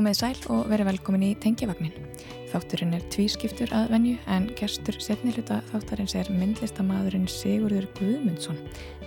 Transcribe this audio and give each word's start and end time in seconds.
Komið 0.00 0.16
sæl 0.16 0.38
og 0.54 0.70
verið 0.70 0.86
velkomin 0.88 1.24
í 1.26 1.34
Tengjavagnin. 1.36 2.06
Þátturinn 2.48 2.94
er 2.96 3.02
tvískiptur 3.12 3.68
að 3.76 3.90
venju 3.92 4.14
en 4.32 4.46
gerstur 4.56 4.96
setniluta 4.96 5.58
þáttarins 5.68 6.14
er 6.16 6.30
myndlistamadurinn 6.32 7.26
Sigurður 7.28 7.84
Guðmundsson. 7.98 8.56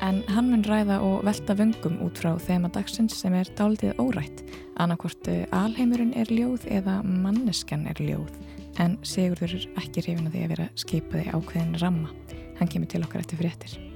En 0.06 0.20
hann 0.30 0.52
mun 0.52 0.62
ræða 0.68 1.00
og 1.02 1.24
velta 1.26 1.56
vöngum 1.58 1.96
út 2.06 2.22
frá 2.22 2.36
þema 2.38 2.70
dagsins 2.76 3.16
sem 3.24 3.34
er 3.34 3.50
dálitið 3.58 3.98
órætt. 4.04 4.44
Annarkort 4.78 5.32
eh, 5.34 5.48
alheimurinn 5.50 6.14
er 6.14 6.30
ljóð 6.30 6.68
eða 6.70 7.00
manneskan 7.08 7.88
er 7.90 7.98
ljóð. 7.98 8.30
En 8.78 9.00
Sigurður 9.02 9.58
er 9.58 9.66
ekki 9.82 10.06
hrifin 10.06 10.30
að 10.30 10.38
því 10.38 10.46
að 10.46 10.54
vera 10.54 10.70
skipaði 10.84 11.26
ákveðin 11.34 11.82
ramma. 11.82 12.14
Hann 12.62 12.70
kemur 12.70 12.94
til 12.94 13.02
okkar 13.02 13.26
eftir 13.26 13.42
fréttir. 13.42 13.93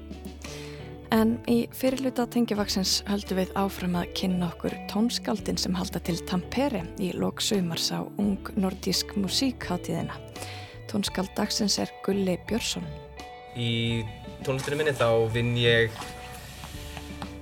En 1.15 1.37
í 1.47 1.69
fyrirluta 1.71 2.25
tengivaksins 2.27 2.97
höldum 3.07 3.39
við 3.39 3.51
áfram 3.55 3.93
að 3.95 4.09
kynna 4.19 4.49
okkur 4.49 4.73
tónskaldin 4.91 5.59
sem 5.59 5.75
halda 5.77 6.01
til 6.03 6.17
Tampere 6.27 6.81
í 6.99 7.13
lok 7.15 7.39
sömars 7.39 7.87
á 7.95 8.03
ung 8.19 8.51
nordísk 8.59 9.13
musíkháttíðina. 9.15 10.17
Tónskald 10.91 11.31
dagsins 11.37 11.77
er 11.79 11.93
Gulli 12.03 12.35
Björnsson. 12.49 12.83
Í 13.55 14.03
tónlistunum 14.43 14.83
minni 14.83 14.95
þá 14.99 15.07
vinn 15.31 15.55
ég 15.55 15.95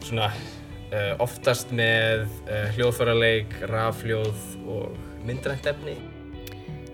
svona 0.06 0.30
uh, 0.30 1.16
oftast 1.26 1.74
með 1.74 2.28
uh, 2.46 2.70
hljóðfærarleik, 2.78 3.58
rafljóð 3.74 4.46
og 4.70 5.26
myndrænt 5.26 5.66
efni. 5.74 5.98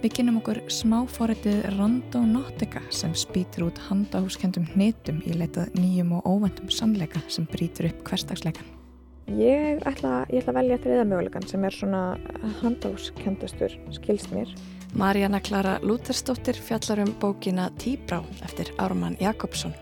Við 0.02 0.16
kynum 0.18 0.40
okkur 0.40 0.58
smáforritið 0.74 1.60
Randonautica 1.76 2.80
sem 2.90 3.12
spýtur 3.14 3.68
út 3.68 3.78
handahúskendum 3.86 4.64
hnitum 4.72 5.20
í 5.30 5.36
leitað 5.38 5.76
nýjum 5.78 6.16
og 6.18 6.26
óvendum 6.26 6.72
sannleika 6.74 7.22
sem 7.30 7.46
brítur 7.52 7.92
upp 7.92 8.00
hverstagsleikan. 8.10 8.66
Ég 9.38 9.84
ætla, 9.86 10.24
ég 10.34 10.42
ætla 10.42 10.56
að 10.56 10.58
velja 10.58 10.80
þriða 10.82 11.04
mögulegan 11.12 11.46
sem 11.52 11.68
er 11.70 11.78
svona 11.78 12.02
handahúskendastur 12.64 13.78
skilst 13.94 14.34
mér. 14.34 14.50
Marjana 14.98 15.38
Klara 15.38 15.78
Lútersdóttir 15.86 16.58
fjallar 16.58 17.04
um 17.06 17.14
bókina 17.22 17.70
Tíbrá 17.78 18.24
eftir 18.42 18.74
Ármann 18.82 19.22
Jakobsson. 19.22 19.78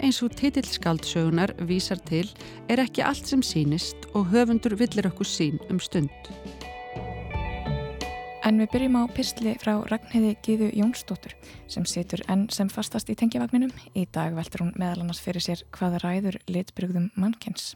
Eins 0.00 0.22
og 0.24 0.32
titillskaldsögunar 0.38 1.52
vísar 1.68 2.00
til 2.08 2.24
er 2.72 2.80
ekki 2.80 3.04
allt 3.04 3.28
sem 3.28 3.44
sínist 3.44 4.08
og 4.14 4.32
höfundur 4.32 4.78
villir 4.80 5.12
okkur 5.12 5.28
sín 5.28 5.60
um 5.68 5.76
stund. 5.76 6.08
En 8.48 8.56
við 8.56 8.70
byrjum 8.72 8.94
á 8.96 9.04
pistli 9.12 9.50
frá 9.60 9.74
Ragnheiði 9.90 10.30
Gíðu 10.46 10.68
Jónsdóttur 10.78 11.34
sem 11.68 11.84
situr 11.84 12.22
enn 12.32 12.46
sem 12.54 12.70
fastast 12.72 13.10
í 13.12 13.16
tengjavagninum. 13.20 13.74
Í 13.92 14.06
dag 14.08 14.32
veldur 14.38 14.64
hún 14.64 14.72
meðal 14.80 15.02
annars 15.02 15.20
fyrir 15.20 15.44
sér 15.44 15.66
hvaða 15.76 16.00
ræður 16.06 16.40
litbrugðum 16.48 17.10
mannkens. 17.20 17.74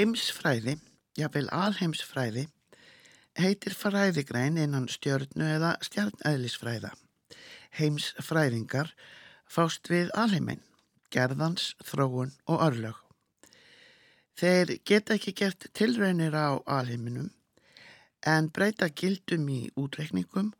Heimsfræði, 0.00 0.78
jafnvel 1.18 1.50
alheimsfræði, 1.52 2.46
heitir 3.36 3.74
fræðigræn 3.76 4.56
innan 4.62 4.86
stjörnu 4.88 5.44
eða 5.44 5.74
stjarnæðlisfræða. 5.84 6.94
Heimsfræðingar 7.76 8.94
fást 9.44 9.90
við 9.92 10.08
alheiminn, 10.16 10.62
gerðans, 11.12 11.74
þróun 11.84 12.32
og 12.48 12.64
örlög. 12.70 12.96
Þeir 14.40 14.72
geta 14.88 15.18
ekki 15.18 15.36
gert 15.42 15.68
tilraunir 15.76 16.32
á 16.32 16.56
alheiminum 16.78 17.28
en 18.24 18.48
breyta 18.56 18.88
gildum 18.88 19.44
í 19.52 19.60
útreikningum 19.76 20.54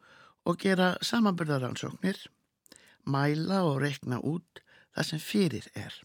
og 0.45 0.61
gera 0.67 0.93
samanburðaransóknir, 1.01 2.27
mæla 3.09 3.65
og 3.73 3.81
reikna 3.87 4.21
út 4.21 4.61
það 4.93 5.13
sem 5.15 5.29
fyrir 5.31 5.73
er. 5.73 5.97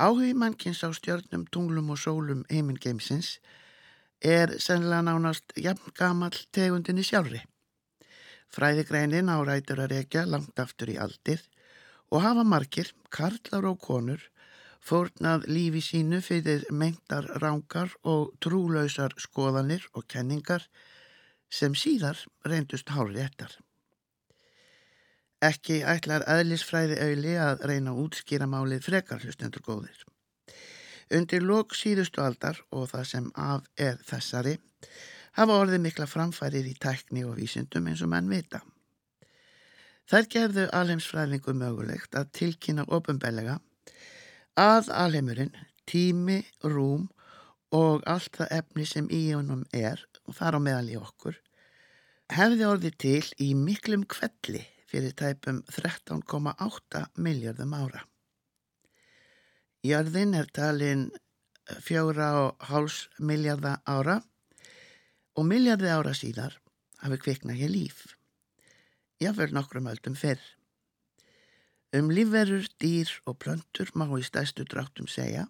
Áhugi 0.00 0.32
mannkins 0.32 0.80
á 0.80 0.88
stjörnum, 0.96 1.42
tunglum 1.52 1.90
og 1.92 1.98
sólum 2.00 2.40
heimingeimsins 2.48 3.34
er 4.24 4.54
sennilega 4.56 5.02
nánast 5.04 5.52
jafn 5.60 5.92
gamal 5.92 6.32
tegundinni 6.56 7.04
sjálfri. 7.04 7.42
Fræðigreinin 8.48 9.28
á 9.28 9.36
rætur 9.44 9.84
að 9.84 9.92
rekja 9.92 10.24
langt 10.24 10.56
aftur 10.64 10.94
í 10.94 10.96
aldir 10.96 11.44
og 12.08 12.24
hafa 12.24 12.46
margir, 12.48 12.88
karlar 13.12 13.68
og 13.68 13.76
konur, 13.84 14.24
fórnað 14.80 15.44
lífi 15.52 15.84
sínu 15.84 16.24
fyrir 16.24 16.64
mengtar 16.72 17.28
rángar 17.44 17.92
og 18.00 18.32
trúlausar 18.40 19.12
skoðanir 19.20 19.84
og 19.92 20.08
kenningar 20.08 20.64
sem 21.52 21.76
síðar 21.76 22.24
reyndust 22.48 22.88
hálri 22.88 23.20
ettar. 23.20 23.52
Ekki 25.40 25.78
ætlar 25.88 26.26
eðlisfræði 26.28 26.98
auðli 27.00 27.36
að 27.40 27.62
reyna 27.70 27.94
að 27.94 28.00
útskýra 28.02 28.44
málið 28.50 28.82
frekar 28.90 29.22
hlustendur 29.24 29.62
góðir. 29.64 30.02
Undir 31.16 31.40
lok 31.42 31.72
síðustu 31.74 32.20
aldar 32.20 32.58
og 32.70 32.90
það 32.90 33.06
sem 33.08 33.30
af 33.34 33.64
er 33.80 33.96
þessari 34.04 34.58
hafa 35.38 35.56
orðið 35.62 35.80
mikla 35.86 36.06
framfærir 36.10 36.68
í 36.68 36.74
tækni 36.76 37.24
og 37.24 37.38
vísindum 37.38 37.88
eins 37.88 38.02
og 38.04 38.10
menn 38.12 38.28
vita. 38.28 38.60
Þær 40.10 40.28
gerðu 40.34 40.66
alheimsfræðingu 40.76 41.54
mögulegt 41.56 42.18
að 42.18 42.32
tilkynna 42.36 42.84
ofinbellega 42.92 43.56
að 44.60 44.90
alheimurinn, 44.92 45.54
tími, 45.88 46.42
rúm 46.66 47.06
og 47.72 48.04
allt 48.10 48.36
það 48.36 48.52
efni 48.58 48.86
sem 48.90 49.08
í 49.08 49.22
honum 49.30 49.62
er, 49.72 50.02
og 50.26 50.36
þar 50.36 50.58
á 50.58 50.60
meðal 50.66 50.90
í 50.90 50.98
okkur, 51.00 51.38
hefði 52.34 52.66
orðið 52.66 53.00
til 53.06 53.24
í 53.40 53.54
miklum 53.54 54.04
kvelli 54.10 54.66
fyrir 54.90 55.14
tæpum 55.14 55.62
13,8 55.70 57.04
miljardum 57.16 57.74
ára. 57.78 58.04
Jörðin 59.86 60.34
er 60.36 60.48
talin 60.52 61.08
fjóra 61.78 62.30
og 62.44 62.66
háls 62.68 63.06
miljarda 63.18 63.78
ára 63.86 64.18
og 65.38 65.46
miljardi 65.46 65.88
ára 65.88 66.12
síðar 66.16 66.56
hafi 67.00 67.20
kviknað 67.22 67.62
hér 67.62 67.72
líf. 67.72 68.00
Jáfnveil 69.20 69.54
nokkrum 69.54 69.88
öldum 69.90 70.16
fyrr. 70.16 70.40
Um 71.96 72.10
lífverur, 72.10 72.66
dýr 72.78 73.10
og 73.26 73.38
plöntur 73.42 73.90
má 73.94 74.06
í 74.18 74.22
stæstu 74.26 74.64
dráttum 74.64 75.08
segja. 75.10 75.46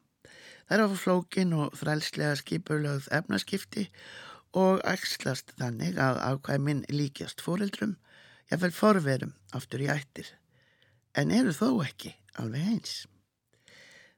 Þær 0.69 0.85
hafa 0.85 0.97
flókin 0.97 1.53
og 1.57 1.75
þrælslega 1.77 2.37
skipurlögð 2.41 3.11
efnaskipti 3.19 3.89
og 4.57 4.81
ægslast 4.89 5.53
þannig 5.59 5.99
að 5.99 6.21
ákvæminn 6.31 6.85
líkjast 6.89 7.43
fóreldrum, 7.45 7.97
jáfnveil 8.50 8.75
forverum 8.75 9.35
aftur 9.55 9.85
í 9.85 9.88
ættir. 9.93 10.26
En 11.14 11.31
eru 11.35 11.55
þó 11.55 11.81
ekki 11.85 12.12
alveg 12.43 12.67
eins. 12.75 12.94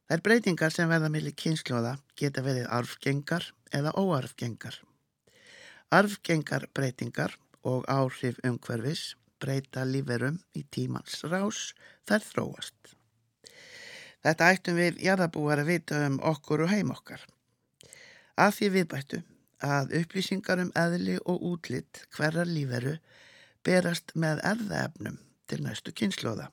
Þær 0.09 0.23
breytingar 0.25 0.73
sem 0.75 0.91
verða 0.91 1.09
millir 1.13 1.37
kynnslóða 1.37 1.95
geta 2.19 2.45
verið 2.45 2.69
arfgengar 2.69 3.47
eða 3.73 3.95
óarfgengar. 3.97 4.75
Arfgengar 5.93 6.67
breytingar 6.77 7.37
og 7.63 7.87
áhrif 7.89 8.41
umhverfis 8.45 9.15
breyta 9.43 9.85
líferum 9.89 10.41
í 10.57 10.65
tímans 10.75 11.23
rás 11.29 11.73
þær 12.09 12.27
þróast. 12.29 12.97
Þetta 14.23 14.51
ættum 14.55 14.79
við 14.79 15.01
jarðabúar 15.03 15.63
að 15.63 15.71
vita 15.73 16.03
um 16.07 16.21
okkur 16.23 16.67
og 16.67 16.71
heim 16.71 16.93
okkar. 16.95 17.25
Að 18.39 18.55
því 18.59 18.69
viðbættu 18.77 19.23
að 19.63 19.97
upplýsingar 19.99 20.63
um 20.63 20.71
eðli 20.79 21.17
og 21.25 21.43
útlitt 21.53 22.05
hverjar 22.15 22.49
líferu 22.49 22.97
berast 23.65 24.15
með 24.15 24.43
erðaefnum 24.53 25.19
til 25.51 25.61
næstu 25.65 25.93
kynnslóða. 25.93 26.49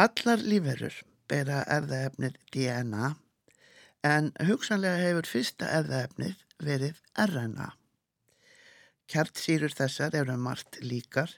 Allar 0.00 0.42
líferur 0.42 0.96
bera 1.30 1.62
erðaefnið 1.76 2.40
DNA 2.52 3.14
en 4.04 4.32
hugsanlega 4.48 5.00
hefur 5.00 5.30
fyrsta 5.30 5.70
erðaefnið 5.78 6.42
verið 6.64 7.00
RNA. 7.28 7.70
Kjartsýrur 9.08 9.72
þessar 9.76 10.16
eru 10.16 10.36
margt 10.40 10.80
líkar 10.80 11.32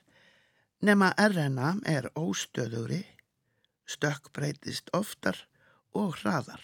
Nema 0.84 1.08
RNA 1.16 1.70
er 1.88 2.10
óstöðugri, 2.20 3.00
stökkbreytist 3.88 4.90
oftar 4.92 5.38
og 5.96 6.18
hraðar. 6.20 6.60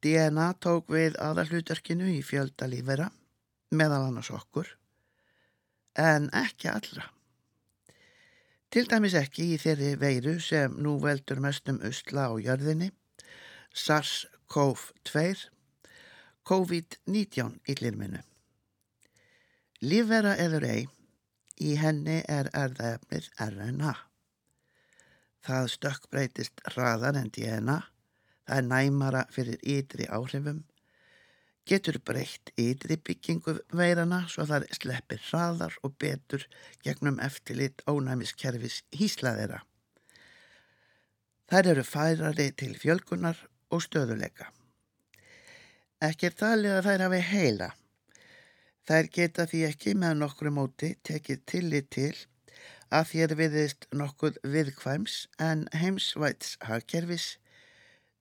DNA 0.00 0.46
tók 0.64 0.88
við 0.94 1.18
aðalhlutarkinu 1.20 2.08
í 2.14 2.22
fjölda 2.24 2.68
lífera, 2.70 3.10
meðal 3.76 4.06
annars 4.08 4.32
okkur, 4.32 4.70
en 5.96 6.28
ekki 6.36 6.68
allra. 6.70 7.10
Til 8.70 8.88
dæmis 8.90 9.14
ekki 9.16 9.52
í 9.54 9.58
þeirri 9.60 9.94
veiru 10.00 10.36
sem 10.42 10.74
nú 10.82 10.96
veldur 11.00 11.40
mestum 11.40 11.78
usla 11.86 12.28
á 12.28 12.34
jörðinni, 12.36 12.90
SARS-CoV-2, 13.72 15.46
COVID-19 16.46 17.56
illirminu. 17.72 18.20
Lífvera 19.82 20.34
eður 20.40 20.66
ei, 20.68 20.84
í 21.60 21.76
henni 21.80 22.20
er 22.28 22.50
erðaefnið 22.52 23.30
RNA. 23.46 23.94
Það 25.46 25.72
stökkbreytist 25.72 26.62
hraðar 26.72 27.18
en 27.20 27.32
DNA, 27.32 27.80
það 28.46 28.60
er 28.60 28.68
næmara 28.70 29.26
fyrir 29.32 29.60
ytri 29.62 30.08
áhrifum, 30.10 30.64
getur 31.66 31.98
breytt 31.98 32.52
ytri 32.60 32.96
byggingu 32.96 33.56
veirana 33.74 34.22
svo 34.30 34.46
þar 34.46 34.66
sleppir 34.76 35.22
hraðar 35.28 35.74
og 35.82 35.96
betur 36.02 36.44
gegnum 36.84 37.18
eftirlit 37.22 37.82
ónæmiskerfis 37.90 38.82
híslaðera. 38.94 39.62
Þær 41.50 41.72
eru 41.72 41.84
færari 41.86 42.50
til 42.58 42.74
fjölkunar 42.78 43.38
og 43.70 43.82
stöðuleika. 43.84 44.48
Ekki 46.02 46.30
er 46.30 46.38
talið 46.38 46.78
að 46.78 46.88
þær 46.88 47.04
hafi 47.06 47.20
heila. 47.32 47.68
Þær 48.86 49.10
geta 49.18 49.46
því 49.50 49.60
ekki 49.66 49.94
með 49.98 50.18
nokkru 50.22 50.52
móti 50.54 50.94
tekið 51.06 51.44
tillit 51.50 51.90
til 51.94 52.12
að 52.94 53.08
þér 53.12 53.34
viðist 53.40 53.86
nokkuð 53.94 54.38
viðkvæms 54.46 55.16
en 55.42 55.64
heimsvæts 55.74 56.54
hagkerfis 56.68 57.32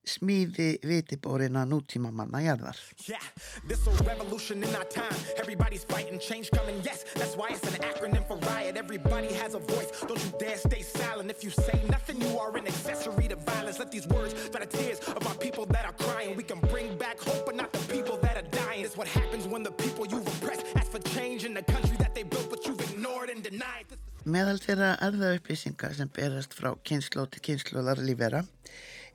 smíði 0.06 0.80
vitibórina 0.86 1.66
nútíma 1.66 2.12
manna 2.12 2.42
jarðar. 2.44 2.78
Yeah, 3.08 3.22
this 3.68 3.86
a 3.88 3.92
revolution 4.04 4.64
in 4.64 4.76
our 4.76 4.86
time. 4.86 5.16
Everybody's 5.38 5.84
fighting, 5.84 6.20
change 6.20 6.52
coming, 6.52 6.80
yes. 6.84 7.06
That's 7.16 7.36
why 7.36 7.50
it's 7.50 7.64
an 7.68 7.82
acronym 7.82 8.28
for 8.28 8.38
riot. 8.50 8.78
Everybody 8.78 9.34
has 9.34 9.56
a 9.56 9.60
voice. 9.60 9.92
Don't 10.08 10.24
you 10.24 10.32
dare 10.40 10.58
stay 10.58 10.82
silent. 10.82 11.30
If 11.30 11.44
you 11.44 11.50
say 11.50 11.82
nothing, 11.90 12.22
you 12.22 12.40
are 12.40 12.56
an 12.58 12.68
accessory 12.68 13.28
to 13.28 13.36
violence. 13.36 13.80
Let 13.80 13.92
these 13.92 14.08
words 14.08 14.34
dry 14.50 14.66
the 14.66 14.78
tears 14.78 15.00
of 15.00 15.26
our 15.28 15.36
people 15.36 15.66
that 15.68 15.86
are 15.86 15.94
crying. 15.94 16.36
We 16.36 16.44
can 16.44 16.60
bring 16.72 16.98
back 16.98 17.20
hope, 17.20 17.46
but 17.46 17.56
not 17.56 17.72
the 17.74 17.80
people 17.94 18.18
that 18.18 18.38
are 18.38 18.50
dying. 18.50 18.86
It's 18.86 18.98
what 18.98 19.08
happens 19.08 19.48
when 19.48 19.64
the 19.64 19.72
people 19.72 20.06
you've 20.06 20.28
oppressed 20.28 20.66
ask 20.76 20.92
for 20.92 21.00
change 21.00 21.46
in 21.46 21.54
the 21.54 21.64
country 21.64 21.98
that 21.98 22.16
they 22.16 22.24
built, 22.24 22.50
but 22.50 22.66
you've 22.66 22.82
ignored 22.82 23.30
and 23.30 23.44
denied. 23.44 23.86
This 23.90 24.00
Meðal 24.26 24.58
þeirra 24.58 24.88
erðaupplýsingar 25.06 25.92
sem 25.94 26.10
berast 26.10 26.56
frá 26.58 26.72
kynnslóð 26.90 27.28
til 27.36 27.42
kynnslóðar 27.46 28.00
lífera 28.02 28.40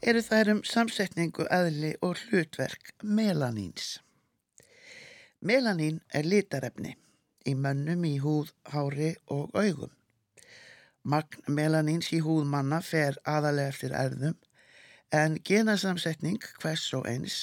eru 0.00 0.22
þær 0.24 0.50
um 0.54 0.60
samsetningu 0.64 1.44
aðli 1.52 1.92
og 2.00 2.16
hlutverk 2.24 2.94
melaníns. 3.02 3.98
Melanín 5.40 6.00
er 6.12 6.24
litarefni 6.24 6.94
í 7.48 7.54
mönnum 7.56 8.04
í 8.04 8.16
húð, 8.20 8.52
hári 8.72 9.14
og 9.28 9.52
augum. 9.56 9.92
Magn 11.04 11.44
melaníns 11.48 12.10
í 12.12 12.20
húð 12.24 12.44
manna 12.48 12.80
fer 12.84 13.16
aðalega 13.24 13.72
eftir 13.72 13.96
erðum 13.96 14.36
en 15.12 15.38
genasamsetning 15.44 16.40
hvers 16.60 16.86
og 16.96 17.08
eins 17.08 17.38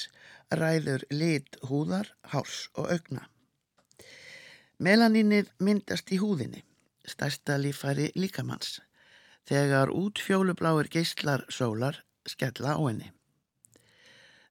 ræður 0.50 1.04
lit 1.10 1.58
húðar, 1.68 2.14
hárs 2.32 2.68
og 2.74 2.90
augna. 2.94 3.26
Melanínið 4.78 5.50
myndast 5.58 6.10
í 6.14 6.20
húðinni, 6.22 6.62
stærsta 7.04 7.58
lífæri 7.58 8.12
líkamanns, 8.14 8.78
þegar 9.46 9.90
út 9.90 10.22
fjólubláir 10.22 10.88
geistlar 10.88 11.44
sólar 11.50 11.98
skella 12.30 12.76
á 12.76 12.80
henni. 12.82 13.12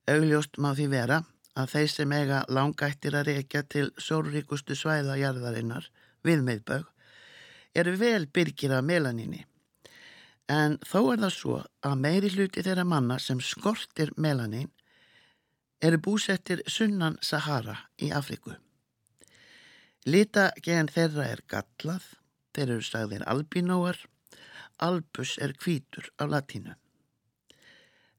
Augljóst 0.08 0.60
má 0.64 0.72
því 0.76 0.88
vera 0.92 1.22
að 1.58 1.74
þeir 1.74 1.90
sem 1.92 2.14
eiga 2.14 2.44
langættir 2.54 3.18
að 3.18 3.32
reykja 3.32 3.64
til 3.64 3.88
sórríkustu 3.98 4.78
svæðajarðarinnar 4.78 5.90
við 6.28 6.44
meðbög 6.48 6.86
eru 7.78 7.94
vel 8.00 8.28
byrgir 8.34 8.74
af 8.78 8.86
melaníni. 8.86 9.44
En 10.48 10.78
þó 10.88 11.00
er 11.14 11.24
það 11.26 11.34
svo 11.36 11.58
að 11.84 11.98
meiri 12.04 12.32
hluti 12.32 12.64
þeirra 12.64 12.86
manna 12.88 13.18
sem 13.20 13.42
skortir 13.44 14.14
melanín 14.16 14.70
eru 15.84 16.00
búsettir 16.02 16.64
sunnan 16.72 17.18
Sahara 17.22 17.76
í 18.02 18.14
Afriku. 18.16 18.56
Lita 20.08 20.52
gen 20.64 20.88
þeirra 20.88 21.26
er 21.34 21.44
gallað, 21.52 22.04
þeir 22.56 22.70
eru 22.70 22.86
sagðir 22.88 23.26
albínóar, 23.28 24.00
albus 24.80 25.36
er 25.44 25.54
hvítur 25.60 26.08
á 26.16 26.24
latínu. 26.32 26.78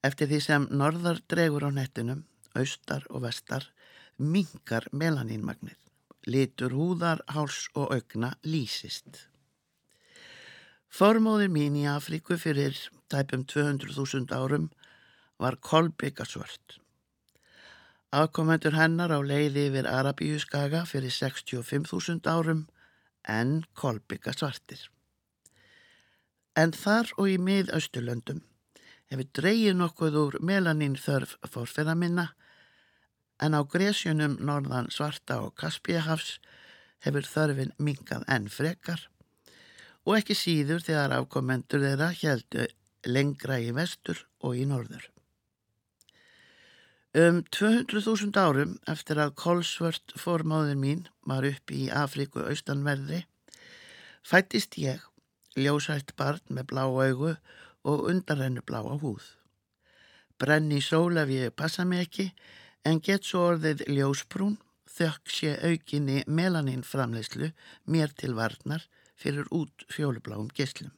Eftir 0.06 0.29
því 0.31 0.39
sem 0.45 0.67
norðar 0.71 1.19
dregur 1.27 1.67
á 1.67 1.71
nettinum, 1.75 2.23
austar 2.55 3.06
og 3.11 3.25
vestar, 3.27 3.67
minkar 4.19 4.87
melanínmagnið. 4.93 5.79
Litur 6.29 6.75
húðar, 6.77 7.23
háls 7.31 7.67
og 7.75 7.95
augna 7.95 8.35
lýsist. 8.45 9.27
Formóðir 10.89 11.50
mín 11.53 11.77
í 11.79 11.87
Afríku 11.91 12.39
fyrir 12.41 12.77
tæpum 13.12 13.45
200.000 13.45 14.33
árum 14.35 14.69
var 15.39 15.59
kolbyggasvört. 15.61 16.79
Afkomendur 18.11 18.73
hennar 18.73 19.12
á 19.12 19.21
leiði 19.21 19.67
yfir 19.69 19.89
Arabíu 19.91 20.39
skaga 20.41 20.85
fyrir 20.89 21.12
65.000 21.12 22.25
árum 22.25 22.65
en 23.29 23.65
kolbyggasvartir. 23.75 24.87
En 26.56 26.73
þar 26.73 27.12
og 27.19 27.29
í 27.29 27.37
miðausturlöndum 27.39 28.41
hefur 29.12 29.28
dreyið 29.38 29.78
nokkuð 29.78 30.19
úr 30.22 30.38
melanín 30.44 30.96
þörf 31.00 31.37
fórfæra 31.52 31.94
minna 31.99 32.28
en 33.43 33.55
á 33.55 33.60
gresjunum 33.62 34.38
norðan 34.44 34.90
svarta 34.94 35.40
og 35.44 35.55
Kaspíahafs 35.60 36.38
hefur 37.06 37.28
þörfin 37.28 37.75
minkað 37.78 38.26
enn 38.35 38.49
frekar 38.52 39.06
og 40.04 40.16
ekki 40.18 40.37
síður 40.38 40.83
þegar 40.85 41.14
afkomendur 41.18 41.85
þeirra 41.85 42.11
heldu 42.23 42.66
lengra 43.06 43.61
í 43.62 43.71
vestur 43.76 44.25
og 44.42 44.56
í 44.59 44.64
norður. 44.68 45.04
Um 47.18 47.40
200.000 47.56 48.37
árum 48.37 48.75
eftir 48.90 49.21
að 49.23 49.37
kolsvört 49.40 50.12
formáður 50.21 50.76
mín 50.80 51.06
var 51.26 51.47
upp 51.49 51.73
í 51.73 51.87
Afríku 51.88 52.42
austanverðri 52.44 53.23
fættist 54.28 54.76
ég, 54.76 55.00
ljósætt 55.56 56.12
barn 56.18 56.42
með 56.52 56.68
blá 56.73 56.85
augu 56.85 57.33
og 57.88 58.07
undarrennu 58.11 58.62
bláa 58.68 58.97
húð. 59.02 59.25
Brenni 60.38 60.80
sól 60.85 61.18
ef 61.18 61.30
ég 61.35 61.54
passa 61.57 61.85
mig 61.85 62.07
ekki 62.07 62.26
en 62.87 63.00
get 63.00 63.26
svo 63.26 63.47
orðið 63.52 63.87
ljósbrún 63.90 64.59
þökk 64.99 65.33
sé 65.35 65.54
aukinni 65.71 66.23
melanín 66.26 66.85
framleyslu 66.87 67.50
mér 67.87 68.14
til 68.21 68.37
varnar 68.38 68.85
fyrir 69.18 69.49
út 69.50 69.87
fjólubláum 69.90 70.50
gislum. 70.54 70.92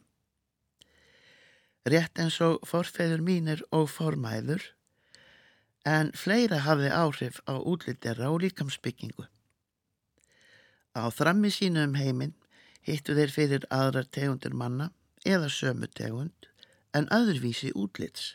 Rétt 1.89 2.21
eins 2.21 2.37
og 2.45 2.61
forfeður 2.69 3.25
mínir 3.25 3.65
og 3.73 3.89
formæður 3.89 4.67
en 5.89 6.13
fleira 6.13 6.61
hafði 6.67 6.93
áhrif 6.93 7.41
á 7.49 7.57
útlitera 7.57 8.29
og 8.29 8.43
líkamsbyggingu. 8.45 9.25
Á 10.93 11.09
þrammi 11.09 11.49
sínu 11.49 11.87
um 11.89 11.97
heiminn 11.97 12.37
hittu 12.85 13.17
þeir 13.17 13.33
fyrir 13.33 13.67
aðrar 13.73 14.09
tegundir 14.13 14.53
manna 14.53 14.91
eða 15.25 15.49
sömu 15.49 15.89
tegund 15.89 16.50
en 16.97 17.09
öðruvísi 17.15 17.73
útlits 17.77 18.35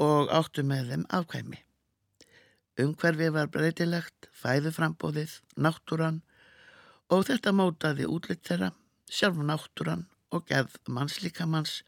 og 0.00 0.30
áttu 0.32 0.64
með 0.66 0.92
þeim 0.92 1.04
afkvæmi. 1.16 1.60
Umhverfi 2.80 3.28
var 3.34 3.50
breytilegt, 3.52 4.30
fæðu 4.32 4.72
frambóðið, 4.72 5.34
náttúran 5.56 6.22
og 7.12 7.26
þetta 7.28 7.52
mótaði 7.52 8.06
útlitt 8.08 8.46
þeirra, 8.48 8.70
sjálf 9.10 9.40
náttúran 9.44 10.06
og 10.30 10.46
gerð 10.48 10.78
mannslíkamanns 10.88 11.80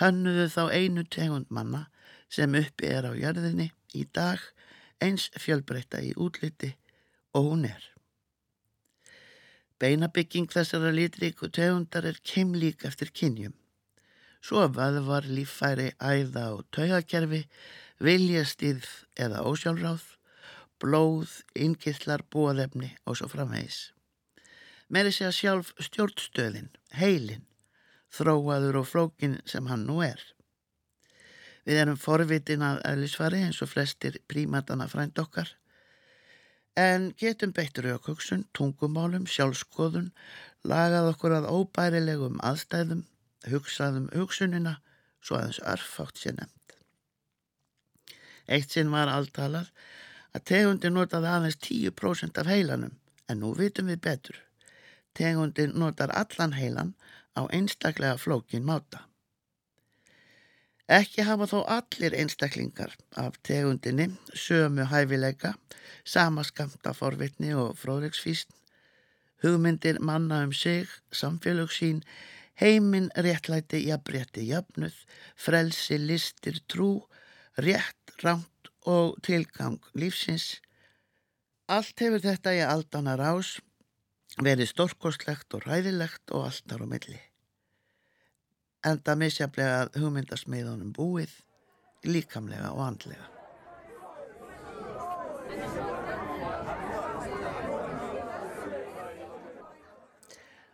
hönnuðu 0.00 0.46
þá 0.54 0.62
einu 0.72 1.04
tegund 1.04 1.50
manna 1.50 1.86
sem 2.32 2.54
uppi 2.56 2.88
er 2.88 3.10
á 3.10 3.12
jörðinni 3.12 3.70
í 3.96 4.06
dag 4.14 4.40
eins 5.02 5.28
fjölbreyta 5.36 6.00
í 6.04 6.12
útliti 6.16 6.74
og 7.34 7.50
hún 7.50 7.66
er. 7.68 7.82
Beinabygging 9.80 10.50
þessara 10.52 10.92
litríku 10.92 11.48
tegundar 11.48 12.06
er 12.08 12.20
keimlík 12.22 12.84
eftir 12.84 13.10
kynjum. 13.16 13.54
Svo 14.40 14.64
vöðvar, 14.72 15.28
líffæri, 15.28 15.90
æða 16.00 16.46
og 16.56 16.64
taugakerfi, 16.72 17.44
viljastýrð 18.00 18.88
eða 19.20 19.44
ósjálfráð, 19.44 20.04
blóð, 20.80 21.34
innkirtlar, 21.54 22.24
bóðefni 22.32 22.94
og 23.04 23.20
svo 23.20 23.28
framvegis. 23.28 23.90
Meiri 24.88 25.12
sé 25.14 25.28
að 25.28 25.36
sjálf 25.36 25.72
stjórnstöðin, 25.86 26.70
heilin, 26.96 27.44
þróaður 28.10 28.80
og 28.80 28.88
flókin 28.90 29.38
sem 29.46 29.68
hann 29.70 29.84
nú 29.86 30.00
er. 30.02 30.22
Við 31.68 31.82
erum 31.82 32.00
forvitin 32.00 32.64
að 32.64 32.80
eðlisfari 32.88 33.44
eins 33.44 33.60
og 33.62 33.70
flestir 33.70 34.16
prímatana 34.26 34.88
frænd 34.90 35.20
okkar, 35.20 35.52
en 36.80 37.10
getum 37.20 37.52
beittur 37.52 37.90
aukvöksun, 37.92 38.46
tungumálum, 38.56 39.28
sjálfskoðun, 39.28 40.08
lagað 40.64 41.12
okkur 41.12 41.36
að 41.36 41.50
óbærilegum 41.52 42.40
aðstæðum, 42.46 43.04
hugsaðum 43.48 44.08
hugsunina, 44.14 44.78
svo 45.20 45.38
aðeins 45.38 45.60
örfátt 45.72 46.20
sér 46.20 46.36
nefnd. 46.38 46.76
Eitt 48.50 48.74
sinn 48.74 48.90
var 48.92 49.10
alltalar 49.12 49.70
að 50.34 50.46
tegundi 50.52 50.90
notaði 50.90 51.30
aðeins 51.30 51.60
10% 51.64 52.40
af 52.40 52.50
heilanum, 52.50 52.96
en 53.28 53.42
nú 53.42 53.52
vitum 53.58 53.90
við 53.90 54.02
betur. 54.06 54.40
Tegundi 55.14 55.68
notar 55.70 56.12
allan 56.14 56.56
heilan 56.58 56.94
á 57.38 57.46
einstaklega 57.50 58.18
flókin 58.18 58.66
máta. 58.66 59.06
Ekki 60.90 61.22
hafa 61.22 61.46
þó 61.46 61.58
allir 61.70 62.16
einstaklingar 62.18 62.96
af 63.14 63.36
tegundinni 63.46 64.08
sömu 64.34 64.88
hæfileika, 64.90 65.52
sama 66.04 66.42
skamta 66.42 66.90
forvitni 66.98 67.52
og 67.54 67.76
fróðriksfísn, 67.78 68.50
hugmyndir 69.44 70.00
manna 70.02 70.42
um 70.42 70.52
sig, 70.52 70.88
samfélag 71.14 71.70
sín, 71.70 72.02
heiminn, 72.60 73.08
réttlæti, 73.16 73.82
jafnrétti, 73.88 74.44
jafnuð, 74.50 74.96
frelsi, 75.36 75.98
listir, 75.98 76.60
trú, 76.68 77.06
rétt, 77.58 78.14
ránt 78.22 78.72
og 78.86 79.16
tilgang 79.26 79.80
lífsins. 79.94 80.60
Allt 81.70 81.98
hefur 82.02 82.22
þetta 82.24 82.54
í 82.56 82.62
aldana 82.66 83.16
rás 83.20 83.56
verið 84.40 84.72
stórkostlegt 84.74 85.58
og 85.58 85.66
ræðilegt 85.66 86.30
og 86.34 86.50
alltar 86.50 86.84
á 86.84 86.86
milli 86.90 87.20
enda 88.86 89.14
misjaflega 89.18 89.88
hugmyndasmiðunum 89.98 90.92
búið, 90.96 91.32
líkamlega 92.06 92.72
og 92.72 92.82
andlega. 92.86 93.26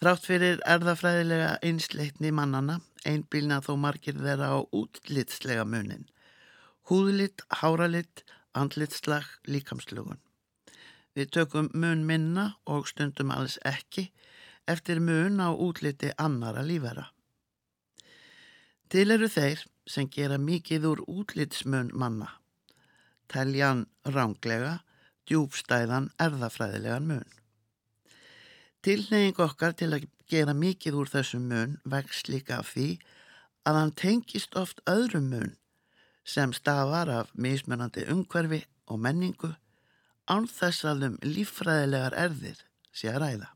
Þrátt 0.00 0.24
fyrir 0.24 0.64
erðafræðilega 0.64 1.54
einsleitni 1.62 2.32
mannana 2.32 2.80
einbílna 3.04 3.60
þó 3.60 3.76
margir 3.76 4.16
þeirra 4.16 4.54
á 4.56 4.58
útlitslega 4.72 5.68
munin. 5.68 6.08
Húðlitt, 6.88 7.44
háralitt, 7.60 8.24
andlitslag, 8.56 9.28
líkamslugun. 9.44 10.18
Við 11.16 11.32
tökum 11.36 11.68
mun 11.74 12.06
minna 12.08 12.44
og 12.64 12.86
stundum 12.88 13.32
alls 13.34 13.58
ekki 13.68 14.08
eftir 14.68 15.00
mun 15.00 15.40
á 15.42 15.52
útliti 15.52 16.12
annara 16.16 16.62
lífera. 16.64 17.10
Til 18.88 19.10
eru 19.10 19.28
þeir 19.28 19.64
sem 19.88 20.08
gera 20.08 20.38
mikið 20.38 20.88
úr 20.88 21.04
útlitsmun 21.08 21.92
manna. 21.96 22.28
Teljan 23.28 23.86
ránglega, 24.04 24.80
djúbstæðan 25.28 26.10
erðafræðilegan 26.20 27.08
mun. 27.08 27.28
Tilneying 28.82 29.38
okkar 29.40 29.76
til 29.78 29.92
að 29.94 30.08
gera 30.28 30.54
mikið 30.56 30.96
úr 30.98 31.10
þessum 31.12 31.44
mun 31.48 31.76
vex 31.88 32.24
líka 32.28 32.58
af 32.60 32.72
því 32.74 32.88
að 33.68 33.78
hann 33.78 33.92
tengist 33.96 34.56
oft 34.58 34.80
öðrum 34.90 35.28
mun 35.30 35.52
sem 36.24 36.52
stafar 36.56 37.10
af 37.10 37.30
mismunandi 37.34 38.04
umhverfi 38.10 38.64
og 38.90 39.00
menningu 39.02 39.52
án 40.30 40.46
þess 40.50 40.84
að 40.88 41.08
um 41.08 41.16
líffræðilegar 41.24 42.16
erðir 42.26 42.62
sé 42.92 43.10
að 43.12 43.20
ræða. 43.24 43.50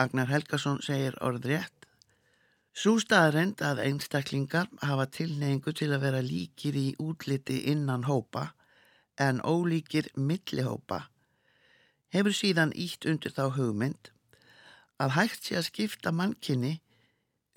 Agnar 0.00 0.30
Helgason 0.30 0.80
segir 0.84 1.18
orð 1.20 1.50
rétt 1.50 1.76
Sú 2.70 3.00
staðreind 3.02 3.60
að 3.66 3.82
einstaklingar 3.82 4.68
hafa 4.86 5.08
tilneyingu 5.10 5.72
til 5.74 5.90
að 5.90 6.04
vera 6.04 6.20
líkir 6.22 6.76
í 6.78 6.86
útliti 7.02 7.64
innan 7.72 8.06
hópa 8.06 8.52
en 9.18 9.42
ólíkir 9.42 10.06
millihópa 10.14 11.08
hefur 12.14 12.34
síðan 12.34 12.72
ítt 12.74 13.06
undir 13.10 13.34
þá 13.34 13.42
hugmynd 13.56 14.12
að 15.02 15.16
hægt 15.16 15.48
sé 15.48 15.58
að 15.58 15.68
skipta 15.68 16.12
mannkinni 16.14 16.78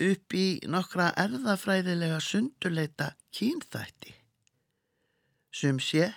upp 0.02 0.34
í 0.36 0.46
nokkra 0.70 1.10
erðafræðilega 1.20 2.18
sundurleita 2.22 3.12
kínþætti. 3.34 4.14
Sum 5.54 5.78
sé, 5.78 6.10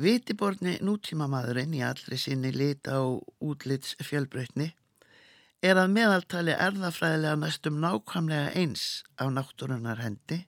vitiborni 0.00 0.78
nútímamadurinn 0.82 1.74
í 1.78 1.82
allri 1.86 2.18
sinni 2.18 2.50
lita 2.52 2.98
og 3.02 3.22
útlits 3.40 3.94
fjölbreytni 4.02 4.72
er 5.62 5.78
að 5.80 5.92
meðaltali 5.94 6.56
erðafræðilega 6.66 7.36
næstum 7.40 7.78
nákvæmlega 7.80 8.50
eins 8.58 9.04
á 9.22 9.30
náttúrunar 9.30 10.02
hendi 10.02 10.40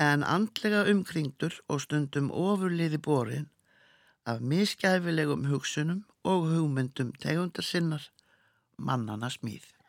en 0.00 0.24
andlega 0.24 0.86
umkringdur 0.88 1.58
og 1.68 1.82
stundum 1.84 2.30
ofurliði 2.32 2.98
borin 2.98 3.50
af 4.24 4.40
miskæfilegum 4.40 5.44
hugsunum 5.50 6.00
og 6.24 6.48
hugmyndum 6.48 7.12
tegundar 7.20 7.64
sinnar 7.64 8.08
mannana 8.78 9.28
smíð. 9.28 9.79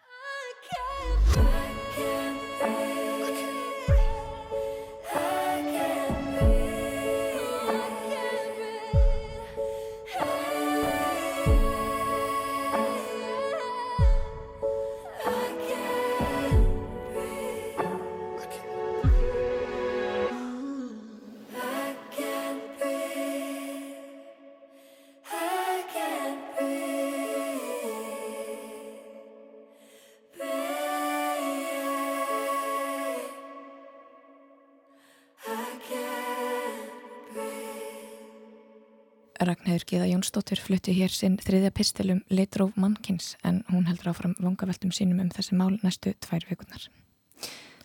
Gíða 39.92 40.06
Jónsdóttir 40.08 40.56
flutti 40.64 40.94
hér 40.96 41.12
sinn 41.12 41.34
þriðja 41.36 41.70
pistilum 41.76 42.22
Litróf 42.32 42.78
Mannkins 42.80 43.34
en 43.44 43.58
hún 43.68 43.90
heldur 43.90 44.14
áfram 44.14 44.38
vangaveltum 44.40 44.94
sínum 44.96 45.20
um 45.20 45.32
þessi 45.36 45.58
mál 45.60 45.74
næstu 45.82 46.14
tvær 46.24 46.46
vikunar. 46.48 46.86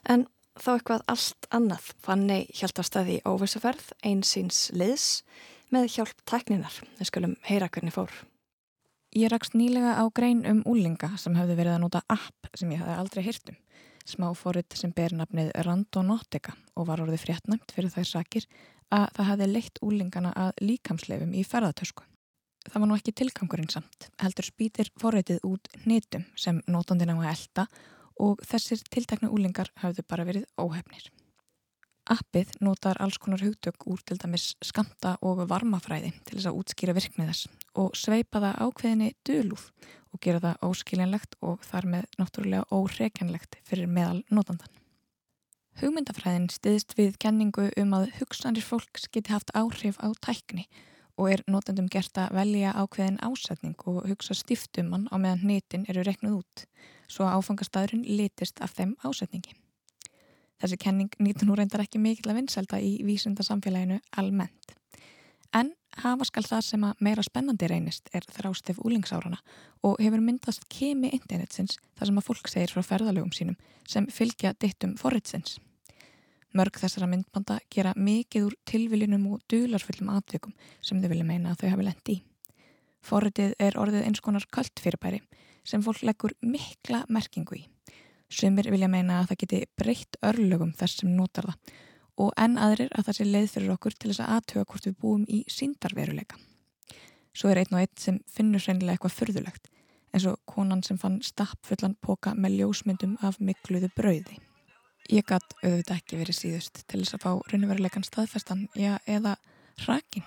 En 0.07 0.29
þá 0.55 0.69
eitthvað 0.77 1.03
allt 1.11 1.49
annað. 1.51 1.89
Fanni 2.07 2.37
hjálpt 2.55 2.79
á 2.79 2.85
staði 2.87 3.17
óvissuferð, 3.27 3.91
einsýns 4.07 4.69
liðs 4.71 5.25
með 5.75 5.89
hjálp 5.97 6.23
tækninar. 6.31 6.79
Við 7.01 7.11
skulum 7.11 7.35
heyra 7.43 7.67
hvernig 7.75 7.97
fór. 7.97 8.15
Ég 9.11 9.33
rakst 9.35 9.59
nýlega 9.59 9.99
á 9.99 10.07
grein 10.15 10.47
um 10.47 10.63
úlinga 10.63 11.11
sem 11.19 11.35
hefði 11.35 11.59
verið 11.59 11.75
að 11.75 11.85
nota 11.89 12.05
app 12.07 12.53
sem 12.55 12.71
ég 12.71 12.85
hafði 12.85 13.01
aldrei 13.03 13.27
hýrtum. 13.27 13.59
Smáfórit 14.07 14.79
sem 14.79 14.95
ber 14.95 15.11
nafnið 15.19 15.51
Randonautica 15.67 16.55
og 16.79 16.87
var 16.87 17.03
orðið 17.03 17.25
fréttnæmt 17.27 17.75
fyrir 17.75 17.91
þær 17.91 18.11
sakir 18.13 18.47
að 18.95 19.07
það 19.17 19.29
hefði 19.31 19.49
leitt 19.51 19.81
úlingana 19.83 20.33
að 20.37 20.63
líkamsleifum 20.63 21.35
í 21.35 21.43
ferðartösku. 21.47 22.07
Það 22.67 22.83
var 22.83 22.91
nú 22.91 22.97
ekki 22.99 23.15
tilgangurinn 23.15 23.71
samt, 23.71 24.09
heldur 24.19 24.47
spýtir 24.47 24.91
forreitið 24.99 25.45
út 25.47 25.69
netum 25.87 26.25
sem 26.39 26.59
nótandina 26.67 27.15
á 27.15 27.19
að 27.23 27.31
elda 27.35 27.67
og 28.23 28.43
þessir 28.49 28.83
tiltakna 28.91 29.31
úlingar 29.31 29.71
hafðu 29.83 30.03
bara 30.09 30.27
verið 30.27 30.49
óhefnir. 30.59 31.11
Appið 32.07 32.53
notar 32.63 32.99
alls 33.03 33.19
konar 33.19 33.43
hugtök 33.43 33.87
úr 33.91 34.03
til 34.07 34.19
dæmis 34.23 34.53
skamta 34.63 35.17
og 35.27 35.43
varmafræði 35.51 36.13
til 36.23 36.37
þess 36.37 36.51
að 36.51 36.59
útskýra 36.61 36.95
virknið 36.95 37.33
þess 37.33 37.49
og 37.83 37.97
sveipa 37.99 38.43
það 38.45 38.61
ákveðinni 38.63 39.09
dölúð 39.27 39.65
og 40.15 40.23
gera 40.23 40.43
það 40.45 40.67
óskiljanlegt 40.71 41.39
og 41.43 41.67
þar 41.67 41.91
með 41.97 42.07
náttúrulega 42.21 42.79
óreikjanlegt 42.79 43.59
fyrir 43.67 43.91
meðal 43.91 44.23
notandan. 44.31 44.86
Hugmyndafræðin 45.77 46.47
stiðst 46.49 46.95
við 46.97 47.19
kenningu 47.21 47.67
um 47.77 47.91
að 47.99 48.07
hugsanir 48.17 48.65
fólks 48.65 49.11
geti 49.13 49.35
haft 49.35 49.51
áhrif 49.53 49.99
á 50.01 50.09
tækni 50.25 50.63
og 51.21 51.29
er 51.35 51.43
notendum 51.53 51.91
gert 51.93 52.17
að 52.17 52.33
velja 52.39 52.73
ákveðin 52.81 53.19
ásetning 53.21 53.77
og 53.85 54.07
hugsa 54.09 54.33
stiftum 54.39 54.95
hann 54.95 55.05
á 55.13 55.21
meðan 55.21 55.43
hnitin 55.45 55.85
eru 55.93 56.05
reknuð 56.07 56.39
út, 56.39 56.65
svo 57.13 57.29
að 57.29 57.43
áfangastæðurinn 57.43 58.09
litist 58.09 58.63
af 58.65 58.73
þeim 58.79 58.95
ásetningi. 59.05 59.53
Þessi 60.65 60.81
kenning 60.81 61.13
nýtur 61.21 61.51
nú 61.51 61.59
reyndar 61.61 61.85
ekki 61.85 62.01
mikill 62.01 62.33
að 62.33 62.41
vinselda 62.41 62.81
í 62.81 62.97
vísindasamfélaginu 63.05 64.01
almennt. 64.17 64.73
En 65.53 65.75
hafa 66.03 66.27
skal 66.29 66.45
það 66.47 66.65
sem 66.67 66.85
að 66.87 67.03
meira 67.07 67.25
spennandi 67.25 67.69
reynist 67.71 68.11
er 68.15 68.27
þrástef 68.29 68.79
úlingsárana 68.85 69.39
og 69.87 70.01
hefur 70.03 70.23
myndast 70.25 70.67
kemi 70.73 71.11
internetsins 71.17 71.79
þar 71.97 72.11
sem 72.11 72.21
að 72.21 72.27
fólk 72.29 72.51
segir 72.53 72.75
frá 72.75 72.85
ferðalögum 72.85 73.33
sínum 73.37 73.57
sem 73.89 74.09
fylgja 74.13 74.53
dittum 74.61 74.97
forritsins. 75.01 75.59
Mörg 76.57 76.79
þessara 76.81 77.09
myndbanda 77.11 77.59
gera 77.73 77.93
mikið 77.97 78.49
úr 78.49 78.57
tilviljunum 78.69 79.27
og 79.35 79.43
dularfullum 79.51 80.13
atvikum 80.15 80.55
sem 80.81 81.01
þau 81.03 81.11
vilja 81.13 81.29
meina 81.29 81.53
að 81.53 81.65
þau 81.65 81.73
hafi 81.75 81.89
lendi 81.89 82.17
í. 82.17 82.23
Forritið 83.07 83.57
er 83.63 83.77
orðið 83.79 84.07
eins 84.07 84.23
konar 84.25 84.47
kallt 84.51 84.81
fyrirbæri 84.83 85.21
sem 85.67 85.83
fólk 85.83 86.03
leggur 86.07 86.35
mikla 86.43 87.05
merkingu 87.13 87.59
í. 87.59 87.67
Sumir 88.29 88.71
vilja 88.73 88.89
meina 88.91 89.21
að 89.21 89.33
það 89.33 89.43
geti 89.43 89.61
breytt 89.79 90.17
örlögum 90.25 90.73
þess 90.79 91.03
sem 91.03 91.13
notar 91.15 91.51
það 91.51 91.77
og 92.17 92.33
enn 92.41 92.59
aðrir 92.59 92.93
að 92.97 93.09
það 93.09 93.19
sé 93.19 93.29
leið 93.29 93.49
fyrir 93.55 93.73
okkur 93.77 93.97
til 93.97 94.11
þess 94.11 94.25
að 94.25 94.35
aðtöga 94.37 94.69
hvort 94.73 94.89
við 94.89 94.99
búum 95.01 95.25
í 95.29 95.45
síndarveruleika. 95.53 96.39
Svo 97.37 97.51
er 97.53 97.61
einn 97.61 97.75
og 97.77 97.83
einn 97.83 97.97
sem 98.01 98.21
finnur 98.31 98.63
seinlega 98.65 98.97
eitthvað 98.97 99.19
fyrðulegt 99.19 99.73
eins 100.17 100.27
og 100.31 100.41
konan 100.49 100.83
sem 100.87 100.99
fann 100.99 101.19
stappfullan 101.25 101.97
póka 102.01 102.33
með 102.35 102.61
ljósmyndum 102.61 103.17
af 103.27 103.37
mikluðu 103.41 103.91
brauði. 103.97 104.39
Ég 105.13 105.27
gatt 105.29 105.55
auðvitað 105.61 105.99
ekki 106.01 106.21
verið 106.23 106.39
síðust 106.39 106.83
til 106.89 107.03
þess 107.03 107.19
að 107.19 107.25
fá 107.27 107.33
raunveruleikan 107.53 108.07
staðfestan, 108.07 108.65
já, 108.75 108.97
eða 109.07 109.37
hrakin. 109.85 110.25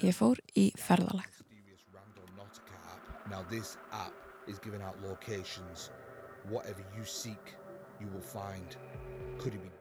Ég 0.00 0.14
fór 0.14 0.38
í 0.54 0.70
ferðalag. 0.78 1.26
Now, 3.30 3.42
this 3.50 3.76
app 3.90 4.14
is 4.46 4.60
giving 4.60 4.82
out 4.82 4.94
locations. 5.02 5.90
Whatever 6.48 6.84
you 6.96 7.04
seek, 7.04 7.54
you 8.00 8.06
will 8.12 8.20
find. 8.20 8.76
Could 9.38 9.54
it 9.54 9.62
be? 9.62 9.73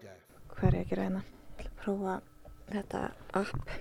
Hvað 0.63 0.71
er 0.71 0.77
ég 0.77 0.83
að 0.85 0.91
gera 0.93 1.03
hérna? 1.03 1.21
Ég 1.59 1.65
að 1.65 1.79
prófa 1.81 2.11
þetta 2.69 2.99
app. 3.35 3.71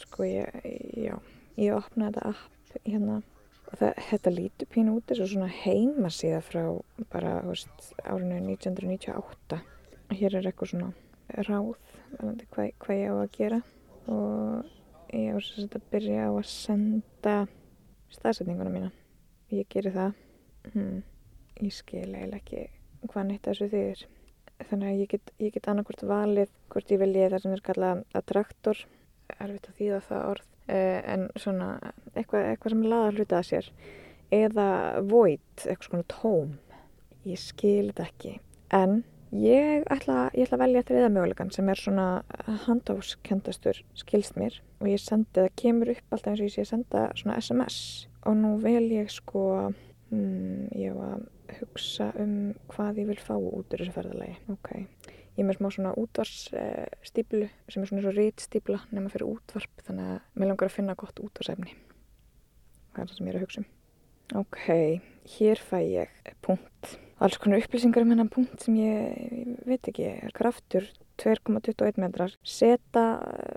Sko 0.00 0.24
ég, 0.26 0.56
já, 0.98 1.12
ég 1.62 1.76
opna 1.76 2.08
þetta 2.08 2.32
app 2.32 2.72
hérna. 2.88 3.18
Og 3.60 3.76
það, 3.78 4.00
þetta 4.08 4.32
lítur 4.34 4.68
pínu 4.72 4.94
út 4.98 5.12
og 5.14 5.20
svona 5.20 5.46
heimasíða 5.60 6.40
frá 6.42 6.64
bara, 7.12 7.36
veist, 7.46 7.92
árinu 8.02 8.40
1998. 8.56 9.60
Hér 10.10 10.36
er 10.40 10.50
eitthvað 10.50 10.72
svona 10.72 10.90
ráð, 11.46 11.70
hvað, 12.18 12.74
hvað 12.82 12.98
ég 13.04 13.06
á 13.06 13.16
að 13.20 13.32
gera. 13.38 13.62
Og 14.10 15.14
ég 15.14 15.38
á 15.38 15.46
sagt 15.52 15.78
að 15.78 15.88
byrja 15.94 16.26
á 16.26 16.30
að 16.32 16.50
senda 16.50 17.36
staðsetninguna 18.18 18.74
mína. 18.74 18.90
Ég 19.54 19.70
geri 19.70 19.94
það. 19.94 20.18
Hmm. 20.74 21.00
Ég 21.62 21.78
skil 21.78 22.08
eiginlega 22.10 22.42
ekki 22.42 22.68
hvað 23.06 23.30
neitt 23.30 23.46
þessu 23.46 23.70
þýðir 23.70 24.06
þannig 24.64 24.88
að 24.88 25.00
ég 25.00 25.10
get, 25.12 25.32
get 25.54 25.68
annarkvort 25.70 26.04
valið 26.06 26.52
hvort 26.72 26.92
ég 26.92 27.00
velji 27.02 27.26
það 27.32 27.42
sem 27.44 27.56
er 27.56 27.64
kallað 27.66 28.04
attraktor 28.20 28.82
erfitt 29.36 29.68
að 29.70 29.80
þýða 29.80 30.02
það 30.08 30.28
orð. 30.32 30.52
Uh, 30.66 31.00
en 31.06 31.26
svona 31.38 31.68
eitthvað, 32.16 32.48
eitthvað 32.50 32.72
sem 32.74 32.86
laða 32.90 33.10
hluta 33.14 33.40
að 33.40 33.50
sér. 33.50 33.68
Eða 34.34 34.70
void, 35.06 35.44
eitthvað 35.62 35.90
svona 35.90 36.08
tóm. 36.10 36.56
Ég 37.26 37.42
skil 37.42 37.90
þetta 37.90 38.08
ekki. 38.08 38.32
En 38.74 38.98
ég 39.36 39.86
ætla, 39.92 40.26
ég 40.34 40.46
ætla 40.46 40.58
að 40.58 40.64
velja 40.64 40.84
þriða 40.88 41.12
mögulegan 41.14 41.52
sem 41.54 41.70
er 41.70 41.80
svona 41.80 42.06
handháskendastur 42.66 43.82
skilst 43.98 44.38
mér. 44.40 44.58
Og 44.80 44.90
ég 44.90 45.02
sendi, 45.02 45.30
það 45.38 45.54
kemur 45.62 45.92
upp 45.94 46.16
alltaf 46.16 46.32
eins 46.32 46.42
og 46.42 46.48
ég 46.48 46.54
sé 46.56 46.66
að 46.66 46.72
senda 46.72 47.08
svona 47.18 47.38
SMS 47.42 47.78
og 48.26 48.38
nú 48.40 48.56
vel 48.62 48.88
ég 48.90 49.10
sko 49.12 49.44
hmm, 50.10 50.66
ég 50.76 50.96
var 50.96 51.16
að 51.16 51.60
hugsa 51.60 52.10
um 52.22 52.34
hvað 52.72 53.00
ég 53.02 53.10
vil 53.10 53.18
fá 53.22 53.34
út 53.36 53.72
úr 53.72 53.82
þessu 53.82 53.94
ferðalagi. 53.94 54.36
Ok, 54.52 54.70
ég 54.76 55.40
er 55.42 55.48
með 55.48 55.58
smá 55.60 55.70
svona 55.70 55.94
útvarsstíplu 56.02 57.48
sem 57.68 57.82
er 57.82 57.90
svona 57.90 58.04
svo 58.04 58.14
rítsstípla 58.16 58.82
nema 58.90 59.12
fyrir 59.12 59.28
útvarp 59.30 59.86
þannig 59.88 60.12
að 60.14 60.20
mér 60.34 60.52
langar 60.52 60.70
að 60.70 60.76
finna 60.76 60.98
gott 60.98 61.22
útvarsefni. 61.22 61.74
Það 62.92 63.02
er 63.02 63.10
það 63.10 63.16
sem 63.18 63.26
ég 63.26 63.34
er 63.34 63.40
að 63.40 63.46
hugsa 63.46 63.62
um. 63.62 63.72
Ok, 64.42 64.62
hér 65.36 65.60
fæ 65.62 65.78
ég 65.86 66.30
punkt. 66.42 66.96
Alls 67.22 67.38
konar 67.40 67.62
upplýsingar 67.62 68.04
um 68.04 68.10
hennan 68.12 68.28
punkt 68.32 68.60
sem 68.60 68.76
ég, 68.76 69.20
ég 69.40 69.60
veit 69.68 69.88
ekki, 69.88 70.10
er 70.26 70.34
kraftur 70.36 70.88
2,21 71.22 72.02
metrar, 72.02 72.34
seta 72.44 73.06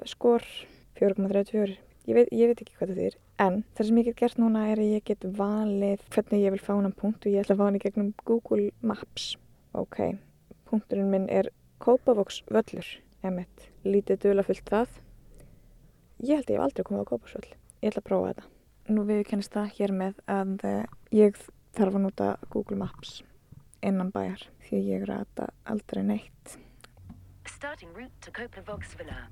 skor 0.07 0.45
4,34 0.99 1.75
ég 2.09 2.29
ég 2.31 2.51
veit 2.51 2.61
ekki 2.61 2.77
hvað 2.77 2.93
það 2.93 3.01
þýr 3.03 3.17
en 3.39 3.61
það 3.75 3.87
sem 3.87 3.99
ég 4.01 4.09
get 4.09 4.19
gert 4.19 4.39
núna 4.41 4.65
er 4.71 4.81
að 4.81 4.95
ég 4.95 5.05
get 5.07 5.23
valið 5.37 6.03
hvernig 6.11 6.43
ég 6.43 6.55
vil 6.55 6.63
fá 6.63 6.73
hann 6.75 6.95
punkt 6.95 7.25
og 7.25 7.31
ég 7.31 7.43
ætla 7.43 7.55
að 7.55 7.61
fá 7.61 7.65
hann 7.67 7.79
í 7.79 7.83
gegnum 7.83 8.09
Google 8.27 8.71
Maps. 8.81 9.29
Ok, 9.77 10.01
punkturinn 10.69 11.11
minn 11.13 11.29
er 11.31 11.51
Kópavogs 11.79 12.41
völlur 12.51 12.89
emitt, 13.23 13.69
lítið 13.87 14.25
dula 14.25 14.43
fullt 14.43 14.67
það. 14.67 14.99
Ég 16.19 16.41
held 16.41 16.49
að 16.49 16.53
ég 16.53 16.59
hef 16.59 16.65
aldrei 16.67 16.87
komið 16.89 17.05
á 17.07 17.09
Kópavogs 17.13 17.37
völl 17.37 17.49
ég 17.49 17.91
ætla 17.93 18.03
að 18.03 18.09
prófa 18.11 18.33
þetta. 18.33 18.47
Nú 18.89 19.07
við 19.07 19.25
kennist 19.29 19.55
það 19.55 19.73
hér 19.77 19.95
með 19.95 20.21
að 20.27 20.69
ég 21.15 21.43
þarf 21.77 21.99
að 21.99 22.05
nota 22.07 22.31
Google 22.49 22.79
Maps 22.81 23.19
innan 23.85 24.11
bæjar 24.11 24.49
því 24.67 24.85
ég 24.89 25.07
rata 25.07 25.51
aldrei 25.63 26.03
neitt. 26.03 26.57
Starting 27.47 27.95
route 27.95 28.19
to 28.19 28.35
Kópavogsvilla. 28.35 29.29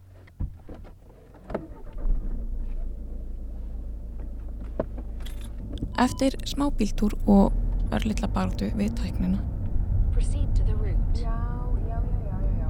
Eftir 5.97 6.35
smá 6.45 6.67
bíltúr 6.77 7.15
og 7.25 7.55
örlittla 7.89 8.27
barðu 8.29 8.67
við 8.77 8.91
tæknina 8.99 9.39
Proceed 10.13 10.51
to 10.53 10.65
the 10.67 10.75
route. 10.77 11.17
Já, 11.17 11.33
já, 11.89 11.97
já, 11.97 12.01
já, 12.29 12.37
já, 12.37 12.59
já. 12.59 12.67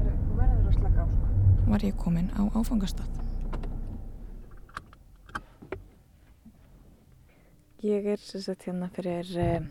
Heru, 0.00 0.14
þú 0.24 0.38
verður 0.40 0.64
að 0.66 0.74
slaka 0.80 1.04
á 1.04 1.06
sko. 1.12 1.28
var 1.68 1.84
ég 1.86 2.00
komin 2.02 2.32
á 2.34 2.42
áfangastað. 2.50 3.20
Ég 7.86 8.10
er 8.16 8.26
sem 8.26 8.42
sagt 8.42 8.66
hérna 8.66 8.90
fyrir 8.98 9.30
eh, 9.38 9.70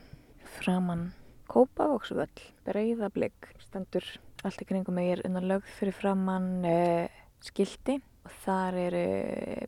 framann 0.61 1.09
Kópavóksvöll, 1.51 2.39
Breiðablík, 2.63 3.51
stendur 3.67 4.07
allt 4.47 4.63
í 4.63 4.69
kringum 4.71 4.95
mig, 4.95 5.11
ég 5.11 5.19
er 5.19 5.27
undan 5.27 5.51
lögð 5.51 5.75
fyrir 5.75 5.99
framann 5.99 6.63
eh, 6.63 7.11
skildi 7.43 7.99
og 8.23 8.35
þar 8.43 8.77
eru 8.79 9.03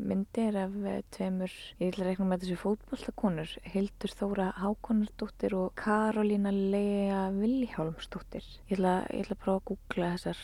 myndir 0.07 0.55
af 0.59 0.75
eh, 0.87 1.01
tveimur, 1.15 1.55
ég 1.81 1.91
vil 1.91 2.05
reikna 2.07 2.27
með 2.29 2.45
þessu 2.45 2.59
fótbollakonur, 2.61 3.55
Hildur 3.73 4.13
Þóra 4.15 4.47
Hákonardóttir 4.61 5.57
og 5.57 5.73
Karolína 5.79 6.53
Lea 6.55 7.25
Vilhjálmsdóttir. 7.35 8.47
Ég 8.69 8.77
ætla, 8.77 8.95
ég 9.11 9.25
ætla 9.25 9.37
að 9.37 9.43
prófa 9.43 9.61
að 9.61 9.67
googla 9.71 10.13
þessar 10.15 10.43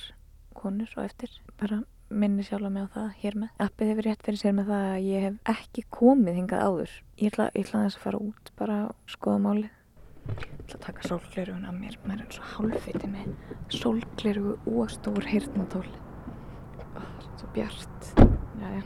konur 0.62 0.93
og 0.97 1.08
eftir, 1.08 1.39
bara 1.60 1.82
minni 2.12 2.43
sjálf 2.43 2.67
mig 2.67 2.89
á 2.91 2.93
það 2.93 3.12
hér 3.21 3.38
með. 3.43 3.52
Appið 3.63 3.91
hefur 3.93 4.08
rétt 4.10 4.26
fyrir 4.28 4.41
sér 4.41 4.56
með 4.58 4.71
það 4.74 4.88
að 4.91 5.08
ég 5.08 5.26
hef 5.28 5.54
ekki 5.56 5.86
komið 6.00 6.39
hingað 6.41 6.65
áður. 6.67 6.97
Ég 7.21 7.32
ætla, 7.32 7.50
ég 7.56 7.67
ætla 7.67 7.86
þess 7.86 8.00
að 8.00 8.06
fara 8.06 8.24
út 8.28 8.54
bara 8.60 8.80
og 8.89 9.15
skoða 9.15 9.43
málið. 9.47 9.71
Ég 10.32 10.47
ætla 10.60 10.78
að 10.78 10.86
taka 10.86 11.08
sólglerugun 11.08 11.67
af 11.71 11.78
mér, 11.80 12.00
maður 12.04 12.19
er 12.19 12.28
eins 12.28 12.41
og 12.41 12.50
hálfviti 12.56 13.12
með 13.15 13.36
sólglerugu 13.80 14.58
og 14.76 14.91
stór 14.91 15.30
heyrnatól. 15.32 15.88
Svo 17.42 17.48
bjart. 17.56 18.10
Jæja. 18.62 18.82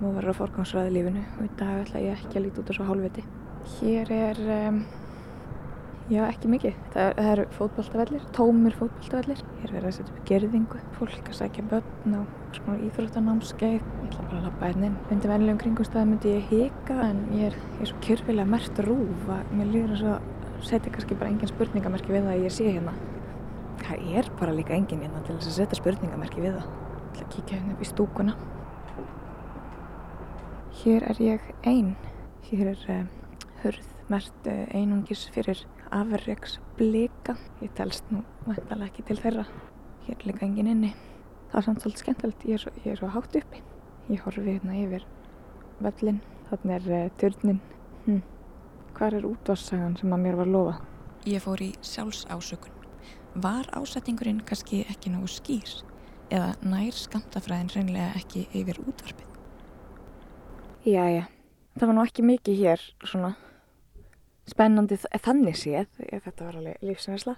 Nú 0.00 0.08
verður 0.16 0.32
að 0.32 0.38
forgangsraða 0.40 0.90
lífinu 0.90 1.20
og 1.38 1.52
dag 1.60 1.84
ætla 1.84 2.00
ég 2.02 2.16
ekki 2.18 2.40
að 2.40 2.42
líta 2.48 2.62
út 2.62 2.70
á 2.70 2.74
svo 2.74 2.86
hálfviti. 2.88 3.22
Hér 3.76 4.08
er, 4.16 4.40
um, 4.56 4.80
já 6.10 6.24
ekki 6.26 6.48
mikið. 6.50 6.80
Það, 6.96 7.10
það 7.18 7.28
eru 7.34 7.44
fótboltavellir, 7.54 8.24
tómur 8.34 8.74
fótboltavellir. 8.80 9.44
Hér 9.60 9.68
er 9.68 9.76
verið 9.76 9.86
að 9.92 9.94
setja 10.00 10.16
upp 10.16 10.24
gerðingu, 10.32 10.80
fólk 10.96 11.30
að 11.30 11.36
sækja 11.38 11.64
börn 11.70 12.16
og 12.18 12.56
svona 12.58 12.88
íþróttanámskeið. 12.88 13.76
Ég 13.76 14.08
ætla 14.08 14.26
bara 14.26 14.40
að 14.40 14.48
labba 14.48 14.70
hérna 14.72 14.88
inn. 14.90 14.96
Undir 15.06 15.32
vennilegum 15.32 15.60
kringumstæði 15.62 16.10
myndi 16.10 16.32
ég 16.32 16.50
hika 16.50 16.96
en 17.04 17.20
ég 17.36 17.52
er, 17.52 17.60
ég 17.76 17.84
er 17.86 17.92
svo 17.92 18.00
kjörfilega 18.08 18.50
mert 18.56 18.80
rúf 18.88 19.30
að 19.36 19.54
mér 19.60 19.70
líður 19.76 19.94
að 19.94 20.02
svo 20.56 20.72
setja 20.72 20.90
kannski 20.96 21.20
bara 21.22 21.30
engin 21.30 21.54
spurningamerki 21.54 22.10
við 22.16 22.26
það 22.26 22.34
að 22.34 22.48
ég 22.48 22.58
sé 22.58 22.66
hérna. 22.72 22.96
Það 23.86 24.10
er 24.18 24.32
bara 24.42 24.58
líka 24.58 24.74
engin 24.74 25.06
hérna 25.06 25.22
til 25.22 25.38
þess 25.38 25.52
að 25.52 25.56
setja 25.60 25.80
spurningamerki 25.84 26.42
við 26.42 26.58
það. 26.58 26.85
Ætla 27.16 27.24
að 27.24 27.32
kíkja 27.32 27.56
hérna 27.56 27.72
upp 27.72 27.80
í 27.80 27.86
stúkuna. 27.88 28.32
Hér 30.82 31.06
er 31.08 31.20
ég 31.24 31.46
ein. 31.64 31.94
Hér 32.44 32.74
er 32.74 32.82
uh, 32.92 33.30
hurð 33.62 33.86
mert 34.12 34.50
uh, 34.52 34.66
einungis 34.76 35.22
fyrir 35.32 35.62
afreiks 35.88 36.58
blika. 36.76 37.38
Ég 37.64 37.72
telst 37.78 38.04
nú 38.12 38.20
væntalega 38.44 38.90
ekki 38.90 39.06
til 39.08 39.16
þeirra. 39.22 39.46
Hér 40.04 40.18
er 40.18 40.28
líka 40.28 40.44
engin 40.44 40.68
inni. 40.74 40.92
Það 41.48 41.58
er 41.62 41.66
samt 41.70 41.86
svolítið 41.86 42.04
skemmtilegt. 42.04 42.44
Ég 42.44 42.60
er 42.60 42.64
svo, 42.66 42.74
ég 42.84 42.92
er 42.92 43.00
svo 43.00 43.10
hátt 43.16 43.40
uppi. 43.40 43.64
Ég 44.12 44.28
horfi 44.28 44.46
hérna 44.50 44.78
yfir 44.84 45.08
völlin. 45.80 46.22
Þannig 46.52 46.76
er 46.76 46.94
uh, 47.00 47.10
turnin. 47.16 47.64
Hm. 48.04 48.22
Hvar 49.00 49.16
er 49.16 49.32
útvarsagan 49.32 49.96
sem 49.96 50.12
að 50.12 50.26
mér 50.28 50.40
var 50.44 50.52
lofa? 50.52 50.78
Ég 51.24 51.40
fór 51.40 51.64
í 51.64 51.72
sjálfsásökun 51.80 52.76
var 53.42 53.72
ásettingurinn 53.76 54.44
kannski 54.48 54.84
ekki 54.88 55.10
nógu 55.12 55.28
skýr 55.28 55.72
eða 56.30 56.52
nær 56.66 56.96
skamtafræðin 56.96 57.72
reynlega 57.74 58.12
ekki 58.18 58.46
yfir 58.56 58.80
útvarpið? 58.82 59.32
Jæja, 60.86 61.26
það 61.76 61.90
var 61.90 61.96
nú 61.98 62.04
ekki 62.06 62.24
mikið 62.26 62.62
hér 62.62 62.86
svona 63.02 63.32
spennandi 64.46 64.98
þannig 65.02 65.58
séð, 65.58 65.88
þetta 65.98 66.46
var 66.46 66.60
alveg 66.60 66.84
lífsnæsla. 66.86 67.36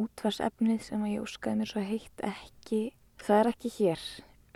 Útvarsefnið 0.00 0.82
sem 0.84 1.04
að 1.04 1.14
ég 1.14 1.22
óskaði 1.24 1.60
mér 1.60 1.70
svo 1.70 1.84
heitt 1.86 2.24
ekki, 2.26 2.80
það 3.22 3.38
er 3.38 3.50
ekki 3.52 3.72
hér, 3.78 4.02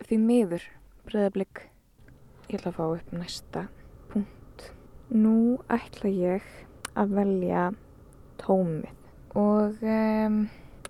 því 0.03 0.19
miður, 0.25 0.67
breyðablík. 1.07 1.63
Ég 2.51 2.59
ætla 2.59 2.73
að 2.75 2.77
fá 2.77 2.85
upp 2.89 3.15
næsta 3.15 3.65
punkt. 4.11 4.67
Nú 5.15 5.57
ætla 5.73 6.11
ég 6.13 6.51
að 6.99 7.17
velja 7.17 7.71
tómið 8.43 8.93
og 9.39 9.81
um, 9.83 10.45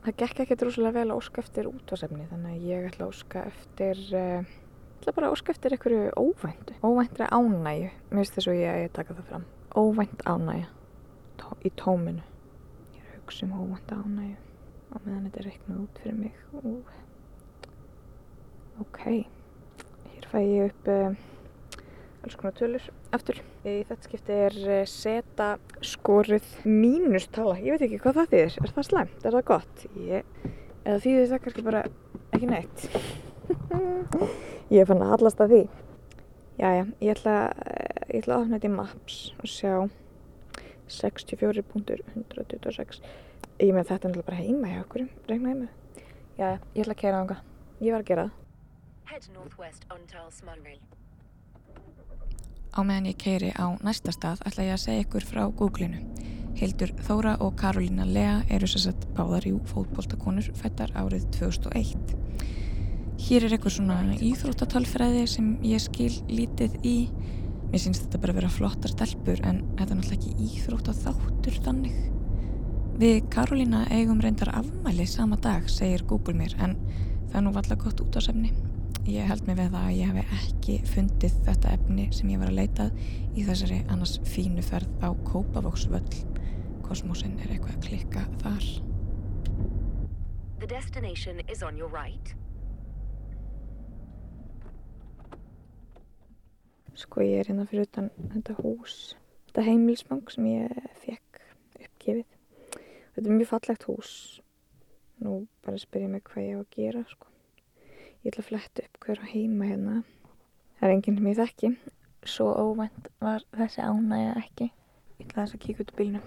það 0.04 0.18
gekk 0.20 0.44
ekki 0.44 0.58
drúslega 0.60 0.98
vel 0.98 1.08
að 1.08 1.16
óska 1.18 1.42
eftir 1.44 1.70
útvarsefni 1.70 2.28
þannig 2.30 2.52
að 2.52 2.68
ég 2.70 2.90
ætla 2.90 3.06
að 3.06 3.14
óska 3.14 3.48
eftir... 3.52 4.04
Uh, 4.12 4.52
Ég 5.04 5.10
ætla 5.10 5.18
bara 5.18 5.28
að 5.28 5.34
óska 5.34 5.52
eftir 5.52 5.74
einhverju 5.74 6.04
óvæntu, 6.16 6.74
óvæntri 6.80 7.26
ánægju, 7.28 7.88
mér 8.08 8.22
finnst 8.22 8.36
þess 8.38 8.48
að 8.48 8.54
ég 8.56 8.78
að 8.86 8.92
taka 8.96 9.16
það 9.18 9.26
fram. 9.28 9.42
Óvænt 9.76 10.22
ánægja 10.24 10.68
tó, 11.42 11.50
í 11.60 11.72
tóminu. 11.76 12.22
Ég 12.94 13.02
er 13.02 13.10
að 13.10 13.18
hugsa 13.18 13.44
um 13.44 13.52
óvænt 13.58 13.92
ánægju 13.92 14.38
á 14.40 14.96
meðan 15.04 15.26
þetta 15.26 15.42
er 15.42 15.48
reiknað 15.50 15.82
út 15.82 16.00
fyrir 16.00 16.16
mig. 16.22 16.38
Og... 16.62 16.94
Ok, 18.86 19.02
hér 20.14 20.30
fæ 20.32 20.38
ég 20.40 20.70
upp 20.70 20.88
uh, 20.94 21.20
alls 22.24 22.40
konar 22.40 22.56
tölur 22.62 22.88
aftur. 23.18 23.40
Í 23.64 23.76
þetta 23.88 24.08
skipti 24.08 24.40
er 24.46 24.58
uh, 24.64 24.80
seta 24.90 25.48
skoruð 25.84 26.50
mínustala. 26.66 27.56
Ég 27.62 27.76
veit 27.76 27.86
ekki 27.86 28.02
hvað 28.02 28.20
það 28.20 28.34
þýðir. 28.34 28.58
Er 28.60 28.74
það 28.76 28.90
slæmt? 28.90 29.18
Er 29.22 29.38
það 29.38 29.48
gott? 29.52 29.86
Ég... 30.00 30.34
Eða 30.84 31.00
þýðir 31.00 31.30
það 31.30 31.40
kannski 31.46 31.64
bara 31.64 31.86
ekki 32.34 32.50
neitt. 32.50 32.78
Ég 34.74 34.88
fann 34.88 35.04
að 35.04 35.14
hallast 35.14 35.40
að 35.44 35.54
því. 35.54 35.62
Jæja, 36.54 36.84
ég 37.02 37.10
ætla, 37.10 37.50
ég 38.08 38.22
ætla 38.22 38.34
að 38.36 38.42
opna 38.44 38.54
þetta 38.54 38.68
í 38.68 38.76
Maps 38.76 39.16
og 39.42 39.48
sjá 39.50 39.72
64.126. 40.94 43.00
Ég 43.58 43.74
með 43.74 43.88
þetta 43.90 44.08
er 44.10 44.22
bara 44.22 44.38
heima 44.38 44.70
hjá 44.70 44.80
okkur, 44.84 45.02
regna 45.30 45.48
heima. 45.52 45.68
Jæja, 46.38 46.58
ég 46.76 46.82
ætla 46.84 46.94
að 46.94 47.02
kæra 47.02 47.20
ánga. 47.24 47.36
Ég 47.80 47.90
var 47.90 48.02
að 48.04 48.10
gera 48.12 48.26
það. 48.28 48.36
Á 52.74 52.82
meðan 52.82 53.06
ég 53.06 53.18
keiri 53.22 53.52
á 53.54 53.70
næsta 53.86 54.10
stað 54.10 54.40
ætla 54.48 54.64
ég 54.66 54.74
að 54.74 54.80
segja 54.82 55.02
ykkur 55.04 55.24
frá 55.28 55.44
Google-inu. 55.46 56.00
Hildur 56.58 56.90
Þóra 57.06 57.36
og 57.42 57.54
Karolína 57.58 58.02
Lea 58.06 58.40
eru 58.50 58.66
sér 58.66 58.88
sett 58.88 59.06
báðar 59.14 59.46
jú 59.46 59.60
fótboltakonur 59.70 60.48
fættar 60.58 60.90
árið 60.98 61.28
2001. 61.38 62.16
Hér 63.28 63.46
er 63.46 63.54
eitthvað 63.54 63.76
svona 63.76 64.00
íþróttatalfræði 64.18 65.22
sem 65.30 65.54
ég 65.62 65.86
skil 65.86 66.10
lítið 66.26 66.74
í. 66.82 66.96
Mér 67.70 67.86
finnst 67.86 68.08
þetta 68.08 68.22
bara 68.26 68.38
vera 68.40 68.50
flottar 68.50 68.90
stelpur 68.90 69.46
en 69.46 69.62
þetta 69.78 69.90
er 69.94 70.00
náttúrulega 70.00 70.18
ekki 70.18 70.50
íþróttaþáttur 70.50 71.62
þannig. 71.68 71.96
Við 72.98 73.24
Karolína 73.30 73.86
eigum 73.94 74.22
reyndar 74.22 74.50
afmæli 74.54 75.06
sama 75.10 75.38
dag, 75.38 75.70
segir 75.70 76.02
Google 76.10 76.34
mér, 76.42 76.58
en 76.58 76.74
það 77.30 77.38
er 77.38 77.46
nú 77.46 77.54
valla 77.54 77.78
gott 77.86 78.02
út 78.02 78.18
á 78.18 78.22
sefni. 78.22 78.50
Ég 79.04 79.26
held 79.28 79.44
mig 79.44 79.58
við 79.58 79.66
það 79.68 79.82
að 79.84 79.96
ég 79.98 80.12
hef 80.16 80.30
ekki 80.34 80.74
fundið 80.88 81.34
þetta 81.44 81.72
efni 81.76 82.04
sem 82.16 82.30
ég 82.32 82.38
var 82.40 82.48
að 82.48 82.56
leitað 82.56 83.00
í 83.36 83.42
þessari 83.44 83.82
annars 83.92 84.14
fínu 84.24 84.62
ferð 84.64 84.94
á 85.04 85.12
Kópavóksvöll. 85.28 86.22
Kosmosin 86.86 87.34
er 87.44 87.52
eitthvað 87.52 87.74
að 87.74 87.82
klikka 87.84 88.22
þar. 88.40 88.68
The 90.62 90.70
destination 90.70 91.42
is 91.52 91.60
on 91.60 91.76
your 91.76 91.92
right. 91.92 92.32
Sko 96.96 97.28
ég 97.28 97.42
er 97.42 97.52
hérna 97.52 97.68
fyrir 97.68 97.84
utan 97.90 98.08
þetta 98.32 98.56
hús, 98.62 98.96
þetta 99.50 99.66
heimilsfang 99.68 100.32
sem 100.32 100.48
ég 100.48 100.80
fekk 101.04 101.44
uppgefið. 101.90 102.24
Þetta 103.12 103.28
er 103.28 103.36
mjög 103.36 103.52
fallegt 103.52 103.86
hús. 103.92 104.16
Nú 105.20 105.42
bara 105.60 105.76
spyr 105.76 106.08
ég 106.08 106.12
mig 106.16 106.24
hvað 106.32 106.48
ég 106.48 106.56
á 106.56 106.60
að 106.64 106.74
gera 106.80 107.06
sko. 107.12 107.33
Ég 108.24 108.32
ætla 108.32 108.40
að 108.40 108.46
fletta 108.48 108.82
upp 108.86 109.02
hver 109.04 109.18
á 109.20 109.26
heima 109.28 109.66
hérna. 109.68 109.94
Það 110.78 110.86
er 110.88 110.92
enginn 110.94 111.16
sem 111.18 111.26
ég 111.28 111.34
þekki. 111.36 111.68
Svo 112.24 112.46
óvænt 112.56 113.08
var 113.20 113.42
þessi 113.52 113.82
ánægja 113.84 114.30
ekki. 114.40 114.68
Ég 115.18 115.26
ætla 115.26 115.42
þess 115.42 115.56
að 115.58 115.60
kíka 115.64 115.84
út 115.84 115.90
úr 115.92 115.98
bílnum. 115.98 116.24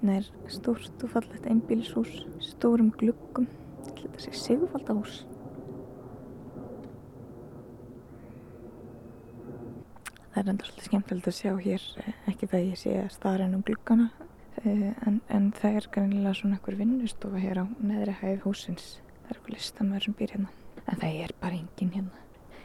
Það 0.00 0.12
er 0.14 0.30
stórt 0.54 1.04
og 1.04 1.12
fallegt 1.12 1.48
einbílshús, 1.52 2.14
stórum 2.46 2.88
gluggum. 2.96 3.50
Ég 3.50 3.90
ætla 3.90 4.06
þetta 4.06 4.24
sé 4.24 4.32
sigurfaldahús. 4.40 5.20
Það 10.30 10.40
er 10.40 10.50
enda 10.54 10.70
svolítið 10.70 10.88
skemmtilegt 10.88 11.28
að 11.28 11.38
sjá 11.42 11.52
hér, 11.60 11.86
eh, 12.06 12.24
ekki 12.32 12.48
það 12.54 12.66
ég 12.70 12.82
sé 12.86 12.96
að 13.02 13.12
stara 13.18 13.44
inn 13.44 13.60
um 13.60 13.68
gluggana, 13.68 14.08
eh, 14.64 14.88
en, 15.04 15.20
en 15.28 15.52
það 15.60 15.76
er 15.82 15.92
greinilega 15.92 16.34
svona 16.40 16.56
einhver 16.56 16.80
vinnustofa 16.80 17.44
hér 17.44 17.60
á 17.60 17.64
neðri 17.84 18.16
hæð 18.22 18.44
húsins. 18.48 18.90
Það 19.30 19.36
er 19.36 19.42
einhver 19.44 19.54
listamæður 19.54 20.02
sem 20.02 20.14
býr 20.18 20.30
hérna, 20.34 20.48
en 20.90 20.96
það 20.98 21.16
er 21.22 21.32
bara 21.38 21.54
enginn 21.54 21.90
hérna. 21.94 22.22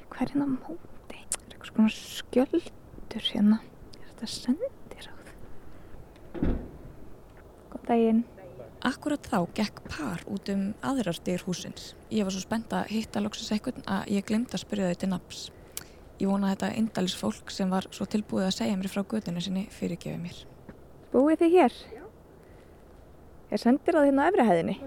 Hvað 0.10 0.22
er 0.24 0.30
hérna 0.32 0.46
á 0.50 0.54
móti? 0.56 1.18
Það 1.36 1.44
er 1.44 1.52
eitthvað 1.52 1.68
svona 1.70 1.92
skjöldur 1.94 3.28
hérna. 3.28 3.58
Er 4.00 4.08
þetta 4.08 4.30
sendiráð? 4.34 5.28
Góð 7.70 7.84
daginn. 7.86 8.24
Akkurat 8.90 9.30
þá 9.30 9.38
gekk 9.60 9.84
par 9.92 10.24
út 10.26 10.50
um 10.56 10.64
aðrar 10.90 11.20
dyr 11.28 11.46
húsins. 11.46 11.92
Ég 12.10 12.26
var 12.26 12.34
svo 12.34 12.42
spennt 12.42 12.74
að 12.74 12.90
hitta 12.96 13.22
loksins 13.22 13.54
eitthvað 13.54 13.86
að 13.86 14.10
ég 14.16 14.26
glemt 14.26 14.58
að 14.58 14.64
spyrja 14.64 14.90
þau 14.90 15.02
til 15.04 15.10
naps. 15.14 15.44
Ég 16.18 16.32
vona 16.32 16.50
að 16.50 16.56
þetta 16.56 16.72
indælis 16.82 17.18
fólk 17.20 17.54
sem 17.54 17.70
var 17.70 17.86
svo 17.94 18.08
tilbúið 18.10 18.48
að 18.48 18.56
segja 18.58 18.80
mér 18.80 18.90
frá 18.90 19.04
gödunu 19.06 19.44
sinni 19.46 19.68
fyrirgefi 19.70 20.18
mér. 20.18 20.42
Búið 21.14 21.44
þið 21.44 21.60
hér? 21.60 21.78
Er 23.54 23.62
sendiráð 23.62 24.10
hérna 24.10 24.26
á 24.26 24.30
efri 24.34 24.48
hæðinni? 24.50 24.80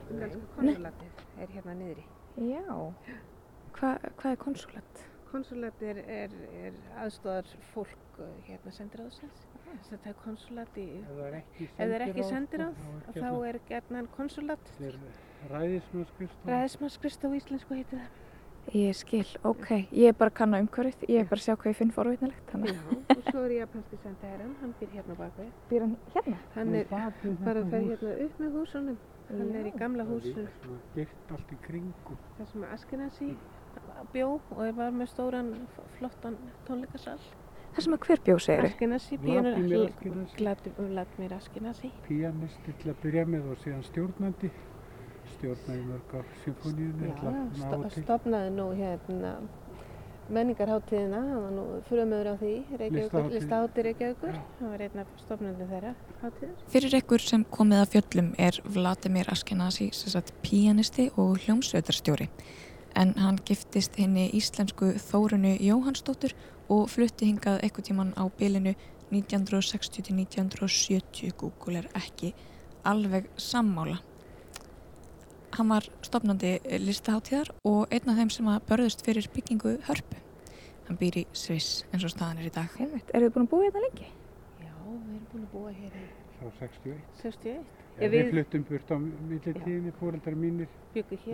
Konsulatið 0.58 1.07
er 1.42 1.54
hérna 1.54 1.76
niðri. 1.78 2.04
Já. 2.48 2.64
Hva, 3.78 3.92
hvað 4.18 4.32
er 4.32 4.40
konsulat? 4.42 5.04
Konsulat 5.28 5.82
er, 5.84 6.00
er, 6.08 6.34
er 6.56 6.76
aðstóðar 7.02 7.48
fólk 7.74 8.20
uh, 8.22 8.28
hérna 8.46 8.72
sendiráðsins. 8.72 9.44
Þetta 9.90 10.08
er 10.08 10.16
konsulat 10.22 10.78
í... 10.80 10.86
Ef 11.02 11.10
það 11.10 11.26
er 11.26 11.34
ekki 11.42 11.66
það 11.76 11.90
er 11.96 12.04
ekki 12.06 12.22
sendiráð, 12.24 12.78
sendiráð, 12.78 13.18
þá 13.18 13.50
er 13.50 13.58
hérna- 13.68 14.06
konsulat. 14.14 14.70
Þetta 14.78 14.94
er 14.94 15.52
ræðismannskristofa. 15.52 16.54
Ræðismannskristof 16.54 17.36
á 17.36 17.38
íslensku 17.42 17.76
heitir 17.76 18.00
það. 18.00 18.24
Ég 18.76 18.96
skil, 18.96 19.24
ok. 19.48 19.68
Ég 19.96 20.10
er 20.10 20.16
bara 20.16 20.28
að 20.28 20.38
kanna 20.40 20.58
umhverfið. 20.60 21.04
Ég 21.08 21.22
er 21.22 21.28
bara 21.28 21.40
að 21.40 21.44
sjá 21.46 21.54
hvað 21.54 21.70
ég 21.70 21.76
finn 21.78 21.92
forvitnilegt. 21.96 22.50
Þannig. 22.50 22.74
Já, 22.74 22.96
og 23.14 23.22
svo 23.30 23.44
er 23.46 23.54
ég 23.54 23.62
að 23.64 23.70
pæsti 23.76 24.00
sendaherran, 24.02 24.50
hann 24.60 24.74
býr 24.80 24.90
hérna 24.96 25.16
bakvið. 25.20 25.54
Býr 25.70 25.84
hann 25.86 25.94
hérna? 26.16 26.40
Hann 26.56 26.74
er 26.76 26.90
bara 26.90 27.06
að 27.62 27.70
fer 27.70 27.84
hús. 27.86 27.94
hérna 27.94 28.16
upp 28.26 28.42
með 28.42 28.58
húsunum. 28.58 28.98
Hann 29.28 29.50
er 29.60 29.66
í 29.68 29.72
gamla 29.76 30.06
húsinu. 30.08 30.46
Girt 30.94 31.32
allt 31.34 31.52
í 31.52 31.58
kringum. 31.66 32.20
Það 32.38 32.48
sem 32.52 32.64
Askenasi 32.72 33.28
bjó 34.14 34.30
og 34.38 34.62
er 34.64 34.72
var 34.78 34.94
með 34.94 35.12
stóran 35.12 35.52
flottan 35.98 36.38
tónleikasal. 36.68 37.18
Það 37.74 37.84
sem 37.84 37.94
að 37.94 38.06
hver 38.06 38.22
bjóð 38.26 38.40
segir 38.46 38.66
Askenasi, 38.70 39.18
Vladimir 40.88 41.36
Askenasi. 41.36 41.92
Pianisti 42.08 42.74
til 42.80 42.92
að 42.94 43.00
byrja 43.04 43.24
með 43.28 43.52
og 43.52 43.62
síðan 43.62 43.84
stjórnandi. 43.90 44.50
Stjórnaði 45.36 45.82
mörg 45.90 46.14
á 46.16 46.20
symfóníunni. 46.42 47.12
Já, 47.12 47.32
sto 47.60 48.00
stopnaði 48.00 48.54
nú 48.56 48.70
hérna 48.78 49.34
menningarháttíðina, 50.32 51.20
hann 51.30 51.42
var 51.44 51.52
nú 51.54 51.64
frumöður 51.88 52.28
á 52.32 52.34
því, 52.40 52.54
listahátti 53.32 53.80
Reykjavíkur, 53.86 54.34
hann 54.58 54.70
var 54.72 54.80
einn 54.84 54.98
af 55.02 55.08
stopnandi 55.22 55.64
þeirra 55.70 55.92
háttíðar. 56.22 56.56
Fyrir 56.72 56.92
ykkur 57.00 57.22
sem 57.24 57.42
komið 57.54 57.78
að 57.82 57.92
fjöllum 57.94 58.28
er 58.48 58.54
Vladimir 58.76 59.26
Ashkenazi 59.32 59.86
sem 59.96 60.10
sagt 60.14 60.30
píanisti 60.44 61.04
og 61.16 61.30
hljómsveitarstjóri. 61.44 62.26
En 62.98 63.08
hann 63.20 63.38
giftist 63.46 63.92
henni 64.00 64.24
íslensku 64.36 64.86
Þórunu 65.10 65.52
Jóhannsdóttur 65.62 66.32
og 66.72 66.82
flutti 66.92 67.24
hingað 67.28 67.62
eitthvað 67.62 67.86
tíman 67.90 68.16
á 68.16 68.24
bilinu 68.38 68.72
1960-1970. 69.12 71.32
Google 71.38 71.76
er 71.82 71.88
ekki 71.96 72.28
alveg 72.88 73.24
sammála. 73.40 73.96
Hann 75.56 75.70
var 75.72 75.86
stopnandi 76.04 76.58
listaháttíðar 76.84 77.50
og 77.66 77.88
einn 77.94 78.10
af 78.12 78.18
þeim 78.20 78.30
sem 78.34 78.48
að 78.52 78.64
börðust 78.68 79.04
fyrir 79.06 79.28
byggingu 79.34 79.78
hörpu. 79.88 80.20
Hann 80.88 80.98
býr 81.00 81.22
í 81.22 81.24
Sviss 81.36 81.84
eins 81.92 82.04
og 82.06 82.12
staðan 82.12 82.42
er 82.42 82.48
í 82.50 82.54
dag. 82.54 82.72
Einmitt. 82.80 83.10
Er 83.12 83.24
þið 83.26 83.34
búin 83.34 83.48
að 83.48 83.50
búa 83.52 83.64
hérna 83.66 83.82
lengi? 83.84 84.08
Já, 84.62 84.72
við 84.86 84.94
erum 85.16 85.26
búin 85.32 85.44
að 85.44 85.52
búa 85.56 85.72
hér 85.74 85.98
í 85.98 86.06
Frá 86.38 86.50
61. 86.60 86.98
61. 87.18 87.54
Ja, 87.98 88.04
Ég 88.04 88.12
við 88.12 88.20
við 88.20 88.28
fluttum 88.30 88.64
burt 88.68 88.90
á 88.94 88.96
millitíðinni, 89.02 89.92
fóreldrar 89.98 90.36
mínir 90.38 90.68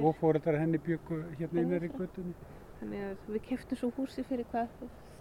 og 0.00 0.14
fóreldrar 0.20 0.57
henni 0.62 0.81
byggu 0.81 1.18
hérna 1.20 1.40
Hérna 1.42 1.64
innar 1.66 1.85
í 1.85 1.90
göttunni. 1.92 2.33
Þannig 2.81 3.03
að 3.11 3.27
við 3.35 3.42
keftum 3.50 3.81
svo 3.83 3.90
húsi 3.98 4.24
fyrir 4.24 4.48
hvað, 4.55 4.70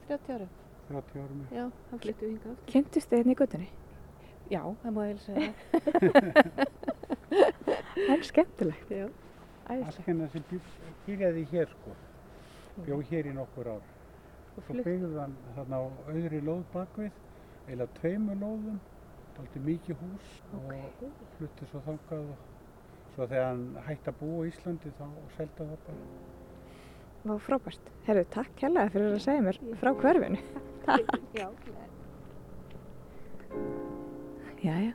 30 0.08 0.36
árum? 0.38 0.53
30 0.88 1.19
árum. 1.25 1.41
Já, 1.51 1.65
hann 1.89 2.03
flyttum 2.06 2.23
við 2.23 2.32
hingað 2.32 2.53
aftur. 2.53 2.71
Kynntist 2.71 3.12
þið 3.12 3.21
hérna 3.21 3.36
í 3.36 3.39
göttunni? 3.43 3.69
Já, 4.54 4.62
það 4.84 4.92
má 4.98 5.02
ég 5.10 5.20
segja 5.24 5.52
það. 5.72 6.74
Það 7.94 8.13
er 8.18 8.24
skemmtilegt. 8.28 8.89
Já. 8.94 9.08
Askena 9.74 10.28
sem 10.34 10.44
byrj- 10.50 10.80
byrjaði 11.08 11.44
hér 11.54 11.70
sko, 11.72 11.94
bjó 12.86 12.98
hér 13.10 13.30
í 13.32 13.34
nokkur 13.38 13.70
ár. 13.76 13.86
Og 14.54 14.66
Svo 14.68 14.76
byggði 14.86 15.10
hann 15.18 15.36
þarna 15.56 15.80
á 15.80 15.84
auðri 16.12 16.42
lóð 16.46 16.63
bakvið, 16.74 17.13
eða 17.74 17.88
tveimur 18.00 18.38
lóðum, 18.42 18.80
daldi 19.38 19.62
mikið 19.70 20.02
hús 20.04 20.34
og 20.60 20.74
flutti 21.38 21.70
svo 21.72 21.82
þangað 21.88 22.28
og 22.34 22.38
svo 23.16 23.28
þegar 23.32 23.48
hann 23.50 23.63
hætti 23.88 24.12
að 24.12 24.20
búa 24.20 24.44
í 24.46 24.52
Íslandi 24.52 24.94
þá 25.00 25.06
seldi 25.38 25.58
hann 25.63 25.72
það 25.72 25.80
bara. 25.88 26.04
Vá, 27.24 27.34
frábært. 27.48 27.89
Herru, 28.10 28.26
takk 28.36 28.66
hérlega 28.66 28.94
fyrir 28.98 29.16
að 29.16 29.24
segja 29.26 29.46
mér 29.48 29.62
frá 29.82 29.94
hverfinu. 30.04 30.44
Takk. 30.89 31.18
Já. 31.39 31.48
Jæja. 34.63 34.93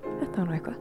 Þetta 0.00 0.38
var 0.38 0.46
nú 0.48 0.54
eitthvað. 0.56 0.78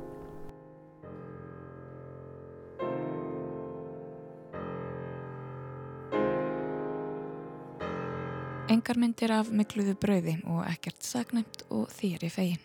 Engar 8.72 9.00
myndir 9.04 9.34
af 9.36 9.50
mikluðu 9.52 9.98
brauði 10.00 10.38
og 10.48 10.62
ekkert 10.70 11.04
sagnæmt 11.04 11.66
og 11.76 11.90
ég 11.92 12.32
fegin. 12.32 12.62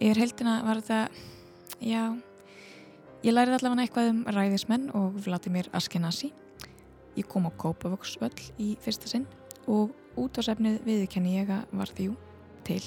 Yfir 0.00 0.22
heldina 0.22 0.54
var 0.64 0.80
þetta, 0.80 1.26
já, 1.84 2.06
ég 3.26 3.34
lærið 3.34 3.58
allavega 3.58 3.84
eitthvað 3.84 4.08
um 4.14 4.22
ræðismenn 4.38 4.86
og 4.96 5.18
Vladimir 5.26 5.68
Askenazi. 5.76 6.30
Ég 7.18 7.28
kom 7.28 7.44
á 7.44 7.52
Kópavóksvöll 7.60 8.32
í 8.56 8.70
fyrsta 8.80 9.12
sinn 9.12 9.28
og 9.66 9.92
út 10.16 10.40
á 10.40 10.48
sefnið 10.48 10.80
viðkenni 10.88 11.36
ég 11.42 11.52
að 11.52 11.76
var 11.76 11.92
þjú 11.92 12.16
til. 12.64 12.80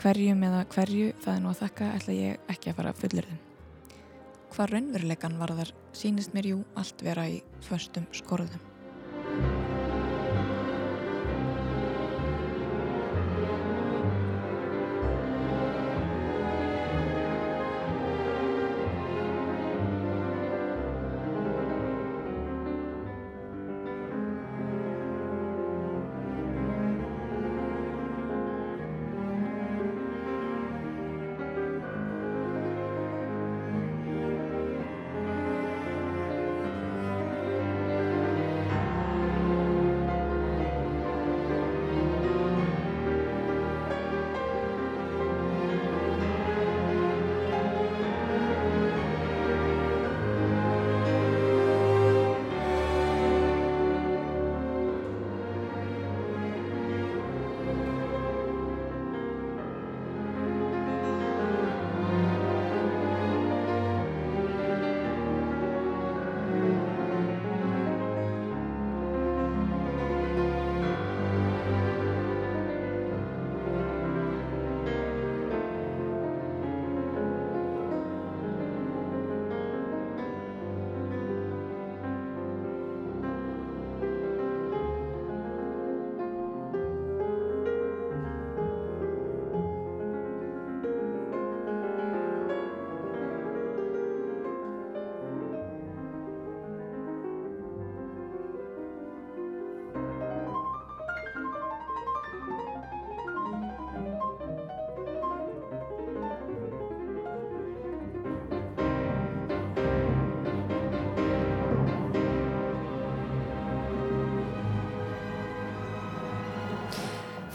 Hverjum 0.00 0.42
eða 0.48 0.64
hverju 0.72 1.12
það 1.22 1.34
er 1.34 1.42
nú 1.44 1.50
að 1.52 1.60
þakka 1.60 1.88
ætla 1.98 2.14
ég 2.16 2.52
ekki 2.54 2.72
að 2.72 2.78
fara 2.80 2.94
fullurðum. 2.96 3.40
Hvað 4.52 4.72
raunveruleikan 4.72 5.38
var 5.40 5.52
þar 5.60 5.72
sínist 5.96 6.34
mér 6.36 6.48
jú 6.54 6.60
allt 6.80 7.04
vera 7.04 7.28
í 7.28 7.40
förstum 7.68 8.08
skorðum. 8.16 8.71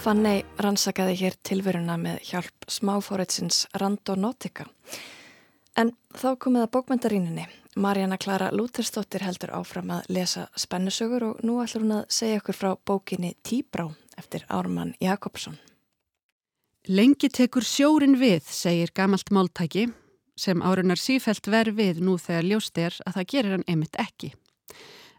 Fanney 0.08 0.46
rannsakaði 0.63 1.17
hér 1.20 1.34
tilveruna 1.43 1.98
með 2.00 2.22
hjálp 2.30 2.67
smáfóritsins 2.72 3.65
Randonautica. 3.76 4.63
En 5.76 5.91
þá 6.15 6.30
komið 6.46 6.63
að 6.63 6.70
bókmyndaríninni. 6.78 7.48
Marjana 7.76 8.15
Klara 8.15 8.48
Lútersdóttir 8.56 9.26
heldur 9.28 9.52
áfram 9.58 9.91
að 9.98 10.08
lesa 10.15 10.46
spennusögur 10.56 11.26
og 11.28 11.43
nú 11.43 11.58
ætlur 11.60 11.84
hún 11.84 11.93
að 11.98 12.15
segja 12.22 12.39
okkur 12.39 12.60
frá 12.62 12.70
bókinni 12.88 13.34
Tíbrá 13.43 13.89
eftir 14.15 14.48
Ármann 14.48 14.96
Jakobsson. 15.04 15.60
Lengi 16.88 17.28
tekur 17.28 17.67
sjórin 17.67 18.15
við, 18.15 18.48
segir 18.48 18.96
gamalt 18.96 19.28
máltæki, 19.28 19.89
sem 20.39 20.63
árunar 20.63 21.04
sífelt 21.04 21.52
verð 21.52 21.82
við 21.84 22.00
nú 22.00 22.15
þegar 22.15 22.54
ljóst 22.54 22.80
er 22.80 22.96
að 23.04 23.20
það 23.20 23.32
gerir 23.36 23.58
hann 23.58 23.67
einmitt 23.67 24.00
ekki. 24.00 24.32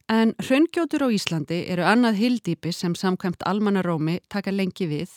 En 0.09 0.33
hraungjótur 0.41 1.05
á 1.05 1.09
Íslandi 1.13 1.67
eru 1.69 1.85
annað 1.85 2.17
hildýpi 2.23 2.71
sem 2.73 2.95
samkvæmt 2.97 3.43
almannarómi 3.45 4.19
taka 4.33 4.55
lengi 4.55 4.87
við 4.89 5.11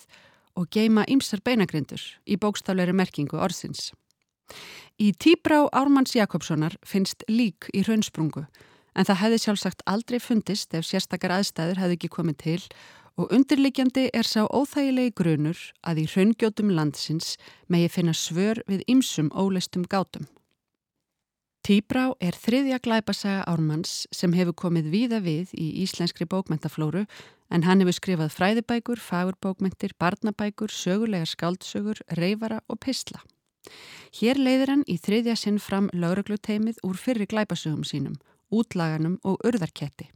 og 0.60 0.68
geima 0.68 1.06
ymsar 1.08 1.40
beinagrindur 1.46 2.02
í 2.28 2.36
bókstafleiri 2.36 2.92
merkingu 2.92 3.40
orðsins. 3.40 3.94
Í 5.00 5.14
tíbrá 5.16 5.64
Ármanns 5.72 6.12
Jakobssonar 6.18 6.76
finnst 6.84 7.24
lík 7.32 7.70
í 7.72 7.86
hraunsprungu 7.88 8.44
en 8.92 9.08
það 9.08 9.22
hefði 9.22 9.40
sjálfsagt 9.46 9.86
aldrei 9.88 10.20
fundist 10.20 10.76
ef 10.76 10.84
sérstakar 10.84 11.38
aðstæður 11.38 11.80
hefði 11.80 11.98
ekki 11.98 12.12
komið 12.12 12.38
til 12.44 12.60
og 13.16 13.32
undirliggjandi 13.32 14.10
er 14.12 14.28
sá 14.28 14.44
óþægilegi 14.44 15.16
grunur 15.16 15.64
að 15.88 16.04
í 16.04 16.06
hraungjótum 16.12 16.76
landsins 16.76 17.38
megi 17.72 17.88
finna 17.96 18.12
svör 18.12 18.60
við 18.68 18.84
ymsum 18.92 19.32
óleistum 19.32 19.88
gátum. 19.88 20.28
Tíbrá 21.62 22.08
er 22.18 22.34
þriðja 22.34 22.80
glæpasaga 22.82 23.44
Ármanns 23.46 24.08
sem 24.10 24.34
hefur 24.34 24.56
komið 24.64 24.88
víða 24.90 25.20
við 25.22 25.52
í 25.54 25.68
íslenskri 25.84 26.26
bókmentaflóru 26.26 27.04
en 27.54 27.66
hann 27.68 27.84
hefur 27.84 27.94
skrifað 28.00 28.32
fræðibækur, 28.34 28.98
fagurbókmentir, 28.98 29.94
barnabækur, 30.02 30.74
sögulegar 30.74 31.30
skáldsögur, 31.30 32.02
reyfara 32.18 32.64
og 32.66 32.80
pisla. 32.82 33.22
Hér 34.18 34.42
leiðir 34.42 34.74
hann 34.74 34.88
í 34.90 34.98
þriðja 34.98 35.36
sinn 35.38 35.60
fram 35.62 35.92
laurugluteimið 35.94 36.82
úr 36.88 36.98
fyrri 36.98 37.30
glæpasögum 37.30 37.86
sínum, 37.86 38.18
útlaganum 38.50 39.20
og 39.22 39.38
urðarketti. 39.46 40.10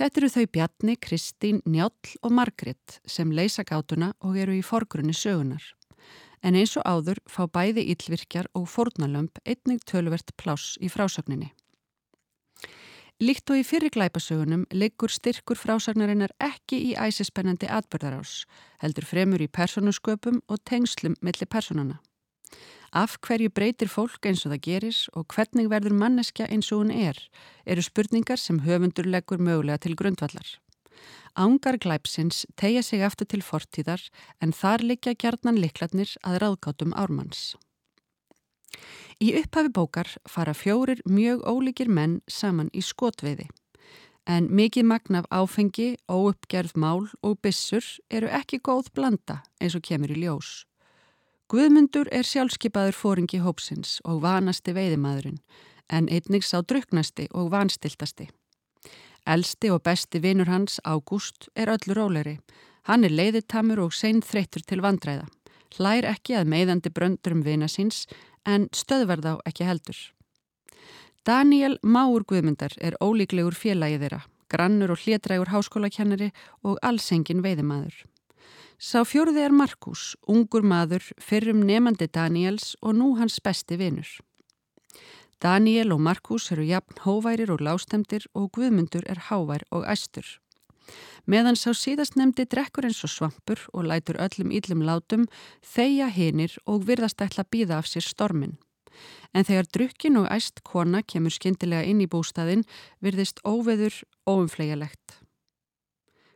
Þetta 0.00 0.20
eru 0.22 0.30
þau 0.32 0.46
Bjarni, 0.54 0.96
Kristín, 0.96 1.60
Njáll 1.68 2.16
og 2.24 2.32
Margret 2.32 2.96
sem 3.04 3.28
leysa 3.28 3.66
gátuna 3.68 4.14
og 4.24 4.40
eru 4.40 4.56
í 4.56 4.64
forgrunni 4.64 5.12
sögunar. 5.12 5.60
En 6.42 6.56
eins 6.56 6.76
og 6.80 6.86
áður 6.88 7.20
fá 7.28 7.44
bæði 7.46 7.84
yllvirkjar 7.92 8.48
og 8.56 8.68
fórnalömp 8.72 9.42
einnig 9.44 9.84
tölvert 9.84 10.32
pláss 10.40 10.78
í 10.80 10.88
frásögninni. 10.88 11.52
Líkt 13.20 13.50
og 13.52 13.60
í 13.60 13.64
fyrri 13.68 13.90
glæpasögunum 13.92 14.62
liggur 14.72 15.12
styrkur 15.12 15.58
frásagnarinnar 15.60 16.32
ekki 16.40 16.78
í 16.88 16.94
æsispennandi 16.96 17.68
atbyrðarás, 17.68 18.46
heldur 18.80 19.04
fremur 19.04 19.44
í 19.44 19.48
personusköpum 19.52 20.38
og 20.48 20.62
tengslum 20.64 21.18
milli 21.20 21.44
personana. 21.44 21.98
Af 22.96 23.18
hverju 23.20 23.52
breytir 23.52 23.92
fólk 23.92 24.24
eins 24.24 24.46
og 24.46 24.54
það 24.54 24.64
gerir 24.64 25.02
og 25.12 25.28
hvernig 25.34 25.68
verður 25.68 25.98
manneskja 26.00 26.48
eins 26.48 26.72
og 26.72 26.80
hún 26.80 26.94
er, 26.96 27.20
eru 27.68 27.84
spurningar 27.84 28.40
sem 28.40 28.64
höfundur 28.64 29.06
leggur 29.06 29.38
mögulega 29.38 29.84
til 29.84 29.94
grundvallar. 30.00 30.56
Ángar 31.38 31.78
glæpsins 31.78 32.44
tegja 32.56 32.82
sig 32.82 33.02
aftur 33.06 33.26
til 33.26 33.42
fortíðar 33.42 34.02
en 34.40 34.52
þar 34.52 34.84
liggja 34.84 35.14
gjarnan 35.14 35.60
liklarnir 35.60 36.16
að 36.26 36.40
ráðgátum 36.42 36.94
ármanns. 36.96 37.56
Í 39.20 39.34
upphafi 39.36 39.72
bókar 39.76 40.08
fara 40.28 40.54
fjórir 40.56 41.02
mjög 41.04 41.44
ólíkir 41.44 41.88
menn 41.88 42.20
saman 42.28 42.70
í 42.72 42.82
skotveiði. 42.82 43.48
en 44.30 44.48
mikið 44.54 44.86
magn 44.86 45.18
af 45.20 45.28
áfengi, 45.32 45.96
óuppgerð 46.08 46.76
mál 46.76 47.08
og 47.22 47.38
bissur 47.42 47.84
eru 48.10 48.28
ekki 48.28 48.60
góð 48.62 48.90
blanda 48.94 49.40
eins 49.60 49.74
og 49.74 49.84
kemur 49.86 50.12
í 50.12 50.20
ljós. 50.22 50.64
Guðmundur 51.50 52.10
er 52.14 52.26
sjálfskeipaður 52.26 52.94
fóringi 52.94 53.40
hópsins 53.42 53.98
og 54.04 54.22
vanasti 54.22 54.74
veiðimaðurinn, 54.76 55.40
en 55.90 56.06
einnig 56.06 56.46
sá 56.46 56.60
druknasti 56.62 57.26
og 57.34 57.50
vanstiltasti. 57.50 58.28
Elsti 59.26 59.70
og 59.70 59.82
besti 59.84 60.20
vinur 60.22 60.48
hans, 60.48 60.80
Ágúst, 60.84 61.48
er 61.54 61.68
öllu 61.68 61.94
róleri. 61.96 62.38
Hann 62.88 63.04
er 63.04 63.12
leiðitamur 63.12 63.84
og 63.86 63.92
sein 63.94 64.22
þreytur 64.22 64.64
til 64.66 64.80
vandræða. 64.80 65.28
Hlær 65.76 66.08
ekki 66.08 66.34
að 66.38 66.48
meðandi 66.50 66.90
bröndurum 66.90 67.44
vina 67.44 67.68
síns 67.68 68.06
en 68.46 68.68
stöðvar 68.72 69.22
þá 69.22 69.32
ekki 69.46 69.68
heldur. 69.68 69.98
Daniel 71.26 71.76
Máur 71.82 72.24
Guðmundar 72.24 72.72
er 72.80 72.96
ólíklegur 73.04 73.54
félagið 73.54 74.06
þeirra, 74.06 74.22
grannur 74.48 74.94
og 74.94 75.02
hlétrægur 75.04 75.52
háskólakennari 75.52 76.30
og 76.64 76.80
allsengin 76.82 77.44
veiðimaður. 77.44 78.06
Sá 78.80 79.04
fjóruði 79.04 79.44
er 79.44 79.52
Markus, 79.52 80.14
ungur 80.24 80.64
maður, 80.64 81.04
fyrrum 81.20 81.60
nefandi 81.68 82.08
Daniels 82.08 82.72
og 82.80 82.96
nú 82.96 83.12
hans 83.20 83.36
besti 83.44 83.76
vinur. 83.76 84.08
Daniel 85.40 85.94
og 85.94 86.02
Markus 86.04 86.50
eru 86.52 86.66
jafn 86.68 86.98
hóværir 87.00 87.48
og 87.48 87.62
lástemdir 87.64 88.26
og 88.34 88.50
Guðmundur 88.52 89.06
er 89.08 89.18
hávær 89.30 89.62
og 89.70 89.86
æstur. 89.88 90.26
Meðan 91.24 91.56
sá 91.56 91.70
síðast 91.72 92.18
nefndi 92.18 92.44
drekkur 92.44 92.84
eins 92.84 93.00
og 93.06 93.12
svampur 93.12 93.62
og 93.72 93.86
lætur 93.88 94.18
öllum 94.20 94.50
íllum 94.52 94.82
látum, 94.84 95.24
þeia 95.64 96.10
hinir 96.12 96.58
og 96.66 96.84
virðast 96.88 97.22
ætla 97.24 97.46
að 97.46 97.52
býða 97.54 97.78
af 97.78 97.88
sér 97.88 98.04
stormin. 98.04 98.58
En 99.32 99.46
þegar 99.48 99.70
drukkin 99.72 100.18
og 100.20 100.28
æst 100.28 100.60
kona 100.66 101.00
kemur 101.02 101.32
skindilega 101.32 101.88
inn 101.88 102.02
í 102.04 102.10
bústaðin, 102.10 102.66
virðist 103.00 103.40
óveður 103.40 104.02
óumflegalegt. 104.28 105.20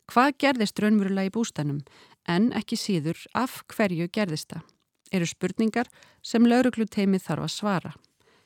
Hvað 0.08 0.32
gerðist 0.38 0.80
raunverulega 0.80 1.28
í 1.28 1.34
bústanum, 1.34 1.82
en 2.28 2.52
ekki 2.56 2.80
síður 2.80 3.20
af 3.34 3.60
hverju 3.68 4.08
gerðist 4.08 4.52
það? 4.52 4.64
Eru 5.12 5.28
spurningar 5.28 5.92
sem 6.22 6.46
laurugluteimið 6.48 7.26
þarf 7.28 7.48
að 7.48 7.56
svara. 7.58 7.94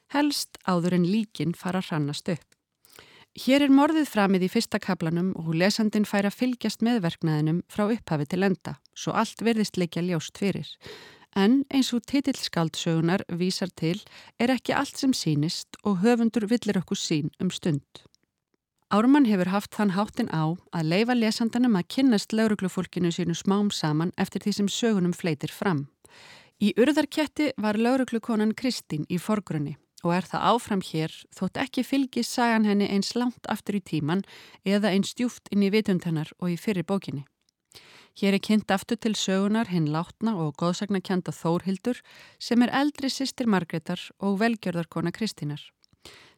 Helst 0.08 0.56
áður 0.64 0.96
en 0.96 1.04
líkin 1.04 1.52
fara 1.52 1.82
að 1.82 1.90
hrannast 1.90 2.30
upp. 2.32 2.46
Hér 3.38 3.66
er 3.66 3.70
morðið 3.70 4.08
framið 4.08 4.46
í 4.46 4.48
fyrsta 4.50 4.78
kaplanum 4.80 5.34
og 5.38 5.52
lesandin 5.54 6.06
fær 6.08 6.26
að 6.26 6.38
fylgjast 6.40 6.80
með 6.82 7.02
verknæðinum 7.04 7.60
frá 7.70 7.84
upphafi 7.92 8.26
til 8.32 8.42
enda, 8.46 8.78
svo 8.96 9.12
allt 9.12 9.44
verðist 9.44 9.76
leikja 9.76 10.02
ljóst 10.02 10.40
fyrir. 10.40 10.66
En 11.36 11.60
eins 11.70 11.92
og 11.92 12.06
titillskaldsögunar 12.08 13.26
vísar 13.28 13.70
til 13.76 14.00
er 14.40 14.50
ekki 14.56 14.74
allt 14.74 14.96
sem 14.96 15.12
sínist 15.12 15.76
og 15.84 16.00
höfundur 16.02 16.48
villir 16.48 16.80
okkur 16.80 16.98
sín 16.98 17.28
um 17.38 17.52
stund. 17.52 18.02
Ármann 18.90 19.28
hefur 19.28 19.52
haft 19.52 19.76
þann 19.76 19.92
háttin 19.92 20.32
á 20.32 20.56
að 20.72 20.88
leifa 20.88 21.14
lesandanum 21.14 21.76
að 21.76 21.90
kynnast 21.94 22.32
lauruglufólkinu 22.32 23.12
sínu 23.12 23.36
smám 23.36 23.68
saman 23.70 24.14
eftir 24.16 24.40
því 24.40 24.54
sem 24.56 24.72
sögunum 24.72 25.12
fleitir 25.12 25.52
fram. 25.52 25.90
Í 26.58 26.72
urðarketti 26.80 27.52
var 27.60 27.76
lauruglukonan 27.76 28.56
Kristín 28.56 29.04
í 29.12 29.20
forgrunni 29.20 29.76
og 30.04 30.12
er 30.14 30.28
það 30.30 30.46
áfram 30.52 30.82
hér 30.84 31.14
þótt 31.34 31.58
ekki 31.64 31.84
fylgi 31.86 32.22
sagan 32.26 32.68
henni 32.68 32.88
eins 32.90 33.14
langt 33.18 33.48
aftur 33.50 33.78
í 33.78 33.82
tíman 33.82 34.22
eða 34.64 34.92
eins 34.94 35.14
djúft 35.18 35.50
inn 35.52 35.64
í 35.66 35.72
vitund 35.74 36.06
hennar 36.06 36.30
og 36.38 36.52
í 36.54 36.56
fyrir 36.60 36.86
bókinni. 36.86 37.24
Hér 38.18 38.34
er 38.34 38.42
kynnt 38.42 38.70
aftur 38.74 38.98
til 38.98 39.14
sögunar 39.14 39.68
hinn 39.70 39.92
látna 39.94 40.34
og 40.42 40.56
góðsagnakjanda 40.58 41.30
Þórhildur 41.30 42.00
sem 42.42 42.62
er 42.66 42.72
eldri 42.74 43.10
sýstir 43.14 43.46
Margreðar 43.46 44.00
og 44.18 44.40
velgjörðarkona 44.40 45.12
Kristínar. 45.14 45.60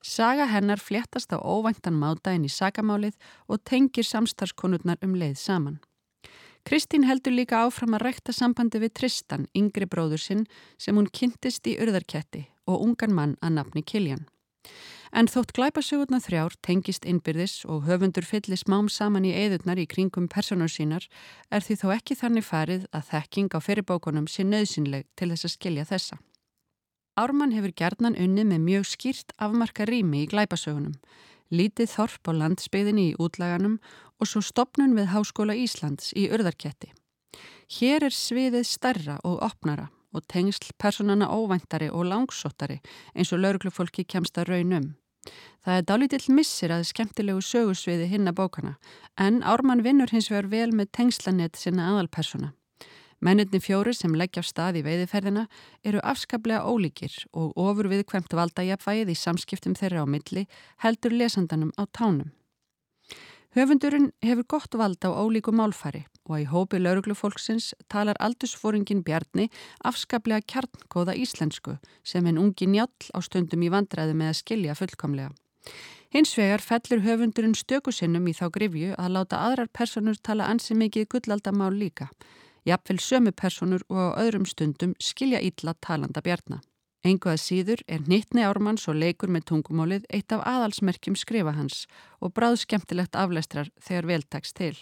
Saga 0.04 0.46
hennar 0.48 0.80
fléttast 0.80 1.32
á 1.32 1.40
óvæntan 1.40 1.96
mátaðin 1.96 2.44
í 2.48 2.52
sagamálið 2.52 3.16
og 3.48 3.64
tengir 3.64 4.04
samstarfskonurnar 4.04 5.00
um 5.04 5.16
leið 5.16 5.36
saman. 5.40 5.80
Kristín 6.70 7.02
heldur 7.02 7.34
líka 7.34 7.64
áfram 7.66 7.96
að 7.96 8.04
rekta 8.04 8.30
sambandi 8.30 8.78
við 8.78 8.92
Tristan, 8.94 9.48
yngri 9.58 9.88
bróður 9.90 10.20
sinn, 10.22 10.44
sem 10.78 10.94
hún 10.94 11.08
kynntist 11.10 11.66
í 11.66 11.72
urðarketti 11.82 12.44
og 12.70 12.84
ungan 12.84 13.10
mann 13.16 13.32
að 13.42 13.56
nafni 13.56 13.82
Kiljan. 13.82 14.20
En 15.10 15.26
þótt 15.26 15.50
glæpasögurna 15.56 16.20
þrjár 16.22 16.54
tengist 16.62 17.08
innbyrðis 17.10 17.64
og 17.66 17.88
höfundur 17.88 18.22
fyllir 18.22 18.60
smám 18.62 18.86
saman 18.86 19.26
í 19.26 19.32
eðurnar 19.34 19.82
í 19.82 19.88
kringum 19.90 20.28
personur 20.30 20.70
sínar 20.70 21.08
er 21.50 21.66
því 21.66 21.80
þó 21.80 21.86
ekki 21.96 22.18
þannig 22.22 22.46
farið 22.46 22.86
að 22.94 23.08
þekking 23.08 23.50
á 23.50 23.58
fyrirbókunum 23.66 24.30
sé 24.30 24.46
nöðsynleg 24.46 25.10
til 25.18 25.32
þess 25.32 25.50
að 25.50 25.54
skilja 25.56 25.88
þessa. 25.90 26.20
Ármann 27.18 27.50
hefur 27.50 27.74
gerðnan 27.74 28.14
unni 28.14 28.46
með 28.46 28.62
mjög 28.68 28.86
skýrt 28.94 29.34
afmarka 29.42 29.90
rými 29.90 30.22
í 30.22 30.30
glæpasögunum, 30.30 30.94
lítið 31.50 31.90
þorp 31.94 32.30
á 32.30 32.32
landsbyðinni 32.40 33.04
í 33.10 33.16
útlaganum 33.18 33.78
og 34.20 34.28
svo 34.30 34.42
stopnun 34.44 34.96
við 34.98 35.10
Háskóla 35.14 35.56
Íslands 35.58 36.12
í 36.16 36.28
Urðarketti. 36.30 36.92
Hér 37.70 38.06
er 38.08 38.14
sviðið 38.14 38.66
starra 38.66 39.18
og 39.24 39.42
opnara 39.46 39.90
og 40.14 40.24
tengsl 40.26 40.72
personana 40.78 41.28
óvæntari 41.30 41.90
og 41.90 42.08
langsóttari 42.10 42.80
eins 43.14 43.32
og 43.32 43.42
lauruglufólki 43.44 44.04
kemst 44.04 44.38
að 44.38 44.54
raunum. 44.54 44.88
Það 45.64 45.76
er 45.76 45.86
dálítill 45.86 46.34
missir 46.34 46.72
að 46.72 46.86
skemmtilegu 46.88 47.42
sögursviði 47.44 48.08
hinna 48.10 48.32
bókana 48.32 48.78
en 49.20 49.42
Ármann 49.42 49.84
vinnur 49.84 50.10
hins 50.10 50.30
vegar 50.32 50.48
vel 50.50 50.70
með 50.72 50.90
tengslanett 50.96 51.60
sinna 51.60 51.90
aðalpersona. 51.92 52.54
Menninni 53.20 53.60
fjóri 53.60 53.92
sem 53.92 54.14
leggja 54.16 54.40
á 54.40 54.48
stað 54.48 54.80
í 54.80 54.84
veiðiferðina 54.86 55.46
eru 55.84 56.00
afskaplega 56.00 56.64
ólíkir 56.64 57.12
og 57.36 57.52
ofur 57.60 57.90
viðkvæmt 57.92 58.32
valdajafvægið 58.32 59.12
í 59.12 59.16
samskiptum 59.22 59.76
þeirra 59.76 60.04
á 60.04 60.06
milli 60.08 60.46
heldur 60.80 61.12
lesandanum 61.12 61.74
á 61.76 61.84
tánum. 61.92 62.30
Höfundurinn 63.50 64.12
hefur 64.22 64.46
gott 64.46 64.76
vald 64.78 65.04
á 65.04 65.10
ólíku 65.10 65.52
málfari 65.52 66.04
og 66.30 66.36
í 66.38 66.46
hópi 66.46 66.78
lauruglufólksins 66.78 67.72
talar 67.90 68.16
aldursfóringin 68.22 69.02
Bjarni 69.02 69.48
afskaplega 69.84 70.46
kjarnkóða 70.46 71.16
íslensku 71.18 71.76
sem 72.06 72.26
en 72.30 72.38
ungi 72.38 72.68
njall 72.70 73.10
á 73.10 73.18
stundum 73.20 73.64
í 73.66 73.72
vandræði 73.74 74.14
með 74.14 74.30
að 74.32 74.38
skilja 74.40 74.76
fullkomlega. 74.78 75.34
Hins 76.14 76.32
vegar 76.38 76.62
fellur 76.62 77.02
höfundurinn 77.04 77.58
stökusinnum 77.58 78.30
í 78.30 78.36
þá 78.38 78.46
grifju 78.54 78.94
að 78.94 79.12
láta 79.18 79.42
aðrar 79.44 79.68
personur 79.74 80.16
tala 80.22 80.46
ansi 80.46 80.74
mikið 80.78 81.10
gullaldamál 81.10 81.74
líka. 81.74 82.08
Jafnvel 82.68 83.00
sömu 83.00 83.32
personur 83.32 83.84
og 83.88 83.96
á 83.96 84.08
öðrum 84.20 84.44
stundum 84.46 84.92
skilja 85.00 85.40
ítla 85.40 85.74
talanda 85.80 86.20
Bjarnar. 86.20 86.60
Engu 87.00 87.30
að 87.32 87.40
síður 87.40 87.80
er 87.88 88.02
nýttni 88.04 88.44
ármanns 88.44 88.84
og 88.90 88.98
leikur 89.00 89.30
með 89.32 89.46
tungumólið 89.48 90.04
eitt 90.12 90.32
af 90.36 90.44
aðalsmerkjum 90.44 91.16
skrifa 91.16 91.54
hans 91.56 91.86
og 92.20 92.34
bráð 92.36 92.58
skemmtilegt 92.60 93.16
aflestrar 93.16 93.70
þegar 93.80 94.08
veltaks 94.10 94.52
til. 94.52 94.74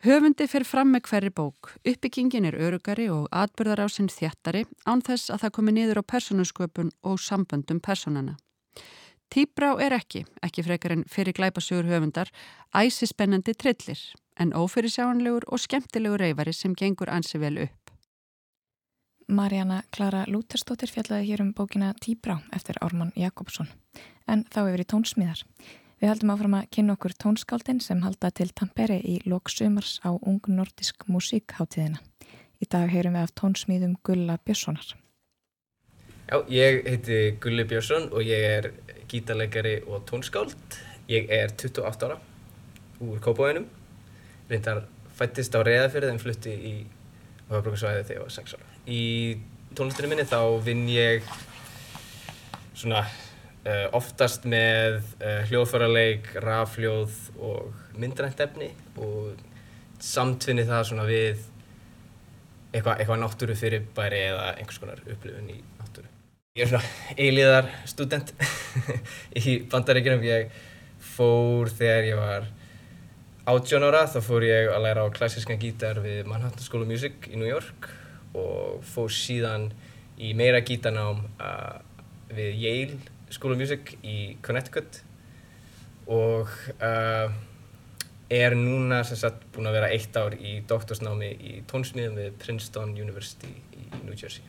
Höfundi 0.00 0.46
fer 0.48 0.64
fram 0.64 0.94
með 0.94 1.10
hverri 1.10 1.28
bók, 1.28 1.74
uppbyggingin 1.84 2.46
er 2.48 2.56
örugari 2.56 3.10
og 3.12 3.26
atbyrðar 3.36 3.84
á 3.84 3.88
sinn 3.92 4.08
þjættari 4.08 4.64
án 4.88 5.04
þess 5.04 5.28
að 5.28 5.42
það 5.42 5.54
komi 5.58 5.74
niður 5.76 6.00
á 6.00 6.10
personusköpun 6.14 6.94
og 7.04 7.20
samböndum 7.20 7.82
personana. 7.84 8.38
Tíbrá 9.28 9.74
er 9.76 9.92
ekki, 9.92 10.24
ekki 10.40 10.64
frekar 10.64 10.96
en 10.96 11.04
fyrir 11.04 11.36
glæpasugur 11.36 11.84
höfundar, 11.92 12.32
æsi 12.72 13.12
spennandi 13.12 13.52
trillir 13.52 14.00
en 14.40 14.54
ófyrirsjáanlegur 14.56 15.46
og 15.52 15.60
skemmtilegur 15.60 16.22
reyfari 16.24 16.54
sem 16.56 16.74
gengur 16.74 17.12
ansi 17.12 17.38
vel 17.38 17.58
upp. 17.66 17.92
Marjana 19.30 19.82
Klara 19.94 20.24
Lútersdóttir 20.26 20.90
fjallaði 20.90 21.28
hér 21.28 21.44
um 21.44 21.52
bókina 21.54 21.92
Tíbrá 22.02 22.40
eftir 22.56 22.80
Ármann 22.82 23.12
Jakobsson. 23.16 23.68
En 24.26 24.42
þá 24.50 24.64
hefur 24.64 24.82
í 24.82 24.88
tónsmíðar. 24.90 25.44
Við 26.00 26.08
heldum 26.08 26.32
áfram 26.32 26.56
að 26.56 26.70
kynna 26.74 26.96
okkur 26.96 27.14
tónskáldin 27.22 27.82
sem 27.84 28.00
halda 28.02 28.30
til 28.32 28.48
Tampere 28.56 28.96
í 29.04 29.20
loksumars 29.28 30.00
á 30.02 30.10
ung 30.16 30.40
nordisk 30.48 31.04
músíkháttíðina. 31.06 32.00
Í 32.60 32.66
dag 32.66 32.90
heyrum 32.90 33.18
við 33.18 33.28
af 33.28 33.34
tónsmíðum 33.38 33.98
Gulla 34.02 34.38
Björnssonar. 34.44 34.96
Já, 36.30 36.36
ég 36.48 36.86
heiti 36.88 37.20
Gulli 37.42 37.64
Björnsson 37.68 38.08
og 38.10 38.24
ég 38.26 38.46
er 38.56 38.72
gítarleikari 39.10 39.80
og 39.86 40.06
tónskáld. 40.10 40.56
Ég 41.10 41.30
er 41.30 41.52
28 41.54 42.08
ára 42.08 42.18
úr 43.00 43.20
Kópavænum. 43.20 43.68
Reyndar 44.50 44.84
fættist 45.16 45.54
á 45.54 45.60
Reðafjörð 45.62 46.12
en 46.12 46.22
flutti 46.22 46.52
í 46.54 46.74
höfbrukarsvæði 47.50 48.04
þegar 48.04 48.18
ég 48.18 48.26
var 48.26 48.36
6 48.36 48.58
ára 48.58 48.70
í 48.90 49.02
tónlistinu 49.76 50.10
minni 50.10 50.26
þá 50.28 50.40
vinn 50.64 50.86
ég 50.90 51.26
svona 52.74 53.02
uh, 53.04 53.86
oftast 53.96 54.46
með 54.48 55.00
uh, 55.20 55.42
hljóðfærarleik, 55.50 56.32
rafljóð 56.42 57.16
og 57.38 57.98
myndrænt 58.00 58.40
efni 58.42 58.70
og 58.98 59.36
samtvinni 60.00 60.64
það 60.68 60.86
svona 60.90 61.06
við 61.08 61.44
eitthvað 62.70 63.02
eitthva 63.02 63.18
náttúru 63.20 63.56
fyrirbæri 63.58 64.22
eða 64.30 64.54
einhvers 64.54 64.80
konar 64.80 65.02
upplifun 65.04 65.50
í 65.52 65.58
náttúru. 65.80 66.08
Ég 66.56 66.64
er 66.64 66.70
svona 66.70 67.18
eiliðar 67.18 67.70
student 67.90 68.32
í 69.42 69.60
bandaríkjunum. 69.70 70.24
Ég 70.24 70.54
fór 71.16 71.70
þegar 71.74 72.08
ég 72.08 72.18
var 72.20 72.48
18 73.48 73.84
ára, 73.88 74.02
þá 74.04 74.20
fór 74.20 74.44
ég 74.44 74.68
að 74.68 74.82
læra 74.84 75.04
á 75.08 75.08
klassískan 75.16 75.60
gítar 75.60 76.00
við 76.04 76.26
Manhattan 76.28 76.60
School 76.60 76.84
of 76.84 76.90
Music 76.90 77.24
í 77.30 77.38
New 77.40 77.48
York 77.48 77.88
og 78.36 78.82
fór 78.84 79.08
síðan 79.14 79.70
í 80.20 80.34
meira 80.36 80.60
gítarnám 80.60 81.22
uh, 81.40 81.78
við 82.28 82.60
Yale 82.60 82.98
School 83.32 83.54
of 83.54 83.62
Music 83.62 83.94
í 84.04 84.36
Connecticut 84.44 85.00
og 86.10 86.52
uh, 86.84 87.32
er 88.30 88.54
núna 88.58 89.00
sem 89.08 89.18
sagt 89.18 89.48
búinn 89.54 89.70
að 89.70 89.78
vera 89.80 89.90
eitt 89.96 90.20
ár 90.20 90.36
í 90.36 90.58
doktorsnámi 90.68 91.32
í 91.32 91.54
tónsmíðum 91.70 92.20
við 92.20 92.36
Princeton 92.44 92.92
University 92.92 93.50
í 93.72 93.88
New 94.04 94.14
Jersey. 94.14 94.44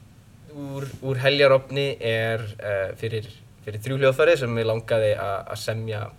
Úr, 0.52 0.84
úr 1.08 1.22
heljarofni 1.24 1.94
er 1.96 2.44
uh, 2.60 2.92
fyrir, 3.00 3.30
fyrir 3.64 3.82
þrjú 3.88 4.02
hljóðfæri 4.02 4.36
sem 4.44 4.60
ég 4.60 4.68
langaði 4.68 5.16
að 5.16 5.56
semja 5.64 6.10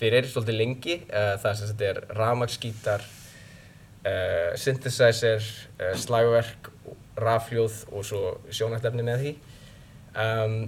fyrir 0.00 0.28
svolítið 0.28 0.58
lengi. 0.58 0.98
Uh, 1.08 1.34
það 1.40 1.56
sem 1.58 1.70
sagt 1.70 1.84
er 1.84 2.02
rafmagsgítar, 2.16 3.06
uh, 4.04 4.50
synthesizer, 4.60 5.46
uh, 5.78 5.94
slagverk, 6.00 6.70
rafhljóð 7.20 7.82
og 7.92 8.06
svo 8.06 8.22
sjónættefni 8.48 9.04
með 9.06 9.24
því. 9.24 9.34
Um, 10.20 10.60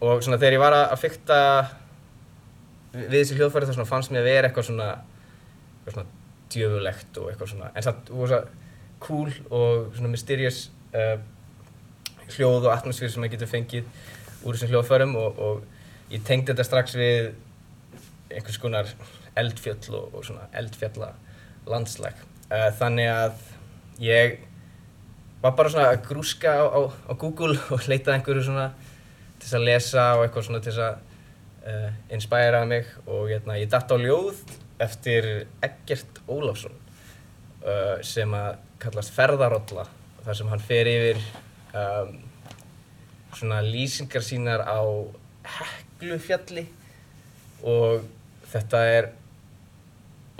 og 0.00 0.24
svona 0.24 0.40
þegar 0.40 0.56
ég 0.56 0.62
var 0.62 0.76
að, 0.76 0.96
fykta 1.00 1.40
við 2.92 3.18
þessi 3.20 3.36
hljóðfæri 3.38 3.68
þá 3.68 3.74
svona 3.76 3.90
fannst 3.90 4.12
mér 4.12 4.24
að 4.24 4.30
vera 4.30 4.48
eitthvað 4.48 4.66
svona, 4.70 4.88
eitthvað 5.80 5.98
svona 5.98 6.16
djöfulegt 6.50 7.20
og 7.20 7.28
eitthvað 7.30 7.52
svona, 7.52 7.68
en 7.76 7.86
samt 7.86 8.10
rosa 8.10 8.40
cool 9.04 9.30
og 9.54 9.92
svona 9.94 10.10
mysterious 10.10 10.64
hljóð 12.34 12.66
og 12.66 12.72
atmosfér 12.72 13.12
sem 13.12 13.22
maður 13.22 13.36
getur 13.36 13.50
fengið 13.52 13.86
úr 14.40 14.56
þessum 14.56 14.72
hljóðfærum 14.72 15.14
og, 15.20 15.38
og 15.38 16.10
ég 16.14 16.24
tengdi 16.26 16.50
þetta 16.50 16.66
strax 16.66 16.96
við 16.98 17.30
einhvers 18.30 18.60
konar 18.62 18.90
eldfjöll 19.38 19.96
og, 19.98 20.14
og 20.14 20.24
svona 20.26 20.46
eldfjalla 20.56 21.12
landslag. 21.70 22.16
Uh, 22.50 22.70
þannig 22.78 23.10
að 23.12 23.44
ég 24.02 24.38
var 25.40 25.54
bara 25.56 25.72
svona 25.72 25.90
að 25.92 26.02
grúska 26.08 26.52
á, 26.52 26.64
á, 26.68 26.80
á 27.10 27.12
Google 27.18 27.58
og 27.74 27.86
leitaði 27.88 28.18
einhverju 28.18 28.48
svona 28.48 28.70
til 29.40 29.46
þess 29.46 29.58
að 29.58 29.68
lesa 29.68 30.08
og 30.16 30.24
eitthvað 30.24 30.48
svona 30.48 30.62
til 30.64 30.72
þess 30.72 30.86
að 30.88 30.98
uh, 31.70 31.92
inspæra 32.16 32.64
mig 32.68 32.88
og 33.06 33.30
hérna, 33.30 33.58
ég 33.60 33.70
datt 33.72 33.92
á 33.92 33.96
ljóð 34.00 34.42
eftir 34.80 35.30
Eggert 35.64 36.20
Ólafsson 36.28 36.74
uh, 37.64 38.00
sem 38.04 38.34
að 38.36 38.58
kallast 38.80 39.14
Ferðarolla 39.16 39.86
þar 40.24 40.36
sem 40.36 40.50
hann 40.52 40.62
fer 40.64 40.88
yfir 40.88 41.20
um, 41.76 42.14
svona 43.36 43.60
lýsingar 43.64 44.24
sínar 44.24 44.64
á 44.64 44.80
Heklufjalli 45.56 46.66
og 47.64 48.04
þetta 48.52 48.80
er 48.96 49.10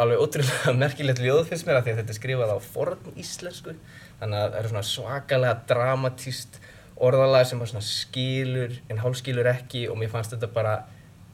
alveg 0.00 0.22
ótrúlega 0.24 0.74
merkilegt 0.84 1.20
ljóð 1.22 1.44
finnst 1.50 1.66
mér 1.68 1.80
að 1.80 1.86
því 1.88 1.92
að 1.94 2.00
þetta 2.02 2.14
er 2.14 2.18
skrifað 2.20 2.54
á 2.56 2.58
forn 2.64 3.10
íslensku 3.20 3.74
þannig 4.20 4.38
að 4.40 4.46
það 4.54 4.58
er 4.62 4.68
svona 4.72 4.86
svakalega 4.90 5.58
dramatíst 5.70 6.60
orðalag 7.00 7.46
sem 7.48 7.60
bara 7.60 7.72
svona 7.72 7.86
skilur 7.86 8.74
en 8.92 9.00
hálskilur 9.00 9.48
ekki 9.54 9.86
og 9.88 9.96
mér 10.00 10.10
fannst 10.12 10.34
þetta 10.34 10.50
bara 10.52 10.74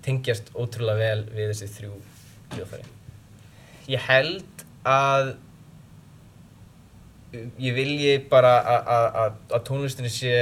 tengjast 0.06 0.52
ótrúlega 0.54 1.00
vel 1.00 1.24
við 1.34 1.48
þessi 1.50 1.66
þrjú 1.74 1.96
hljóðfæri. 2.54 2.84
Ég 3.90 4.04
held 4.06 4.62
að 4.86 5.32
ég 7.58 7.74
vilji 7.74 8.12
bara 8.30 8.52
að- 8.62 9.40
tónlistinni 9.66 10.10
sé 10.10 10.36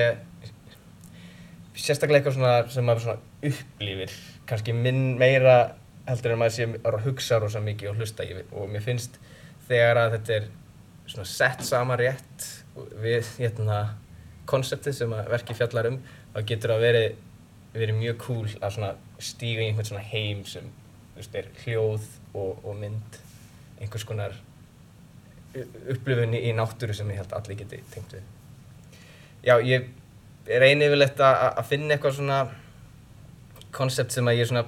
sérstaklega 1.74 2.20
eitthvað 2.20 2.36
svona 2.36 2.52
sem 2.70 2.84
maður 2.86 3.02
svona 3.06 3.48
upplifir 3.48 4.12
kannski 4.46 4.74
minn 4.76 5.16
meira 5.18 5.56
heldur 6.08 6.34
en 6.34 6.40
maður 6.40 6.56
sé 6.56 6.68
að 6.84 7.00
hugsa 7.06 7.40
rosa 7.40 7.62
mikið 7.64 7.90
og 7.90 8.00
hlusta 8.00 8.26
ég, 8.28 8.44
og 8.52 8.68
mér 8.70 8.84
finnst 8.84 9.18
þegar 9.68 10.02
að 10.02 10.16
þetta 10.18 10.38
er 10.38 10.48
svona 11.06 11.28
sett 11.28 11.64
sama 11.64 11.96
rétt 12.00 12.48
við 13.00 13.28
hérna 13.38 13.80
konseptið 14.48 14.98
sem 14.98 15.14
að 15.16 15.30
verki 15.32 15.56
fjallar 15.56 15.88
um 15.92 16.00
þá 16.34 16.40
getur 16.48 16.74
það 16.74 16.84
verið, 16.84 17.10
verið 17.74 18.00
mjög 18.00 18.18
cool 18.24 18.48
að 18.60 18.74
svona 18.76 18.90
stíga 19.22 19.62
í 19.62 19.68
einhvern 19.70 19.88
svona 19.88 20.06
heim 20.10 20.42
sem 20.48 20.68
veist, 21.14 21.36
er 21.38 21.48
hljóð 21.62 22.08
og, 22.34 22.64
og 22.64 22.76
mynd 22.80 23.20
einhvers 23.80 24.06
konar 24.08 24.36
upplifun 25.54 26.34
í 26.34 26.50
náttúru 26.56 26.96
sem 26.96 27.10
ég 27.12 27.20
held 27.22 27.34
allir 27.36 27.60
geti 27.60 27.80
tengt 27.92 28.16
við. 28.16 28.24
Já, 29.44 29.58
ég 29.62 29.86
reyni 30.48 30.88
yfirleitt 30.88 31.20
að 31.22 31.44
að 31.52 31.68
finna 31.70 31.94
eitthvað 31.94 32.16
svona 32.18 32.38
konsept 33.74 34.14
sem 34.14 34.28
að 34.28 34.40
ég 34.40 34.50
svona 34.50 34.64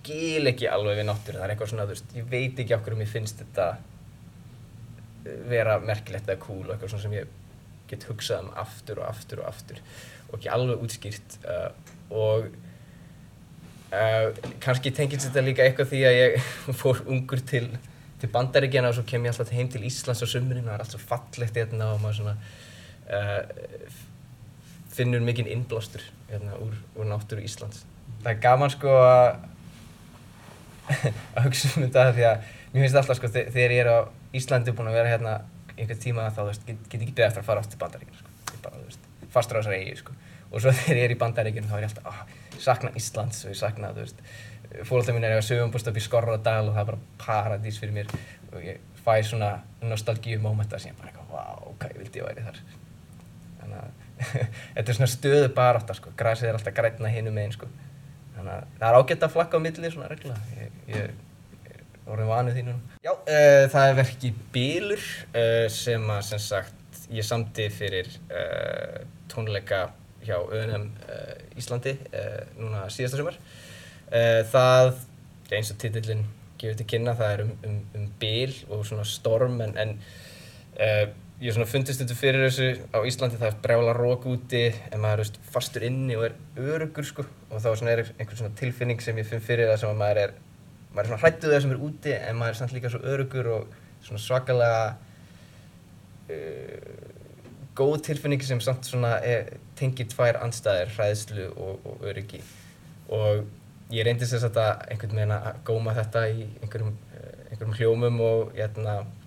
skil 0.00 0.48
ekki 0.50 0.68
alveg 0.70 1.00
við 1.00 1.08
náttúru. 1.08 1.40
Það 1.40 1.46
er 1.46 1.54
eitthvað 1.54 1.72
svona, 1.72 1.86
þú 1.86 1.94
veist, 1.94 2.16
ég 2.16 2.30
veit 2.30 2.62
ekki 2.62 2.76
okkur 2.76 2.96
um 2.96 3.04
ég 3.04 3.10
finnst 3.10 3.42
þetta 3.42 3.66
eh, 5.26 5.36
vera 5.50 5.76
merkilegt 5.82 6.28
eða 6.28 6.40
cool 6.44 6.64
og 6.66 6.74
eitthvað 6.74 6.94
svona 6.94 7.04
sem 7.04 7.18
ég 7.18 7.36
get 7.90 8.06
hugsað 8.08 8.46
um 8.46 8.50
aftur 8.62 9.02
og 9.02 9.10
aftur 9.10 9.42
og 9.42 9.50
aftur 9.50 9.80
og 10.30 10.36
ekki 10.38 10.50
alveg 10.54 10.82
útskýrt 10.84 11.36
uh, 11.42 11.70
og 12.14 12.44
uh, 13.90 14.28
kannski 14.62 14.92
tengist 14.94 15.26
þetta 15.26 15.42
líka 15.42 15.66
eitthvað 15.66 15.90
því 15.90 16.02
að 16.06 16.18
ég 16.20 16.50
fór 16.80 17.02
ungur 17.10 17.42
til, 17.50 17.66
til 18.22 18.30
bandaríkjana 18.30 18.92
og 18.92 19.00
svo 19.00 19.06
kem 19.10 19.26
ég 19.26 19.34
alltaf 19.34 19.50
heim 19.56 19.72
til 19.72 19.82
Íslands 19.88 20.22
á 20.22 20.26
sumrin 20.30 20.62
og 20.62 20.70
það 20.70 20.76
er 20.76 20.86
alltaf 20.86 21.08
fallegt 21.10 21.58
hérna 21.58 21.90
og 21.96 22.04
maður 22.04 22.20
svona 22.20 22.36
uh, 23.10 23.42
finnur 24.94 25.26
mikinn 25.26 25.50
innblástur 25.50 26.06
hérna, 26.30 26.62
úr, 26.62 26.78
úr 26.94 27.10
náttúru 27.10 27.42
Íslands. 27.42 27.82
Það 28.22 28.30
er 28.36 28.42
gaman 28.46 28.70
sko 28.70 28.94
að 29.02 29.49
að 31.36 31.46
hugsa 31.46 31.70
um 31.76 31.84
þetta 31.86 32.06
því 32.16 32.26
að 32.30 32.48
mér 32.72 32.84
finnst 32.84 32.98
alltaf 33.00 33.18
sko 33.20 33.30
þe- 33.34 33.46
þegar 33.54 33.74
ég 33.76 33.82
er 33.84 33.90
á 33.90 33.98
Íslandi 34.40 34.74
búinn 34.76 34.90
að 34.92 34.98
vera 35.00 35.12
hérna 35.14 35.32
einhvern 35.76 36.02
tíma 36.02 36.28
þá 36.34 36.42
veist, 36.48 36.66
get, 36.66 36.82
get 36.92 37.00
ekki 37.04 37.14
beðið 37.16 37.28
eftir 37.30 37.42
að 37.42 37.48
fara 37.48 37.62
aftur 37.64 37.76
til 37.76 37.80
Bandaríkina 37.80 38.18
sko. 38.20 38.34
Ég 38.52 38.60
bara, 38.64 38.76
þú 38.80 38.88
veist, 38.90 39.08
fastur 39.34 39.58
á 39.58 39.60
þessari 39.60 39.80
eigi 39.80 39.96
sko. 40.02 40.14
Og 40.50 40.62
svo 40.64 40.74
þegar 40.80 41.00
ég 41.00 41.08
er 41.08 41.14
í 41.14 41.18
Bandaríkina 41.20 41.70
þá 41.70 41.76
er 41.78 41.84
ég 41.86 41.90
alltaf, 41.90 42.10
ah, 42.10 42.36
ég 42.54 42.64
sakna 42.66 42.92
Íslands 43.00 43.44
og 43.46 43.54
ég 43.54 43.58
sakna, 43.60 43.92
þú 43.96 44.04
veist, 44.04 44.22
fólkið 44.86 45.16
mín 45.16 45.26
er 45.26 45.36
að 45.38 45.46
sögumbúst 45.48 45.88
upp 45.90 45.98
í 45.98 46.04
Skorradal 46.04 46.68
og 46.68 46.76
það 46.76 46.82
er 46.84 46.90
bara 46.92 47.00
paradís 47.24 47.80
fyrir 47.82 47.96
mér 47.96 48.12
og 48.52 48.60
ég 48.62 48.78
fæ 49.02 49.16
svona 49.26 49.48
nostalgíu 49.82 50.38
mómenta 50.42 50.78
sem 50.78 50.92
ég 50.92 51.00
bara 51.00 51.24
wow, 51.32 51.72
ok, 51.72 51.88
ég 51.94 51.98
vildi 52.04 52.20
ég 52.20 52.28
væri 52.28 52.44
þar. 52.46 52.60
Þannig 53.62 53.80
að 53.80 54.06
þetta 54.76 54.84
er 54.92 54.98
svona 54.98 55.10
stöðu 55.10 55.48
barátta 55.56 55.96
sko, 55.96 56.12
grasið 56.18 56.50
er 56.52 56.58
alltaf 56.60 56.76
grænna 56.76 57.10
hinum 57.10 57.34
megin 57.34 57.56
sko. 57.56 57.70
Þannig 58.40 58.54
að 58.54 58.68
það 58.80 58.86
er 58.88 58.96
ágætt 58.96 59.24
að 59.26 59.32
flakka 59.34 59.58
á 59.60 59.64
milli 59.64 59.90
svona 59.92 60.08
regla. 60.08 60.36
Ég, 60.56 60.76
ég, 60.88 61.10
ég 61.68 62.08
orðin 62.08 62.30
vanið 62.30 62.56
því 62.56 62.62
núna. 62.68 62.98
Já, 63.04 63.12
uh, 63.12 63.64
það 63.74 63.86
er 63.86 63.96
verkið 63.98 64.42
Bílur 64.54 65.06
uh, 65.28 65.66
sem 65.74 66.06
að 66.14 66.20
sem 66.30 66.42
sagt 66.46 67.02
ég 67.12 67.26
samti 67.26 67.66
fyrir 67.74 68.08
uh, 68.30 69.00
tónleika 69.30 69.82
hjá 70.24 70.38
ÖNM 70.40 70.88
uh, 71.04 71.34
Íslandi 71.60 71.96
núna 72.56 72.86
síðasta 72.92 73.20
sumar. 73.20 73.36
Það, 74.50 74.88
eins 75.54 75.68
og 75.70 75.76
titillinn 75.78 76.24
gefur 76.58 76.78
til 76.80 76.86
kynna, 76.90 77.12
það 77.18 77.34
er 77.34 77.42
um, 77.44 77.50
um, 77.68 77.76
um 77.94 78.06
bíl 78.18 78.54
og 78.72 78.82
svona 78.88 79.04
storm 79.06 79.60
en, 79.62 79.76
en 79.78 79.92
ég 81.40 81.54
svona 81.56 81.68
fundist 81.68 82.02
þetta 82.02 82.16
fyrir 82.18 82.42
þessu 82.44 82.68
á 82.92 82.98
Íslandi, 83.08 83.38
það 83.40 83.48
er 83.48 83.60
brjála 83.64 83.92
rók 83.96 84.26
úti 84.28 84.66
en 84.68 85.00
maður 85.00 85.22
er 85.22 85.22
veist, 85.22 85.38
fastur 85.54 85.86
inni 85.86 86.16
og 86.18 86.26
er 86.28 86.34
örugur 86.60 87.06
sko. 87.08 87.24
Og 87.48 87.62
þá 87.62 87.70
svona 87.72 87.94
er 87.94 88.02
einhver 88.18 88.36
svona 88.36 88.56
tilfinning 88.58 89.00
sem 89.00 89.16
ég 89.16 89.28
finn 89.28 89.44
fyrir 89.44 89.70
það 89.70 89.78
sem 89.82 89.92
að 89.92 90.02
maður 90.02 90.22
er 90.26 90.34
maður 90.90 91.04
er 91.04 91.10
svona 91.10 91.22
hrættuð 91.22 91.54
það 91.54 91.62
sem 91.64 91.72
er 91.72 91.84
úti 91.86 92.12
en 92.16 92.40
maður 92.40 92.52
er 92.52 92.58
samt 92.60 92.74
líka 92.76 92.90
svo 92.92 93.00
örugur 93.14 93.48
og 93.54 93.78
svona 94.04 94.20
svakalega 94.20 94.82
uh, 96.34 97.06
góð 97.80 97.96
tilfinning 98.10 98.44
sem 98.44 98.60
samt 98.60 98.88
svona 98.88 99.14
tengir 99.78 100.10
tvær 100.10 100.42
andstæðir, 100.44 100.92
hræðslu 100.96 101.46
og, 101.54 101.86
og 101.86 102.04
öryggi. 102.10 102.42
Og 103.16 103.46
ég 103.94 104.04
reyndi 104.04 104.28
sér 104.28 104.42
satt 104.42 104.58
að 104.60 104.84
einhvern 104.92 105.16
veginn 105.16 105.32
að 105.38 105.62
góma 105.66 105.94
þetta 105.96 106.26
í 106.28 106.44
einhverjum, 106.60 106.92
eh, 107.16 107.30
einhverjum 107.48 107.78
hljómum 107.78 108.20
og 108.26 108.52
hérna 108.58 108.98
uh, 109.00 109.19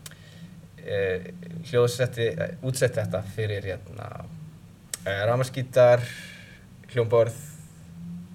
hljóðsetti, 0.84 2.30
uh, 2.36 2.56
útsetti 2.68 3.00
þetta 3.00 3.22
fyrir 3.36 3.68
hérna 3.72 4.08
uh, 4.20 5.22
ramaskítar, 5.30 6.04
hljómborð, 6.94 7.38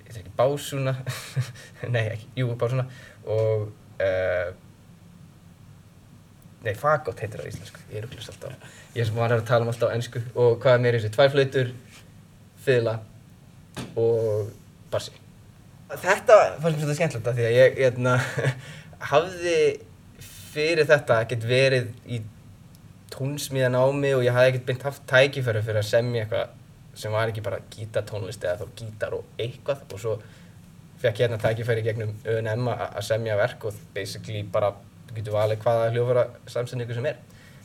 ég 0.00 0.08
veit 0.08 0.18
ekki, 0.22 0.34
básuna, 0.38 0.96
nei 1.94 2.08
ekki, 2.16 2.28
jú 2.40 2.56
básuna 2.58 2.86
og 3.26 3.70
uh, 4.02 4.50
nei 6.64 6.74
fagott 6.76 7.22
heitir 7.22 7.40
það 7.40 7.48
á 7.48 7.50
íslensku, 7.54 7.86
ég 7.92 8.02
er 8.02 8.08
upplýst 8.08 8.34
alltaf, 8.34 8.68
ég 8.94 9.04
er 9.04 9.08
sem 9.08 9.16
var 9.22 9.34
að 9.34 9.46
tala 9.48 9.66
um 9.66 9.72
alltaf 9.72 9.92
á 9.92 9.96
ennsku 9.96 10.22
og 10.34 10.58
hvað 10.60 10.76
er 10.76 10.84
mér 10.84 10.98
í 10.98 11.00
þessu, 11.00 11.14
tvær 11.16 11.34
flautur, 11.36 11.74
fiðla 12.66 12.98
og 13.96 14.50
bassi. 14.92 15.14
Þetta 15.90 16.34
fannst 16.62 16.76
mér 16.76 16.84
svolítið 16.84 16.98
skemmtilegt 16.98 17.28
af 17.30 17.38
því 17.38 17.46
að 17.48 17.56
ég 17.56 17.78
hérna, 17.80 18.12
hafði 19.10 19.54
fyrir 20.52 20.86
þetta 20.86 21.16
ekkert 21.24 21.46
verið 21.50 21.88
í 22.06 22.20
tónsmíðan 23.10 23.74
á 23.74 23.84
mig 23.90 24.14
og 24.14 24.22
ég 24.22 24.36
hafði 24.36 24.52
ekkert 24.52 24.68
beint 24.68 24.84
haft 24.86 25.02
tækifæri 25.10 25.62
fyrir 25.66 25.80
að 25.82 25.88
semja 25.88 26.22
eitthvað 26.22 26.52
sem 27.00 27.14
var 27.14 27.32
ekki 27.32 27.42
bara 27.42 27.58
gítartónlist 27.72 28.44
eða 28.44 28.60
þá 28.60 28.78
gítar 28.78 29.16
og 29.18 29.40
eitthvað 29.40 29.82
og 29.94 30.02
svo 30.02 30.14
fekk 31.00 31.22
ég 31.22 31.26
hérna 31.26 31.40
tækifæri 31.42 31.84
gegnum 31.86 32.14
ÖNM 32.28 32.70
að 32.70 32.84
að 32.86 33.06
semja 33.08 33.38
verk 33.40 33.66
og 33.66 33.82
basically 33.94 34.44
bara 34.44 34.70
getur 35.14 35.34
valið 35.34 35.62
hvaða 35.64 35.90
hljófara 35.94 36.24
samsendingu 36.50 36.94
sem 36.94 37.10
er. 37.10 37.18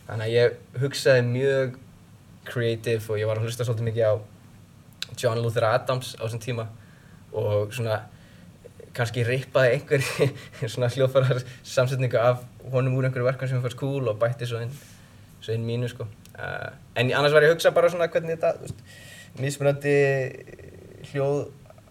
Þannig 0.07 0.25
að 0.25 0.33
ég 0.33 0.81
hugsaði 0.81 1.27
mjög 1.29 1.77
creative 2.49 3.05
og 3.11 3.21
ég 3.21 3.29
var 3.29 3.37
að 3.37 3.47
hlusta 3.47 3.67
svolítið 3.67 3.89
mikið 3.91 4.09
á 4.09 4.13
John 5.13 5.41
Luther 5.43 5.69
Adams 5.69 6.15
á 6.17 6.25
þessum 6.25 6.41
tíma 6.41 6.67
og 7.35 7.73
svona 7.75 8.01
kannski 8.95 9.25
rippaði 9.27 9.73
einhver 9.75 10.05
svona 10.71 10.89
hljóðfærar 10.93 11.41
samsetningu 11.63 12.19
af 12.21 12.45
honum 12.73 12.95
úr 12.97 13.09
einhverju 13.09 13.27
verkan 13.27 13.51
sem 13.51 13.63
fannst 13.63 13.79
cool 13.79 14.07
og 14.11 14.19
bætti 14.21 14.47
svo 14.49 14.61
inn, 14.63 14.71
svo 15.41 15.55
inn 15.55 15.67
mínu 15.67 15.89
sko. 15.91 16.07
Uh, 16.35 16.71
en 16.95 17.11
annars 17.11 17.35
var 17.35 17.45
ég 17.45 17.51
að 17.51 17.57
hugsa 17.57 17.73
bara 17.75 17.91
svona 17.91 18.09
hvernig 18.11 18.37
þetta, 18.37 18.71
mismunandi 19.39 19.95
hljóð 21.11 21.45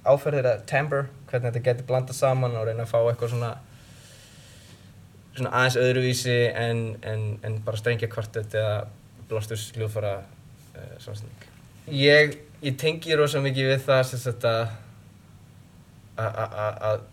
áferðir 0.05 0.51
að 0.51 0.67
timbre, 0.69 1.07
hvernig 1.31 1.53
þetta 1.53 1.65
getur 1.69 1.89
blandað 1.89 2.19
saman 2.19 2.57
og 2.59 2.67
reyna 2.69 2.85
að 2.85 2.93
fá 2.93 2.99
eitthvað 3.03 3.37
svona 3.37 3.55
svona 5.35 5.51
aðeins 5.59 5.79
öðruvísi 5.81 6.37
en, 6.55 6.85
en, 7.03 7.25
en 7.43 7.59
bara 7.67 7.81
strengja 7.81 8.09
kvartett 8.11 8.55
eða 8.55 8.85
blósturs 9.29 9.71
hljóðfæra 9.75 10.15
uh, 10.21 10.95
samsetning. 11.03 11.49
Ég, 11.91 12.39
ég 12.65 12.77
tengi 12.81 13.17
rosa 13.19 13.43
mikið 13.45 13.73
við 13.73 13.87
það 13.89 14.03
sem 14.11 14.23
þetta 14.29 14.55
að 16.19 17.05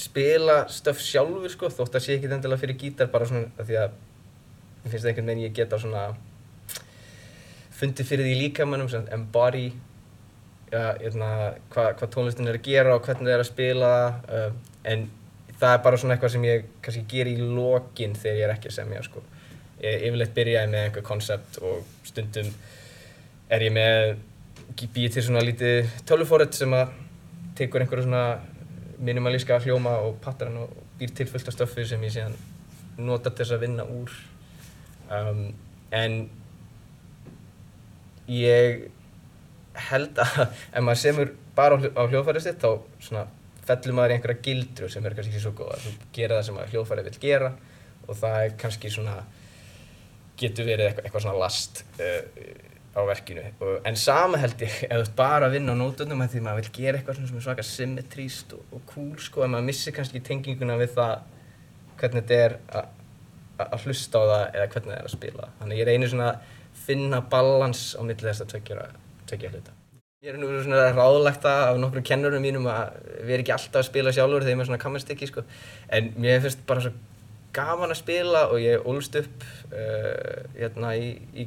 spila 0.00 0.64
stöf 0.70 1.00
sjálfur 1.02 1.52
sko, 1.52 1.70
þótt 1.72 1.98
að 1.98 2.04
sé 2.04 2.16
ekki 2.16 2.30
endilega 2.30 2.62
fyrir 2.62 2.78
gítar 2.78 3.10
bara 3.12 3.28
svona 3.28 3.50
að 3.58 3.70
því 3.70 3.78
að 3.82 3.94
ég 4.84 4.92
finnst 4.92 5.06
einhvern 5.10 5.30
veginn 5.30 5.44
ég 5.44 5.54
geta 5.56 5.78
svona 5.80 6.04
fundið 7.80 8.08
fyrir 8.08 8.28
því 8.28 8.34
líkamannum, 8.44 8.90
svona 8.92 9.12
embody 9.16 9.68
ja, 10.70 10.94
hérna, 11.00 11.30
hvað 11.72 11.90
hva 12.00 12.10
tónlistin 12.14 12.50
er 12.50 12.58
að 12.58 12.68
gera 12.68 12.94
og 12.96 13.04
hvernig 13.06 13.28
það 13.28 13.36
er 13.36 13.44
að 13.44 13.50
spila 13.50 13.92
uh, 14.30 14.48
en 14.90 15.06
það 15.60 15.74
er 15.74 15.84
bara 15.84 16.00
svona 16.00 16.16
eitthvað 16.16 16.34
sem 16.36 16.48
ég 16.48 16.66
kannski 16.84 17.04
ger 17.10 17.30
í 17.30 17.36
lokin 17.40 18.16
þegar 18.16 18.38
ég 18.38 18.46
er 18.46 18.54
ekki 18.54 18.70
að 18.70 18.76
semja 18.78 19.04
sko. 19.04 19.22
Ég 19.80 20.06
yfirleitt 20.08 20.34
byrja 20.36 20.64
ég 20.64 20.72
með 20.72 20.86
einhver 20.86 21.04
koncept 21.04 21.60
og 21.64 21.84
stundum 22.06 22.48
er 23.50 23.64
ég 23.66 23.74
með 23.74 24.16
býið 24.94 25.16
til 25.16 25.24
svona 25.26 25.44
lítið 25.44 25.90
tölvufórið 26.08 26.56
sem 26.56 26.76
að 26.76 26.94
tekur 27.60 27.84
einhverju 27.84 28.08
svona 28.08 28.24
minimalíska 29.00 29.60
hljóma 29.64 29.96
og 30.04 30.18
pattern 30.24 30.58
og 30.64 30.76
býr 31.00 31.14
til 31.16 31.28
fullt 31.28 31.48
af 31.48 31.56
stöffi 31.56 31.86
sem 31.88 32.02
ég 32.04 32.14
síðan 32.14 32.36
nota 33.00 33.30
til 33.30 33.44
þess 33.44 33.56
að 33.56 33.64
vinna 33.64 33.86
úr. 33.88 34.14
Um, 35.10 35.42
en 35.92 36.16
ég 38.30 38.86
held 39.90 40.20
að 40.22 40.40
ef 40.74 40.84
maður 40.84 41.02
semur 41.02 41.34
bara 41.56 41.76
á 41.76 42.02
hljóðfærið 42.04 42.46
sitt 42.46 42.62
þá 42.62 42.70
svona 43.02 43.26
fellur 43.66 43.96
maður 43.96 44.14
í 44.14 44.16
einhverja 44.18 44.44
gildru 44.44 44.88
sem 44.90 45.04
er 45.06 45.16
kannski 45.16 45.34
ekki 45.34 45.44
svo 45.44 45.54
góða 45.58 45.78
þú 45.82 45.92
gera 46.16 46.38
það 46.38 46.46
sem 46.48 46.60
hljóðfærið 46.72 47.08
vil 47.10 47.22
gera 47.24 47.52
og 48.06 48.18
það 48.18 48.44
er 48.44 48.56
kannski 48.60 48.92
svona 48.92 49.16
getur 50.40 50.66
verið 50.66 50.88
eitthvað, 50.88 51.06
eitthvað 51.06 51.24
svona 51.26 51.42
last 51.42 51.82
uh, 52.00 52.69
á 52.90 53.00
verkinu. 53.06 53.42
Og, 53.62 53.80
en 53.86 53.96
sama 53.96 54.40
held 54.42 54.62
ég 54.64 54.78
ef 54.88 55.08
þú 55.08 55.16
bara 55.18 55.48
að 55.48 55.58
vinna 55.58 55.74
á 55.74 55.80
nótunum 55.80 56.24
því 56.26 56.44
maður 56.44 56.64
vil 56.64 56.72
gera 56.78 56.98
eitthvað 56.98 57.20
sem 57.20 57.40
er 57.40 57.44
svaka 57.46 57.66
symmetríst 57.66 58.54
og, 58.56 58.64
og 58.74 58.86
cool 58.90 59.12
sko 59.22 59.44
en 59.44 59.54
maður 59.54 59.68
missir 59.68 59.94
kannski 59.96 60.22
tenginguna 60.26 60.78
við 60.80 60.96
það 60.96 61.14
hvernig 62.00 62.24
þetta 62.26 62.40
er 62.46 62.56
að 63.60 63.84
hlusta 63.84 64.22
á 64.22 64.24
það 64.24 64.46
eða 64.56 64.70
hvernig 64.72 64.90
það 64.90 64.96
er 64.98 65.10
að 65.10 65.14
spila. 65.14 65.50
Þannig 65.60 65.82
ég 65.82 65.90
reynir 65.90 66.10
svona 66.14 66.32
að 66.32 66.56
finna 66.86 67.20
balans 67.34 67.84
á 67.94 68.00
milli 68.02 68.26
þess 68.26 68.46
að 68.46 68.56
tökja 69.30 69.52
hluta. 69.52 69.76
Ég 70.20 70.34
er 70.34 70.36
nú 70.36 70.50
svona 70.60 70.90
ráðlagt 70.92 71.46
af 71.48 71.78
nokkru 71.80 72.02
kennurum 72.04 72.42
mínum 72.44 72.66
að 72.68 72.98
við 73.22 73.30
erum 73.36 73.44
ekki 73.44 73.54
alltaf 73.54 73.80
að 73.80 73.86
spila 73.86 74.12
sjálfur 74.12 74.42
þegar 74.42 74.50
ég 74.50 74.56
er 74.56 74.60
með 74.60 74.68
svona 74.68 74.82
kammerstykki 74.82 75.28
sko. 75.30 75.44
En 75.96 76.10
mér 76.20 76.42
finnst 76.44 76.60
bara 76.68 76.82
svo 76.84 76.92
gaman 77.56 77.94
að 77.94 78.02
spila 78.02 78.42
og 78.50 78.60
ég 78.60 78.84
ólst 78.90 79.16
upp 79.16 79.46
uh, 79.72 80.42
hérna 80.58 80.92
í, 81.00 81.14
í 81.32 81.46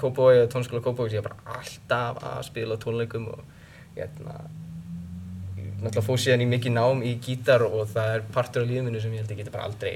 Kópói 0.00 0.42
og 0.42 0.50
tónskóla 0.52 0.82
Kópói 0.84 1.08
sem 1.10 1.20
ég 1.20 1.26
bara 1.26 1.58
alltaf 1.58 2.22
að 2.22 2.40
spila 2.48 2.78
tónleikum 2.82 3.28
og 3.34 3.44
hérna 3.94 4.40
ég 5.58 5.70
náttúrulega 5.78 6.06
fóð 6.08 6.20
síðan 6.24 6.44
í 6.44 6.50
mikið 6.50 6.76
nám 6.76 7.04
í 7.06 7.14
gítar 7.22 7.64
og 7.66 7.86
það 7.92 8.16
er 8.16 8.26
partur 8.34 8.64
af 8.64 8.70
lífinu 8.70 9.02
sem 9.02 9.14
ég 9.14 9.22
held 9.22 9.34
ég 9.34 9.42
geti 9.42 9.54
bara 9.54 9.68
aldrei 9.70 9.94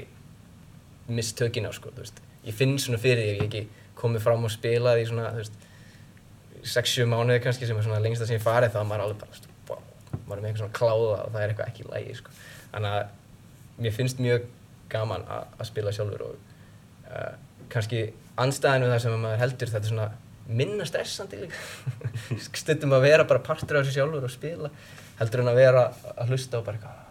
mist 1.09 1.37
tökina 1.39 1.71
á 1.71 1.73
sko, 1.73 1.91
þú 1.95 2.05
veist 2.05 2.21
ég 2.45 2.55
finn 2.55 2.77
svona 2.79 3.01
fyrir 3.01 3.25
því 3.25 3.31
ef 3.31 3.39
ég 3.39 3.47
ekki 3.47 3.63
komið 3.99 4.23
fram 4.23 4.45
og 4.47 4.53
spilað 4.53 5.01
í 5.01 5.07
svona, 5.09 5.33
þú 5.33 5.43
veist 5.43 5.65
6-7 6.75 7.07
mánuði 7.09 7.41
kannski 7.43 7.67
sem 7.67 7.77
er 7.79 7.85
svona 7.85 8.01
lengsta 8.03 8.27
sem 8.27 8.37
ég 8.37 8.43
farið 8.43 8.73
þá 8.75 8.79
er 8.81 8.87
maður 8.89 9.05
alveg 9.05 9.21
bara, 9.23 9.51
wow, 9.69 9.83
maður 10.27 10.37
er 10.37 10.43
með 10.43 10.49
eitthvað 10.49 10.63
svona 10.63 10.77
kláða 10.79 11.11
og 11.17 11.33
það 11.33 11.41
er 11.41 11.53
eitthvað 11.53 11.71
ekki 11.71 11.85
í 11.85 11.89
lægi 11.93 12.15
sko. 12.19 12.33
Þannig 12.73 12.95
að 12.97 13.83
mér 13.83 13.95
finnst 13.95 14.23
mjög 14.23 14.47
gaman 14.91 15.25
að 15.29 15.63
spila 15.69 15.93
sjálfur 15.95 16.25
og 16.25 16.33
uh, 17.07 17.31
kannski 17.71 18.01
anstæðinu 18.43 18.89
þar 18.93 19.03
sem 19.03 19.19
maður 19.19 19.43
heldur 19.43 19.73
þetta 19.73 19.87
er 19.87 19.93
svona 19.93 20.09
minna 20.49 20.87
stressandi 20.87 21.43
líka. 21.43 21.59
Stundum 22.61 22.95
að 22.97 23.05
vera 23.05 23.27
bara 23.29 23.43
partur 23.45 23.79
af 23.79 23.85
þessu 23.85 23.99
sjálfur 23.99 24.25
og 24.25 24.33
spila 24.33 24.71
heldur 25.19 25.43
en 25.43 25.51
að 25.51 25.59
vera 25.59 25.85
að 26.15 26.33
hlusta 26.33 26.59
og 26.59 26.65
bara 26.65 26.79
eitthvað, 26.79 27.05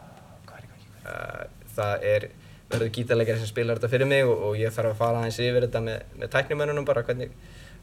hvað 0.48 0.64
er? 0.64 0.72
Uh, 1.04 1.68
það 1.76 2.08
er 2.14 2.28
verður 2.68 2.90
gítarleikari 2.92 3.40
sem 3.40 3.48
spilar 3.48 3.78
þetta 3.78 3.92
fyrir 3.92 4.10
mig 4.10 4.26
og, 4.28 4.42
og 4.48 4.58
ég 4.60 4.72
þarf 4.74 4.92
að 4.92 5.00
fara 5.00 5.22
aðeins 5.22 5.40
yfir 5.40 5.66
þetta 5.66 5.84
með, 5.84 6.02
með 6.20 6.32
tæknimönnunum 6.34 6.88
bara 6.88 7.04
hvernig 7.06 7.32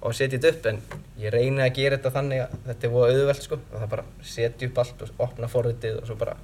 og 0.02 0.12
að 0.12 0.18
setja 0.20 0.38
þetta 0.38 0.52
upp 0.52 0.68
en 0.70 0.82
ég 1.22 1.34
reyni 1.34 1.64
að 1.64 1.78
gera 1.80 1.98
þetta 1.98 2.12
þannig 2.18 2.44
að 2.44 2.58
þetta 2.68 2.88
er 2.88 2.94
búið 2.94 3.14
auðvelt 3.14 3.46
sko 3.46 3.60
og 3.62 3.78
það 3.80 3.88
bara 3.94 4.06
setja 4.34 4.70
upp 4.70 4.82
allt 4.84 5.06
og 5.06 5.24
opna 5.26 5.50
forritið 5.50 6.02
og 6.02 6.10
svo 6.10 6.18
bara 6.20 6.36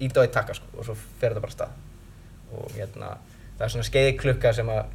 íta 0.00 0.22
á 0.22 0.24
eitt 0.24 0.36
takka 0.36 0.56
sko 0.56 0.70
og 0.76 0.86
svo 0.88 0.96
fer 0.96 1.34
þetta 1.34 1.44
bara 1.44 1.56
stað 1.56 2.54
og 2.56 2.76
hérna 2.76 3.10
það 3.58 3.66
er 3.66 3.74
svona 3.74 3.88
skeiðklukka 3.90 4.54
sem 4.56 4.72
að 4.72 4.94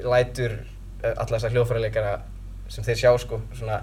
lætur 0.00 0.56
alla 1.02 1.36
þessar 1.36 1.54
hljóðfærarleikara 1.56 2.12
sem 2.72 2.86
þeir 2.86 3.00
sjá 3.02 3.12
sko 3.20 3.40
svona 3.52 3.82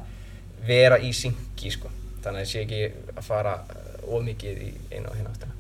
vera 0.66 1.00
í 1.00 1.12
syngi 1.16 1.72
sko 1.74 1.92
þannig 2.24 2.30
að 2.30 2.40
það 2.40 2.50
sé 2.52 2.64
ekki 2.64 2.82
að 3.16 3.26
fara 3.28 3.54
ómikið 4.10 4.64
í 4.66 4.70
einu 4.92 5.12
og 5.12 5.16
hérna 5.16 5.34
áttina. 5.34 5.56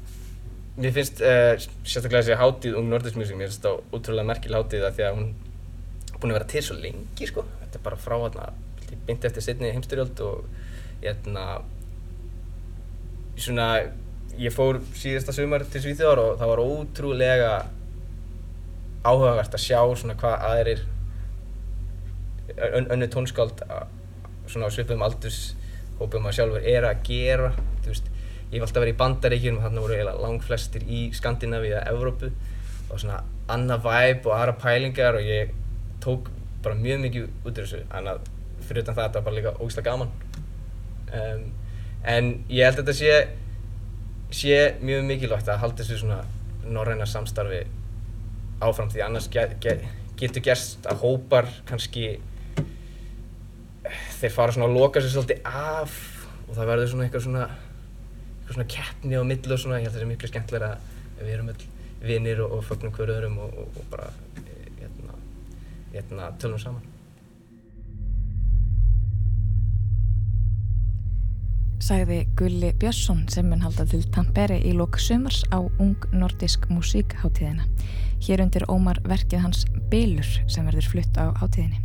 Mér 0.79 0.95
finnst 0.95 1.21
uh, 1.21 1.53
sérstaklega 1.83 2.23
þessi 2.23 2.39
hátíð 2.39 2.79
um 2.79 2.89
Nordisk 2.89 3.19
Music, 3.19 3.35
mér 3.37 3.51
finnst 3.51 3.63
þetta 3.63 3.95
ótrúlega 3.95 4.29
merkileg 4.29 4.63
hátíð 4.63 4.85
það 4.85 4.97
því 4.97 5.05
að 5.07 5.17
hún 5.19 5.29
búin 6.19 6.33
að 6.33 6.39
vera 6.39 6.49
til 6.51 6.63
svo 6.65 6.77
lengi 6.79 7.27
sko 7.29 7.45
þetta 7.61 7.79
er 7.79 7.85
bara 7.85 7.99
frá 7.99 8.15
hérna 8.19 8.47
beint 9.07 9.25
eftir 9.27 9.45
setni 9.45 9.71
heimstyrjöld 9.71 10.21
og 10.25 10.47
hérna 11.03 11.45
svona 13.39 13.67
ég 14.39 14.53
fór 14.55 14.81
síðasta 14.97 15.35
sumar 15.35 15.65
til 15.67 15.83
Svíþjóðar 15.83 16.21
og 16.23 16.39
það 16.39 16.51
var 16.51 16.63
ótrúlega 16.63 17.51
áhugavert 19.03 19.55
að 19.55 19.63
sjá 19.63 19.79
svona 19.95 20.15
hvað 20.19 20.45
aðeirir 20.49 20.85
ön, 22.57 22.87
önnu 22.91 23.07
tónskáld 23.11 23.63
svona 24.49 24.69
á 24.69 24.73
svipum 24.73 25.03
aldurshópum 25.05 26.27
að 26.27 26.37
sjálfur 26.39 26.65
er 26.67 26.87
að 26.89 27.03
gera. 27.07 27.51
Þú 27.83 27.93
veist, 27.93 28.09
ég 28.49 28.57
hef 28.57 28.65
alltaf 28.65 28.83
verið 28.83 28.95
í 28.95 28.99
bandaríkjum 28.99 29.61
þarna 29.63 29.83
voru 29.83 29.95
eiginlega 29.95 30.25
lang 30.25 30.43
flestir 30.43 30.85
í 30.87 31.03
Skandinavíu 31.15 31.75
eða 31.75 31.93
Evrópu 31.93 32.31
og 32.89 32.97
svona 32.97 33.21
annað 33.49 33.85
væp 33.85 34.27
og 34.27 34.35
aðra 34.35 34.57
pælingar 34.61 35.19
og 35.19 35.25
ég 35.25 35.53
tók 36.03 36.31
bara 36.63 36.75
mjög 36.75 37.03
mikið 37.05 37.27
út 37.45 37.53
af 37.53 37.63
þessu 37.63 37.83
en 37.85 38.09
að 38.13 38.25
fyrir 38.65 38.83
utan 38.83 38.97
það 38.97 39.05
þetta 39.05 39.19
var 39.19 39.27
bara 39.27 39.37
líka 39.37 39.55
ógislega 39.59 39.91
gaman. 39.91 40.11
Um, 41.09 41.45
en 42.03 42.31
ég 42.49 42.65
held 42.65 42.81
að 42.81 42.83
þetta 42.83 42.97
sé 42.99 43.13
sé 44.29 44.57
mjög 44.85 45.07
mikilvægt 45.07 45.49
að 45.49 45.61
halda 45.63 45.83
þessu 45.83 46.03
svona 46.03 46.19
norræna 46.69 47.07
samstarfi 47.09 47.63
áfram 48.64 48.91
því 48.91 49.03
annars 49.05 49.30
get, 49.32 49.55
get, 49.64 49.84
getur 50.20 50.43
gerst 50.45 50.88
að 50.89 51.03
hópar 51.03 51.49
kannski 51.70 52.20
þeir 54.20 54.36
fara 54.36 54.53
svona 54.55 54.70
að 54.70 54.78
loka 54.78 55.01
sér 55.01 55.16
svolítið 55.16 55.49
af 55.49 55.97
og 56.47 56.55
það 56.57 56.72
verður 56.72 56.91
svona 56.93 57.07
eitthvað 57.07 57.26
svona 57.28 57.47
eitthvað 57.49 58.55
svona 58.57 58.72
keppni 58.76 59.20
á 59.20 59.24
millu 59.32 59.55
og 59.55 59.62
svona 59.64 59.80
ég 59.80 59.88
held 59.88 59.93
að 59.93 59.99
það 59.99 60.05
sé 60.05 60.12
miklu 60.14 60.32
skemmtilega 60.32 60.72
að 60.76 61.26
við 61.26 61.36
erum 61.36 61.51
öll 61.53 61.68
vinnir 61.99 62.43
og, 62.45 62.57
og 62.57 62.68
fögnum 62.68 62.95
hverju 62.95 63.16
öðrum 63.16 63.41
og, 63.43 63.57
og, 63.64 63.80
og 63.80 63.91
bara 63.91 64.12
hérna, 65.93 66.32
tölum 66.39 66.60
saman. 66.62 66.86
Sæði 71.80 72.26
Gulli 72.38 72.74
Björnsson 72.78 73.24
sem 73.32 73.47
mun 73.49 73.64
halda 73.64 73.86
til 73.88 74.03
Tampere 74.14 74.60
í 74.60 74.74
lok 74.76 74.99
sumars 74.99 75.41
á 75.49 75.64
Ung 75.80 75.95
Nordisk 76.12 76.68
Musíkháttíðina. 76.70 77.66
Hér 78.20 78.43
undir 78.43 78.65
ómar 78.70 78.99
verkið 79.07 79.45
hans 79.45 79.63
Bilur 79.91 80.28
sem 80.47 80.65
verður 80.67 80.89
flutt 80.91 81.15
á 81.20 81.32
háttíðinni. 81.39 81.80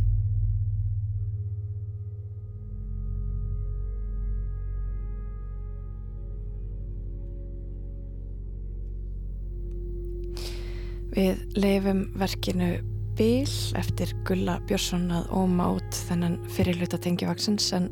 Við 11.15 11.39
leifum 11.55 12.09
verkinu 12.19 12.73
Bil 13.15 13.47
eftir 13.79 14.09
Gulla 14.27 14.57
Björnsson 14.67 15.05
að 15.15 15.29
óma 15.31 15.69
út 15.77 15.99
þennan 16.09 16.33
fyrirluta 16.51 16.99
tengjafaksins 16.99 17.69
en 17.77 17.85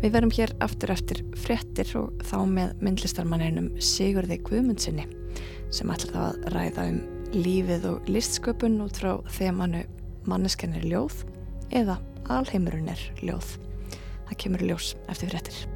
við 0.00 0.14
verum 0.14 0.32
hér 0.32 0.54
aftur 0.64 0.94
eftir 0.94 1.20
frettir 1.36 1.92
og 2.00 2.24
þá 2.24 2.38
með 2.48 2.72
myndlistarmanninum 2.80 3.68
Sigurði 3.76 4.40
Guðmundsinni 4.48 5.04
sem 5.68 5.92
ætlar 5.92 6.14
þá 6.14 6.22
að 6.30 6.48
ræða 6.56 6.86
um 6.94 7.02
lífið 7.34 7.88
og 7.88 8.08
listsköpun 8.12 8.80
út 8.84 8.98
frá 9.00 9.16
þemanu 9.36 9.84
manneskennir 10.28 10.84
ljóð 10.86 11.22
eða 11.72 11.98
alheimurinn 12.32 12.92
er 12.92 13.04
ljóð. 13.24 13.56
Það 14.28 14.40
kemur 14.44 14.66
ljós 14.68 14.94
eftir 15.08 15.32
fréttir. 15.32 15.71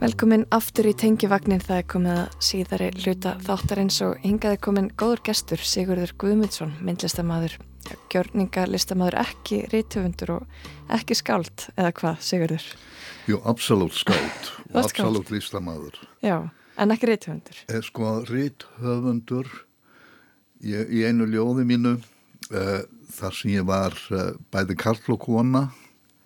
Velkomin 0.00 0.46
aftur 0.48 0.86
í 0.88 0.94
tengivagnin 0.96 1.60
það 1.60 1.76
er 1.76 1.86
komið 1.92 2.18
að 2.22 2.36
síðari 2.46 2.86
hluta 3.02 3.34
þáttarins 3.44 3.98
og 4.06 4.22
hingaði 4.22 4.56
komin 4.64 4.86
góður 4.96 5.20
gestur 5.26 5.60
Sigurður 5.60 6.14
Guðmundsson, 6.22 6.70
myndlistamæður, 6.80 7.58
gjörningalistamaður 8.08 9.18
ekki 9.20 9.58
rítöfundur 9.68 10.32
og 10.38 10.70
ekki 10.96 11.18
skáld 11.20 11.66
eða 11.74 11.90
hvað 11.98 12.22
Sigurður? 12.24 12.64
Jú, 13.28 13.42
absolutt 13.44 13.98
skáld 14.00 14.48
og 14.72 14.78
absolutt 14.86 15.34
listamæður. 15.34 16.00
Já, 16.24 16.48
en 16.80 16.96
ekki 16.96 17.10
rítöfundur. 17.12 17.60
Eh, 17.68 17.82
Sko, 17.84 18.14
ríthöfundur 18.30 19.52
ég, 20.64 20.88
í 20.96 21.04
einu 21.04 21.28
ljóði 21.28 21.66
mínu 21.68 21.98
uh, 21.98 22.80
þar 23.20 23.36
sem 23.36 23.52
ég 23.58 23.68
var 23.68 24.00
uh, 24.16 24.32
bæði 24.48 24.80
karl 24.80 25.12
og 25.12 25.20
kona 25.28 25.66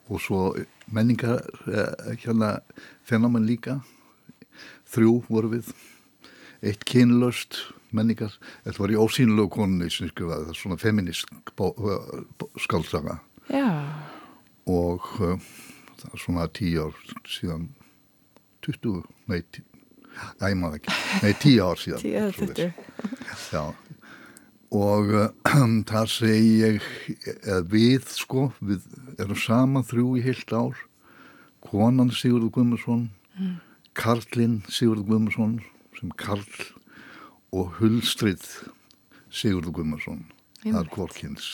og 0.07 0.23
svo 0.23 0.45
menningar 0.93 1.41
uh, 1.69 2.15
hérna 2.21 2.59
fennamann 3.07 3.47
líka. 3.49 3.79
Þrjú 4.95 5.15
voru 5.29 5.51
við. 5.57 5.71
Eitt 6.65 6.85
kynlöst 6.89 7.59
menningar. 7.95 8.35
Þetta 8.65 8.83
var 8.83 8.93
í 8.95 8.99
ósýnulegu 9.01 9.51
konunni 9.57 9.91
sem 9.93 10.09
skrifaði 10.11 10.49
það 10.51 10.59
svona 10.61 10.79
feminist 10.81 11.29
skálsaga 12.65 13.19
Já, 13.53 13.69
og 14.67 15.05
uh, 15.21 15.37
það 16.01 16.15
er 16.17 16.23
svona 16.23 16.47
tíu 16.57 16.87
ár 16.89 16.97
síðan 17.29 17.69
20, 18.65 19.03
nei, 19.29 19.43
tí- 19.53 19.65
Æ, 20.41 20.47
ég 20.53 20.57
maður 20.57 20.79
ekki, 20.79 20.95
nei, 21.25 21.33
tíu 21.43 21.65
ár 21.67 21.81
síðan 21.83 22.01
tíu 22.01 22.21
svoleiðis. 22.33 22.39
tuttu. 22.39 23.19
Já, 23.53 23.63
og 24.73 25.13
uh, 25.13 25.29
þar 25.91 26.11
segi 26.11 26.55
ég, 26.63 26.89
við 27.71 28.09
sko, 28.15 28.49
við 28.61 28.87
erum 29.19 29.39
saman 29.39 29.87
þrjú 29.87 30.17
í 30.21 30.25
heilt 30.25 30.55
ár, 30.55 30.79
konan 31.65 32.13
Sigurður 32.15 32.55
Guðmundsson, 32.59 33.09
Mm. 33.35 33.59
Karlinn 33.99 34.61
Sigurður 34.71 35.09
Guðmundsson 35.09 35.55
sem 35.99 36.11
Karl 36.19 36.45
og 37.55 37.73
Hulstrið 37.81 38.45
Sigurður 39.35 39.75
Guðmundsson, 39.81 40.21
það 40.63 40.79
er 40.85 40.93
kvorkins. 40.95 41.49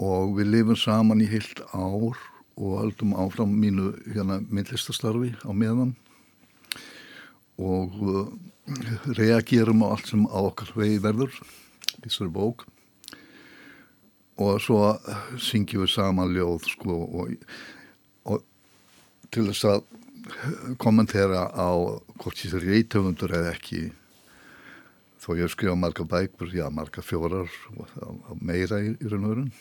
Og 0.00 0.32
við 0.38 0.48
lifum 0.54 0.80
saman 0.80 1.20
í 1.20 1.28
heilt 1.28 1.60
ár 1.76 2.16
og 2.56 2.72
höldum 2.80 3.12
áfram 3.20 3.52
mínu 3.52 3.90
hérna 4.06 4.38
myndlistastarfi 4.48 5.34
á 5.44 5.52
meðan 5.52 5.92
og 7.60 8.00
uh, 8.00 8.32
reagerum 9.16 9.84
á 9.84 9.92
allt 9.92 10.08
sem 10.08 10.24
á 10.24 10.40
okkar 10.40 10.72
vegi 10.76 11.02
verður 11.04 11.36
í 12.06 12.08
þessari 12.08 12.32
bók. 12.32 12.66
Og 14.40 14.60
svo 14.62 14.80
syngjum 15.40 15.84
við 15.84 15.94
saman 15.94 16.34
ljóð 16.36 16.66
sko 16.70 16.96
og, 17.22 17.36
og 18.28 18.42
til 19.32 19.46
þess 19.50 19.68
að 19.74 19.86
kommentera 20.82 21.46
á 21.50 21.70
hvort 22.18 22.42
ég 22.44 22.54
er 22.56 22.66
reytöfundur 22.66 23.34
eða 23.36 23.54
ekki 23.54 23.88
þó 25.22 25.34
ég 25.38 25.50
skrifa 25.50 25.74
marga 25.78 26.06
bækur, 26.06 26.52
já 26.54 26.68
marga 26.70 27.02
fjórar 27.02 27.50
þá 27.94 28.34
meira 28.40 28.80
í, 28.82 28.94
í 28.94 29.10
raun 29.10 29.26
og 29.26 29.32
verun 29.32 29.52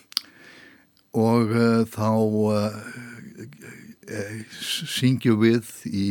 og 1.15 1.53
uh, 1.55 1.81
þá 1.89 2.09
uh, 2.51 2.73
syngjum 4.61 5.39
við 5.41 5.69
í 5.89 6.07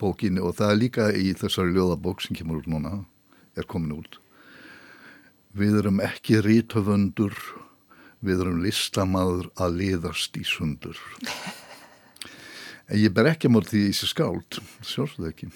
bókinni 0.00 0.42
og 0.42 0.56
það 0.58 0.72
er 0.72 0.80
líka 0.80 1.10
í 1.14 1.34
þessari 1.38 1.74
ljóðabók 1.76 2.24
sem 2.24 2.38
kemur 2.38 2.62
út 2.62 2.70
núna, 2.70 2.98
er 3.54 3.68
komin 3.70 3.98
út 3.98 4.18
við 5.56 5.78
erum 5.80 6.00
ekki 6.04 6.40
rítöfundur 6.44 7.36
við 8.26 8.40
erum 8.42 8.62
listamaður 8.64 9.48
að 9.60 9.76
liðast 9.80 10.36
í 10.40 10.44
sundur 10.48 10.98
en 12.90 12.98
ég 13.00 13.12
ber 13.16 13.30
ekki 13.32 13.50
móti 13.52 13.76
því 13.76 13.84
þessi 13.90 14.10
skáld 14.12 14.60
sjálfsögðu 14.82 15.30
ekki 15.32 15.50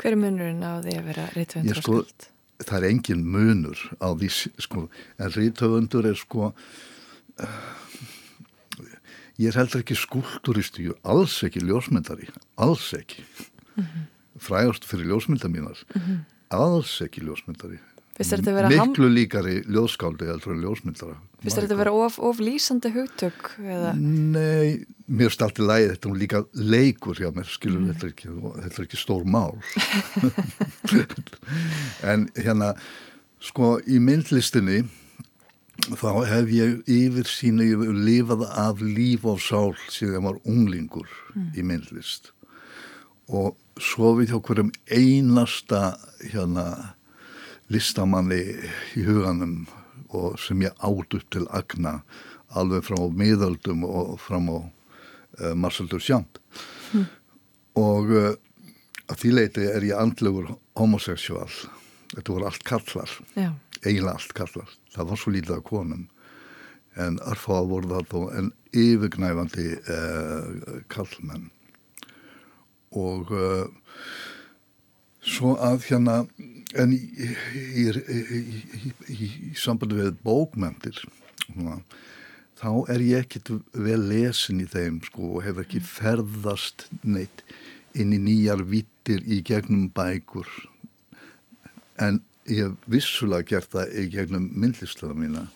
Hver 0.00 0.14
er 0.14 0.20
munurinn 0.22 0.62
á 0.64 0.80
því 0.80 0.94
að 0.96 1.08
vera 1.10 1.24
rítöfundur 1.34 1.70
ég 1.70 1.76
og 1.76 1.82
sko, 1.84 1.96
skáld? 2.04 2.28
það 2.64 2.76
er 2.78 2.86
engin 2.90 3.24
munur 3.34 3.80
á 4.00 4.08
því 4.16 4.28
sko, 4.64 4.86
en 5.20 5.34
rítöfundur 5.36 6.08
er 6.10 6.16
sko 6.20 6.50
ég 9.40 9.48
er 9.50 9.56
heldur 9.56 9.80
ekki 9.84 9.96
skúlturisti 9.96 10.88
alls 11.08 11.38
ekki 11.46 11.62
ljósmyndari 11.64 12.28
alls 12.60 12.90
ekki 12.98 13.24
Mhm. 13.80 14.08
frægast 14.40 14.84
fyrir 14.84 15.06
ljósmynda 15.08 15.48
mínar 15.48 15.78
Mhm. 15.94 16.24
alls 16.50 17.00
ekki 17.00 17.22
ljósmyndari 17.24 17.78
Þetta 18.20 18.52
miklu 18.68 19.08
líkari 19.08 19.56
ljóskáldi 19.64 20.26
heldur 20.28 20.52
en 20.52 20.62
ljósmyndara. 20.64 21.14
Finnst 21.40 21.56
þér 21.56 21.64
þetta 21.66 21.78
vera 21.80 21.92
of, 21.96 22.18
of 22.20 22.40
lýsandi 22.44 22.90
hugtök 22.92 23.52
eða? 23.64 23.94
Nei, 23.96 24.84
mér 25.08 25.32
í 25.32 25.64
lagi 25.64 25.86
þetta 25.94 26.04
er 26.08 26.12
nú 26.12 26.20
líka 26.20 26.42
leikur 26.54 27.16
hjá 27.16 27.30
mér 27.32 27.48
skilur 27.48 27.86
þetta, 27.88 28.06
er 28.06 28.12
ekki, 28.12 28.34
þetta 28.60 28.76
er 28.82 28.86
ekki 28.88 29.00
stór 29.00 29.24
mál. 29.24 29.56
En 32.12 32.28
hérna 32.36 32.74
sko 33.40 33.78
í 33.88 33.96
myndlistinni 34.02 34.82
þá 35.96 36.10
hef 36.28 36.50
ég 36.52 36.82
yfir 36.92 37.28
sína 37.28 37.64
ég 37.64 37.80
hef 37.80 37.96
lifað 38.04 38.44
af 38.50 38.82
líf 38.84 39.24
og 39.28 39.40
sál 39.40 39.72
síðan 39.88 40.18
ég 40.18 40.26
var 40.28 40.40
unglingur 40.44 41.08
Mm. 41.30 41.52
í 41.54 41.62
myndlist. 41.62 42.32
Og 43.30 43.54
svo 43.78 44.16
við 44.18 44.32
hjá 44.32 44.40
hverjum 44.42 44.72
einasta 44.90 45.94
hérna 46.32 46.64
listamanni 47.70 48.40
í 48.98 49.04
huganum 49.06 49.64
og 50.10 50.38
sem 50.42 50.62
ég 50.64 50.74
átt 50.82 51.14
upp 51.16 51.26
til 51.30 51.46
agna 51.54 52.00
alveg 52.58 52.82
frá 52.88 52.98
miðöldum 53.14 53.84
og 53.86 54.16
fram 54.22 54.48
á 54.50 54.58
uh, 54.58 55.54
Marcel 55.54 55.88
Duchamp 55.90 56.38
Mm. 56.90 57.04
og 57.78 58.08
uh, 58.10 58.32
að 59.06 59.20
því 59.20 59.28
leiti 59.30 59.62
er 59.70 59.84
ég 59.86 59.94
andlegur 59.94 60.48
homoseksual 60.74 61.46
þetta 62.10 62.32
voru 62.32 62.48
allt 62.48 62.64
kallar 62.66 63.12
Já. 63.38 63.52
eiginlega 63.84 64.16
allt 64.16 64.34
kallar 64.34 64.72
það 64.90 65.06
var 65.12 65.20
svo 65.22 65.30
lítið 65.30 65.54
af 65.54 65.62
konum. 65.68 66.08
En 66.98 67.20
örfáða 67.22 67.68
voru 67.70 67.92
það 67.92 68.08
þó 68.10 68.20
en 68.40 68.48
yfirgnæfandi 68.74 69.68
uh, 69.78 70.80
kallmenn 70.90 71.46
og 72.90 73.30
svo 75.22 75.54
að 75.62 75.86
hérna 75.86 76.16
en 76.78 76.94
í, 76.94 77.00
í, 77.56 77.86
í, 77.88 78.92
í, 79.14 79.28
sambandi 79.58 79.98
við 79.98 80.14
bókmyndir 80.24 81.02
þá 82.60 82.70
er 82.92 83.04
ég 83.04 83.24
ekkit 83.24 83.52
vel 83.74 84.00
lesin 84.10 84.62
í 84.62 84.68
þeim 84.70 85.00
sko 85.08 85.36
og 85.36 85.46
hef 85.46 85.62
ekki 85.64 85.82
ferðast 85.84 86.88
neitt 87.02 87.44
inn 87.98 88.14
í 88.14 88.20
nýjar 88.22 88.62
vittir 88.68 89.24
í 89.26 89.40
gegnum 89.46 89.88
bækur 89.94 90.50
en 92.00 92.20
ég 92.50 92.68
hef 92.68 92.90
vissulega 92.90 93.56
gert 93.56 93.72
það 93.74 93.96
í 93.98 94.06
gegnum 94.12 94.50
myndlistada 94.54 95.16
mína 95.16 95.48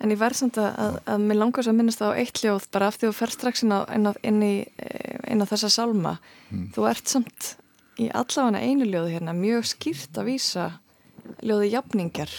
En 0.00 0.08
ég 0.08 0.16
verð 0.16 0.38
samt 0.38 0.56
að, 0.56 0.70
að, 0.80 0.94
að 1.12 1.24
mér 1.28 1.38
langar 1.42 1.64
svo 1.64 1.72
að 1.74 1.76
minnast 1.76 2.00
það 2.00 2.14
á 2.16 2.18
eitt 2.22 2.38
hljóð 2.40 2.66
bara 2.72 2.86
af 2.88 2.96
því 2.96 3.08
þú 3.10 3.16
fer 3.18 3.32
strax 3.34 3.64
inn 3.66 3.74
á, 3.76 3.80
inn 3.92 4.08
á, 4.08 4.12
inn 4.24 4.38
í, 4.40 4.54
eh, 4.80 5.18
inn 5.28 5.44
á 5.44 5.50
þessa 5.50 5.68
sálma. 5.74 6.14
Mm. 6.48 6.70
Þú 6.72 6.86
ert 6.88 7.12
samt 7.12 7.48
í 8.00 8.08
allavega 8.16 8.62
einu 8.64 8.88
ljóði 8.88 9.18
hérna 9.18 9.34
mjög 9.36 9.68
skýrt 9.74 10.20
að 10.20 10.32
vísa 10.32 10.70
ljóði 11.44 11.74
jafningar 11.74 12.32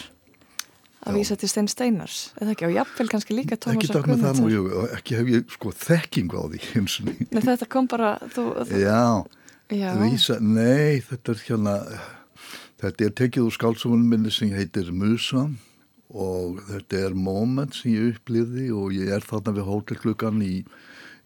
að 1.01 1.17
vísa 1.17 1.37
til 1.39 1.49
Stein 1.49 1.69
Steinars. 1.71 2.17
Eða 2.37 2.53
ekki? 2.53 2.67
Og 2.67 2.75
jafnvel 2.75 3.07
kannski 3.09 3.35
líka 3.37 3.57
ekki 3.57 3.65
Tómas 3.65 3.93
takk 3.93 4.09
með 4.11 4.25
það 4.25 4.41
nú, 4.41 4.49
ég, 4.53 4.71
ekki 4.97 5.17
hef 5.17 5.31
ég 5.33 5.55
sko 5.55 5.73
þekkingu 5.83 6.41
á 6.41 6.45
því 6.51 6.61
eins 6.77 6.97
og 7.01 7.09
ný 7.09 7.15
Nei, 7.31 7.41
þetta 7.47 7.67
kom 7.73 7.89
bara 7.89 8.11
þú, 8.21 8.45
þú, 8.69 8.81
Já, 8.83 9.01
Já. 9.71 9.89
Vísa, 10.01 10.37
nei, 10.43 11.01
þetta 11.07 11.33
er 11.33 11.43
hérna, 11.47 11.75
þetta 12.83 13.07
er 13.07 13.17
tekið 13.21 13.47
úr 13.47 13.57
skálsumunum 13.57 14.13
minni 14.13 14.33
sem 14.35 14.53
heitir 14.53 14.91
Musa 14.93 15.47
og 16.11 16.59
þetta 16.67 17.05
er 17.07 17.15
moment 17.15 17.77
sem 17.77 17.95
ég 17.95 18.17
upplifði 18.17 18.67
og 18.75 18.93
ég 18.93 19.13
er 19.15 19.25
þarna 19.25 19.55
við 19.57 19.69
hótelklukkan 19.69 20.41
í, 20.43 20.55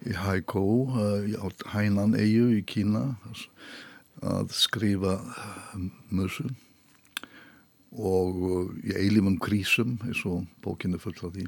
í 0.05 0.17
Haikou, 0.21 0.85
uh, 0.93 1.25
á 1.41 1.47
Hainan 1.73 2.13
eigu 2.15 2.51
í 2.53 2.61
Kína 2.69 3.09
að 4.25 4.53
skrifa 4.55 5.17
uh, 5.21 5.85
Musu 6.09 6.47
og 7.95 8.41
uh, 8.41 8.73
í 8.83 8.95
eilífum 8.97 9.37
krísum 9.41 9.95
eins 10.03 10.23
og 10.27 10.43
bókinu 10.65 10.99
full 10.99 11.15
af 11.23 11.35
því. 11.35 11.47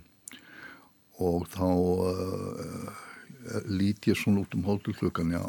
Og 1.24 1.48
þá 1.50 1.68
uh, 1.68 3.04
lít 3.72 4.08
ég 4.08 4.20
svona 4.20 4.44
út 4.44 4.56
um 4.56 4.66
hótelklukkan, 4.68 5.34
já. 5.34 5.44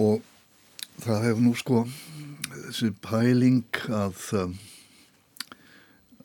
Og 0.00 0.22
það 1.02 1.24
hefur 1.28 1.44
nú 1.44 1.54
sko 1.58 1.84
þessi 2.50 2.92
pæling 3.04 3.82
að 3.92 4.26
um, 4.40 4.58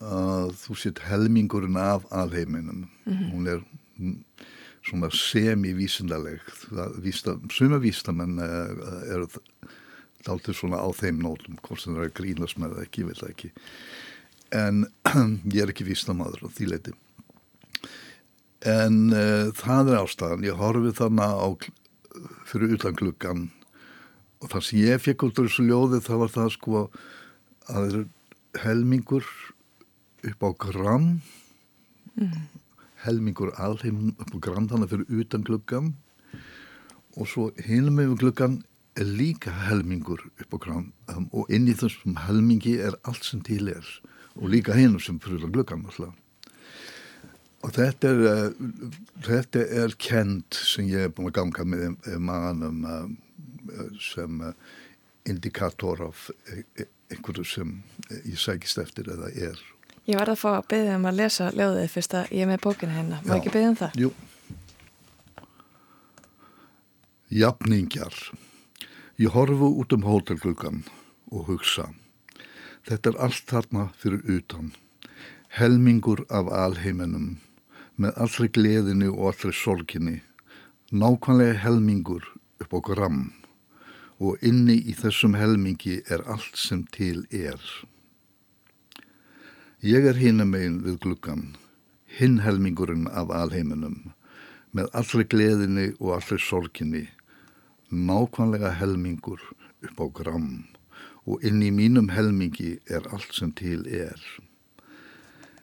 að 0.06 0.52
þú 0.60 0.76
sétt 0.80 1.02
helmingurinn 1.08 1.78
af 1.80 2.06
alheiminum. 2.12 2.88
Mhm. 3.06 3.32
hún 3.32 3.48
er 3.48 3.62
mm, 3.98 4.24
svona 4.86 5.10
semi-vísindaleg. 5.14 6.44
Suma 7.54 7.80
vísindamenn 7.82 8.42
eru 8.42 9.30
dálítið 10.26 10.60
svona 10.60 10.82
á 10.82 10.90
þeim 10.96 11.22
nótum 11.22 11.58
hvort 11.62 11.84
sem 11.84 11.96
það 11.98 12.08
er 12.08 12.14
grínast 12.18 12.62
með 12.62 12.78
það 12.78 12.86
ekki, 12.86 13.02
ég 13.02 13.10
veit 13.10 13.22
það 13.24 13.34
ekki. 13.34 13.52
En 14.56 14.86
ég 15.56 15.64
er 15.64 15.74
ekki 15.74 15.90
vísindamaður 15.90 16.46
á 16.46 16.50
því 16.54 16.72
leiti 16.74 16.96
en 18.66 19.12
uh, 19.14 19.52
það 19.56 19.92
er 19.92 20.00
ástæðan. 20.02 20.46
Ég 20.48 20.60
horfi 20.60 20.94
þarna 20.98 21.30
á 21.38 21.48
fyrir 22.50 22.76
utan 22.78 22.98
gluggan 22.98 23.48
og 24.42 24.52
það 24.52 24.66
sem 24.68 24.82
ég 24.82 25.04
fekk 25.04 25.28
út 25.28 25.42
úr 25.42 25.50
þessu 25.50 25.66
ljóði 25.68 26.02
það 26.06 26.22
var 26.24 26.34
það 26.34 26.52
sko 26.56 26.84
að 27.72 27.88
er 27.88 27.98
helmingur 28.64 29.28
upp 30.26 30.46
á 30.46 30.50
gram. 30.66 31.10
Mm. 32.16 32.46
Helmingur 33.06 33.54
alheim 33.62 34.12
upp 34.18 34.34
á 34.36 34.38
gram 34.48 34.70
þannig 34.72 34.92
fyrir 34.92 35.22
utan 35.22 35.46
gluggan 35.48 35.94
og 37.16 37.30
svo 37.32 37.50
hinum 37.68 38.02
yfir 38.04 38.20
gluggan 38.26 38.60
er 39.00 39.08
líka 39.08 39.54
helmingur 39.68 40.22
upp 40.42 40.56
á 40.56 40.58
gram 40.66 40.92
um, 41.14 41.30
og 41.32 41.50
inn 41.54 41.70
í 41.72 41.78
þessum 41.78 42.20
helmingi 42.26 42.78
er 42.80 42.98
allt 43.04 43.28
sem 43.28 43.42
til 43.46 43.70
er. 43.72 43.88
Og 44.36 44.52
líka 44.52 44.76
hinum 44.76 45.00
sem 45.00 45.20
fyrir 45.24 45.48
gluggan 45.48 45.86
alltaf 45.88 46.16
og 47.66 47.74
þetta 47.74 48.10
er 48.12 48.20
uh, 48.30 48.66
þetta 49.26 49.64
er 49.84 49.96
kend 49.98 50.58
sem 50.60 50.90
ég 50.92 51.08
er 51.08 51.14
búin 51.14 51.32
að 51.32 51.38
ganga 51.40 51.66
með 51.66 51.86
uh, 51.88 52.18
maðanum 52.22 52.84
uh, 52.86 53.88
sem 54.02 54.42
uh, 54.46 54.54
indikator 55.26 56.04
af 56.06 56.28
einhverju 56.78 57.46
sem 57.50 57.72
ég 58.22 58.38
sækist 58.38 58.78
eftir 58.84 59.10
eða 59.10 59.32
er 59.34 59.58
Ég 60.06 60.20
verði 60.20 60.36
að 60.36 60.42
fá 60.44 60.50
að 60.52 60.68
byggja 60.70 60.96
um 61.00 61.06
að 61.10 61.16
lesa 61.18 61.46
ljóðið 61.56 61.88
fyrst 61.90 62.14
að 62.14 62.34
ég 62.36 62.46
er 62.46 62.50
með 62.52 62.60
bókina 62.62 62.94
hérna. 62.94 63.22
Má 63.26 63.36
ekki 63.40 63.54
byggja 63.56 63.70
um 63.72 63.78
það? 63.80 63.96
Jú. 64.04 64.10
Jafningjar. 67.34 68.18
Ég 69.18 69.34
horfu 69.34 69.72
út 69.82 69.96
um 69.96 70.06
hótelgluggan 70.06 70.84
og 71.34 71.50
hugsa. 71.50 71.88
Þetta 72.86 73.12
er 73.12 73.18
allt 73.26 73.50
þarna 73.50 73.88
fyrir 73.98 74.22
utan. 74.30 74.76
Helmingur 75.58 76.22
af 76.30 76.52
alheiminum 76.54 77.40
með 77.98 78.22
allri 78.22 78.52
gleðinu 78.54 79.10
og 79.16 79.32
allri 79.32 79.56
sorginni. 79.58 80.20
Nákvæmlega 80.94 81.58
helmingur 81.64 82.30
upp 82.62 82.78
á 82.78 82.80
gram 82.86 83.20
og 84.22 84.38
inni 84.46 84.78
í 84.86 84.94
þessum 84.96 85.34
helmingi 85.36 86.04
er 86.14 86.22
allt 86.30 86.62
sem 86.62 86.86
til 86.94 87.26
er. 87.34 87.58
Ég 89.86 90.02
er 90.10 90.18
hinum 90.18 90.50
megin 90.50 90.80
við 90.82 90.96
gluggan, 91.04 91.42
hinn 92.18 92.40
helmingurinn 92.42 93.04
af 93.22 93.30
alheiminum, 93.30 94.16
með 94.74 94.88
allri 94.98 95.26
gleðinni 95.30 95.84
og 96.00 96.16
allri 96.16 96.40
sorginni, 96.42 97.04
nákvæmlega 97.94 98.72
helmingur 98.80 99.44
upp 99.86 100.02
á 100.02 100.06
gram 100.18 100.48
og 101.30 101.46
inn 101.46 101.62
í 101.62 101.70
mínum 101.70 102.10
helmingi 102.16 102.80
er 102.90 103.06
allt 103.14 103.38
sem 103.38 103.54
til 103.54 103.86
er. 103.86 104.18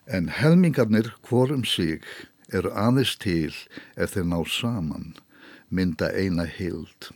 En 0.06 0.30
helmingarnir 0.30 1.10
hvorum 1.26 1.66
sig 1.66 2.06
eru 2.54 2.70
aðeins 2.78 3.18
til 3.18 3.50
ef 3.96 4.14
þeir 4.14 4.30
ná 4.30 4.38
saman, 4.46 5.16
mynda 5.66 6.14
eina 6.14 6.46
hild, 6.46 7.10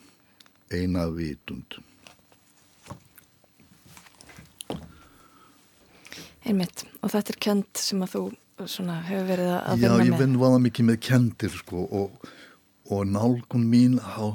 eina 0.74 1.06
vitund. 1.14 1.78
Einmitt. 6.46 6.84
Og 7.02 7.10
þetta 7.10 7.32
er 7.32 7.38
kent 7.42 7.80
sem 7.80 8.02
að 8.04 8.12
þú 8.12 8.24
svona, 8.70 9.00
hefur 9.08 9.26
verið 9.32 9.48
að 9.56 9.64
Já, 9.66 9.80
vinna 9.82 10.04
ég 10.04 10.12
með. 10.12 10.20
vinn 10.22 10.36
vaða 10.40 10.60
mikið 10.66 10.86
með 10.90 10.98
kendir 11.08 11.56
sko 11.58 11.86
og, 12.00 12.28
og 12.94 13.02
nálgun 13.10 13.66
mín 13.66 13.98
á, 13.98 14.30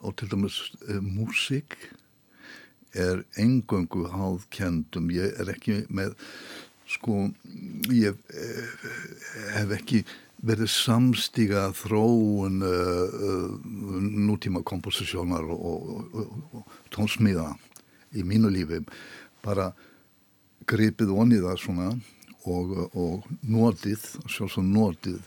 á 0.00 0.06
til 0.16 0.30
dæmis 0.32 0.56
uh, 0.88 0.98
músík 1.04 1.76
er 2.96 3.22
engöngu 3.40 4.08
háð 4.12 4.48
kendum. 4.52 5.12
Ég 5.12 5.36
er 5.40 5.52
ekki 5.52 5.82
með, 5.92 6.16
sko, 6.88 7.28
ég 7.92 8.16
uh, 8.16 8.90
hef 9.58 9.76
ekki 9.78 10.02
verið 10.42 10.72
samstíga 10.72 11.68
þróun 11.78 12.64
uh, 12.66 13.20
uh, 13.28 14.00
nútíma 14.00 14.64
komposisjónar 14.66 15.46
og, 15.52 15.62
og, 15.62 16.16
og, 16.16 16.58
og 16.58 16.92
tónsmíða 16.96 17.52
í 18.16 18.24
mínu 18.26 18.50
lífi. 18.52 18.82
Bara 19.44 19.70
gripið 20.68 21.12
onni 21.14 21.40
það 21.42 21.60
svona 21.62 21.90
og, 22.48 22.72
og 22.98 23.28
notið, 23.46 24.06
sjálfsagt 24.26 24.66
notið. 24.66 25.20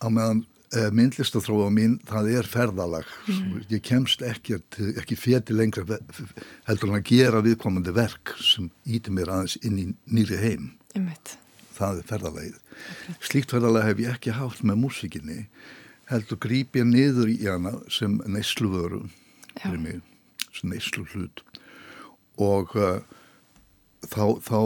Á 0.00 0.06
meðan 0.08 0.44
uh, 0.44 0.88
myndlistathróa 0.96 1.68
mín, 1.74 1.98
það 2.08 2.30
er 2.38 2.48
ferðalag. 2.48 3.10
Mhm. 3.26 3.66
ég 3.72 3.82
kemst 3.84 4.24
ekki, 4.26 4.60
ekki 4.96 5.18
feti 5.18 5.56
lengra 5.56 6.00
heldur 6.68 6.92
en 6.92 7.00
að 7.00 7.10
gera 7.12 7.44
viðkomandi 7.44 7.94
verk 7.96 8.34
sem 8.40 8.70
íti 8.86 9.12
mér 9.12 9.34
aðeins 9.34 9.58
inn 9.62 9.78
í 9.78 9.86
nýri 10.06 10.40
heim. 10.40 10.72
Einmitt. 10.94 11.36
það 11.80 11.98
er 12.00 12.08
ferðalagið. 12.08 12.56
Slíkt 13.24 13.52
ferðalag 13.54 13.86
hef 13.86 14.00
ég 14.02 14.16
ekki 14.16 14.32
haft 14.36 14.64
með 14.64 14.82
músikinni 14.82 15.46
heldur 16.10 16.40
gríp 16.42 16.76
ég 16.78 16.88
niður 16.88 17.30
í 17.30 17.38
hana 17.46 17.76
sem 17.92 18.18
neysluvöru 18.26 19.04
sem 19.60 20.72
neyslu 20.72 21.04
hlut 21.12 21.42
og 22.40 22.74
uh, 22.78 22.98
þá, 24.06 24.40
þá 24.40 24.58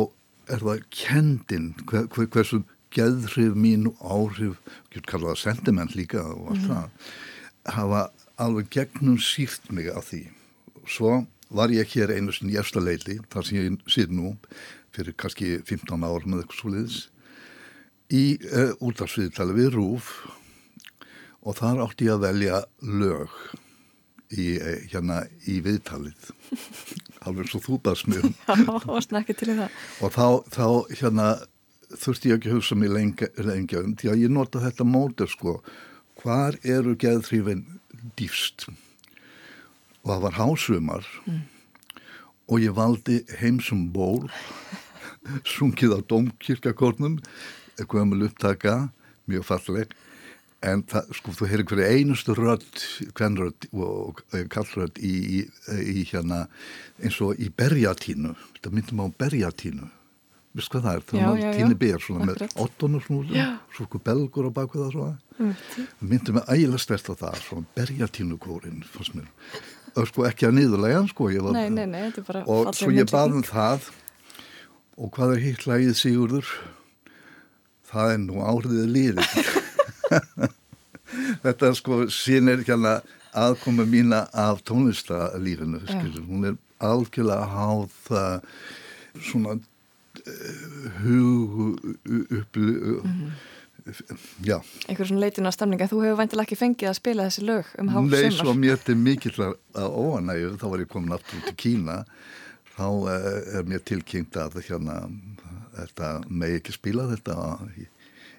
er 0.55 0.61
það 0.64 0.82
kendin 0.91 1.68
hver, 1.89 2.07
hver, 2.12 2.28
hversu 2.35 2.62
geðhrif 2.95 3.55
mín 3.59 3.89
og 3.91 4.03
áhrif, 4.07 4.59
getur 4.93 5.09
kallað 5.11 5.32
það 5.35 5.41
sentiment 5.43 5.95
líka 5.99 6.22
og 6.22 6.53
allt 6.53 6.62
Mhm. 6.62 6.70
það 6.70 7.74
hafa 7.74 8.03
alveg 8.39 8.68
gegnum 8.70 9.16
sírt 9.18 9.70
mig 9.72 9.87
að 9.91 10.05
því 10.11 10.22
svo 10.87 11.26
var 11.51 11.68
ég 11.72 11.87
hér 11.95 12.12
einu 12.14 12.32
sinni 12.32 12.55
í 12.55 12.59
efsta 12.61 12.80
leili 12.82 13.18
þar 13.30 13.45
sem 13.47 13.59
ég 13.59 13.78
sitt 13.91 14.11
nú 14.11 14.37
fyrir 14.93 15.14
kannski 15.16 15.59
15 15.64 16.05
ára 16.05 16.26
með 16.26 16.45
eitthvað 16.45 16.61
svoleiðis 16.61 17.09
í 18.14 18.39
uh, 18.53 18.72
útvarsviðtali 18.85 19.55
við 19.57 19.70
Rúf 19.74 20.11
og 21.45 21.57
þar 21.57 21.82
átti 21.87 22.07
ég 22.09 22.14
að 22.14 22.24
velja 22.28 22.62
lög 22.82 23.28
í, 24.35 24.47
uh, 24.59 24.76
hérna 24.93 25.22
í 25.51 25.61
viðtalið. 25.64 26.30
Alveg 27.26 27.51
svo 27.51 27.62
þú 27.64 27.80
baðst 27.87 28.11
mig 28.11 28.24
um. 28.24 28.35
Og 28.85 29.01
snakki 29.05 29.37
til 29.39 29.55
það. 29.55 29.80
og 30.05 30.14
þá, 30.14 30.26
þá 30.53 30.66
hérna 31.01 31.28
þurfti 31.95 32.30
ég 32.30 32.39
ekki 32.39 32.51
að 32.51 32.59
hugsa 32.59 32.78
lengi, 32.80 33.30
lengi 33.47 33.80
um 33.80 33.97
því 33.99 34.12
að 34.12 34.22
ég 34.24 34.35
nota 34.35 34.62
þetta 34.64 34.87
mótur 34.89 35.30
sko. 35.30 35.59
Hvar 36.22 36.57
eru 36.62 36.95
geðþrýfin 36.99 37.66
dýfst 38.18 38.68
og 40.05 40.11
það 40.12 40.24
var 40.26 40.39
hásumar. 40.39 41.11
Mm. 41.24 41.43
og 42.45 42.61
ég 42.61 42.74
valdi 42.76 43.22
heimsum 43.41 43.87
ból 43.93 44.28
sungið 45.55 45.97
á 45.97 46.01
domkirkakórnum 46.05 47.16
gömul 47.89 48.26
upptaka 48.26 48.91
mjög 49.24 49.47
falleg 49.49 49.95
en 50.64 50.82
það, 50.90 51.10
sko, 51.18 51.32
þú 51.38 51.48
heyrir 51.50 51.66
hverju 51.70 51.88
einustu 51.90 52.34
rödd, 52.38 52.84
kvenrödd 53.18 53.66
og, 53.74 54.22
og 54.32 54.46
kallrödd 54.54 55.00
í, 55.04 55.12
í, 55.40 55.42
í 55.94 56.04
hérna 56.10 56.44
eins 57.02 57.18
og 57.24 57.36
í 57.42 57.50
berjatínu. 57.52 58.32
Þetta 58.56 58.72
myndum 58.74 59.04
á 59.04 59.06
berjatínu. 59.20 59.90
Veist 60.54 60.70
hvað 60.70 60.84
það 60.86 60.96
er, 60.96 61.04
það 61.10 61.18
Já, 61.18 61.26
er 61.34 61.40
já. 61.42 61.52
tíni 61.58 61.76
ber 61.80 62.02
svona 62.04 62.20
Akkurat. 62.22 62.84
með 62.86 63.06
svona 63.08 63.34
Já. 63.34 63.46
svo 63.74 63.86
okkur 63.88 64.02
belgur 64.06 64.46
á 64.46 64.50
baku 64.54 64.78
það 64.84 64.92
svona. 64.94 65.16
Það 65.74 66.04
myndi 66.12 66.34
mig 66.36 66.44
ægilega 66.54 66.82
stert 66.84 67.10
á 67.10 67.14
það 67.24 67.40
svona 67.42 67.66
berjatínukórin 67.74 68.84
fannst 68.92 69.16
mér. 69.18 69.26
Og 69.98 70.06
sko 70.10 70.28
ekki 70.28 70.46
að 70.46 70.54
niðurlega 70.60 71.00
sko 71.10 71.26
ég 71.34 71.42
var, 71.42 71.56
Nei, 71.58 71.66
nei, 71.74 71.88
nei, 71.90 72.04
þetta 72.06 72.22
er 72.22 72.28
bara 72.28 72.44
og 72.54 72.70
svo 72.78 72.92
ég 72.94 73.10
bað 73.10 73.34
um 73.40 73.44
það. 73.46 73.90
Og 74.94 75.10
hvað 75.16 75.34
er 75.34 75.42
hitt 75.42 75.66
lagið 75.66 75.98
Sigurður? 75.98 76.54
Það 77.90 78.12
er 78.14 78.22
nú 78.22 78.40
áhriðið 78.46 78.88
lífið 78.94 79.62
þetta 81.44 81.72
sko 81.78 82.04
sínir 82.12 82.62
hérna 82.66 82.98
aðkomu 83.34 83.84
mína 83.90 84.24
af 84.32 84.62
tónlistalífinu 84.68 85.80
hún 86.28 86.44
er 86.52 86.56
algjörlega 86.84 87.46
háð 87.54 88.12
uh, 88.14 88.38
svona 89.22 89.56
uh, 89.58 90.92
hug 91.02 91.80
upplu 92.30 93.02
Mhm. 93.04 93.32
já 94.48 94.56
Einhver 94.88 95.04
svona 95.06 95.20
leitin 95.20 95.44
á 95.44 95.52
stemninga. 95.52 95.84
Þú 95.90 95.98
hefur 96.06 96.16
væntilega 96.22 96.46
ekki 96.48 96.56
fengið 96.56 96.88
að 96.88 96.94
spila 96.96 97.26
þessi 97.28 97.42
lög 97.44 97.66
um 97.82 97.88
hálf 97.92 98.06
Nei, 98.10 98.30
sumar. 98.30 98.38
svo 98.46 98.54
mér 98.56 98.78
til 98.80 98.96
mikill 98.96 99.36
að 99.44 99.58
óanægju, 99.76 100.54
þá 100.56 100.64
var 100.72 100.80
ég 100.80 100.88
komin 100.88 101.12
aftur 101.12 101.42
til 101.44 101.54
Kína, 101.60 101.98
þá 102.78 102.86
uh, 102.88 103.58
er 103.58 103.68
mér 103.68 103.82
tilkynnt 103.84 104.38
að 104.40 104.56
hérna, 104.70 104.96
þetta 105.76 106.08
megi 106.30 106.62
ekki 106.62 106.72
spila 106.78 107.04
þetta 107.12 107.36
í, 107.76 107.84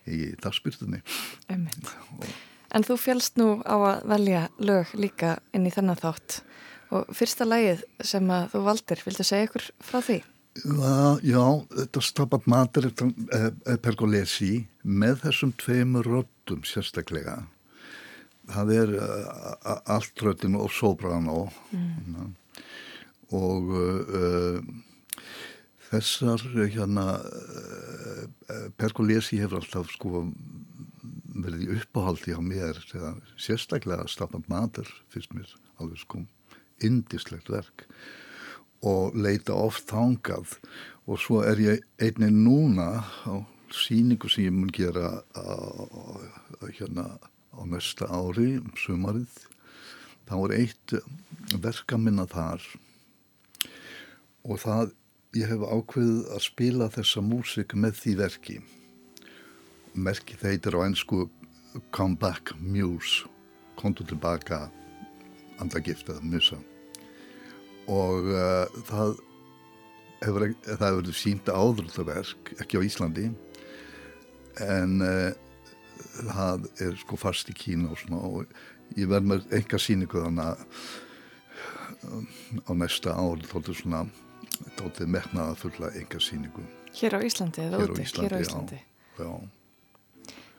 í 0.07 0.35
dagspyrtunni. 0.41 1.01
En 1.49 2.83
þú 2.83 2.97
fjálst 2.99 3.37
nú 3.39 3.61
á 3.63 3.75
að 3.77 4.05
velja 4.11 4.45
lög 4.59 4.93
líka 4.99 5.37
inn 5.55 5.67
í 5.67 5.73
þennan 5.73 5.99
þátt 6.01 6.41
og 6.95 7.09
fyrsta 7.15 7.47
lagið 7.47 7.83
sem 8.05 8.29
að 8.31 8.49
þú 8.53 8.63
valdir, 8.67 9.01
viltu 9.05 9.25
segja 9.25 9.47
ykkur 9.49 9.67
frá 9.83 9.99
því? 10.05 10.21
Já, 10.55 11.19
já, 11.25 11.43
þetta 11.75 12.01
stabat 12.05 12.45
matur 12.47 12.87
uh, 12.87 13.49
pergolesi 13.83 14.65
með 14.83 15.25
þessum 15.25 15.51
tveimur 15.59 16.07
röddum 16.07 16.61
sérstaklega. 16.63 17.41
Það 18.53 18.71
er 18.77 18.93
uh, 19.01 19.75
allt 19.91 20.23
röddin 20.23 20.55
og 20.59 20.71
soprano 20.71 21.49
Mm. 21.75 22.35
og 23.35 23.71
uh, 23.75 24.59
þessar 25.95 26.45
hérna 26.75 27.07
uh, 27.23 28.69
pergolesi 28.79 29.39
hefur 29.41 29.61
alltaf 29.61 29.91
sko 29.95 30.27
verið 31.35 31.65
í 31.65 31.71
uppáhaldi 31.79 32.35
á 32.35 32.41
mér 32.43 32.79
sérstaklega 33.39 34.07
stabat 34.07 34.47
matur 34.51 34.87
fyrst 35.11 35.33
mér 35.35 35.49
alveg 35.79 35.99
sko 36.03 36.21
indislegt 36.83 37.49
verk 37.51 37.85
og 38.85 39.15
leita 39.17 39.55
oft 39.55 39.87
þangað. 39.89 40.57
Og 41.05 41.19
svo 41.21 41.41
er 41.45 41.61
ég 41.61 41.83
einnig 42.01 42.33
núna 42.33 43.05
á 43.25 43.45
síningu 43.73 44.29
sem 44.29 44.47
ég 44.47 44.55
mun 44.55 44.71
gera 44.73 45.21
á, 45.33 45.45
hérna 46.77 47.17
á 47.55 47.61
næsta 47.65 48.09
ári, 48.09 48.57
um 48.61 48.73
sumarið. 48.77 49.31
Þá 50.25 50.35
er 50.37 50.55
eitt 50.59 50.95
verka 51.61 51.97
minna 52.01 52.25
þar 52.29 52.63
og 54.45 54.61
það 54.61 54.93
ég 55.35 55.49
hef 55.51 55.63
ákveðið 55.67 56.31
að 56.31 56.43
spila 56.45 56.87
þessa 56.93 57.21
músik 57.23 57.75
með 57.75 57.97
því 57.99 58.13
verki. 58.21 58.57
Merki 59.95 60.37
þeitir 60.39 60.77
á 60.79 60.87
ennsku 60.87 61.25
Come 61.95 62.15
Back 62.19 62.53
Muse 62.59 63.27
kontu 63.75 64.05
tilbaka 64.07 64.69
andagifta 65.59 66.15
musa. 66.23 66.57
Og 67.91 68.31
uh, 68.31 68.65
það 68.87 69.17
hefur, 70.23 70.47
verið 70.79 71.15
sínt 71.19 71.51
áður 71.51 71.89
þetta 71.89 72.07
verk, 72.07 72.53
ekki 72.63 72.79
á 72.79 72.85
Íslandi 72.87 73.29
en 74.63 75.01
uh, 75.03 75.31
það 76.31 76.69
er 76.81 76.95
sko 77.01 77.19
fast 77.19 77.51
í 77.51 77.57
Kína 77.57 77.91
og 77.91 77.99
svona 77.99 78.21
og 78.23 78.95
ég 78.95 79.11
verð 79.11 79.33
með 79.33 79.57
enga 79.59 79.79
síningu 79.81 80.23
þannig 80.23 80.53
að 80.53 80.57
á 82.65 82.71
næsta 82.77 83.15
ár 83.17 83.43
þóttu 83.49 83.75
svona 83.75 84.05
þóttu 84.79 85.07
meknaða 85.07 85.55
fulla 85.59 85.91
enga 85.99 86.19
síningu 86.23 86.65
Hér 86.95 87.17
á 87.17 87.19
Íslandi 87.27 87.65
eða 87.65 87.83
úti? 87.83 88.05
Hér 88.07 88.35
á 88.35 88.39
já. 88.39 88.45
Íslandi. 88.47 88.81
Já, 89.19 89.29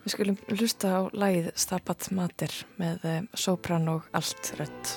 Við 0.06 0.12
skulum 0.14 0.36
hlusta 0.55 0.90
á 0.94 1.01
lagið 1.18 1.48
Stabat 1.59 2.10
Mater 2.14 2.52
með 2.78 3.06
eh, 3.10 3.23
sopran 3.35 3.89
og 3.90 4.05
allt 4.14 4.52
rött. 4.60 4.93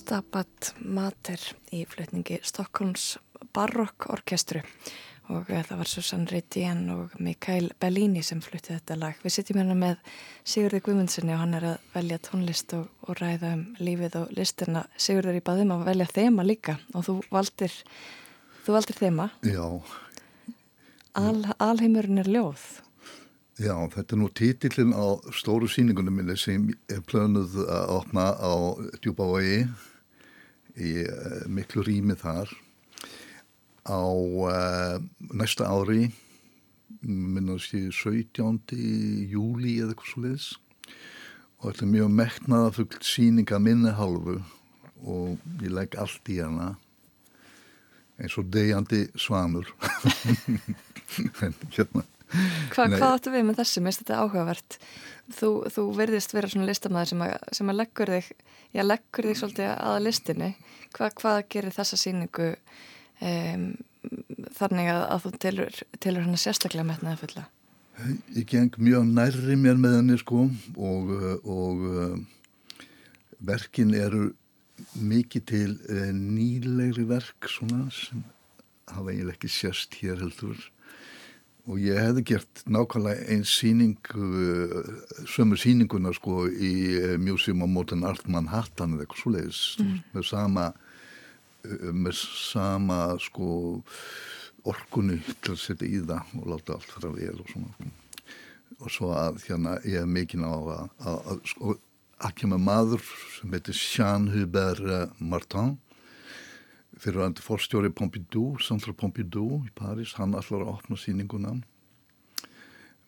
Stabat 0.00 0.74
Mater 0.80 1.42
í 1.76 1.82
flutningi 1.88 2.38
Stokkons 2.46 3.18
Barokk 3.54 4.06
orkestru 4.14 4.62
og 5.30 5.50
eh, 5.52 5.60
það 5.66 5.80
var 5.82 5.88
Susann 5.90 6.24
Reitien 6.30 6.80
og 6.94 7.12
Mikael 7.22 7.68
Bellini 7.80 8.22
sem 8.26 8.40
flutti 8.42 8.72
þetta 8.72 8.96
lag. 8.98 9.18
Við 9.22 9.34
sitjum 9.36 9.60
hérna 9.60 9.76
með 9.78 10.00
Sigurði 10.48 10.80
Guðmundssoni 10.86 11.34
og 11.36 11.42
hann 11.42 11.54
er 11.58 11.66
að 11.74 11.84
velja 11.94 12.18
tónlist 12.26 12.72
og, 12.78 12.88
og 13.06 13.20
ræða 13.20 13.52
um 13.58 13.62
lífið 13.78 14.16
og 14.22 14.32
listina. 14.38 14.86
Sigurður 14.98 15.38
í 15.38 15.44
baðum 15.46 15.74
að 15.76 15.84
velja 15.90 16.08
þema 16.16 16.46
líka 16.48 16.78
og 16.96 17.06
þú 17.06 17.16
valdir, 17.30 17.76
þú 18.64 18.78
valdir 18.78 19.00
þema. 19.04 19.28
já, 19.46 19.66
Al, 21.20 21.44
alheimurinn 21.58 22.22
er 22.22 22.30
ljóð. 22.30 22.64
já, 23.60 23.74
þetta 23.92 24.14
er 24.16 24.18
nú 24.22 24.28
títillin 24.32 24.92
á 24.96 25.06
stóru 25.36 25.68
síningunum 25.68 26.16
minni 26.16 26.36
sem 26.38 26.70
er 26.88 27.02
plönuð 27.06 27.58
að 27.68 27.94
opna 28.00 28.30
á 28.38 28.52
Djúbavagi 29.02 29.66
í 30.80 30.96
uh, 31.04 31.44
miklu 31.50 31.84
rými 31.86 32.16
þar 32.18 32.50
á 33.86 34.02
uh, 34.02 34.98
næsta 35.32 35.68
ári 35.70 36.10
minnast 37.00 37.72
ég 37.76 37.94
17. 37.94 38.76
júli 39.30 39.78
eða 39.80 39.94
eitthvað 39.94 40.10
svo 40.10 40.24
leiðis 40.24 40.48
og 41.60 41.66
þetta 41.70 41.84
er 41.86 41.92
mjög 41.94 42.12
metnaðafullt 42.18 43.02
síning 43.06 43.52
að 43.52 43.64
minni 43.66 43.92
hálfu 43.96 44.38
og 45.00 45.50
ég 45.62 45.72
legg 45.72 45.96
allt 46.00 46.28
í 46.32 46.40
hana 46.42 46.74
eins 48.20 48.36
og 48.40 48.50
degjandi 48.52 49.06
svanur 49.20 49.68
hérna 51.76 52.04
Hva, 52.30 52.86
hvað 52.86 53.06
áttu 53.08 53.34
við 53.34 53.46
með 53.48 53.60
þessu? 53.60 53.82
Mér 53.82 53.92
finnst 53.92 54.02
þetta 54.04 54.20
áhugavert. 54.22 54.78
Þú, 55.34 55.50
þú 55.74 55.84
verðist 55.98 56.34
vera 56.34 56.50
svona 56.50 56.68
listamæður 56.68 57.12
sem 57.12 57.24
sem 57.58 57.70
að 57.72 57.78
leggur 57.80 58.12
þig, 58.16 58.32
já, 58.74 58.82
leggur 58.86 59.30
þig 59.30 59.40
svolítið 59.40 59.70
að 59.74 60.00
listinni. 60.06 60.50
Hva, 60.96 61.12
hvað 61.20 61.40
gerir 61.54 61.74
þessa 61.74 61.98
síningu 62.00 62.50
um, 62.54 63.70
þannig 64.58 64.92
að, 64.92 65.06
að 65.06 65.24
þú 65.24 65.32
telur, 65.46 65.80
telur 65.98 66.26
hann 66.26 66.40
sérstaklega 66.40 66.88
metnaði 66.88 67.22
fulla? 67.24 67.46
ég 68.34 68.46
geng 68.48 68.76
mjög 68.80 69.08
nærri 69.12 69.56
mér 69.60 69.78
með 69.80 69.96
henni 69.98 70.18
sko 70.20 70.46
og, 70.80 71.10
og 71.44 71.82
uh, 71.84 72.84
verkin 73.44 73.92
eru 73.96 74.30
mikið 74.96 75.46
til 75.50 75.70
uh, 75.90 76.10
nýlegri 76.16 77.04
verk 77.08 77.48
svona 77.50 77.88
sem 77.94 78.22
hafa 78.90 79.12
eiginlega 79.12 79.36
ekki 79.36 79.52
sérst 79.52 79.98
hér 80.00 80.22
heldur 80.22 80.62
og 81.68 81.78
ég 81.82 81.98
hefði 82.00 82.22
gert 82.32 82.62
nákvæmlega 82.70 83.26
einn 83.34 83.44
síning 83.46 83.96
uh, 84.16 84.80
sömu 85.28 85.58
síninguna 85.60 86.12
sko 86.16 86.46
í 86.48 86.72
uh, 87.00 87.16
Museum 87.20 87.62
of 87.66 87.70
Modern 87.72 88.04
Art 88.08 88.24
Manhattan 88.28 88.94
eða 88.96 89.04
eitthvað 89.06 89.22
svoleiðis 89.24 89.60
Mhm. 89.80 89.98
með 90.14 90.24
sama 90.30 90.66
uh, 90.72 91.92
með 91.92 92.16
sama 92.20 93.00
sko 93.20 93.82
orkunni 94.68 95.20
til 95.40 95.54
að 95.54 95.60
setja 95.62 95.88
í 95.88 96.00
það 96.04 96.34
og 96.40 96.48
láta 96.52 96.74
allt 96.76 96.90
fara 96.94 97.12
vel 97.14 97.36
og 97.40 97.48
svona 97.52 97.92
og 98.80 98.90
svo 98.92 99.10
að 99.16 99.38
hérna 99.46 99.76
ég 99.84 100.00
er 100.02 100.08
mikinn 100.08 100.44
á 100.44 100.52
að, 100.56 100.88
að, 101.04 101.18
að 101.34 101.40
sko 101.52 101.76
að 102.20 102.34
kemur 102.36 102.60
maður 102.60 103.04
sem 103.36 103.52
heitir 103.56 103.76
Jean 103.80 104.28
Hubert 104.34 104.80
uh, 104.84 105.06
Martin 105.20 105.78
fyrir 107.00 107.24
að 107.24 107.42
fórstjóri 107.44 107.90
Pompidou, 107.96 108.54
Centre 108.60 108.92
Pompidou 108.96 109.62
í 109.64 109.70
París, 109.76 110.14
hann 110.18 110.36
allar 110.36 110.66
að 110.66 110.74
opna 110.76 110.98
síninguna 111.00 111.56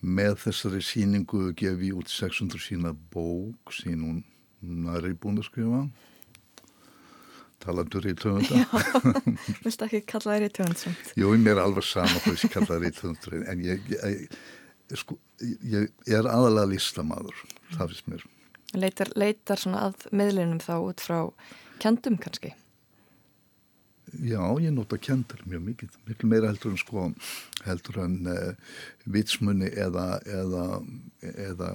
með 0.02 0.38
þessari 0.46 0.82
síningu 0.82 1.52
gefi 1.58 1.92
út 1.94 2.10
600 2.10 2.58
sína 2.60 2.90
bók 3.14 3.70
sín 3.74 4.02
hún 4.02 4.22
næri 4.62 5.14
búin 5.14 5.38
að 5.38 5.46
skrifa 5.46 5.84
talandur 7.62 8.08
í 8.10 8.14
töfunda 8.18 8.64
Viltu 9.62 9.86
ekki 9.86 10.02
kalla 10.10 10.36
þér 10.36 10.46
í 10.48 10.50
töfundsum? 10.58 10.96
Jú, 11.18 11.30
mér 11.38 11.60
er 11.60 11.64
alveg 11.68 11.86
sama 11.86 12.22
hvað 12.24 12.34
ég 12.34 12.54
kalla 12.56 12.70
það 12.72 12.88
í 12.88 12.92
töfundur 12.98 13.36
en 13.52 13.62
ég, 13.62 13.90
ég, 13.94 14.24
ég, 14.90 14.98
sko, 14.98 15.18
ég 15.38 15.90
er 16.10 16.26
aðalega 16.30 16.72
listamaður 16.74 17.44
það 17.76 17.92
finnst 17.92 18.10
mér 18.10 18.26
Leitar, 18.72 19.10
leitar 19.20 19.60
svona 19.60 19.84
að 19.90 20.06
miðlinum 20.16 20.62
þá 20.64 20.74
út 20.80 21.02
frá 21.04 21.18
kendum 21.82 22.16
kannski? 22.18 22.54
Já, 24.20 24.42
ég 24.60 24.72
nota 24.74 24.98
kendur 25.00 25.40
mjög 25.48 25.62
mikið, 25.70 25.96
miklu 26.08 26.28
meira 26.28 26.50
heldur 26.50 26.74
en 26.74 26.80
sko, 26.80 27.06
heldur 27.64 27.98
en 28.02 28.16
uh, 28.28 28.72
vitsmunni 29.08 29.70
eða, 29.72 30.06
eða, 30.28 30.66
eða 31.32 31.70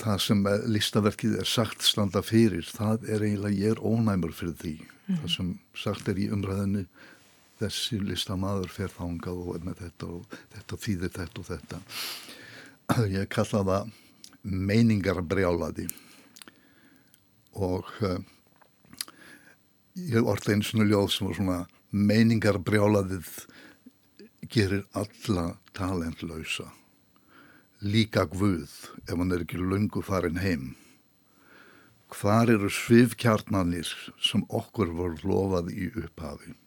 það 0.00 0.20
sem 0.26 0.42
eh, 0.50 0.66
listaverkið 0.74 1.38
er 1.40 1.48
sagt 1.48 1.86
standa 1.86 2.20
fyrir, 2.24 2.66
það 2.68 3.08
er 3.08 3.24
eiginlega, 3.24 3.60
ég 3.62 3.74
er 3.76 3.80
ónæmur 3.80 4.34
fyrir 4.36 4.56
því. 4.60 4.74
Mhm. 5.06 5.18
Það 5.22 5.34
sem 5.36 5.50
sagt 5.84 6.08
er 6.10 6.20
í 6.20 6.28
umræðinu, 6.34 6.84
þessi 7.62 8.00
listamaður 8.02 8.72
fer 8.74 8.92
þangað 8.92 9.42
og 9.44 9.56
er 9.56 9.66
með 9.68 9.82
þetta 9.84 10.10
og 10.10 10.38
þetta 10.56 10.80
þýðir 10.84 11.14
þetta 11.18 11.40
og 11.40 11.50
þetta. 11.52 11.82
Ég 13.18 13.28
kalla 13.32 13.64
það 13.70 13.92
meiningarbrjálaði 14.44 15.88
og 17.54 17.88
uh, 18.04 18.18
ég 19.94 20.26
orði 20.26 20.56
einu 20.56 20.66
svona 20.66 20.86
ljóð 20.90 21.10
sem 21.14 21.28
var 21.28 21.36
svona 21.38 21.58
meiningarbrjálaðið 21.94 23.28
gerir 24.50 24.82
alla 24.98 25.44
talentlausa 25.76 26.66
líka 27.84 28.24
guð 28.30 28.72
ef 29.04 29.14
hann 29.14 29.32
er 29.34 29.44
ekki 29.44 29.60
lungu 29.60 30.02
farin 30.02 30.40
heim 30.42 30.72
hvar 32.14 32.50
eru 32.50 32.70
svifkjarnanir 32.70 33.88
sem 34.22 34.42
okkur 34.48 34.90
voru 34.98 35.30
lofað 35.30 35.72
í 35.74 35.88
upphafi 36.02 36.58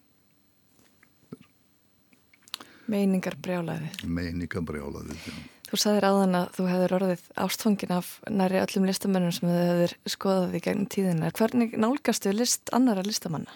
Meiningar 2.87 3.35
brjálæði. 3.43 3.89
meiningarbrjálaðið 4.07 5.27
já. 5.27 5.35
Þú 5.67 5.77
sagðir 5.81 6.05
áðan 6.07 6.35
að 6.39 6.51
þú 6.55 6.65
hefur 6.71 6.93
orðið 6.97 7.23
ástfangin 7.43 7.91
af 7.97 8.11
næri 8.31 8.59
öllum 8.61 8.85
listamönnum 8.87 9.33
sem 9.35 9.49
þau 9.49 9.57
hefur 9.67 9.95
skoðað 10.13 10.53
í 10.55 10.61
gegnum 10.63 10.87
tíðina. 10.93 11.31
Hvernig 11.35 11.73
nálgastu 11.81 12.31
list 12.35 12.71
annara 12.77 13.03
listamanna? 13.03 13.51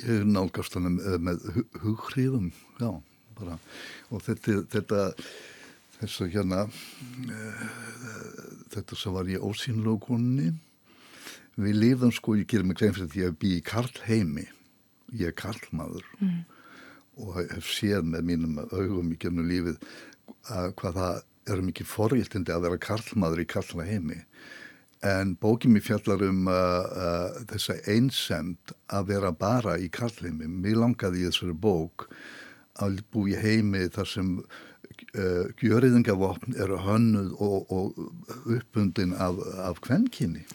ég 0.00 0.22
nálgast 0.24 0.74
hann 0.78 0.94
með, 0.96 1.18
með 1.20 1.42
hu- 1.54 1.66
hughrifum 1.82 2.46
já, 2.80 2.88
bara 3.36 3.58
og 4.08 4.22
þetta, 4.24 4.54
þetta 4.72 5.00
þess 5.98 6.22
að 6.24 6.30
hérna 6.32 6.60
uh, 6.64 7.66
þetta 8.72 8.96
sem 8.98 9.12
var 9.14 9.28
í 9.28 9.36
ósýnlegu 9.36 9.98
konunni 10.06 10.54
við 11.60 11.76
lifðum 11.82 12.14
sko, 12.16 12.34
ég 12.40 12.48
gerir 12.50 12.66
mig 12.66 12.80
grein 12.80 12.96
fyrir 12.96 13.10
því 13.12 13.20
að 13.22 13.28
ég 13.28 13.36
bý 13.44 13.52
í 13.58 13.62
Karl 13.68 13.92
heimi 14.08 14.46
ég 15.20 15.28
er 15.30 15.36
Karlmaður 15.38 16.08
Mm. 16.18 16.40
Og 17.20 17.38
hef 17.38 17.70
séð 17.70 18.02
með 18.10 18.28
mínum 18.32 18.58
augum 18.64 19.12
í 19.14 19.20
gennum 19.20 19.48
lífið 19.48 19.78
að 20.50 20.74
hvað 20.80 21.00
það 21.00 21.22
er 21.54 21.64
mikið 21.68 21.90
forréttindi 21.90 22.54
að 22.54 22.66
vera 22.66 22.84
Karlmaður 22.88 23.44
í 23.44 23.48
Karla 23.54 23.86
heimi 23.88 24.22
En 25.04 25.34
bókið 25.36 25.74
mér 25.74 25.84
fjallar 25.84 26.22
um 26.24 26.46
uh, 26.48 26.54
uh, 26.56 27.40
þessa 27.50 27.76
einsemd 27.92 28.72
að 28.88 29.10
vera 29.10 29.32
bara 29.36 29.76
í 29.76 29.90
karlheimi. 29.92 30.48
Mér 30.48 30.78
langaði 30.80 31.20
í 31.20 31.26
þessari 31.28 31.56
bók 31.60 32.06
að 32.80 33.02
bú 33.12 33.26
í 33.28 33.36
heimi 33.36 33.84
þar 33.92 34.08
sem 34.08 34.30
uh, 34.40 35.44
gjörðingavopn 35.60 36.56
eru 36.56 36.80
hönnuð 36.86 37.34
og, 37.36 37.68
og 37.68 38.48
uppbundin 38.56 39.12
af, 39.20 39.42
af 39.60 39.82
kvenkinni 39.84 40.46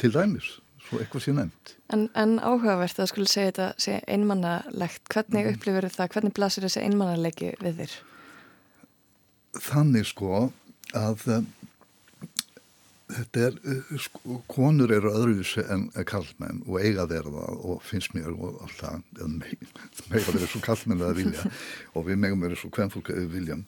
til 0.00 0.14
dæmis, 0.16 0.54
svo 0.92 1.00
eitthvað 1.00 1.24
sé 1.24 1.34
nefnt. 1.36 1.74
En, 1.92 2.06
en 2.18 2.36
áhugavert 2.42 3.00
að 3.00 3.10
skulle 3.12 3.30
segja 3.30 3.52
þetta 3.52 3.68
sé 3.80 3.98
einmannalegt. 4.10 5.02
Hvernig 5.12 5.46
mm. 5.48 5.56
upplifur 5.56 5.88
það? 5.96 6.12
Hvernig 6.16 6.36
blasir 6.36 6.66
þessi 6.66 6.84
einmannalegi 6.84 7.52
við 7.62 7.82
þér? 7.82 7.96
Þannig 9.62 10.08
sko 10.08 10.46
að 10.96 11.26
uh, 11.28 11.42
þetta 13.12 13.44
er, 13.48 13.58
uh, 13.68 13.94
sko, 14.06 14.38
konur 14.52 14.92
eru 14.96 15.12
öðruvísi 15.12 15.64
en 15.64 15.88
en 15.96 16.08
karlmenn 16.08 16.62
og 16.66 16.78
eiga 16.80 17.08
þeir 17.10 17.28
það 17.32 17.66
og 17.72 17.82
finnst 17.88 18.16
mér 18.16 18.32
og 18.32 18.62
alltaf, 18.66 19.02
meira 20.12 20.24
verið 20.28 20.48
svo 20.52 20.62
karlmenn 20.64 21.04
að 21.08 21.20
vilja 21.22 21.48
og 21.96 22.08
við 22.08 22.22
megum 22.24 22.44
verið 22.44 22.62
svo 22.62 22.72
kvennfólk 22.72 23.12
að 23.14 23.28
viljum. 23.32 23.66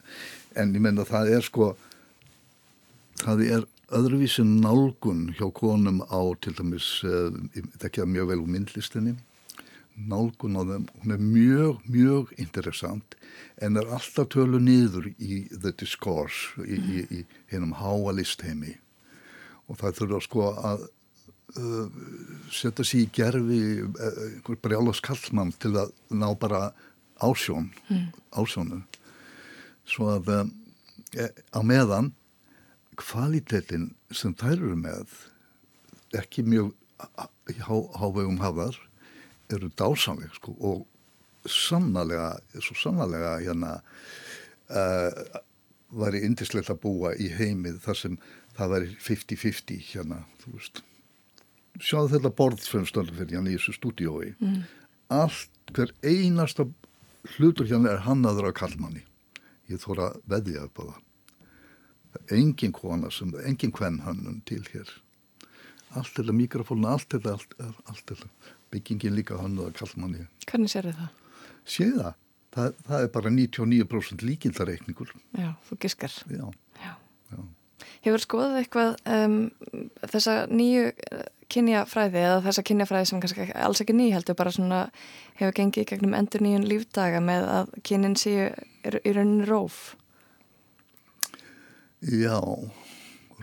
En 0.57 0.75
ég 0.77 0.85
menna 0.85 1.07
það 1.09 1.33
er 1.39 1.49
sko, 1.49 1.73
það 3.25 3.47
er 3.49 3.71
öðruvísi 3.93 4.45
nálgun 4.47 5.35
hjá 5.37 5.51
konum 5.53 6.01
á 6.09 6.21
til 6.41 6.55
dæmis, 6.57 7.03
uh, 7.05 7.35
ég 7.57 7.69
tekja 7.83 8.07
mjög 8.09 8.31
vel 8.33 8.43
úr 8.45 8.51
myndlistinni, 8.55 9.17
nálgun 9.95 10.57
á 10.59 10.63
þeim, 10.65 10.89
hún 11.03 11.15
er 11.15 11.21
mjög, 11.23 11.85
mjög 11.87 12.33
interessant 12.41 13.15
en 13.63 13.77
er 13.77 13.91
alltaf 13.95 14.31
tölu 14.33 14.59
niður 14.59 15.13
í 15.19 15.45
the 15.53 15.73
discourse, 15.73 16.55
í, 16.65 16.79
í, 16.79 17.05
í 17.21 17.21
hennum 17.53 17.77
háa 17.79 18.15
listheimi. 18.17 18.75
Og 19.69 19.79
það 19.81 20.01
þurfa 20.01 20.21
sko 20.25 20.49
að 20.59 20.89
uh, 21.61 21.87
setja 22.53 22.85
sér 22.85 23.05
í 23.05 23.13
gerfi 23.15 23.61
uh, 23.85 24.19
einhver 24.31 24.59
brjálas 24.65 25.01
kallmann 25.05 25.55
til 25.63 25.75
að 25.79 25.95
ná 26.11 26.29
bara 26.39 26.73
ásjón 27.23 27.71
Mm. 27.89 28.11
ásjónu 28.33 28.83
svo 29.87 30.09
að 30.17 30.29
uh, 30.35 30.47
á 31.55 31.61
meðan 31.63 32.13
kvalitetin 33.01 33.91
sem 34.15 34.35
þær 34.39 34.57
eru 34.57 34.77
með 34.79 35.15
ekki 36.15 36.45
mjög 36.47 36.73
há, 36.99 37.75
hávegum 37.99 38.41
hafðar 38.43 38.79
eru 39.53 39.71
dásamleg 39.79 40.33
sko 40.39 40.55
og 40.65 40.85
sannlega, 41.51 42.39
svo 42.63 42.77
sannlega 42.79 43.35
hérna 43.43 43.75
uh, 44.73 45.41
væri 45.95 46.23
indislegt 46.27 46.71
að 46.73 46.81
búa 46.87 47.13
í 47.21 47.29
heimið 47.35 47.83
þar 47.85 48.01
sem 48.01 48.17
það 48.55 48.73
væri 48.75 48.91
50-50 49.03 49.83
hérna, 49.91 50.23
þú 50.43 50.55
veist. 50.57 50.81
Sjáðu 51.83 52.15
þetta 52.15 52.31
borð 52.39 52.63
sem 52.65 52.87
stöndum 52.87 53.19
fyrir 53.19 53.37
hérna 53.37 53.51
í 53.53 53.59
þessu 53.59 53.77
stúdiói 53.77 54.35
Mm. 54.39 54.63
allt, 55.13 55.51
hver 55.75 55.93
einasta 56.03 56.67
hlutur 57.35 57.67
hérna 57.69 57.93
er 57.93 58.05
hannaður 58.07 58.51
af 58.51 58.55
kallmanni 58.61 59.03
ég 59.69 59.81
þóra 59.83 60.15
veðja 60.29 60.65
upp 60.69 60.81
á 60.81 60.85
það 60.85 61.01
engin 62.35 62.73
kona 62.73 63.11
sem, 63.11 63.33
engin 63.45 63.73
kvenn 63.75 64.03
hönnun 64.07 64.43
til 64.49 64.63
hér 64.73 64.91
allt 65.95 66.17
þetta 66.17 66.35
mikrofónu, 66.35 66.89
allt 66.91 67.15
allt 67.15 68.05
þetta, 68.09 68.29
byggingin 68.75 69.15
líka 69.15 69.39
hannuð 69.39 69.71
af 69.71 69.79
kallmanni 69.83 70.27
Hvernig 70.51 70.73
sér 70.73 70.91
þið 70.91 71.01
það? 71.03 71.11
sé 71.65 71.89
það, 71.95 72.13
það, 72.57 72.77
það 72.89 73.07
er 73.07 73.13
bara 73.15 73.35
99% 73.39 74.27
líkindareikningur 74.27 75.15
Já, 75.39 75.55
þú 75.69 75.81
giskar. 75.85 76.19
Já. 76.29 76.51
Hefur 78.05 78.21
skoðað 78.21 78.59
eitthvað 78.61 78.97
um, 79.09 79.37
þessa 80.13 80.35
nýju 80.53 80.91
uh, 80.93 81.23
kynjafræði 81.53 82.21
eða 82.21 82.41
þessa 82.45 82.65
kynjafræði 82.69 83.09
sem 83.09 83.23
kannski 83.23 83.47
alls 83.57 83.81
ekki 83.81 83.97
ný 83.97 84.11
heldur 84.13 84.37
bara 84.37 84.53
svona 84.53 84.81
hefur 85.39 85.55
gengið 85.57 85.89
gegnum 85.89 86.17
endur 86.19 86.45
nýjun 86.45 86.67
lífdaga 86.69 87.23
með 87.25 87.47
að 87.55 87.73
kynin 87.89 88.17
séu 88.21 88.51
er, 88.51 88.99
í 89.01 89.15
rauninni 89.17 89.49
róf. 89.49 89.95
Já, 92.05 92.37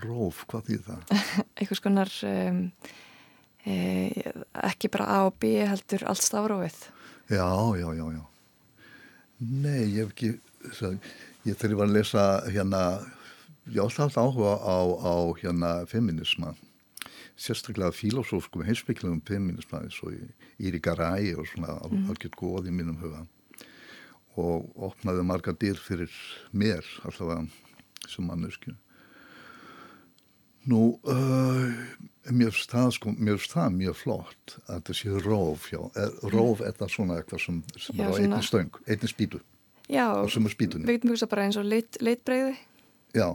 róf, 0.03 0.43
hvað 0.49 0.67
þýð 0.67 0.81
það? 0.85 1.13
Eitthvað 1.57 1.79
skonar 1.79 2.11
um, 2.29 2.59
e, 3.65 3.75
ekki 4.69 4.91
bara 4.93 5.07
A 5.09 5.21
og 5.29 5.39
B 5.41 5.55
heldur 5.65 6.05
allt 6.09 6.21
stafrófið. 6.21 6.77
Já, 7.31 7.47
já, 7.79 7.87
já, 7.97 8.05
já. 8.13 8.21
Nei, 9.41 9.87
ég 9.95 10.03
hef 10.03 10.11
ekki, 10.11 10.29
svo, 10.77 10.91
ég 11.47 11.57
þegar 11.57 11.73
ég 11.73 11.79
var 11.79 11.89
að 11.89 11.95
lesa 11.95 12.25
hérna, 12.45 12.81
ég 13.71 13.81
átti 13.81 14.03
alltaf 14.05 14.19
áhuga 14.21 14.53
á, 14.61 14.77
á 15.09 15.15
hérna 15.39 15.71
feminisma, 15.89 16.53
sérstaklega 17.41 17.95
filosófskum 17.97 18.61
heimsbygglegum 18.67 19.23
feminisma, 19.25 19.81
eins 19.81 19.97
og 20.05 20.13
Íri 20.61 20.83
Garay 20.83 21.33
og 21.33 21.49
svona 21.49 21.79
mm. 21.87 22.11
algjört 22.13 22.37
góð 22.37 22.69
í 22.69 22.75
mínum 22.75 23.01
huga. 23.01 23.25
og 24.39 24.69
opnaði 24.79 25.25
marga 25.27 25.51
dyr 25.51 25.75
fyrir 25.75 26.13
mér 26.55 26.85
allavega 27.03 27.49
sem 28.09 28.25
mannesku 28.25 28.73
Nú, 30.69 30.99
uh, 31.09 31.71
mér 32.29 32.53
það 32.53 32.91
sko, 32.93 33.11
mér 33.17 33.39
það 33.49 33.71
mjög 33.79 33.95
flott 33.97 34.57
að 34.69 34.83
það 34.89 34.97
sé 34.99 35.13
róf, 35.25 35.63
já, 35.73 35.79
er, 35.97 36.11
róf 36.29 36.61
er 36.61 36.75
það 36.77 36.91
svona 36.93 37.15
eitthvað 37.17 37.41
sem, 37.47 37.61
sem 37.81 37.97
Já, 37.97 38.03
er 38.05 38.11
á 38.13 38.17
einni 38.21 38.41
stöng, 38.45 38.77
einni 38.85 39.09
spýtu, 39.09 39.39
Já, 39.89 40.05
við 40.21 40.91
getum 40.93 41.15
hugsað 41.15 41.31
bara 41.33 41.47
eins 41.47 41.57
og 41.57 41.65
lit, 41.65 41.97
litbreyði. 41.99 42.53
Já, 43.17 43.25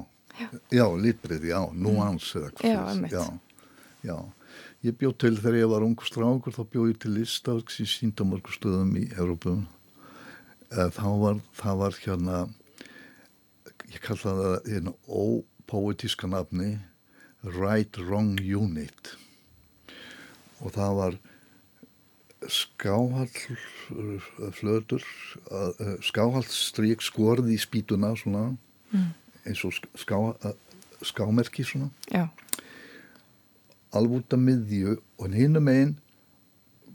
já, 0.72 0.84
litbriði, 1.02 1.50
já, 1.50 1.58
núans 1.74 2.30
eða 2.38 2.52
eitthvað. 2.52 3.10
Já. 3.12 3.26
Já. 4.06 4.16
Ég 4.86 4.94
bjóð 5.00 5.16
til 5.18 5.34
þegar 5.40 5.58
ég 5.58 5.70
var 5.72 5.84
ungu 5.84 6.06
strákur, 6.06 6.54
þá 6.54 6.62
bjóð 6.70 6.92
ég 6.92 7.00
til 7.02 7.12
listaverk 7.16 7.72
sem 7.74 7.88
sínda 7.90 8.24
mörgur 8.28 8.54
stöðum 8.54 8.94
í 9.00 9.08
Európu. 9.18 9.56
Eh, 10.70 10.88
Þá 10.94 11.06
var, 11.20 11.40
það 11.58 11.82
var 11.82 11.98
hérna, 12.04 12.38
ég 13.96 14.02
kalla 14.04 14.32
það 14.36 14.68
einu 14.76 14.92
ópoetíska 15.08 16.28
nafni, 16.28 16.76
Right 17.46 17.96
Wrong 18.02 18.36
Unit. 18.40 19.14
Og 20.60 20.72
það 20.74 20.94
var 21.00 21.16
skáhall 22.46 23.30
flötur, 24.56 25.02
skáhallstrík 26.04 27.02
skorði 27.04 27.56
í 27.56 27.60
spýtuna 27.62 28.12
svona, 28.18 28.56
Mm. 28.92 29.08
eins 29.46 29.64
og 29.64 29.72
sk- 29.72 29.90
ská, 29.98 30.36
eh, 30.44 30.52
skámerki 31.02 31.64
svona 31.64 31.90
Já. 32.10 32.28
alveg 33.92 34.20
út 34.22 34.32
af 34.32 34.38
miðju 34.38 35.00
og 35.18 35.30
hinnum 35.34 35.68
einn 35.68 35.96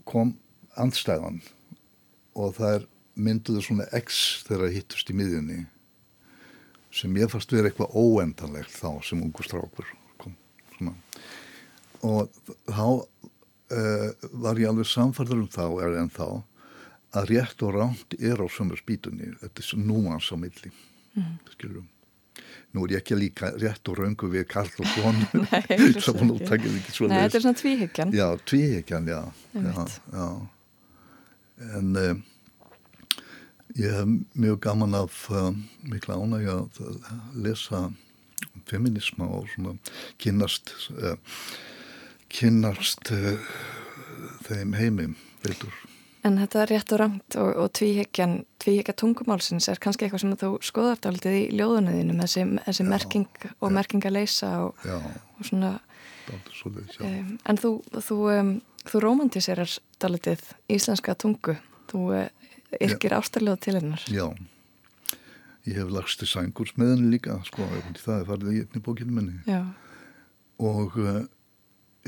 kom 0.06 0.38
andstæðan 0.76 1.42
og 2.34 2.54
það 2.56 2.74
er 2.80 2.86
mynduðu 3.16 3.60
svona 3.62 3.86
X 3.92 4.42
þegar 4.48 4.68
það 4.68 4.74
hittust 4.74 5.10
í 5.10 5.14
miðjunni 5.14 5.66
sem 6.92 7.14
ég 7.16 7.30
fannst 7.32 7.52
vera 7.54 7.70
eitthvað 7.70 7.94
óendanlegt 7.96 8.74
þá 8.76 8.88
sem 9.06 9.22
ungu 9.24 9.44
strákur 9.46 9.86
kom 10.20 10.34
svona. 10.76 10.94
Og 12.04 12.28
þá 12.68 12.84
uh, 12.92 14.08
var 14.44 14.60
ég 14.60 14.68
alveg 14.68 14.88
samfærður 14.90 15.44
um 15.44 15.48
þá 15.52 15.64
er 15.86 15.98
en 16.02 16.10
þá 16.12 16.26
að 17.12 17.28
rétt 17.32 17.62
og 17.64 17.74
ránt 17.76 18.14
er 18.20 18.40
á 18.40 18.46
sömur 18.48 18.80
spýtunni. 18.80 19.32
Þetta 19.40 19.60
er 19.60 19.66
svo 19.70 19.80
núans 19.80 20.30
á 20.32 20.36
milli 20.40 20.72
Mhm. 21.12 21.32
skilur 21.52 21.82
nú 22.72 22.86
er 22.86 22.92
ég 22.94 23.00
ekki 23.02 23.16
líka 23.20 23.50
rétt 23.60 23.88
og 23.92 23.98
röngu 24.00 24.30
við 24.32 24.46
Karl 24.48 24.70
og 24.80 24.86
það 24.96 26.14
var 26.16 26.24
nú 26.24 26.38
takkið 26.40 26.78
ekki 26.78 26.94
svo 26.96 27.08
Nei, 27.10 27.18
þetta 27.26 27.36
er 27.36 27.42
svona 27.44 27.58
tvíhyggjan. 27.60 28.12
já, 28.16 28.28
tvíhyggjan, 28.48 29.10
já, 29.12 29.20
já, 29.52 29.84
já. 30.16 30.28
en 31.76 31.96
uh, 32.00 32.14
ég 33.78 33.92
hef 33.96 34.08
mjög 34.34 34.60
gaman 34.60 34.94
af 34.94 35.28
uh, 35.30 35.52
mikla 35.88 36.18
ánægja 36.20 36.58
að 36.62 36.98
lesa 37.44 37.86
feminisma 38.68 39.28
og 39.28 39.48
svona 39.54 39.76
kynnast 40.22 40.74
uh, 40.96 41.16
kynnast 42.32 43.12
uh, 43.14 43.40
þeim 44.48 44.76
heimim 44.76 45.16
betur 45.44 45.72
En 46.22 46.36
þetta 46.38 46.60
er 46.62 46.70
rétt 46.70 46.92
og 46.94 47.00
rangt 47.00 47.36
og, 47.40 47.48
og 47.58 47.72
tvíhyggja 47.74 48.94
tungumálsins 48.94 49.66
er 49.66 49.80
kannski 49.82 50.06
eitthvað 50.06 50.22
sem 50.22 50.34
þú 50.38 50.50
skoðar 50.62 51.00
dálítið 51.02 51.34
í 51.34 51.40
ljóðunniðinu 51.58 52.14
með 52.14 52.28
þessi, 52.28 52.44
þessi 52.68 52.86
merking 52.86 53.46
og 53.58 53.72
merkingaleysa 53.74 54.50
og, 54.68 54.84
Já. 54.86 55.00
og 55.02 55.48
svona, 55.48 55.72
já. 56.30 57.08
um, 57.08 57.32
en 57.42 57.58
þú, 57.58 57.72
þú, 57.96 58.18
um, 58.36 58.52
þú 58.86 59.02
romantiserar 59.02 59.74
dálítið 59.98 60.46
íslenska 60.70 61.16
tungu, 61.18 61.56
þú 61.90 62.04
yrkir 62.80 63.12
ástarljóð 63.18 63.60
til 63.60 63.74
hennar. 63.78 64.02
Já, 64.08 64.26
ég 65.66 65.76
hef 65.78 65.90
lagst 65.94 66.18
til 66.22 66.28
sængurs 66.30 66.72
með 66.78 66.94
henni 66.96 67.12
líka, 67.16 67.36
sko, 67.46 67.66
það 68.02 68.20
er 68.20 68.26
farið 68.30 68.52
í 68.56 68.62
einni 68.64 68.82
bókinu 68.86 69.12
minni. 69.18 69.36
Já. 69.46 69.60
Og 70.62 70.96
uh, 70.98 71.22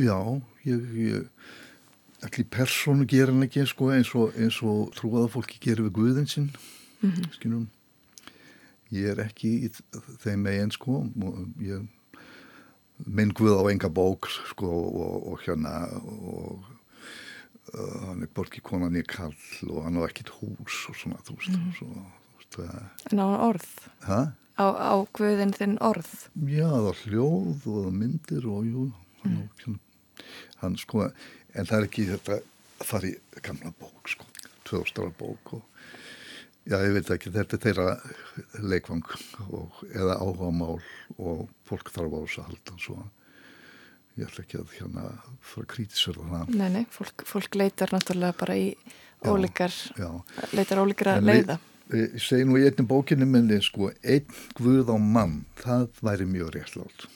já, 0.00 0.16
ég, 0.64 0.88
ég 0.94 2.24
allir 2.24 2.46
persónu 2.50 3.04
gera 3.10 3.32
hann 3.34 3.44
ekki, 3.46 3.66
sko, 3.68 3.90
eins 3.94 4.14
og, 4.16 4.32
eins 4.40 4.60
og 4.64 4.92
trúaða 4.96 5.28
fólki 5.34 5.58
gerir 5.60 5.88
við 5.88 5.96
Guðin 6.00 6.28
sinn, 6.30 6.50
Mhm. 7.04 7.26
skiljum. 7.36 7.66
Ég 8.94 9.10
er 9.10 9.18
ekki 9.26 9.50
í 9.66 9.68
þeim 10.22 10.40
megin, 10.46 10.70
sko, 10.72 11.02
minn 13.04 13.32
Guð 13.34 13.58
á 13.60 13.62
enga 13.72 13.90
bók, 13.92 14.28
sko, 14.48 14.68
og, 14.70 15.26
og 15.32 15.40
hérna, 15.44 15.74
og 16.00 16.64
hann 17.74 18.22
er 18.22 18.30
borgi 18.34 18.60
konan 18.64 18.96
í 18.96 19.02
kall 19.06 19.34
og 19.70 19.82
hann 19.86 19.98
á 19.98 20.06
ekkit 20.08 20.30
hús 20.38 20.76
og 20.90 20.96
svona, 20.98 21.18
þú 21.26 21.36
veist, 21.38 21.54
Mhm. 21.54 21.72
svo, 21.78 21.86
þú 21.90 22.38
veist, 22.38 22.56
það, 22.58 23.12
En 23.12 23.18
á 23.18 23.26
orð, 23.48 23.68
hæ? 24.06 24.18
á, 24.58 24.66
á 24.70 24.94
guðin 25.12 25.52
þinn 25.56 25.78
orð. 25.80 26.10
Já, 26.46 26.68
það 26.70 26.84
var 26.88 26.98
hljóð 27.04 27.66
og 27.66 27.92
myndir 27.92 28.46
og 28.46 28.64
jú, 28.64 28.92
hann, 29.22 29.48
mm. 29.66 29.78
hann 30.62 30.76
sko, 30.76 31.10
en 31.54 31.66
það 31.66 31.78
er 31.80 31.86
ekki 31.88 32.06
þetta 32.12 32.38
að 32.38 32.84
fara 32.84 33.06
í 33.08 33.16
gamla 33.42 33.72
bók, 33.80 34.08
sko, 34.08 34.24
tvöðustára 34.64 35.12
bók 35.18 35.52
og 35.54 35.62
já, 36.66 36.78
ég 36.80 36.94
veit 36.94 37.10
ekki, 37.10 37.30
þetta 37.34 37.54
er 37.58 37.64
þeirra 37.66 38.00
leikvang 38.62 39.04
og, 39.50 39.82
eða 39.92 40.16
áhugamál 40.20 40.80
og 41.18 41.48
fólk 41.68 41.90
þarf 41.92 42.12
á 42.14 42.18
þess 42.24 42.38
að 42.38 42.48
halda, 42.48 42.78
svo 42.78 42.96
ég 44.16 44.26
ætla 44.28 44.44
ekki 44.44 44.58
að 44.60 44.74
hérna 44.78 45.04
fara 45.40 45.64
að 45.66 45.70
krítisverða 45.74 46.28
það. 46.30 46.54
Nei, 46.60 46.68
nei, 46.78 46.84
fólk, 46.94 47.24
fólk 47.26 47.54
leitar 47.58 47.90
náttúrulega 47.94 48.36
bara 48.38 48.56
í 48.60 48.68
Já, 49.24 49.30
ólíkar, 49.32 49.72
já. 49.98 50.10
leitar 50.52 50.78
ólíkar 50.84 51.16
En 51.16 51.24
leiða. 51.24 51.58
Ég, 51.92 52.14
segi 52.20 52.44
nú 52.48 52.56
í 52.56 52.64
einni 52.64 52.84
bókinni 52.88 53.26
minni, 53.28 53.58
sko, 53.62 53.90
einn 54.02 54.24
guð 54.56 54.88
á 54.88 54.96
mann, 55.00 55.44
það 55.60 55.88
væri 56.02 56.26
mjög 56.28 56.54
réttlátt. 56.54 57.06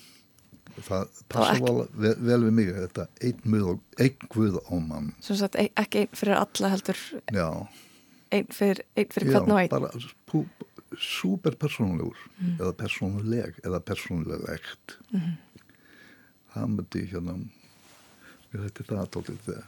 Það 0.79 1.09
passa 1.29 1.73
vel, 1.99 2.15
vel, 2.23 2.43
við 2.45 2.53
mig, 2.55 2.69
þetta 2.75 3.07
einn, 3.25 3.81
einn 3.99 4.29
guð 4.31 4.59
á 4.63 4.75
mann. 4.79 5.13
Svo 5.25 5.35
sagt, 5.41 5.57
e- 5.59 5.73
ekki 5.75 6.05
einn 6.05 6.13
fyrir 6.21 6.37
alla 6.39 6.69
heldur, 6.75 7.01
Já. 7.35 7.49
einn 8.31 8.47
fyrir, 8.55 8.85
einn 8.97 9.09
fyrir 9.11 9.33
hvern 9.33 9.51
og 9.57 9.59
einn. 9.59 9.69
bara 9.73 9.91
pú, 10.31 10.45
superpersónulegur 10.99 12.17
Mm. 12.41 12.57
eða 12.61 12.73
persónuleg 12.77 13.59
eða 13.65 13.81
persónulegt. 13.81 14.97
Mhm. 15.13 15.37
Það 16.59 16.71
myndi 16.75 17.03
hérna, 17.13 17.35
ég 18.53 18.63
þetta 18.67 18.85
er 18.85 19.11
það 19.15 19.35
þegar. 19.47 19.67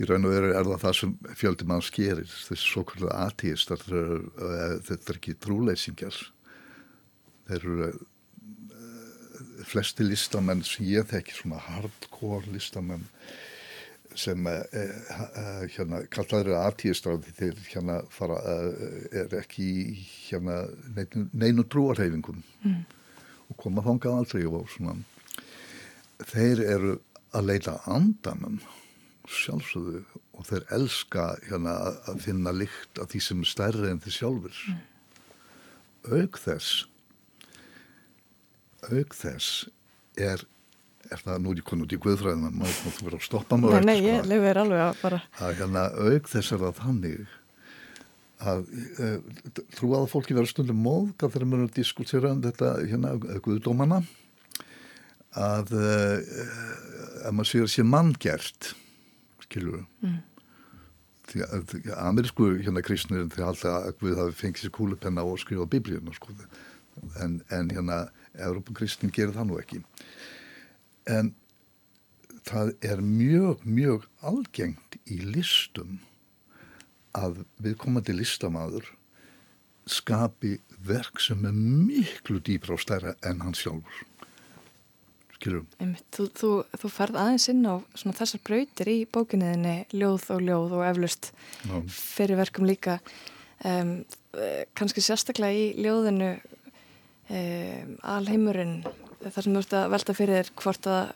Í 0.00 0.06
raun 0.08 0.24
og 0.24 0.32
veru 0.32 0.52
er 0.56 0.64
það 0.64 0.78
það 0.80 0.94
sem 0.96 1.10
fjöldi 1.36 1.66
mann 1.68 1.82
skerir, 1.84 2.30
þessi 2.48 2.64
svo 2.64 2.86
kvöldu 2.88 3.10
ateistar, 3.12 3.82
þetta 4.86 5.12
er 5.12 5.18
ekki 5.18 5.34
trúleysingjar. 5.44 6.16
Þeir 7.50 7.66
eru 7.66 7.88
uh, 7.90 7.98
flesti 9.68 10.06
listamenn 10.06 10.64
sem 10.64 10.88
ég 10.88 11.08
þekki, 11.10 11.36
svona 11.36 11.60
hardcore 11.66 12.48
listamenn 12.54 13.04
sem 14.16 14.48
uh, 14.48 14.62
uh, 14.72 15.66
hérna, 15.74 16.00
kallaður 16.14 16.56
ateistar 16.62 17.20
því 17.20 17.36
þeir 17.42 17.60
hérna 17.68 18.00
fara, 18.14 18.40
er 19.12 19.36
ekki 19.42 19.68
hérna 20.30 20.62
neinu, 20.96 21.28
neinu 21.34 21.66
trúarhefingum 21.68 22.40
Mm. 22.60 22.82
og 23.48 23.56
koma 23.56 23.80
þangað 23.80 24.18
aldrei 24.18 24.42
og 24.44 24.66
svona 24.68 24.92
þeir 26.28 26.60
eru 26.76 26.94
að 27.34 27.46
leita 27.52 27.76
andanum 27.86 28.60
sjálfsögðu 29.30 30.00
og 30.34 30.46
þeir 30.48 30.64
elska 30.74 31.24
hérna 31.48 31.74
að- 31.86 31.98
að 32.10 32.20
finna 32.24 32.52
lykt 32.56 32.98
af 32.98 33.08
því 33.12 33.20
sem 33.22 33.40
er 33.44 33.50
stærri 33.50 33.90
en 33.90 34.00
þeir 34.00 34.16
sjálfur 34.16 34.62
auk 36.10 36.38
þess 36.40 36.86
auk 38.90 39.14
þess 39.14 39.68
er 40.18 40.42
er 41.10 41.18
það 41.24 41.40
nú 41.42 41.50
er 41.52 41.58
ég 41.60 41.66
konið 41.66 41.86
út 41.88 41.94
í 41.96 42.00
guðfræðina 42.04 42.50
maður 42.54 42.94
þú 42.94 43.04
vera 43.08 43.18
að 43.18 43.24
stoppa 43.26 43.56
á 43.56 43.58
Nei, 43.60 43.80
nei, 43.84 43.96
sko, 43.98 44.06
ég 44.10 44.28
leifir 44.30 44.60
alveg 44.62 44.82
að 44.84 45.00
bara, 45.02 45.18
að 45.42 45.54
hérna 45.58 45.82
auk 46.06 46.28
þess 46.30 46.52
er 46.54 46.60
það 46.64 46.80
þannig 46.80 47.36
að 48.40 48.60
uh, 49.04 49.16
trúaða 49.76 50.08
fólki 50.08 50.36
vera 50.38 50.48
stundum 50.48 50.78
móðga 50.84 51.28
þegar 51.28 51.48
maður 51.50 51.64
er 51.66 51.70
að 51.70 51.78
diskutera 51.80 52.30
um 52.32 52.42
þetta 52.44 52.70
hérna 52.88 53.10
guðdómana 53.44 53.98
að 55.38 55.72
uh, 55.78 57.26
að 57.26 57.36
maður 57.36 57.50
sér 57.50 57.66
að 57.66 57.72
sé 57.74 57.86
manngert 57.86 58.72
skilur 59.44 59.86
Mm. 60.00 60.22
því 61.30 61.42
að 61.46 61.74
amerísku 61.94 62.46
hérna 62.58 62.82
kristnir 62.82 63.28
þeir 63.30 63.44
halda 63.46 63.74
að 63.86 63.98
Guð 64.00 64.16
hafi 64.18 64.38
fengið 64.40 64.64
sér 64.64 64.72
kúlupenna 64.74 65.22
og 65.22 65.38
skrifa 65.38 65.66
biblíuna 65.70 66.14
sko. 66.16 66.32
En, 67.22 67.36
en 67.54 67.70
hérna 67.70 67.98
Európa-kristnin 68.34 69.12
gerir 69.14 69.36
það 69.36 69.46
nú 69.46 69.58
ekki. 69.60 69.82
En 71.06 71.34
það 72.48 72.72
er 72.82 73.02
mjög, 73.04 73.62
mjög 73.62 74.08
algengt 74.26 74.98
í 75.06 75.20
listum 75.22 76.00
að 77.14 77.44
viðkomandi 77.62 78.14
listamaður 78.16 78.90
skapi 79.90 80.56
verk 80.86 81.22
sem 81.22 81.46
er 81.46 81.54
miklu 81.54 82.42
dýbra 82.42 82.74
og 82.74 82.82
stærra 82.82 83.14
en 83.26 83.42
hann 83.44 83.56
sjálfur 83.58 84.04
þú, 86.12 86.28
þú, 86.36 86.50
þú 86.82 86.90
ferð 86.92 87.18
aðeins 87.22 87.48
inn 87.52 87.64
á 87.64 87.74
svona 87.96 88.16
þessar 88.18 88.42
brautir 88.44 88.90
í 88.92 88.96
bókinniðinni, 89.12 89.76
ljóð 89.96 90.26
og 90.36 90.42
ljóð 90.44 90.74
og 90.78 90.86
eflust 90.90 91.30
Já. 91.64 91.76
fyrir 91.88 92.36
verkum 92.40 92.68
líka. 92.68 92.98
um, 93.64 93.94
kannski 94.78 95.02
sérstaklega 95.04 95.52
í 95.52 95.64
ljóðinu 95.82 96.34
um, 96.36 97.96
alheimurinn 98.02 98.76
þar 99.20 99.42
sem 99.44 99.54
þú 99.56 99.62
ert 99.62 99.74
að 99.76 99.88
velta 99.94 100.16
fyrir 100.16 100.38
þér 100.38 100.52
hvort 100.62 100.90
að, 100.90 101.10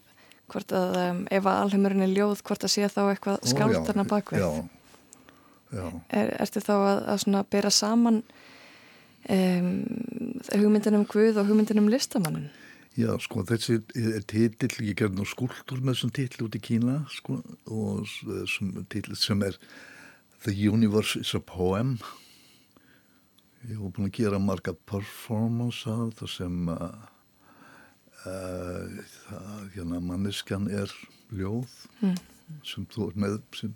hvort 0.53 0.75
að 0.77 0.99
um, 1.03 1.21
ef 1.31 1.47
að 1.47 1.61
alheimurinn 1.67 2.07
er 2.07 2.15
ljóð 2.17 2.43
hvort 2.49 2.67
að 2.67 2.75
sé 2.75 2.89
þá 2.91 3.03
eitthvað 3.13 3.47
skáldarna 3.53 4.07
bakvið 4.11 4.43
Já, 4.43 4.51
já. 5.79 5.87
er, 6.11 6.35
ertu 6.45 6.65
þá 6.65 6.75
að, 6.75 6.99
að 7.15 7.23
svona 7.25 7.45
bera 7.55 7.73
saman 7.73 8.21
um, 9.31 9.71
hugmyndin 10.53 10.99
um 11.01 11.07
Guð 11.09 11.41
og 11.41 11.49
hugmyndin 11.49 11.81
um 11.81 11.89
listamannin 11.93 12.51
Já, 12.95 13.11
sko, 13.19 13.43
þessi 13.43 13.81
er 13.99 14.23
titill, 14.31 14.71
ég 14.87 14.95
gerði 15.01 15.19
nú 15.19 15.25
skúltur 15.27 15.81
með 15.83 15.97
þessum 15.97 16.13
titill 16.15 16.45
út 16.47 16.55
í 16.55 16.61
Kína, 16.63 17.01
sko, 17.11 17.41
og 17.67 18.05
þessum 18.23 18.69
titill 18.93 19.17
sem 19.19 19.43
er 19.43 19.57
The 20.45 20.55
Universe 20.69 21.19
is 21.19 21.33
a 21.35 21.41
Poem. 21.43 21.97
Ég 23.65 23.73
hef 23.81 23.95
búin 23.97 24.07
að 24.11 24.15
gera 24.21 24.39
marga 24.39 24.75
performance 24.87 25.89
að 25.91 26.13
það 26.21 26.31
sem 26.37 26.69
uh, 26.71 26.87
uh, 28.29 28.97
það, 29.25 29.67
hérna, 29.75 30.01
manneskan 30.05 30.69
er 30.71 30.93
ljóð 31.35 31.73
Mm. 32.05 32.19
sem 32.69 32.85
þú 32.93 33.07
er 33.09 33.15
með, 33.25 33.39
sem, 33.57 33.71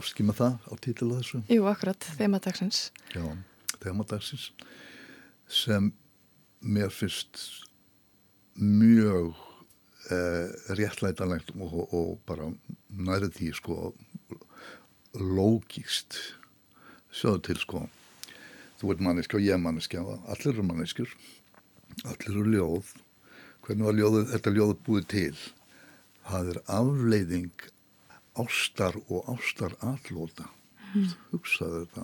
áskima 0.00 0.32
það 0.32 0.54
á 0.64 0.72
titill 0.80 1.10
þessu. 1.12 1.42
Jú, 1.52 1.66
akkurat, 1.68 2.06
þemadagsins 2.16 2.86
Já, 3.12 3.26
þemadagsins 3.82 4.46
sem 5.52 5.90
mér 6.64 6.88
finnst 6.94 7.42
mjög 8.58 9.34
eh, 10.10 10.48
réttlætanlegt 10.78 11.52
og, 11.56 11.72
og, 11.72 11.94
og 11.94 12.12
bara 12.28 12.50
nærið 12.92 13.36
því 13.38 13.50
sko 13.58 13.76
lógist 15.14 16.18
sjáðu 17.12 17.42
til 17.48 17.60
sko. 17.60 17.82
Þú 18.80 18.94
ert 18.94 19.04
manneski 19.04 19.38
og 19.38 19.44
ég 19.44 19.54
er 19.56 19.62
manneski 19.62 20.00
allir 20.00 20.54
eru 20.54 20.64
manneskjur. 20.66 21.10
Allir 22.08 22.30
eru 22.32 22.46
ljóð. 22.50 22.94
Hvernig 23.62 23.86
var 23.86 23.98
ljóðu, 23.98 24.24
þetta 24.32 24.54
ljóð 24.56 24.72
búið 24.86 25.04
til? 25.12 25.36
Það 26.26 26.48
er 26.54 26.58
afleiðing 26.78 27.68
ástar 28.42 28.96
og 29.08 29.28
ástar 29.36 29.76
allóta 29.84 30.48
Mm. 30.92 31.08
hugsaðu 31.32 31.86
þetta. 31.86 32.02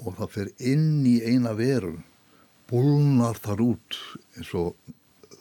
Og 0.00 0.14
það 0.16 0.30
fer 0.32 0.50
inn 0.64 1.04
í 1.04 1.18
eina 1.28 1.52
veru 1.52 1.98
bólnar 2.70 3.38
þar 3.44 3.62
út 3.64 3.98
eins 4.38 4.52
og 4.58 4.74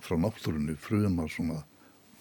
frá 0.03 0.17
náttúrunni 0.19 0.75
frumar 0.79 1.31
svona 1.31 1.61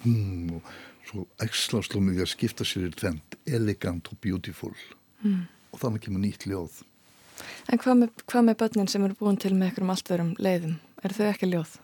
hmm, 0.04 0.56
og 0.56 0.72
svo 1.08 1.26
ekslast 1.42 1.96
um 1.98 2.10
því 2.12 2.22
að 2.22 2.32
skipta 2.32 2.66
sér 2.66 2.88
í 2.88 2.94
tvent 2.94 3.38
elegant 3.46 4.12
og 4.12 4.20
beautiful 4.22 4.74
Mm. 5.22 5.44
og 5.70 5.78
þannig 5.78 6.02
kemur 6.02 6.18
nýtt 6.18 6.48
ljóð 6.50 6.80
En 7.70 7.78
hvað 7.78 7.98
með, 8.00 8.22
hvað 8.26 8.44
með 8.48 8.56
börnin 8.58 8.88
sem 8.90 9.04
eru 9.06 9.14
búin 9.18 9.38
til 9.38 9.52
með 9.54 9.68
einhverjum 9.68 9.92
allt 9.94 10.10
verum 10.10 10.32
leiðum? 10.42 10.72
Er 11.02 11.14
þau 11.14 11.26
ekki 11.28 11.48
ljóð? 11.50 11.76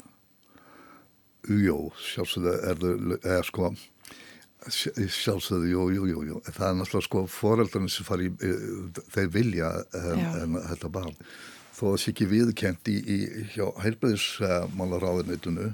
Jó, 1.49 1.77
sjálfsögðu 2.03 2.55
er 2.59 2.81
það 2.83 3.15
eða 3.19 3.45
sko 3.47 3.71
sjálfsögðu, 4.69 5.69
jú, 5.71 5.85
jú, 5.95 6.07
jú, 6.11 6.23
jú 6.33 6.41
það 6.49 6.67
er 6.67 6.77
náttúrulega 6.81 7.07
sko 7.07 7.23
foreldrarnir 7.31 7.95
sem 7.95 8.07
fari 8.09 8.27
í, 8.27 8.51
þeir 9.15 9.31
vilja 9.33 9.71
um, 9.95 10.59
þetta 10.73 10.91
barn 10.99 11.15
þó 11.79 11.83
að 11.87 11.93
það 11.95 12.01
sé 12.03 12.11
ekki 12.13 12.27
viðkent 12.33 12.89
í, 12.91 12.97
í 12.99 13.19
hjá 13.55 13.67
heilbæðismálaráðuneytunu 13.85 15.69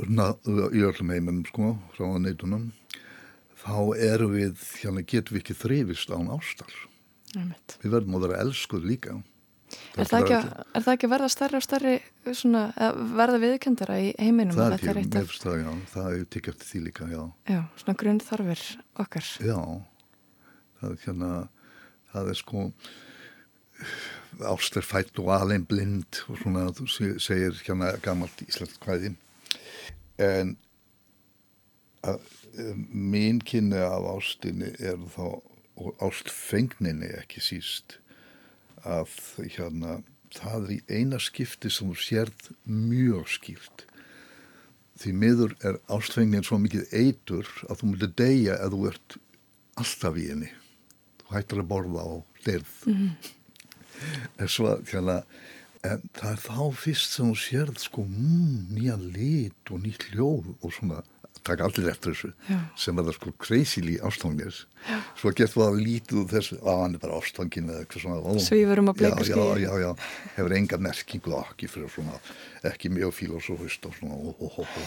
í 0.00 0.82
öllum 0.86 1.10
heiminum 1.14 1.44
sko, 1.48 1.72
ráðuneytunum 1.98 2.68
þá 3.60 3.74
erum 4.00 4.32
við, 4.36 4.54
hérna 4.82 5.02
getum 5.04 5.34
við 5.36 5.42
ekki 5.44 5.56
þrifist 5.64 6.12
án 6.14 6.30
ástar 6.36 6.72
Einmitt. 7.36 7.76
við 7.82 7.92
verðum 7.96 8.16
að 8.20 8.24
vera 8.28 8.40
elskuð 8.46 8.86
líka 8.92 9.18
Er 9.94 10.02
það, 10.08 10.24
ekki, 10.24 10.34
að- 10.34 10.64
er 10.74 10.82
það 10.82 10.94
ekki 10.96 11.06
að 11.06 11.12
verða 11.12 11.26
stærri 11.30 11.56
og 11.60 11.62
stærri 11.62 11.92
svona, 12.34 12.62
verða 13.14 13.38
viðkendara 13.38 13.98
í 14.02 14.08
heiminum? 14.18 14.56
það 14.56 14.64
að 14.64 14.72
er 14.72 14.78
ekki, 14.80 15.10
mér 15.14 15.28
finnst 15.28 15.44
það, 15.46 15.56
já, 15.60 15.70
það 15.92 16.08
er 16.16 16.24
tikk 16.34 16.48
eftir 16.50 16.66
því 16.72 16.80
líka, 16.88 17.06
já 17.12 17.20
Já, 17.54 17.60
svona 17.78 17.94
grunn 18.00 18.18
þarfir 18.24 18.64
okkar. 19.04 19.28
Já, 19.46 19.58
það 20.80 20.90
er 20.90 20.98
hérna, 21.04 21.30
það 22.10 22.32
er 22.32 22.40
sko, 22.40 22.64
ást 24.46 24.76
er 24.76 24.86
fætt 24.86 25.18
og 25.18 25.28
alveg 25.34 25.66
blind 25.68 26.20
og 26.28 26.38
svona, 26.40 26.66
þú 26.72 26.86
se- 26.88 27.18
segir 27.20 27.52
hérna 27.66 27.92
gammalt 28.02 28.40
íslenskt 28.46 28.80
kvæði. 28.82 29.14
En 30.18 30.56
að, 32.04 32.20
eh, 32.58 32.74
mín 32.94 33.40
kynni 33.44 33.76
af 33.76 34.06
ástinni 34.16 34.70
er 34.80 34.96
þá, 35.16 35.42
og 35.80 35.96
ástfengninni 36.04 37.08
ekki 37.20 37.40
síst, 37.40 37.98
að 38.84 39.08
hérna, 39.56 40.02
það 40.32 40.64
er 40.64 40.72
í 40.76 40.80
eina 41.00 41.18
skipti 41.18 41.70
sem 41.70 41.88
þú 41.90 41.96
sérð 42.00 42.50
mjög 42.68 43.26
skýrt 43.28 43.84
því 45.00 45.12
miður 45.16 45.54
er 45.64 45.78
ástfengnin 45.88 46.44
svo 46.44 46.58
mikið 46.60 46.92
eitur 46.92 47.48
að 47.68 47.80
þú 47.80 47.88
myndir 47.90 48.12
deyja 48.20 48.54
ef 48.60 48.70
þú 48.72 48.80
ert 48.90 49.16
alltaf 49.80 50.14
í 50.20 50.26
henni 50.28 50.50
þú 51.18 51.30
hættir 51.34 51.62
að 51.62 51.68
borða 51.72 52.04
á 52.04 52.10
deyrð 52.44 52.74
Mhm. 52.86 53.10
En 54.38 54.50
svo 54.50 54.76
hérna 54.90 55.22
en 55.86 56.02
það 56.16 56.32
er 56.34 56.42
þá 56.44 56.58
fyrst 56.82 57.16
sem 57.16 57.30
þú 57.30 57.38
sérð 57.40 57.80
sko 57.80 58.04
mm, 58.04 58.58
nýja 58.76 58.98
lit 59.00 59.72
og 59.72 59.80
nýtt 59.84 60.10
hljóð 60.10 60.52
og 60.60 60.74
svona 60.76 61.00
taka 61.46 61.64
allir 61.64 61.88
eftir 61.88 62.12
þessu 62.12 62.30
Já. 62.50 62.58
sem 62.82 62.98
er 63.00 63.06
það 63.06 63.16
sko 63.16 63.32
crazily 63.40 63.94
ástfangnis 64.04 64.58
svo 65.18 65.32
getur 65.32 65.62
það 65.62 65.78
lítið 65.86 66.18
úr 66.20 66.26
þessu 66.34 66.58
að 66.60 66.82
hann 66.82 66.96
er 66.98 67.02
bara 67.04 67.20
ástfangin 67.20 67.70
eða 67.70 67.84
eitthvað 67.84 68.04
svona 68.04 68.20
ó. 68.20 68.30
Svífur 68.44 68.82
um 68.82 68.90
á 68.92 68.94
bleiku 68.98 69.28
já, 69.30 69.40
já, 69.64 69.72
já, 69.84 69.90
hefur 70.36 70.56
enga 70.58 70.80
merkingu 70.88 71.36
ekki 71.40 71.70
fyrir 71.70 71.94
svona, 71.94 72.20
ekki 72.72 72.92
mjög 72.92 73.16
filosófist 73.16 73.88
og 73.88 73.96
svona 73.96 74.20
ó, 74.20 74.36
ó, 74.36 74.48
ó. 74.60 74.84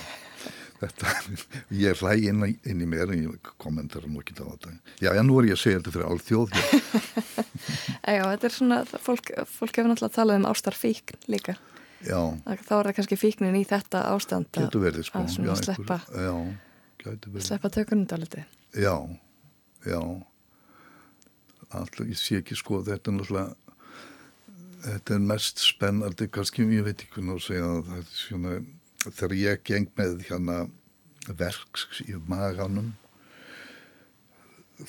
Þetta, 0.83 1.13
ég 1.83 1.99
hlæ 2.03 2.13
inn, 2.29 2.43
inn 2.69 2.83
í 2.83 2.87
mér 2.89 3.11
en 3.15 3.23
ég 3.25 3.51
kommentar 3.61 4.05
nú 4.07 4.21
ekki 4.21 4.35
á 4.39 4.45
þetta 4.53 4.73
já, 5.03 5.09
já, 5.17 5.21
nú 5.25 5.39
er 5.41 5.49
ég 5.51 5.57
að 5.57 5.61
segja 5.63 5.79
þetta 5.81 5.93
fyrir 5.97 6.09
allt 6.11 6.27
þjóð 6.29 6.47
Já, 8.03 8.23
þetta 8.27 8.47
er 8.49 8.53
svona, 8.53 8.77
fólk, 8.99 9.29
fólk 9.47 9.77
hefur 9.79 9.89
náttúrulega 9.93 10.15
talað 10.17 10.39
um 10.41 10.47
ástarfíkn 10.49 11.21
líka. 11.31 11.53
já, 12.03 12.19
Þá 12.43 12.73
er 12.75 12.87
það 12.89 12.95
kannski 12.97 13.17
fíknin 13.19 13.55
í 13.55 13.63
þetta 13.69 14.01
ástand 14.11 14.59
verið 14.83 15.07
sko 15.07 15.21
að 15.23 15.29
svona 15.37 15.53
já, 15.53 15.61
sleppa, 15.61 15.97
einhver- 16.11 17.45
sleppa 17.47 17.71
tökunum 17.71 18.05
dálítið. 18.11 18.43
Já, 18.75 18.95
já. 19.87 19.99
Alltaf, 21.73 22.05
ég 22.05 22.19
sé 22.19 22.41
ekki 22.41 22.57
sko, 22.59 22.81
þetta 22.85 23.09
er 23.09 23.15
náttúrulega, 23.17 23.79
þetta 24.89 25.15
er 25.15 25.23
mest 25.31 25.63
spennandi, 25.63 26.27
kannski, 26.35 26.67
ég 26.75 26.83
veit 26.85 26.99
ekki 26.99 27.15
hvernig 27.21 27.39
að 27.39 27.45
segja 27.47 27.69
það, 27.71 27.83
það 27.87 28.01
er 28.03 28.11
svona, 28.19 28.53
þegar 29.05 29.37
ég 29.37 29.63
geng 29.67 29.89
með 29.99 30.25
hérna 30.29 30.57
verks 31.39 32.01
í 32.03 32.15
maganum, 32.27 32.91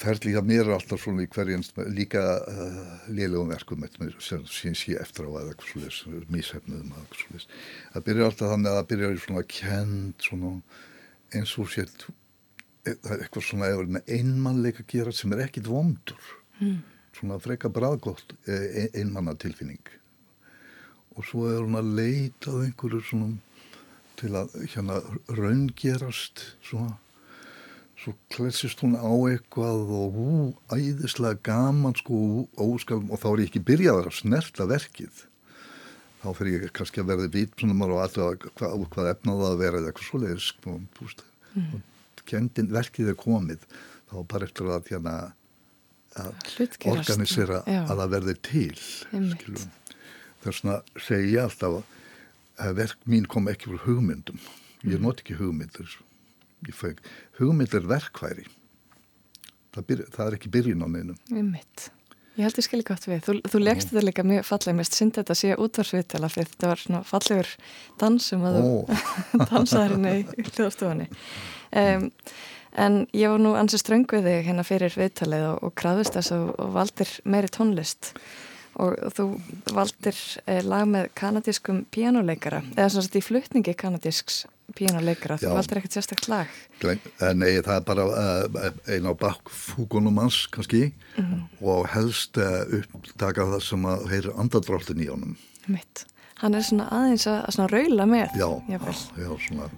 ferli 0.00 0.32
hjá 0.34 0.40
mér 0.42 0.64
er 0.64 0.74
alltaf 0.74 1.02
svona 1.04 1.22
í 1.22 1.30
hverjans, 1.30 1.70
líka 1.94 2.22
uh, 2.50 3.08
lélegum 3.14 3.52
verkum, 3.52 3.84
sem 4.18 4.46
síðan 4.48 4.78
sé 4.80 4.96
eftir 4.98 5.28
á 5.28 5.30
eða 5.30 5.52
eitthvað 5.52 5.94
svolítið. 5.94 7.48
Það 7.94 8.06
byrjar 8.08 8.30
alltaf 8.30 8.54
þannig 8.54 8.70
að 8.72 8.78
það 8.80 8.90
byrjar 8.92 9.14
í 9.14 9.24
svona 9.26 9.44
kend, 9.54 10.14
svona 10.28 10.54
eins 11.34 11.58
og 11.60 11.70
sér 11.70 11.92
það 12.84 13.12
er 13.14 13.22
eitthvað 13.24 13.46
svona 13.46 13.68
einmannleika 14.04 14.82
að 14.82 14.90
gera 14.92 15.12
sem 15.14 15.32
er 15.32 15.46
ekkit 15.46 15.70
vondur 15.70 16.32
Mm. 16.60 16.82
svona 17.14 17.38
freka 17.42 17.66
bræðgótt 17.72 18.34
ein, 18.46 18.88
einmanna 18.94 19.34
tilfinning 19.34 19.88
og 21.14 21.26
svo 21.26 21.48
er 21.50 21.64
hún 21.64 21.78
að 21.78 21.88
leita 21.98 22.52
að 22.52 22.68
einhverju 22.68 23.00
svona 23.08 23.53
til 24.20 24.32
að 24.38 24.54
hérna 24.72 25.00
raungerast 25.38 26.44
svona 26.64 26.96
svo 28.04 28.12
klessist 28.34 28.82
hún 28.84 28.96
á 29.00 29.08
eitthvað 29.30 29.92
og 29.96 30.16
ú, 30.20 30.32
æðislega 30.74 31.40
gaman 31.46 31.94
sko 31.96 32.16
óskalum 32.60 33.12
og 33.14 33.22
þá 33.22 33.28
er 33.30 33.42
ég 33.44 33.48
ekki 33.52 33.62
byrjað 33.70 34.00
að 34.02 34.16
snerta 34.18 34.66
verkið 34.68 35.22
þá 36.24 36.28
fyrir 36.36 36.66
ég 36.66 36.74
kannski 36.76 37.00
að 37.00 37.10
verði 37.12 37.30
vitsunumar 37.38 37.94
og 37.94 38.02
alltaf 38.04 38.36
hvað, 38.58 38.84
hvað 38.92 39.10
efnaði 39.14 39.48
að 39.48 39.62
vera 39.62 39.80
eða 39.80 39.92
eitthvað 39.92 40.10
svoleiðis 40.10 40.50
sko, 40.52 40.76
Mm. 41.54 41.82
kendin 42.26 42.70
verkið 42.74 43.12
er 43.12 43.18
komið 43.20 43.64
þá 44.10 44.14
bara 44.26 44.46
eftir 44.48 44.70
að 44.74 44.88
hérna 44.90 45.12
að 46.18 46.32
organisera 46.90 47.60
Já. 47.66 47.82
að 47.86 48.00
það 48.00 48.12
verði 48.14 48.34
til 48.48 48.78
þess 50.44 50.64
segi 51.06 51.34
ég 51.34 51.44
alltaf 51.44 51.76
að 52.60 52.76
verk 52.82 52.98
mín 53.10 53.26
kom 53.30 53.48
ekki 53.50 53.72
úr 53.72 53.82
hugmyndum 53.86 54.38
ég 54.84 54.98
Mhm. 54.98 55.02
not 55.02 55.20
ekki 55.24 55.36
hugmyndir 55.38 55.88
ég 56.68 56.74
fæk, 56.76 56.98
hugmynd 57.40 57.74
er 57.74 57.80
verkværi 57.88 58.46
það, 59.74 59.84
byr, 59.88 60.04
það 60.14 60.26
er 60.26 60.36
ekki 60.38 60.50
byrjun 60.54 60.84
á 60.84 60.88
neinum 60.88 61.16
Einmitt. 61.32 61.90
Ég 62.34 62.42
held 62.48 62.56
ég 62.58 62.64
skilji 62.66 62.82
gott 62.88 63.04
við. 63.06 63.20
Þú, 63.22 63.32
þú 63.46 63.58
leggst 63.62 63.90
þetta 63.92 64.02
líka 64.02 64.22
mjög 64.26 64.44
falleg, 64.48 64.74
mest 64.74 64.96
synd 64.98 65.12
þetta 65.14 65.34
sé 65.38 65.52
útvarsviðtala 65.54 66.26
fyrir 66.34 66.48
þetta 66.50 66.66
var 66.72 66.80
svona 66.82 67.02
fallegur 67.06 67.50
dans 68.02 68.24
sem 68.26 68.42
að 68.42 68.56
Ó. 68.58 68.72
þú 69.30 69.46
dansaðar 69.52 69.94
inn 69.94 70.08
í 70.10 70.48
hljóðstofunni. 70.50 71.06
Um, 71.78 72.10
En 72.74 73.04
ég 73.14 73.30
var 73.30 73.38
nú 73.38 73.52
ansið 73.54 73.78
ströng 73.84 74.04
við 74.10 74.24
þig 74.26 74.46
hérna 74.48 74.64
fyrir 74.66 74.90
viðtalið 74.98 75.44
og, 75.52 75.60
og 75.62 75.74
krafðist 75.78 76.16
þess 76.16 76.32
og, 76.34 76.48
og 76.58 76.72
valdir 76.74 77.12
meiri 77.22 77.46
tónlist 77.54 78.08
og, 78.80 78.96
þú 79.16 79.24
valdir 79.74 80.16
eh, 80.46 80.62
lag 80.66 80.86
með 80.90 81.10
kanadískum 81.18 81.84
píjánuleikara 81.94 82.62
eða 82.76 82.88
svona 82.90 83.06
sett 83.06 83.18
í 83.20 83.24
flutningi 83.24 83.74
kanadísks 83.78 84.44
píjánuleikara, 84.74 85.36
þú 85.42 85.52
valdir 85.54 85.78
ekkert 85.82 85.96
sérstakt 85.98 86.28
lag 86.32 86.48
eh, 86.82 87.34
Nei, 87.36 87.60
það 87.62 87.76
er 87.76 87.84
bara 87.86 88.06
uh, 88.08 88.70
einn 88.90 89.06
á 89.06 89.12
bakkfúkunum 89.14 90.18
hans 90.22 90.46
kannski 90.50 90.92
Mhm. 91.14 91.44
og 91.62 91.86
helst 91.92 92.38
uh, 92.42 92.64
upptaka 92.74 93.44
það 93.52 93.60
sem 93.62 93.84
að 93.86 94.08
heyra 94.10 94.32
andadráttin 94.42 94.98
í 95.04 95.06
honum. 95.12 95.36
mitt. 95.70 96.06
Hann 96.40 96.54
er 96.58 96.64
svona 96.66 96.88
aðeins 96.90 97.28
að, 97.30 97.38
að 97.46 97.54
svona 97.54 97.68
raula 97.70 98.06
með 98.10 98.34
Já, 98.34 98.48
jafnvel. 98.72 98.96
já, 99.22 99.30
svona. 99.46 99.68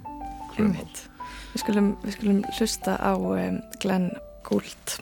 Við 0.56 1.60
skulum, 1.60 1.90
við 2.05 2.14
skulum 2.16 2.39
hlusta 2.56 2.97
á 2.97 3.12
um, 3.12 3.60
Glenn 3.82 4.09
Gould. 4.48 4.97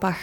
Bach. 0.00 0.22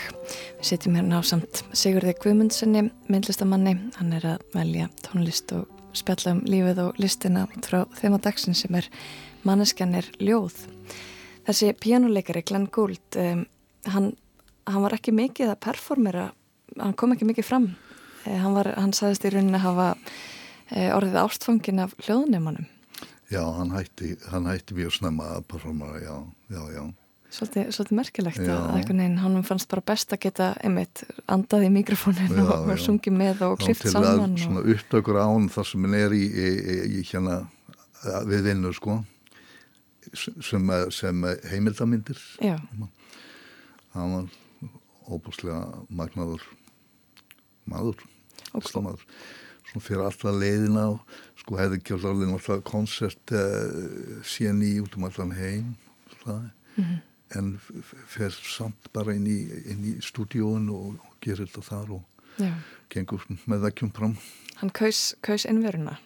Við 0.60 0.68
sitjum 0.72 0.98
hérna 0.98 1.20
á 1.20 1.22
samt 1.26 1.62
Sigurði 1.78 2.14
Guðmundssoni, 2.20 2.88
myndlistamanni. 3.12 3.76
Hann 3.98 4.16
er 4.18 4.28
að 4.34 4.46
velja 4.56 4.90
tónlist 5.06 5.54
og 5.56 5.70
spjalla 5.98 6.36
um 6.36 6.42
lífið 6.48 6.82
og 6.86 7.00
listina 7.02 7.46
frá 7.66 7.84
þeim 8.00 8.18
á 8.18 8.20
dagsin 8.24 8.58
sem 8.58 8.76
er 8.80 8.90
manneskjanir 9.48 10.10
ljóð. 10.22 10.58
Þessi 11.48 11.72
pjánuleikari 11.82 12.44
Glenn 12.48 12.70
Gould, 12.72 13.18
um, 13.18 13.46
hann, 13.90 14.12
hann 14.70 14.86
var 14.86 14.96
ekki 14.98 15.14
mikið 15.16 15.54
að 15.56 15.62
performera, 15.66 16.28
hann 16.78 16.98
kom 17.00 17.16
ekki 17.16 17.28
mikið 17.30 17.48
fram. 17.48 17.72
Eh, 18.26 18.38
hann, 18.38 18.54
var, 18.54 18.70
hann 18.78 18.94
sagðist 18.94 19.26
í 19.26 19.34
rauninni 19.34 19.58
að 19.58 19.66
hafa 19.66 19.88
eh, 20.70 20.92
orðið 20.94 21.20
ástfangin 21.24 21.82
af 21.82 21.96
hljóðneimanum. 22.06 22.70
Já, 23.32 23.46
hann 23.58 23.72
hætti, 23.74 24.18
hann 24.30 24.50
hætti 24.50 24.76
mjög 24.78 24.98
snemma 25.00 25.38
að 25.38 25.46
performera, 25.54 26.02
já, 26.04 26.16
já, 26.52 26.64
já. 26.76 26.84
Svolítið, 27.32 27.70
svolítið 27.72 27.96
merkilegt 27.96 28.42
Já. 28.44 28.52
að 28.58 28.74
einhvern 28.76 29.02
veginn 29.02 29.20
hann 29.22 29.46
fannst 29.48 29.70
bara 29.72 29.84
best 29.88 30.12
að 30.12 30.20
geta 30.26 30.50
einmitt 30.60 31.04
andað 31.32 31.64
í 31.64 31.72
mikrofónin 31.72 32.34
Já, 32.36 32.44
og, 32.44 32.68
já. 32.68 32.82
sungið 32.84 33.16
með 33.16 33.44
og 33.48 33.56
klift 33.62 33.88
saman 33.88 34.10
að 34.12 34.24
og... 34.26 34.42
svona 34.44 34.64
upptökur 34.74 35.20
á 35.24 35.26
hann 35.30 35.48
þar 35.54 35.70
sem 35.70 35.88
hann 35.88 35.96
er 35.96 36.16
í, 36.18 36.22
í, 36.28 36.50
í, 36.52 36.78
í 37.00 37.04
hérna 37.08 37.38
eh, 38.04 38.22
við 38.28 38.44
vinnu 38.50 38.74
sko 38.76 38.98
sem, 40.12 40.74
sem 40.92 41.28
heimildamindir 41.54 42.20
Já. 42.44 42.58
hann 43.96 44.18
var 44.18 44.28
óbúslega 45.12 45.62
magnaður 45.88 46.44
maður 47.70 48.02
listamaður. 48.56 49.06
svona 49.70 49.86
fyrir 49.86 50.04
alltaf 50.08 50.36
leiðina 50.36 50.88
og 50.96 51.16
sko 51.40 51.60
hefði 51.60 51.80
ekki 51.80 51.96
alveg 51.96 52.28
náttúrulega 52.28 52.68
koncert 52.68 53.36
uh, 53.36 54.20
síðan 54.28 54.66
í 54.68 54.74
út 54.84 54.98
um 55.00 55.08
allan 55.08 55.34
heim 55.38 55.72
það. 56.26 56.44
Mhm. 56.76 57.00
En 57.38 57.54
fer 58.08 58.32
samt 58.32 58.90
bara 58.94 59.14
inn 59.16 59.28
í, 59.28 59.38
inn 59.72 59.84
í 59.86 59.94
stúdíóin 60.04 60.70
og, 60.74 60.98
gerir 61.22 61.46
þetta 61.48 61.62
þar 61.68 61.92
og 62.00 62.04
Já. 62.42 62.52
gengur 62.90 63.22
með 63.46 63.66
vekkjum 63.68 63.92
fram 63.94 64.16
Hann 64.62 64.72
kaus, 64.74 65.16
kaus 65.22 65.46
innveruna. 65.46 65.98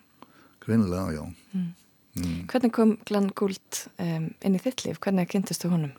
greinilega, 0.65 1.13
já 1.15 1.25
Mm. 1.55 1.73
mm. 2.15 2.47
Hvernig 2.47 2.71
kom 2.73 2.97
Glenn 3.05 3.29
Gould 3.35 3.79
um, 3.99 4.29
inn 4.41 4.55
í 4.55 4.59
þitt 4.63 4.85
líf? 4.85 4.99
Hvernig 5.03 5.27
kynntistu 5.31 5.69
honum? 5.71 5.91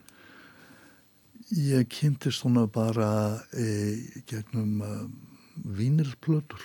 Ég 1.53 1.86
kynntist 1.89 2.43
hana 2.43 2.66
bara 2.66 3.40
e, 3.55 3.66
gegnum 4.27 4.81
uh, 4.82 5.07
vínilplötur 5.65 6.61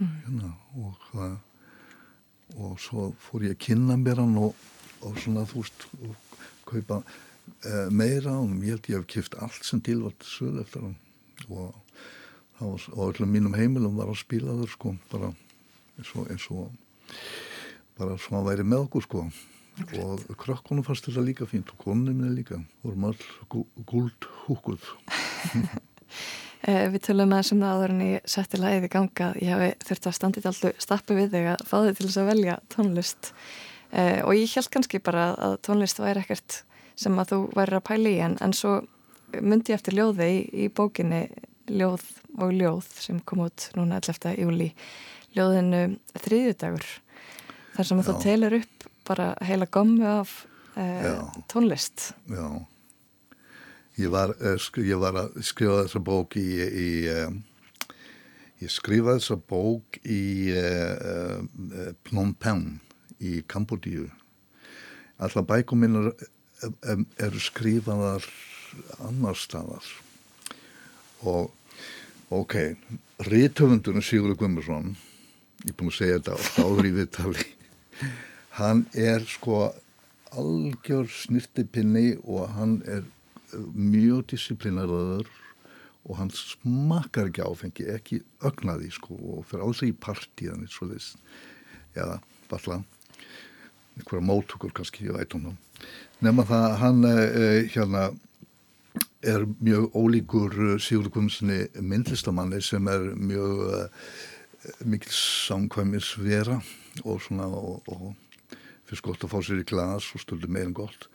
Mm. 0.00 0.08
hérna, 0.26 0.48
og, 0.74 0.96
uh, 1.14 1.36
og 2.58 2.78
svo 2.82 3.12
fór 3.22 3.44
ég 3.46 3.52
að 3.54 3.60
kynna 3.62 3.94
mér 3.96 4.18
hann 4.18 4.32
og, 4.42 4.56
og 5.06 5.14
svona 5.22 5.44
þú 5.46 5.60
veist 5.62 5.84
og 6.02 6.16
kaupa 6.66 6.96
uh, 7.66 7.88
meira 7.90 8.36
og 8.40 8.52
ég 8.64 8.74
held 8.74 8.90
ég 8.90 8.98
hef 8.98 9.08
kipt 9.10 9.38
allt 9.42 9.64
sem 9.66 9.82
til 9.84 10.02
var 10.04 10.14
til 10.18 10.30
sölu 10.30 10.62
eftir 10.64 10.84
hann. 10.86 10.98
Og, 11.50 11.80
öllum 12.94 13.32
mínum 13.34 13.56
heimilum 13.58 13.96
var 13.98 14.12
að 14.12 14.22
spila 14.22 14.54
þur 14.60 14.70
sko 14.70 14.94
bara 15.10 15.32
eins 15.98 16.12
og, 16.14 16.28
eins 16.30 16.46
og 16.54 16.70
bara 17.98 18.14
svo 18.18 18.38
að 18.38 18.48
væri 18.52 18.68
með 18.68 18.86
okkur 18.86 19.08
sko. 19.08 19.24
Og 19.98 20.22
krökkunum 20.38 20.86
fannst 20.86 21.08
þetta 21.08 21.24
líka 21.26 21.48
fínt 21.50 21.72
og 21.74 21.80
konunum 21.82 22.20
minni 22.20 22.38
líka. 22.38 22.60
Vorum 22.84 23.08
all 23.10 23.26
gúld 23.50 24.30
húkuð 24.46 24.86
Eh, 26.64 26.86
við 26.88 27.02
tölum 27.10 27.28
með 27.28 27.42
þessum 27.42 27.58
það 27.60 27.74
áður 27.76 27.92
en 27.92 28.02
ég 28.06 28.28
setti 28.32 28.58
lagið 28.60 28.84
í 28.86 28.88
ganga 28.94 29.26
ég 29.36 29.50
hafi 29.52 29.66
þurft 29.84 30.06
að 30.08 30.14
standa 30.16 30.40
í 30.40 30.44
alltaf 30.48 30.78
stappi 30.80 31.16
við 31.18 31.34
þig 31.34 31.48
að 31.52 31.64
fá 31.68 31.74
þig 31.74 31.98
til 31.98 32.06
þess 32.06 32.20
að 32.22 32.28
velja 32.30 32.54
tónlist. 32.72 33.28
Eh, 33.92 34.20
og 34.24 34.32
ég 34.38 34.54
held 34.56 34.70
kannski 34.72 35.00
bara 35.04 35.26
að 35.36 35.58
tónlist 35.66 36.00
væri 36.00 36.22
ekkert 36.22 36.62
sem 36.98 37.18
að 37.18 37.32
þú 37.32 37.38
væri 37.56 37.78
að 37.78 37.86
pæla 37.88 38.12
í 38.12 38.18
en, 38.26 38.36
en 38.44 38.56
svo 38.56 38.74
myndi 39.40 39.72
ég 39.72 39.80
eftir 39.80 39.96
ljóði 39.98 40.30
í, 40.30 40.40
í 40.64 40.68
bókinni 40.70 41.26
Ljóð 41.70 42.04
og 42.44 42.52
Ljóð 42.52 42.90
sem 43.00 43.22
kom 43.24 43.46
út 43.46 43.70
núna 43.78 44.00
11. 44.02 44.34
júli 44.42 44.68
ljóðinu 45.34 45.96
þriðjudagur 46.20 46.84
þar 47.74 47.88
sem 47.88 48.02
að 48.02 48.10
þú 48.10 48.18
telur 48.22 48.58
upp 48.60 48.86
bara 49.08 49.32
heila 49.44 49.66
gommu 49.66 50.06
af 50.20 50.36
eh, 50.76 51.18
tónlist 51.50 52.12
Já 52.30 52.46
Ég 53.94 54.10
var, 54.10 54.34
eh, 54.42 54.58
ég 54.82 54.98
var 54.98 55.14
að 55.14 55.36
skrifa 55.46 55.84
þessa 55.84 56.00
bók 56.02 56.34
í, 56.34 56.48
í 56.58 56.88
um, 57.12 57.36
ég 58.58 58.72
skrifaði 58.74 59.20
þessa 59.20 59.36
bók 59.38 59.98
í 60.02 60.50
uh, 60.50 61.44
Phnom 62.02 62.32
Penh 62.34 62.80
í 63.22 63.44
Kambodíu. 63.46 64.08
Alla 65.22 65.44
bækum 65.46 65.84
minnar 65.84 66.10
um, 66.10 66.33
eru 66.84 67.42
skrifaðar 67.42 68.26
annar 69.06 69.38
staðar. 69.38 69.86
Og 71.24 71.52
ok, 72.34 72.56
rítöfundunum 73.28 74.04
Sigurður 74.04 74.40
Guðmursson 74.42 74.94
ég 75.64 75.72
er 75.72 75.78
búin 75.78 75.92
að 75.92 75.98
segja 75.98 76.20
þetta 76.20 76.64
áður 76.66 76.88
í 76.88 76.92
viðtali 76.98 77.44
hann 78.58 78.84
er 78.98 79.24
sko 79.28 79.70
algjör 80.34 81.08
snirtipinni 81.10 82.18
og 82.22 82.50
hann 82.56 82.76
er 82.90 83.04
mjög 83.72 84.26
disiplinaraður 84.34 85.30
og 86.04 86.18
hann 86.18 86.32
smakar 86.36 87.30
ekki 87.30 87.44
áfengi, 87.46 87.86
ekki 87.94 88.20
ögnaði 88.44 88.90
sko 88.92 89.16
og 89.16 89.46
fyrir 89.48 89.64
alls 89.64 89.80
í 89.86 89.92
partíðan 89.96 90.66
eins 90.66 90.76
og 90.84 90.92
þess, 90.92 91.14
já, 91.96 92.18
balla 92.50 92.82
einhverja 93.94 94.26
móttökur 94.26 94.74
kannski, 94.74 95.06
ég 95.08 95.16
veit 95.16 95.38
um 95.38 95.48
það 95.48 95.56
nema 96.24 96.44
það 96.48 96.76
hann 96.80 97.08
eh, 97.08 97.70
hérna 97.74 98.08
er 99.24 99.46
mjög 99.64 99.96
ólíkur 99.96 100.56
Sigur 100.82 101.08
Guðmundssoni 101.08 101.60
myndlistamanni 101.80 102.60
sem 102.62 102.88
er 102.92 103.06
mjög 103.16 103.88
mikil 104.84 105.12
samkvæmis 105.12 106.14
vera 106.20 106.58
og 107.04 107.22
og, 107.30 107.88
og 107.88 108.14
fyrst 108.88 109.04
gott 109.04 109.24
að 109.24 109.32
fá 109.32 109.40
sér 109.40 109.62
í 109.62 109.68
glas 109.68 110.10
og 110.14 110.20
stöldu 110.20 110.48
meirinn 110.48 110.76
gott. 110.76 111.08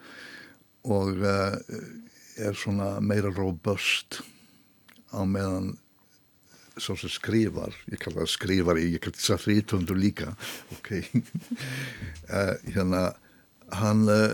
Og 0.84 1.22
er 1.22 2.58
svona 2.58 3.00
meira 3.00 3.30
robust 3.30 4.22
á 5.14 5.22
meðan 5.26 5.76
svo 6.80 6.96
sem 6.96 7.12
skrifar, 7.12 7.74
ég 7.92 8.00
kalla 8.00 8.24
það 8.24 8.32
skrifari 8.34 8.86
ég 8.94 9.02
kalla 9.04 9.20
það 9.20 9.42
frítundur 9.44 10.00
líka 10.00 10.34
ok. 10.78 10.92
Hérna 12.74 13.10
hann 13.78 14.06
uh, 14.10 14.34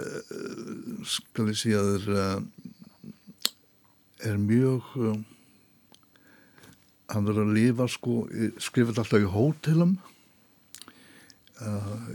skal 1.05 1.51
ég 1.51 1.59
segja 1.59 1.83
þér 1.83 2.09
uh, 2.15 2.41
er 4.25 4.37
mjög 4.41 4.91
hann 7.11 7.27
verður 7.27 7.45
að 7.45 7.55
lifa 7.57 7.87
sko, 7.91 8.25
skrifir 8.57 8.97
alltaf 8.97 9.21
í 9.21 9.29
hótelum 9.29 9.97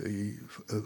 í 0.04 0.24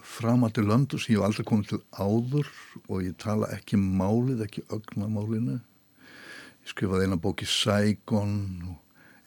framandi 0.07 0.63
löndu 0.63 0.99
sem 1.01 1.15
ég 1.15 1.19
hef 1.19 1.27
aldrei 1.27 1.47
komið 1.49 1.71
til 1.73 1.81
áður 1.99 2.51
og 2.85 3.01
ég 3.03 3.17
tala 3.19 3.49
ekki 3.57 3.81
málið, 3.81 4.45
ekki 4.45 4.67
ögnamálinu 4.75 5.57
ég 5.57 6.71
skrifaði 6.71 7.09
eina 7.09 7.19
bók 7.21 7.43
í 7.43 7.49
Saigon 7.51 8.37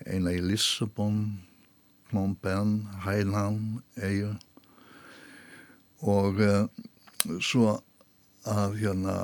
eina 0.05 0.31
í 0.31 0.39
Lissabon 0.43 1.41
Phnom 2.07 2.37
Penh, 2.39 2.87
Hainan 3.03 3.81
Eiu 3.99 4.31
og 6.07 6.39
uh, 6.39 6.69
svo 7.43 7.79
að 8.47 8.77
hérna 8.81 9.15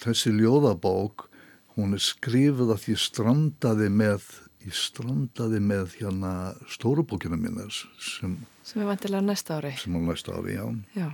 þessi 0.00 0.32
ljóðabók 0.36 1.26
hún 1.76 1.96
er 1.96 2.02
skrifið 2.04 2.72
að 2.74 2.88
ég 2.92 3.00
strandaði 3.00 3.90
með 3.92 4.28
ég 4.64 4.76
strandaði 4.76 5.60
með 5.64 5.96
hérna 6.00 6.32
stórubókina 6.68 7.38
minna 7.40 7.68
sem 7.72 8.38
Sem 8.70 8.84
er 8.84 8.86
vantilega 8.86 9.24
næsta 9.24 9.56
ári. 9.58 9.72
Sem 9.80 9.96
er 9.98 10.02
næsta 10.04 10.36
ári, 10.36 10.54
já. 10.54 10.66
Já. 10.94 11.08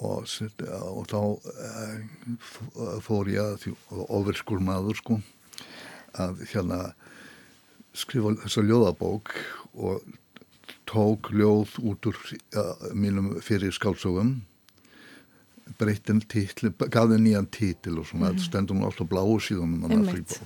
Og, 0.00 0.24
og 0.24 1.04
þá 1.10 1.18
uh, 1.20 2.94
fór 3.04 3.28
ég 3.28 3.42
að, 3.42 3.66
ofverskur 4.08 4.62
maður 4.64 4.96
sko, 4.96 5.18
að 6.16 6.40
hérna 6.54 6.78
skrifa 7.94 8.32
þessa 8.46 8.64
ljóðabók 8.64 9.34
og 9.74 10.08
tók 10.88 11.30
ljóð 11.36 11.76
út 11.84 12.08
úr 12.10 12.18
uh, 12.56 12.88
mínum 12.96 13.34
fyrir 13.44 13.74
skálsögum 13.74 14.38
breytin 15.78 16.20
títli, 16.30 16.70
gaf 16.78 17.08
þið 17.10 17.20
nýjan 17.24 17.48
títil 17.52 17.98
og 18.00 18.08
svona, 18.08 18.32
mm 18.32 18.42
stendur 18.44 18.76
hún 18.76 18.86
alltaf 18.86 19.08
bláu 19.08 19.36
síðan 19.42 19.76
Einmitt, 19.88 20.36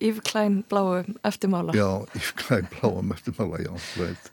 Yf 0.00 0.20
Klæn 0.26 0.62
bláu 0.70 1.02
eftirmála. 1.28 1.74
Já, 1.76 2.02
Yf 2.16 2.32
Klæn 2.40 2.68
bláu 2.72 3.02
eftirmála, 3.14 3.60
já, 3.62 3.72
veit. 4.00 4.30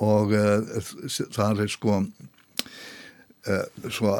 Og 0.00 0.32
uh, 0.32 0.90
það 1.34 1.64
er 1.66 1.72
sko 1.72 2.00
uh, 2.00 3.88
svo 3.92 4.14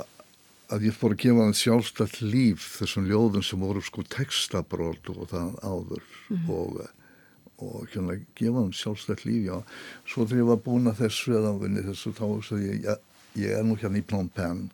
að 0.71 0.87
ég 0.87 0.95
fór 0.95 1.15
að 1.15 1.23
gefa 1.25 1.45
það 1.47 1.59
sjálfstætt 1.61 2.17
líf 2.23 2.71
þessum 2.79 3.07
ljóðum 3.11 3.45
sem 3.47 3.63
voru 3.63 3.83
sko 3.83 4.05
textabrót 4.07 5.13
og 5.15 5.29
það 5.31 5.53
áður. 5.63 6.09
Mm 6.31 6.51
og, 6.55 6.81
og 7.61 7.91
hérna 7.93 8.17
gefa 8.39 8.65
það 8.65 8.75
sjálfstætt 8.83 9.25
líf, 9.29 9.45
já. 9.47 9.57
Svo 10.09 10.27
þegar 10.27 10.43
ég 10.43 10.51
var 10.51 10.65
búin 10.67 10.91
að 10.91 11.05
þessu 11.05 11.39
eða 11.39 11.55
vinni 11.63 11.87
þessu 11.87 12.15
þá 12.17 12.27
sagði 12.47 12.71
ég, 12.71 12.83
ja, 12.87 12.99
ég 13.41 13.59
er 13.59 13.67
nú 13.67 13.79
hérna 13.79 14.01
í 14.01 14.07
Phnom 14.07 14.31
Penh 14.35 14.69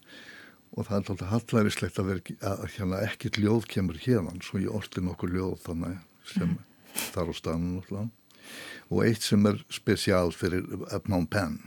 og 0.75 0.87
það 0.89 0.97
er 0.97 1.11
alltaf 1.13 1.33
hallærislegt 1.35 2.01
að 2.01 2.09
vera 2.11 2.39
að 2.53 2.65
hérna 2.77 3.03
ekkert 3.07 3.39
ljóð 3.41 3.69
kemur 3.71 4.01
hérna 4.03 4.35
svo 4.45 4.61
ég 4.63 4.75
orti 4.75 5.05
nokkur 5.05 5.31
ljóð 5.33 5.61
þannig 5.69 6.01
sem 6.27 6.51
mm 6.51 6.65
þar 6.97 7.33
á 7.33 7.35
stannu 7.37 7.81
alltaf 7.81 8.93
og 8.95 9.03
eitt 9.03 9.25
sem 9.27 9.47
er 9.51 9.59
spesiál 9.75 10.31
fyrir 10.35 10.63
Phnom 11.03 11.27
Penh. 11.27 11.59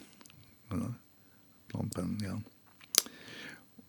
Phnom 0.69 1.89
Penh, 1.95 2.13
já. 2.23 2.35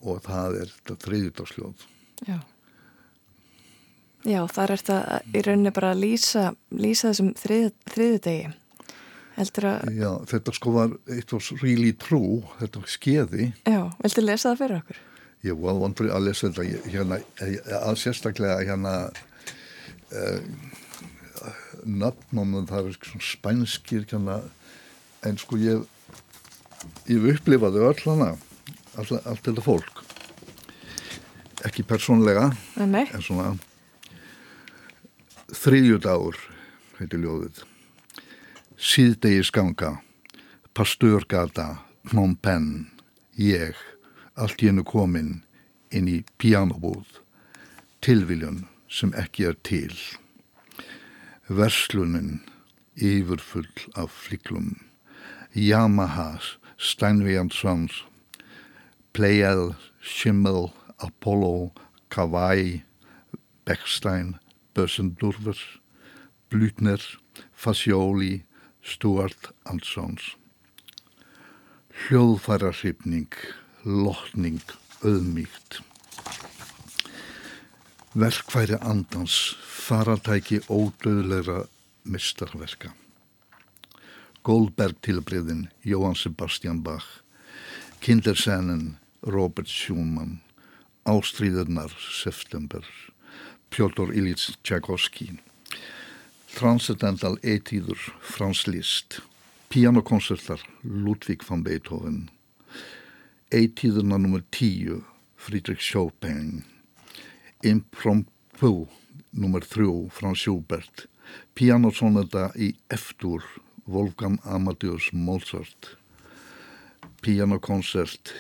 Og 0.01 0.23
það 0.25 0.63
er 0.63 0.73
þetta 0.73 0.97
þriðjúdagsljóð 1.07 1.87
Já. 2.27 2.41
Já, 4.29 4.43
þar 4.53 4.73
er 4.75 4.83
þetta 4.83 5.21
í 5.33 5.43
rauninni 5.47 5.71
bara 5.73 5.93
að 5.95 6.03
lýsa, 6.03 6.43
lýsa 6.77 7.09
þessum 7.09 7.31
þrið, 7.41 7.71
þriðjúdegi 7.89 8.51
Já, 9.97 10.11
þetta 10.31 10.55
sko 10.57 10.75
var 10.75 10.97
eitt 11.11 11.33
var 11.33 11.63
really 11.63 11.93
true, 11.97 12.43
þetta 12.61 12.83
var 12.83 12.93
skeði. 12.93 13.49
Já, 13.69 13.81
viltu 14.03 14.25
lesa 14.25 14.53
það 14.53 14.61
fyrir 14.65 14.81
okkur? 14.81 15.01
Ég 15.41 15.63
var 15.63 15.79
vondur 15.81 16.11
að 16.13 16.27
lesa 16.27 16.51
þetta 16.51 16.91
hérna, 16.93 17.21
að 17.81 18.01
sérstaklega 18.03 18.59
hérna 18.69 18.95
uh, 20.13 20.43
nafnum 21.89 22.59
það 22.69 22.91
er 22.91 22.99
svona 22.99 23.29
spænskir 23.31 24.05
kjana, 24.11 24.43
en 25.25 25.41
sko 25.41 25.57
ég 25.61 25.89
ég 27.09 27.27
upplifaði 27.35 27.83
öll 27.85 28.05
hana 28.07 28.31
all, 28.99 29.09
allt 29.25 29.43
þetta 29.45 29.65
fólk. 29.65 30.05
Ekki 31.69 31.85
persónlega 31.85 32.51
en 32.81 33.25
svona 33.25 33.51
þriðjudagur 35.61 36.39
heitir 37.01 37.21
ljóðið 37.25 37.65
síðdegi 38.81 39.43
skanga 39.45 39.91
pastörgata 40.73 41.67
Phnom 42.09 42.33
Penh 42.41 42.89
ég 43.37 43.77
allt 44.41 44.63
í 44.65 44.71
hennu 44.71 44.87
komin 44.89 45.43
inn 45.93 46.09
í 46.09 46.23
pianobúð 46.41 47.21
tilviljun 48.01 48.65
sem 48.89 49.13
ekki 49.21 49.51
er 49.51 49.59
til 49.69 49.93
Verslunin 51.51 52.41
yfirfull 52.97 53.69
af 54.01 54.11
fliklum. 54.11 54.79
Yamaha, 55.55 56.39
Steinway&Sons, 56.79 58.05
Pleiel, 59.13 59.75
Schimmel, 60.01 60.71
Apollo, 61.01 61.73
Kawai, 62.09 62.83
Beckstein, 63.65 64.39
Bössendurfer, 64.75 65.59
Blüthner, 66.51 67.03
Fascioli, 67.53 68.45
Stuart 68.83 69.53
Sons. 69.85 70.37
Hljóðfærarhyfning, 72.07 73.35
lotning, 73.85 74.63
auðmíkt. 75.05 75.81
Verkværi 78.17 78.79
andans, 78.81 79.57
faratæki 79.61 80.63
ódöðleira 80.69 81.67
mistarverka. 82.05 82.95
Goldberg 84.43 84.97
tilbriðin, 85.05 85.69
Jóhann 85.85 86.17
Sebastian 86.17 86.81
Bach, 86.83 87.21
Kindersennen, 88.01 88.97
Robert 89.23 89.69
Schumann, 89.69 90.41
Ástríðurnar, 91.05 91.93
September, 92.01 92.85
Pjóttor 93.71 94.15
Ilits 94.17 94.57
Tchaikovsky, 94.63 95.37
Transcendental 96.51 97.39
etíður 97.47 98.01
Frans 98.21 98.67
Liszt, 98.67 99.21
pianokonsertar 99.71 100.61
Ludwig 100.83 101.45
van 101.47 101.63
Beethoven, 101.65 102.19
etíðurna 103.55 104.19
nr. 104.19 104.43
10 104.51 105.05
Friedrich 105.41 105.85
Chopin, 105.87 106.65
Impromptu 107.63 108.89
nr. 109.33 109.63
3 109.63 110.11
Frans 110.11 110.43
Schubert, 110.43 111.07
pianosonata 111.55 112.51
í 112.59 112.75
F-dur 112.99 113.47
Wolfgang 113.87 114.41
Amadeus 114.45 115.13
Mozart, 115.15 115.95
pianokoncert 117.23 118.35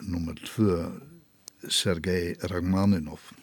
nr. 0.00 0.40
2 0.56 1.68
Sergei 1.68 2.34
Rachmaninov. 2.40 3.39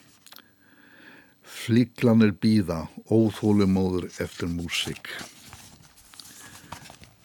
Fliklanir 1.47 2.33
býða, 2.35 2.85
óþólumóður 3.07 4.09
eftir 4.19 4.49
músik. 4.51 5.07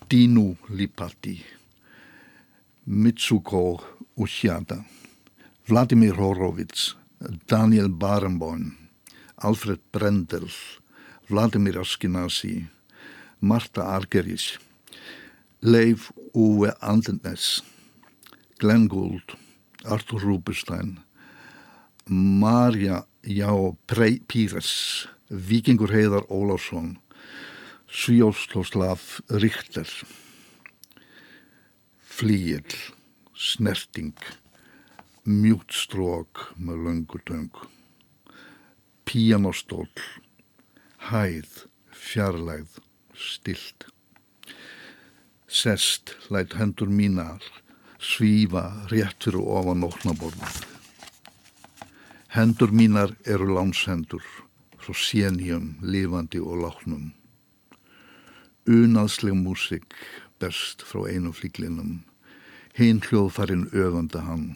Dinu 0.06 0.54
Lipati, 0.70 1.40
Mitsuko 2.86 3.82
Uchada, 4.14 4.84
Vladimir 5.66 6.14
Horowitz, 6.14 6.94
Daniel 7.50 7.88
Barenboim, 7.88 8.76
Alfred 9.42 9.80
Brendel, 9.90 10.48
Vladimir 11.28 11.80
Askinasi, 11.82 12.68
Marta 13.40 13.82
Argerich, 13.82 14.58
Leif 15.62 16.12
Uwe 16.32 16.74
Andenes, 16.80 17.62
Glenn 18.58 18.86
Gould, 18.86 19.34
Arthur 19.84 20.20
Rubinstein, 20.20 21.00
Marja 22.06 23.04
Já 23.22 23.54
Píres, 24.26 25.06
Víkingur 25.30 25.92
Heiðar 25.94 26.26
Ólásson, 26.26 26.98
Svíjósloslav 27.86 29.22
Richter, 29.30 29.86
Flíil, 32.02 32.66
Snerting, 33.30 34.18
Mjútstrók 35.22 36.50
með 36.58 36.82
löngutöng, 36.82 37.62
Píanostól, 39.06 39.86
Hæð, 40.98 41.70
Fjarlægð, 41.94 42.82
Stilt. 43.14 43.86
Sest, 45.46 46.16
læt 46.26 46.58
hendur 46.58 46.90
mínar, 46.90 47.38
svífa 48.02 48.82
rétt 48.90 49.22
fyrir 49.22 49.46
ofan 49.46 49.86
óknaborðið. 49.86 50.71
Hendur 52.32 52.70
mínar 52.72 53.10
eru 53.28 53.44
lánshendur 53.52 54.24
frá 54.80 54.94
sénjum, 54.96 55.74
lifandi 55.84 56.40
og 56.40 56.62
látnum. 56.62 57.10
Unaðsleg 58.64 59.36
músik 59.36 59.92
best 60.40 60.80
frá 60.80 61.02
einu 61.12 61.34
flíklinum, 61.36 62.06
hinn 62.72 63.02
hljóðfærin 63.04 63.66
öfanda 63.76 64.22
hann. 64.24 64.46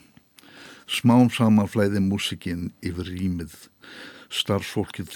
Smám 0.88 1.28
saman 1.28 1.68
flæði 1.68 2.00
músikinn 2.00 2.70
yfir 2.80 3.10
rýmið, 3.12 3.52
starfsfólkið 4.32 5.12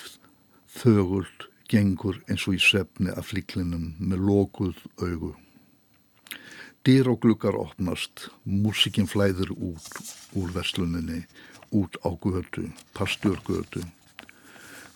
þögult 0.83 1.47
gengur 1.73 2.19
eins 2.29 2.45
og 2.45 2.59
í 2.59 2.61
sefni 2.61 3.15
af 3.15 3.31
flíklinum 3.33 3.95
með 3.97 4.27
lokuð 4.29 4.83
augu. 5.01 5.33
Dyr 6.85 7.09
og 7.09 7.23
glukkar 7.25 7.57
opnast, 7.57 8.29
músikinn 8.45 9.09
flæður 9.09 9.57
út 9.57 10.13
úr 10.37 10.53
versluninni, 10.53 11.25
út 11.71 11.97
á 12.03 12.11
götu, 12.21 12.71
pastjörgötu. 12.95 13.85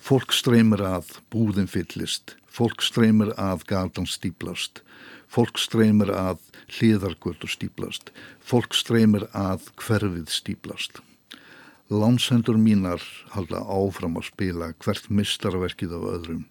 Fólk 0.04 0.34
streymir 0.36 0.82
að, 0.84 1.14
búðin 1.32 1.70
fyllist, 1.70 2.36
fólk 2.44 2.82
streymir 2.84 3.32
að, 3.40 3.64
gatan 3.70 4.08
stíplast, 4.10 4.82
fólk 5.32 5.58
streymir 5.58 6.12
að, 6.12 6.42
hliðargötu 6.76 7.48
stíplast, 7.48 8.12
fólk 8.44 8.76
streymir 8.76 9.28
að, 9.32 9.70
hverfið 9.80 10.28
stíplast. 10.28 11.00
Lánsendur 11.88 12.58
mínar 12.60 13.02
halda 13.34 13.60
áfram 13.60 14.18
að 14.18 14.30
spila 14.30 14.72
hvert 14.84 15.10
mistarverkið 15.12 15.96
af 15.96 16.06
öðrum. 16.14 16.46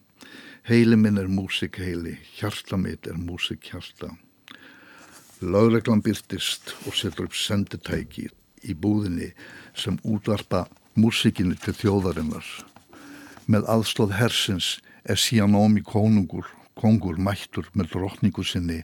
Heili 0.64 0.96
minn 0.96 1.18
er 1.20 1.28
músik 1.28 1.76
heili, 1.82 2.16
hjarta 2.38 2.78
mitt 2.80 3.06
er 3.10 3.18
músik 3.20 3.66
hjarta. 3.70 4.14
Lögreglan 5.44 6.00
byrtist 6.02 6.72
og 6.88 6.96
setur 6.96 7.28
upp 7.28 7.36
senditæki 7.36 8.30
í 8.64 8.74
búðinni 8.74 9.32
sem 9.76 9.98
útvarpa 10.02 10.64
músikinu 10.98 11.56
til 11.60 11.74
þjóðarinnar. 11.78 12.44
Með 13.46 13.66
aðstóð 13.68 14.14
hersins 14.18 14.68
er 15.04 15.20
Sianómi 15.20 15.82
konungur, 15.84 16.46
kongur 16.78 17.18
mættur 17.20 17.68
með 17.74 17.92
drotningu 17.94 18.44
sinni 18.46 18.82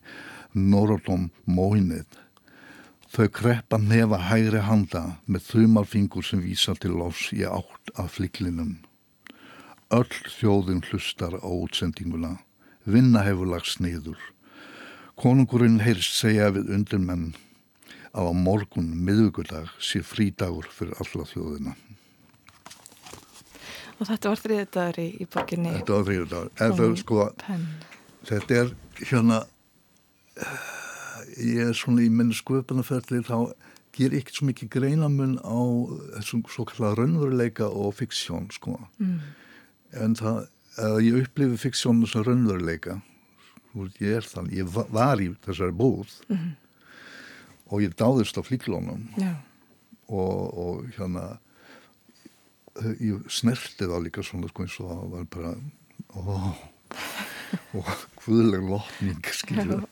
Norodom 0.52 1.30
Móinnið. 1.46 2.08
Þau 3.10 3.26
kreppa 3.34 3.78
nefa 3.82 4.20
hægri 4.28 4.60
handa 4.62 5.04
með 5.26 5.46
þumalfingur 5.48 6.26
sem 6.26 6.42
vísa 6.44 6.76
til 6.78 6.92
lofs 6.98 7.32
í 7.34 7.42
átt 7.46 7.90
af 7.98 8.18
fliklinum. 8.18 8.76
Öll 9.90 10.12
þjóðin 10.36 10.84
hlustar 10.86 11.34
á 11.42 11.50
útsendinguna. 11.50 12.36
Vinna 12.86 13.24
hefur 13.26 13.50
lagst 13.50 13.80
niður. 13.82 14.18
Konungurinn 15.18 15.80
heyrst 15.82 16.14
segja 16.20 16.52
við 16.54 16.70
undirmenn 16.76 17.32
að 18.16 18.30
á 18.30 18.32
morgun 18.34 18.90
miðugudag 19.06 19.70
sé 19.82 20.02
frídagur 20.02 20.66
fyrir 20.74 20.98
alla 21.02 21.26
þjóðina. 21.30 21.76
Og 24.00 24.08
þetta 24.08 24.32
var 24.32 24.40
þriðdagur 24.40 25.00
í, 25.02 25.08
í 25.20 25.26
borginni. 25.28 25.72
Þetta 25.76 25.96
var 25.96 26.06
þriðdagur. 26.08 26.52
Þetta, 26.60 26.86
sko, 27.02 27.26
þetta 28.30 28.60
er 28.62 28.70
hérna, 29.02 29.40
ég 31.36 31.68
er 31.68 31.76
svona 31.76 32.06
í 32.06 32.08
minn 32.12 32.32
sköpunarferðli 32.34 33.20
þá 33.28 33.36
ger 33.96 34.14
ekki 34.16 34.34
svo 34.34 34.48
mikið 34.48 34.72
greinamun 34.72 35.36
á 35.42 35.60
þessum 36.16 36.42
svo 36.48 36.64
kallar 36.70 36.96
raunveruleika 36.98 37.68
og 37.68 37.94
fiksjón 37.98 38.48
sko. 38.54 38.78
Mm. 39.02 39.20
En 40.00 40.16
það, 40.18 40.42
að 40.80 40.98
ég 41.04 41.20
upplifi 41.24 41.60
fiksjónu 41.66 42.08
sem 42.08 42.24
raunveruleika, 42.24 43.00
ég 44.00 44.20
er 44.20 44.26
þann, 44.26 44.50
ég 44.54 44.70
var 44.70 45.20
í 45.22 45.30
þessari 45.44 45.74
búð 45.76 46.14
mm. 46.30 46.50
Og 47.70 47.84
ég 47.84 47.94
dáðist 47.98 48.38
á 48.38 48.42
flíklónum 48.42 49.06
og, 50.10 50.58
og 50.58 50.90
hérna 50.96 51.38
ég 52.98 53.24
snerti 53.30 53.86
það 53.86 54.04
líka 54.06 54.24
svona 54.26 54.50
sko 54.50 54.66
eins 54.66 54.76
og 54.82 54.90
það 54.90 55.14
var 55.14 55.30
bara 55.36 55.54
ó, 56.10 56.20
og 57.78 57.90
hvuðleg 58.24 58.68
lotning 58.68 59.32
skilur 59.34 59.86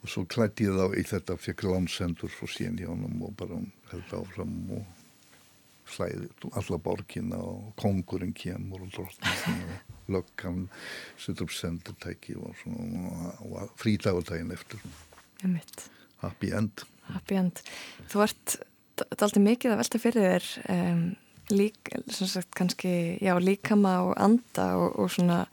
og 0.00 0.08
svo 0.08 0.24
klætti 0.28 0.68
ég 0.68 0.78
þá 0.78 0.96
í 0.96 1.04
þetta 1.10 1.36
fekk 1.40 1.66
landsendur 1.68 2.32
frá 2.32 2.48
síðan 2.48 2.80
hjá 2.80 2.88
hann 2.92 3.20
og 3.26 3.36
bara 3.36 3.60
held 3.92 4.16
áfram 4.16 4.56
og 4.78 4.96
slæði 5.90 6.28
alla 6.56 6.78
borgina 6.82 7.40
og 7.42 7.72
kongurinn 7.80 8.34
kemur 8.36 8.84
og 8.86 8.92
drottningin 8.94 9.64
og 9.70 9.90
löggan 10.10 10.66
setur 11.18 11.46
upp 11.46 11.54
sendurtæki 11.54 12.36
og, 12.38 12.54
og 13.46 13.70
frítagutægin 13.78 14.52
eftir. 14.54 14.82
Happy 16.20 16.52
end 16.52 16.84
happy 17.14 17.40
end 17.40 17.62
þú 18.10 18.24
ert 18.26 18.56
aldrei 19.16 19.42
mikið 19.44 19.74
að 19.74 19.82
velta 19.82 20.00
fyrir 20.02 20.26
þér 20.26 20.48
um, 20.76 21.04
lík, 21.50 21.92
sagt, 22.14 22.52
kannski, 22.54 23.18
já, 23.22 23.34
líkama 23.42 23.96
og 24.06 24.16
anda 24.20 24.66
og, 24.78 24.98
og 25.02 25.10
svona 25.10 25.44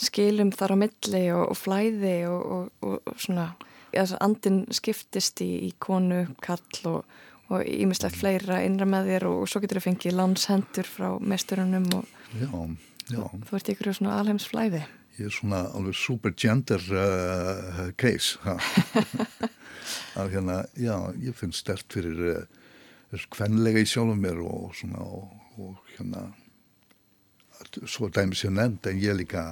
skilum 0.00 0.50
þar 0.56 0.74
á 0.74 0.76
milli 0.80 1.24
og, 1.34 1.44
og 1.52 1.58
flæði 1.60 2.14
og, 2.30 2.70
og 2.82 3.12
svona 3.20 3.50
ja, 3.94 4.06
andin 4.20 4.64
skiptist 4.74 5.42
í, 5.44 5.50
í 5.68 5.72
konu, 5.82 6.24
kall 6.42 6.94
og 7.50 7.64
ímislegt 7.66 8.18
fleira 8.20 8.60
innra 8.62 8.86
með 8.88 9.10
þér 9.10 9.28
og 9.30 9.48
svo 9.50 9.62
getur 9.62 9.80
þau 9.80 9.88
fengið 9.88 10.16
landshendur 10.18 10.86
frá 10.86 11.08
mesturunum 11.18 11.88
og 11.98 12.06
já, 12.38 12.50
já. 13.10 13.22
þú 13.48 13.58
ert 13.58 13.72
ykkur 13.74 13.92
svona 13.96 14.18
alheims 14.20 14.46
flæði 14.50 14.84
Ég 15.20 15.28
er 15.28 15.34
svona 15.36 15.66
alveg 15.76 15.96
super 16.00 16.32
gender 16.32 16.80
uh, 16.96 17.90
case 18.00 18.38
að 20.18 20.30
hérna, 20.32 20.62
já, 20.80 20.94
ég 21.20 21.36
finn 21.36 21.52
stert 21.52 21.92
fyrir 21.92 22.22
uh, 22.30 23.26
kvenlega 23.34 23.82
í 23.82 23.88
sjálfum 23.90 24.22
mér 24.22 24.40
og 24.40 24.70
svona 24.78 25.02
og, 25.04 25.26
og 25.60 25.90
hérna 25.92 26.30
svo 27.84 28.08
dæmis 28.08 28.46
ég 28.46 28.54
nefnd 28.56 28.88
en 28.88 29.02
ég 29.02 29.18
líka 29.18 29.50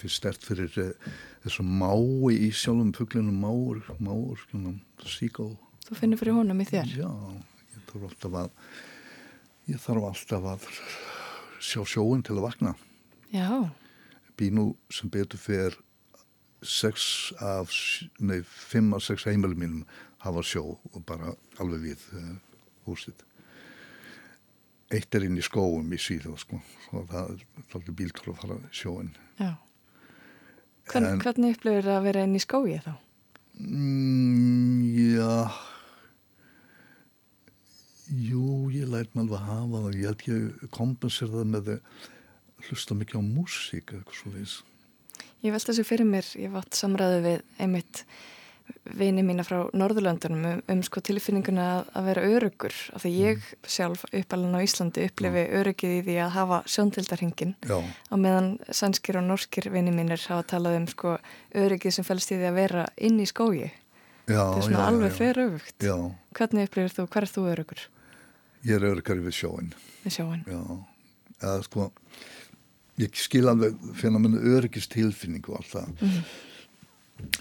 fyrir 0.00 0.14
stert 0.14 0.46
fyrir 0.46 0.72
uh, 0.80 1.10
þessu 1.44 1.66
mái 1.68 2.38
í 2.38 2.48
sjálfum 2.56 2.94
fugglinum 2.96 3.44
máur, 3.44 3.82
máur, 4.00 4.40
svona 4.48 4.72
síkó. 5.04 5.50
Þú 5.84 5.98
finnir 6.00 6.22
fyrir 6.22 6.38
honum 6.38 6.64
í 6.64 6.68
þér? 6.70 6.96
Já, 6.96 7.12
ég 7.76 7.84
þarf 7.92 8.08
alltaf 8.08 8.40
að 8.46 8.50
ég 9.68 9.84
þarf 9.84 10.08
alltaf 10.14 10.50
að 10.54 10.66
sjá 11.60 11.84
sjóin 11.84 12.24
til 12.24 12.38
að 12.38 12.46
vakna. 12.48 12.74
Já 13.36 13.68
Bínu 14.40 14.66
sem 14.92 15.10
betur 15.12 15.38
fyrir 15.40 15.76
sex 16.64 17.30
af, 17.40 17.72
nei, 18.20 18.40
fimm 18.44 18.92
af 18.96 19.04
sex 19.06 19.24
heimilum 19.28 19.60
mínum 19.62 19.84
hafa 20.24 20.42
sjó 20.44 20.64
og 20.92 21.00
bara 21.08 21.34
alveg 21.60 21.86
við 21.86 22.02
uh, 22.18 22.34
húsið. 22.88 23.22
Eitt 24.92 25.14
er 25.14 25.24
inn 25.28 25.38
í 25.38 25.44
skóum 25.46 25.92
í 25.94 25.98
síðu 26.02 26.34
sko 26.42 26.58
og 26.98 27.04
það 27.12 27.28
er 27.36 27.44
þáttið 27.72 27.96
bíltur 28.00 28.32
að 28.32 28.40
fara 28.42 28.56
sjóin 28.74 29.12
Já, 29.38 29.52
Hvern, 30.90 31.06
En- 31.12 31.20
hvernig 31.22 31.54
upplifir 31.54 31.86
það 31.86 31.98
að 32.00 32.06
vera 32.08 32.24
inn 32.26 32.34
í 32.34 32.42
skói 32.42 32.78
þá? 32.82 32.90
Mm, 33.60 34.80
já. 35.14 35.36
Jú, 38.10 38.44
ég 38.74 38.88
lært 38.90 39.12
maður 39.14 39.36
alveg 39.36 39.38
að 39.38 39.50
hafa 39.52 39.82
það. 39.84 39.98
Ég 40.00 40.08
held 40.10 40.24
ég 40.26 40.70
kompensera 40.74 41.36
það 41.36 41.50
með 41.52 41.68
að 41.76 42.00
hlusta 42.68 42.96
mikið 42.98 43.20
á 43.20 43.22
músík 43.24 43.94
eða 43.94 44.02
eitthvað 44.02 44.20
svo 44.20 44.34
veis 44.34 44.58
Ég 45.40 45.54
velta 45.54 45.72
þessu 45.72 45.86
fyrir 45.88 46.08
mér, 46.08 46.26
ég 46.36 46.52
vatt 46.52 46.76
samræðu 46.76 47.20
við 47.24 47.42
einmitt 47.60 48.04
vini 48.96 49.22
mína 49.26 49.42
frá 49.42 49.64
Norðurlöndunum 49.74 50.44
um, 50.46 50.60
um 50.70 50.82
sko 50.86 51.00
tilfinninguna 51.02 51.64
að, 51.72 51.88
að 51.96 52.08
vera 52.10 52.24
örugur 52.36 52.76
af 52.94 53.02
því 53.02 53.12
ég 53.16 53.46
sjálf 53.66 54.04
uppalinn 54.12 54.54
á 54.54 54.60
Íslandi 54.62 55.06
upplifi 55.08 55.46
örugið 55.58 55.94
í 55.96 56.02
því 56.06 56.16
að 56.22 56.34
hafa 56.36 56.60
sjóntildarhingin 56.70 57.56
á 57.66 58.14
meðan 58.20 58.50
sænskir 58.68 59.18
og 59.18 59.26
norskir 59.26 59.70
vini 59.72 59.94
mínir 59.96 60.22
hafa 60.28 60.46
talað 60.54 60.78
um 60.82 60.88
sko 60.92 61.16
örugið 61.56 61.96
sem 61.96 62.06
fælst 62.06 62.30
í 62.30 62.38
því 62.38 62.50
að 62.52 62.60
vera 62.60 62.84
inn 62.96 63.18
í 63.18 63.26
skógi. 63.28 63.72
Já, 64.30 64.44
þetta 64.44 64.60
er 64.60 64.68
svona 64.68 64.84
já, 64.84 64.90
alveg 64.92 65.16
fyrir 65.16 65.42
öfugt. 65.48 65.76
Já, 65.82 65.96
hvernig 66.38 66.68
upplifir 66.68 66.94
þú, 66.94 67.08
hver 67.10 67.26
er 67.26 67.34
þú 67.34 67.46
örugur 67.54 67.88
ég 68.66 68.76
er 68.76 68.86
örgari 68.90 69.24
við 69.24 69.36
sjóin 69.40 69.72
við 70.04 70.16
sjóin? 70.18 70.42
Já, 70.48 70.60
eða 71.40 71.60
sko 71.64 71.88
ég 73.00 73.16
skil 73.18 73.46
alveg 73.50 73.76
fyrir 73.96 74.16
að 74.16 74.24
minna 74.24 74.42
öryggist 74.56 74.92
tilfinningu 74.94 75.52
og 75.52 75.60
allt 75.60 75.74
það. 75.74 75.90
Mhm. 76.00 76.22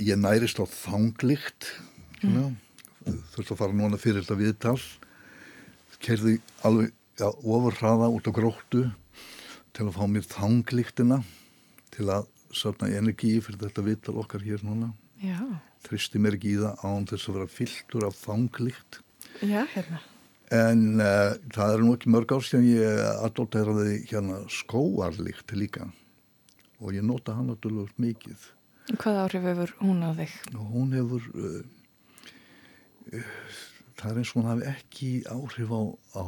ég 0.03 0.18
nærist 0.19 0.60
á 0.60 0.65
þanglikt 0.68 1.69
mm. 2.19 2.56
þurfti 3.31 3.53
að 3.53 3.60
fara 3.61 3.76
núna 3.76 3.99
fyrir 3.99 4.26
þetta 4.26 4.36
viðtal. 4.40 4.81
Kerði 6.03 6.40
alveg 6.68 6.91
já, 7.19 7.27
ofur 7.27 7.77
hraða 7.80 8.10
út 8.11 8.27
á 8.27 8.31
gróttu 8.36 8.84
til 9.72 9.88
að 9.88 9.95
fá 9.95 10.03
mér 10.07 10.27
þanglíktina 10.27 11.23
til 11.95 12.10
að 12.11 12.27
safna 12.52 12.91
energi 12.91 13.38
fyrir 13.40 13.64
þetta 13.64 13.88
viðtal 13.88 14.19
okkar 14.19 14.44
hér 14.44 14.64
núna. 14.68 14.91
Já, 15.23 15.40
tristi 15.88 16.19
mér 16.22 16.38
ekki 16.38 16.53
í 16.56 16.60
það 16.60 16.84
án 16.84 17.07
þess 17.10 17.30
að 17.30 17.38
vera 17.38 17.52
fylltur 17.52 18.06
af 18.07 18.18
þanglíkt 18.19 18.99
já, 19.44 19.64
hérna 19.73 19.99
En 20.49 20.80
uh, 20.97 21.35
það 21.53 21.73
er 21.76 21.84
nú 21.85 21.95
ekki 21.95 22.09
mörg 22.09 22.31
ár 22.34 22.45
síðan 22.45 22.69
ég 22.71 23.01
adopteraði 23.27 23.99
hérna 24.09 24.39
skóarlíkt 24.49 25.53
líka. 25.53 25.89
Og 26.81 26.95
ég 26.95 27.05
nota 27.05 27.35
hann 27.38 27.51
náttúrulega 27.51 27.93
mikið. 28.01 28.47
Hvað 28.97 29.19
áhrif 29.23 29.45
hefur 29.45 29.76
hún 29.84 29.99
á 30.01 30.09
þig? 30.17 30.31
hún 30.57 30.95
hefur 30.97 31.27
uh, 31.38 31.59
uh, 33.13 33.27
það 33.99 34.09
er 34.09 34.21
eins 34.21 34.31
og 34.31 34.39
hún 34.39 34.49
hafi 34.49 34.65
ekki 34.71 35.11
áhrif 35.30 35.73
á, 35.76 35.81
á, 36.17 36.23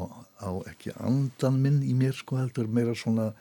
á 0.45 0.51
ekki 0.69 0.93
andan 1.01 1.57
minn 1.63 1.81
í 1.81 1.95
mér 1.97 2.13
sko 2.17 2.37
heldur 2.37 2.69
meira 2.69 2.93
svona 2.97 3.31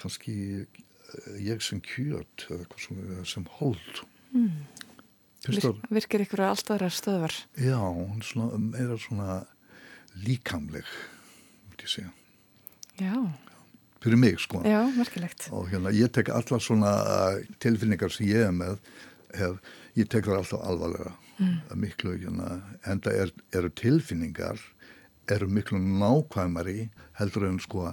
kannski 0.00 0.64
uh, 0.64 1.36
ég 1.38 1.62
sem 1.62 1.78
kjöt 1.84 2.48
eða 2.50 3.22
sem 3.28 3.46
hold. 3.60 4.02
Mm. 4.34 4.66
Vir, 5.46 5.68
virkir 5.94 6.24
ykkur 6.24 6.42
að 6.42 6.56
alltaf 6.56 6.74
aðra 6.74 6.90
stöðvar? 6.92 7.34
Já, 7.54 7.78
hún 7.78 8.18
er 8.18 8.26
svona 8.26 8.58
meira 8.58 8.98
svona 8.98 9.36
líkamleg 10.24 10.88
Já, 12.98 13.14
fyrir 14.02 14.18
mig 14.18 14.40
sko 14.42 14.62
já, 14.66 14.82
og 15.50 15.70
hérna 15.70 15.92
ég 15.94 16.10
tek 16.12 16.28
alla 16.34 16.58
svona 16.60 16.92
tilfinningar 17.62 18.10
sem 18.10 18.26
ég 18.26 18.48
er 18.48 18.52
með 18.52 18.78
hef, 19.38 19.56
ég 19.94 20.08
tek 20.10 20.26
það 20.26 20.40
alltaf 20.42 20.66
alvarlega 20.66 21.14
Mm. 21.38 21.60
miklu 21.78 22.16
hérna 22.18 22.62
en 22.82 22.98
það 22.98 23.20
er, 23.22 23.30
eru 23.54 23.68
tilfinningar 23.78 24.58
eru 25.30 25.46
miklu 25.46 25.78
nákvæmari 25.78 26.88
heldur 27.20 27.46
en 27.46 27.60
sko 27.62 27.92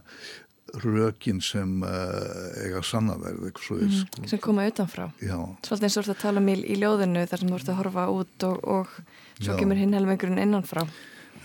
rökin 0.82 1.42
sem 1.46 1.84
uh, 1.86 2.64
eiga 2.64 2.82
sannaverð 2.82 3.46
mm. 3.46 3.92
sko. 4.00 4.26
sem 4.26 4.42
koma 4.42 4.66
utanfrá 4.66 5.12
já, 5.22 5.38
Svolítið 5.62 5.86
eins 5.88 5.98
og 5.98 6.08
þú 6.08 6.10
ert 6.10 6.16
að 6.16 6.24
tala 6.24 6.42
um 6.42 6.50
í, 6.50 6.56
í 6.66 6.80
ljóðinu 6.82 7.28
þar 7.30 7.44
sem 7.44 7.52
þú 7.52 7.60
ert 7.60 7.70
að 7.70 7.80
horfa 7.84 8.08
út 8.16 8.48
og, 8.50 8.66
og 8.66 8.96
svo 9.38 9.54
Já. 9.54 9.60
kemur 9.62 9.78
hinn 9.78 9.94
helmingurinn 9.94 10.42
innanfrá 10.42 10.88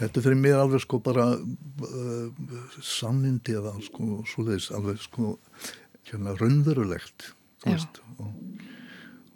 þetta 0.01 0.25
fyrir 0.25 0.41
mér 0.41 0.63
alveg 0.63 0.85
sko 0.85 1.01
bara 1.05 1.29
uh, 1.37 2.51
sannindi 2.85 3.57
eða 3.61 3.77
sko 3.85 4.23
svoleiðis 4.33 4.71
alveg 4.77 5.01
sko 5.05 5.37
hérna 6.11 6.35
raunverulegt 6.41 7.31
og, 7.69 8.01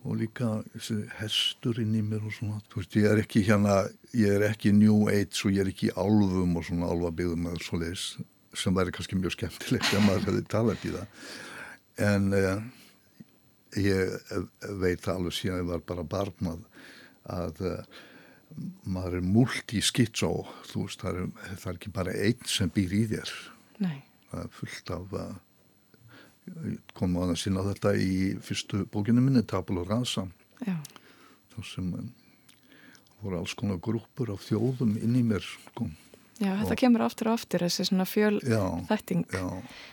og 0.04 0.14
líka 0.18 0.56
þessi 0.74 1.00
hestur 1.20 1.80
inn 1.82 1.96
í 1.96 2.04
mér 2.04 2.24
og 2.24 2.34
svona 2.34 2.62
veist 2.74 2.96
ég 2.98 3.10
er 3.10 3.20
ekki 3.22 3.44
hérna 3.46 3.82
ég 4.16 4.38
er 4.38 4.46
ekki 4.48 4.72
New 4.76 5.10
Age 5.12 5.44
og 5.44 5.52
ég 5.54 5.64
er 5.64 5.72
ekki 5.72 5.90
í 5.90 5.96
álfum 5.98 6.56
og 6.58 6.66
svona 6.66 6.90
álfabyggðum 6.92 7.50
eða 7.50 7.66
svoleiðis 7.68 8.06
sem 8.54 8.74
væri 8.74 8.94
kannski 8.94 9.18
mjög 9.18 9.34
skemmtilegt 9.36 9.92
ef 9.92 10.02
maður 10.04 10.28
hefði 10.28 10.42
talað 10.50 10.86
í 10.86 10.94
það. 10.94 11.28
En 12.04 12.28
uh, 12.38 12.62
ég 13.80 14.14
eh, 14.14 14.44
veit 14.82 15.08
alveg 15.10 15.34
síðan 15.34 15.62
ég 15.62 15.70
var 15.72 15.84
bara 15.86 16.06
barn 16.06 16.50
að, 16.52 16.66
að 17.34 17.62
uh, 17.70 18.02
maður 18.86 19.18
er 19.18 19.26
multi-skitsó 19.26 20.31
þú 20.68 20.85
veist, 20.85 21.02
það 21.02 21.20
er, 21.22 21.32
það 21.56 21.70
er 21.70 21.78
ekki 21.81 21.94
bara 21.94 22.14
einn 22.14 22.51
sem 22.51 22.70
býr 22.74 22.94
í 22.94 23.02
þér 23.14 23.32
Nei. 23.82 23.97
það 24.31 24.44
er 24.44 24.52
fullt 24.59 24.94
af 24.94 25.16
uh, 25.18 25.32
komum 26.94 27.24
að 27.24 27.39
sinna 27.40 27.64
þetta 27.66 27.94
í 27.98 28.14
fyrstu 28.44 28.85
bókinu 28.93 29.24
minni, 29.24 29.43
Tabula 29.48 29.86
Rasa 29.89 30.28
þar 30.64 31.66
sem 31.68 31.90
um, 31.98 32.09
voru 33.24 33.40
alls 33.40 33.55
konar 33.59 33.81
grúpur 33.82 34.35
af 34.35 34.43
þjóðum 34.44 34.97
inn 35.01 35.14
í 35.16 35.22
mér 35.24 35.44
sko. 35.44 35.89
Já, 36.43 36.51
þetta 36.59 36.76
kemur 36.81 37.05
aftur 37.05 37.31
og 37.31 37.39
aftur 37.39 37.62
þessi 37.62 37.86
svona 37.86 38.05
fjöl 38.10 38.40
Já, 38.43 38.59
þætting 38.89 39.22
já. 39.31 39.44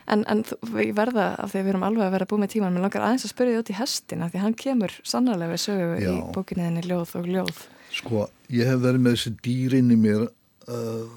en, 0.10 0.24
en 0.26 0.42
við 0.74 0.96
verða 0.98 1.28
af 1.38 1.52
því 1.52 1.60
að 1.60 1.68
við 1.68 1.74
erum 1.76 1.86
alveg 1.86 2.08
að 2.08 2.16
vera 2.16 2.28
búið 2.32 2.42
með 2.42 2.52
tíman 2.56 2.74
mér 2.74 2.86
langar 2.88 3.06
aðeins 3.06 3.28
að 3.28 3.34
spyrja 3.36 3.54
þið 3.54 3.62
út 3.62 3.70
í 3.70 3.76
hestina 3.78 4.30
því 4.32 4.40
að 4.40 4.46
hann 4.48 4.58
kemur 4.64 4.96
sannarlega 5.06 5.54
við 5.54 5.62
sögu 5.68 5.92
í 6.00 6.08
Já. 6.08 6.16
bókinniðinni 6.34 6.84
Ljóð 6.88 7.14
og 7.22 7.30
Ljóð 7.30 7.62
Sko, 7.92 8.30
ég 8.48 8.70
hef 8.70 8.80
verið 8.86 9.04
með 9.04 9.16
þessi 9.18 9.32
dýrin 9.44 9.92
í 9.92 9.98
mér 10.00 10.22
uh, 10.24 11.16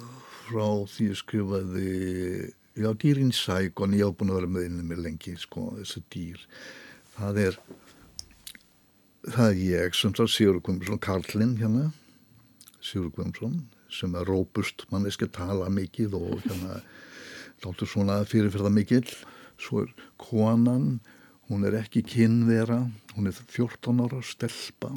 frá 0.49 0.65
því 0.91 1.05
ég 1.07 1.19
skrifaði, 1.21 1.91
já, 2.75 2.89
dýrin 2.99 3.31
sækon, 3.31 3.95
ég 3.95 4.09
hef 4.09 4.17
búin 4.19 4.33
að 4.33 4.41
vera 4.41 4.51
með 4.57 4.67
inn 4.67 4.81
í 4.83 4.87
mér 4.89 5.05
lengi, 5.05 5.37
sko, 5.39 5.69
þessi 5.77 6.03
dýr. 6.11 6.43
Það 7.15 7.39
er, 7.45 7.61
það 9.29 9.45
er 9.53 9.63
ég 9.63 10.01
sem 10.01 10.17
það 10.19 10.33
Sigur 10.35 10.59
Guðmundsson, 10.59 11.03
Karlinn 11.07 11.55
hérna, 11.63 11.87
Sigur 12.83 13.15
Guðmundsson, 13.15 13.57
sem 13.95 14.19
er 14.19 14.27
rópust, 14.27 14.89
manneski 14.91 15.31
tala 15.31 15.71
mikið 15.71 16.19
og 16.19 16.37
hérna, 16.43 16.83
þáttur 17.63 17.95
svona 17.95 18.19
fyrirferða 18.27 18.75
mikill. 18.75 19.07
Svo 19.63 19.87
er 19.87 19.95
konan, 20.19 20.97
hún 21.47 21.71
er 21.71 21.79
ekki 21.85 22.03
kynvera, 22.03 22.83
hún 23.15 23.31
er 23.31 23.43
14 23.47 24.09
ára 24.09 24.25
stelpa 24.27 24.97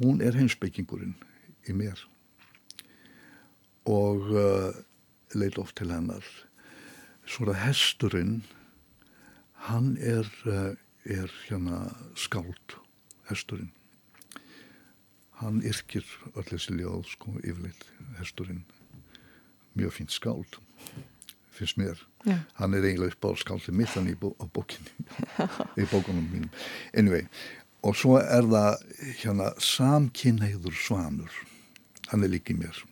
hún 0.00 0.22
er 0.24 0.36
heimsbyggingurinn 0.36 1.16
í 1.68 1.74
mér. 1.76 2.00
Og 3.88 4.30
uh, 4.32 4.70
leit 5.36 5.58
oft 5.60 5.76
til 5.80 5.92
hennar. 5.92 6.24
Svo 7.28 7.48
að 7.50 7.60
hesturinn. 7.64 8.40
Hann 9.68 9.96
er, 10.00 10.28
uh, 10.48 10.72
er 11.04 11.32
hérna 11.48 11.90
skáld 12.16 12.78
hesturinn. 13.28 13.72
Hann 15.40 15.62
yrkir 15.64 16.04
öll 16.34 16.48
þessi 16.48 16.76
ljóð 16.76 17.06
sko 17.14 17.36
yfirleitt 17.40 17.86
hesturinn. 18.18 18.64
Mjög 19.76 19.96
fínt 20.00 20.12
skáld 20.16 20.60
finnst 21.60 21.76
mér. 21.76 21.98
Já. 22.24 22.36
hann 22.52 22.74
er 22.74 22.84
eiginlega 22.84 23.14
upp 23.14 23.24
á 23.24 23.30
skáldið 23.40 23.76
mitt 23.76 23.92
hann 23.96 24.08
í 24.08 24.16
bókinni 24.16 24.92
í 25.80 25.86
bókunum 25.88 26.26
mínum. 26.28 26.50
Anyway, 26.92 27.24
og 27.86 27.96
svo 27.96 28.18
er 28.20 28.44
það 28.50 28.84
hérna 29.22 29.50
samkynheiður 29.64 30.76
svanur. 30.76 31.32
Hann 32.10 32.26
er 32.26 32.32
líka 32.32 32.52
í 32.54 32.58
mér. 32.60 32.82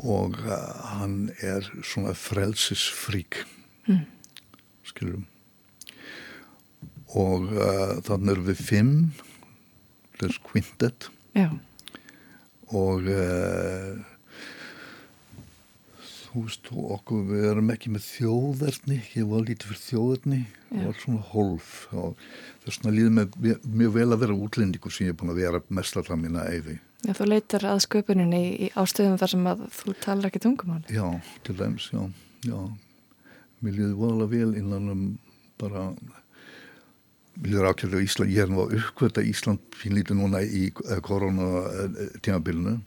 Og 0.00 0.38
uh, 0.44 0.54
hann 0.94 1.32
er 1.44 1.66
svona 1.84 2.14
frelsisfrík. 2.16 3.42
Mm. 3.88 4.04
skilurum 4.86 5.26
og 7.18 7.48
uh, 7.56 7.98
þannig 8.06 8.34
erum 8.34 8.46
við 8.46 8.62
fimm. 8.62 8.94
Þess 10.20 10.40
quintet. 10.44 11.08
Já. 11.34 11.48
og 12.70 13.06
uh, 13.08 13.98
veist 16.34 16.62
þú 16.70 16.82
okkur 16.94 17.22
við 17.30 17.44
erum 17.50 17.70
ekki 17.74 17.90
með 17.94 18.04
þjóðverðni 18.06 18.98
ég 19.16 19.26
var 19.30 19.42
lítið 19.48 19.70
fyrir 19.70 19.82
þjóðverðni 19.86 20.40
og 20.70 20.84
allt 20.90 21.00
svona 21.04 21.22
hólf 21.32 21.70
og 21.92 22.20
þess 22.64 22.78
vegna 22.80 22.92
líður 22.96 23.14
mig 23.16 23.34
mjög- 23.40 23.94
vel 23.96 24.06
að 24.14 24.20
vera 24.24 24.36
útlendingur 24.44 24.92
sem 24.94 25.06
ég 25.08 25.14
er 25.14 25.18
búin 25.20 25.32
að 25.34 25.40
vera 25.42 25.62
mest 25.80 25.96
allar 25.96 26.20
mína 26.22 26.44
eifi 26.52 26.78
Já, 27.00 27.12
þú 27.16 27.26
leitar 27.30 27.64
að 27.64 27.78
sköpuninni 27.86 28.40
í, 28.44 28.50
í 28.66 28.70
ástöðum 28.76 29.18
þar 29.18 29.30
sem 29.32 29.46
að 29.48 29.60
þú 29.72 29.94
talar 30.04 30.28
ekki 30.30 30.42
tungumáli 30.44 30.92
já, 30.94 31.06
til 31.46 31.54
dæmis, 31.56 31.86
já, 31.94 32.02
já. 32.44 32.58
Mér 33.64 33.72
líður 33.78 33.94
voðalega 33.96 34.30
vel 34.34 34.54
innan 34.60 34.90
um 34.92 35.04
bara 35.60 35.86
mér 37.40 37.54
líður 37.54 37.70
ákveðlega 37.70 38.04
Ísland, 38.04 38.30
ég 38.34 38.42
er 38.44 38.52
nú 38.52 38.60
að 38.66 38.74
uppkvöta 38.78 39.24
Ísland 39.24 39.62
fínlítið 39.80 40.18
núna 40.20 40.42
í 40.44 40.68
korona 40.76 41.48
tímabilinu 42.22 42.76
Mm. 42.76 42.84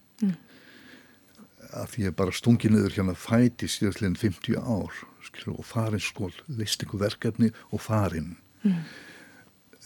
Að 1.80 1.90
því 1.94 2.06
ég 2.08 2.16
bara 2.20 2.36
stungið 2.36 2.76
niður 2.76 2.98
hérna 2.98 3.16
fæti 3.18 3.70
síðastleginn 3.72 4.20
50 4.20 4.60
ár 4.60 5.02
skilur, 5.24 5.60
og 5.60 5.68
farin 5.68 6.04
skól, 6.04 6.34
leist 6.48 6.84
ykkur 6.84 7.02
verkefni 7.04 7.52
og 7.72 7.82
farin. 7.84 8.38
Mm. 8.64 8.84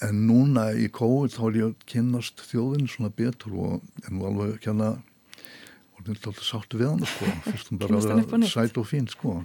en 0.05 0.18
núna 0.27 0.68
í 0.77 0.91
COVID 0.93 1.34
þá 1.34 1.39
er 1.47 1.55
ég 1.57 1.69
að 1.72 1.85
kynnast 1.89 2.43
þjóðinu 2.45 2.91
svona 2.91 3.09
betur 3.18 3.55
og 3.57 4.03
en 4.05 4.14
nú 4.14 4.27
alveg 4.30 4.59
kjanna 4.61 4.91
og 5.97 6.03
þetta 6.03 6.11
er 6.14 6.27
alltaf 6.30 6.45
sáttu 6.45 6.77
við 6.77 6.91
hann 6.91 7.01
sko, 7.09 7.31
fyrst 7.47 7.72
hún 7.72 7.81
bara 7.81 7.97
að 7.97 8.05
vera 8.11 8.51
sæt 8.51 8.77
og 8.77 8.85
fín 8.85 9.09
sko. 9.09 9.39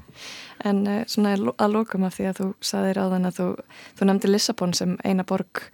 En 0.68 0.84
uh, 0.84 1.00
svona 1.08 1.32
að 1.32 1.72
lokum 1.78 2.04
af 2.04 2.18
því 2.18 2.28
að 2.28 2.42
þú 2.42 2.50
saðir 2.60 3.00
á 3.00 3.04
þann 3.14 3.30
að 3.30 3.40
þú, 3.40 3.48
þú 3.96 4.10
nefndi 4.10 4.32
Lissabon 4.32 4.76
sem 4.76 4.94
eina 5.08 5.24
borg 5.24 5.64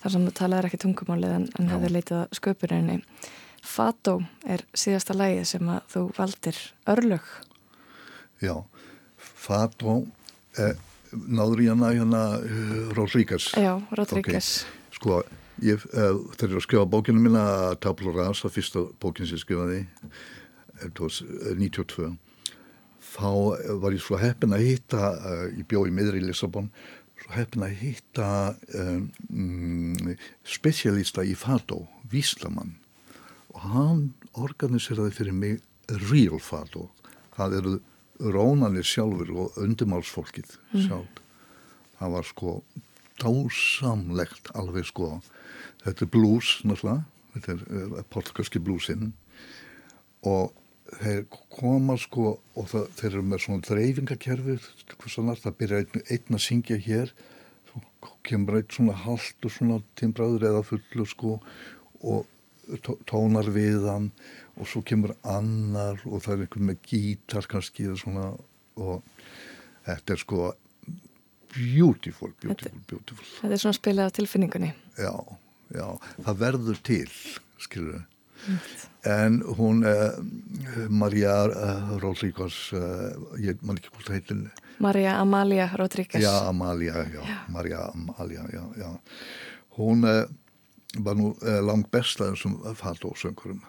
þar 0.00 0.16
sem 0.16 0.24
þú 0.24 0.34
talaðir 0.40 0.70
ekki 0.70 0.82
tungumálið 0.86 1.36
en, 1.38 1.48
en 1.60 1.72
hefði 1.74 1.92
leitað 1.92 2.22
að 2.24 2.38
sköpurinni. 2.40 2.98
Fato 3.64 4.18
er 4.46 4.64
síðasta 4.76 5.16
lægið 5.16 5.46
sem 5.48 5.70
að 5.72 5.86
þú 5.94 6.02
valdir 6.18 6.58
örlög. 6.94 7.30
Já, 8.44 8.54
Fato 9.16 10.02
eh, 10.60 10.74
náður 11.14 11.62
í 11.64 11.70
hana 11.70 11.92
hérna 11.94 12.22
uh, 12.40 12.92
Rodríguez 12.96 13.52
Já, 13.56 13.72
Rodríguez. 13.94 14.50
Ok, 14.64 14.98
Sko, 14.98 15.22
ég, 15.64 15.82
uh, 15.94 16.20
þegar 16.34 16.50
ég 16.50 16.56
var 16.56 16.60
að 16.60 16.66
skrifa 16.66 16.90
bókinu 16.90 17.22
mína 17.22 17.46
Tabla 17.82 18.14
Rasa, 18.14 18.50
fyrsta 18.52 18.84
bókin 19.02 19.28
sem 19.28 19.40
ég 19.40 19.86
eh, 20.82 21.56
92 21.56 22.12
þá 23.14 23.30
eh, 23.30 23.72
var 23.82 23.94
ég 23.94 24.02
svo 24.02 24.18
heppin 24.20 24.54
að 24.56 24.66
hitta 24.68 25.14
uh, 25.14 25.46
ég 25.54 25.66
bjó 25.70 25.84
í 25.88 25.94
miðri 25.94 26.22
Lissabon 26.24 26.70
svo 27.22 27.34
heppin 27.36 27.66
að 27.66 27.76
hitta 27.80 28.28
um, 28.74 30.08
specialista 30.44 31.24
í 31.24 31.36
Fato, 31.38 31.84
Víslamann 32.10 32.74
hann 33.72 34.06
organiserði 34.34 35.14
fyrir 35.14 35.36
mig 35.36 35.60
Real 36.10 36.40
Fato 36.40 36.88
það 37.36 37.58
eru 37.60 37.74
rónanir 38.34 38.86
sjálfur 38.86 39.30
og 39.44 39.58
undumálsfólkið 39.64 40.56
Mm. 40.72 40.86
sjálf 40.86 41.22
það 41.98 42.14
var 42.18 42.28
sko 42.28 42.52
dásamlegt 43.22 44.50
alveg 44.58 44.88
sko. 44.88 45.20
Þetta 45.84 46.04
er 46.04 46.10
blues 46.10 46.48
náttúrulega 46.66 47.04
þetta 47.34 47.54
er 47.54 47.62
uh, 47.68 48.02
portugalski 48.10 48.62
bluesinn. 48.62 49.12
Og 50.24 50.52
þeir 51.00 51.24
koma 51.52 51.96
sko 52.00 52.36
og 52.54 52.68
það, 52.70 52.90
þeir 52.98 53.10
eru 53.10 53.24
með 53.28 53.44
svona 53.44 53.66
dreifingakerfi 53.68 54.58
það 55.42 55.56
byrja 55.60 55.80
einn, 55.82 56.04
einn 56.14 56.38
að 56.38 56.44
syngja 56.44 56.78
hér. 56.80 57.14
Kemur 58.24 58.60
einn 58.60 58.70
svona 58.72 58.94
halt 59.04 59.46
og 59.46 59.52
svona 59.52 59.80
timbraður 59.98 60.46
eða 60.50 60.62
fullu 60.66 61.08
sko. 61.08 61.38
Og 62.04 62.28
tónar 63.08 63.48
við 63.54 63.86
hann 63.88 64.10
og 64.54 64.68
svo 64.70 64.82
kemur 64.86 65.14
annar 65.26 66.00
og 66.06 66.22
það 66.24 66.34
er 66.34 66.44
einhvern 66.44 66.68
með 66.70 66.82
gítar 66.88 67.48
kannski 67.50 67.88
svona 67.98 68.30
og 68.80 69.02
þetta 69.86 70.14
er 70.14 70.22
sko 70.22 70.52
beautiful, 71.54 72.32
beautiful, 72.42 72.80
beautiful. 72.90 73.26
Þetta 73.40 73.54
er 73.54 73.62
svona 73.62 73.78
spilað 73.78 74.10
af 74.10 74.16
tilfinningunni. 74.18 74.72
já, 74.98 75.14
já, 75.74 75.86
það 76.26 76.40
verður 76.40 76.82
til 76.82 77.08
skilur 77.62 78.02
en 79.04 79.42
hún 79.58 79.84
uh, 79.84 80.12
Maria 80.88 81.44
uh, 81.48 81.96
Rodríguez 82.02 82.72
uh, 82.76 83.14
ég 83.40 83.60
man 83.64 83.78
ekki 83.78 83.92
hvort 83.92 84.08
það 84.08 84.18
heitir. 84.18 84.42
Maria 84.84 85.18
Amalia 85.20 85.68
Rodríguez. 85.76 86.22
já, 86.22 86.48
Amalia, 86.48 87.04
já, 87.12 87.22
Maria 87.48 87.86
Amalia 87.94 88.44
já, 88.52 88.64
já. 88.76 88.90
Hún 89.78 90.04
uh, 90.04 90.24
var 91.02 91.16
nú 91.18 91.32
uh, 91.34 91.60
langt 91.64 91.90
besta 91.94 92.30
þessum 92.30 92.58
fatósöngurum 92.78 93.62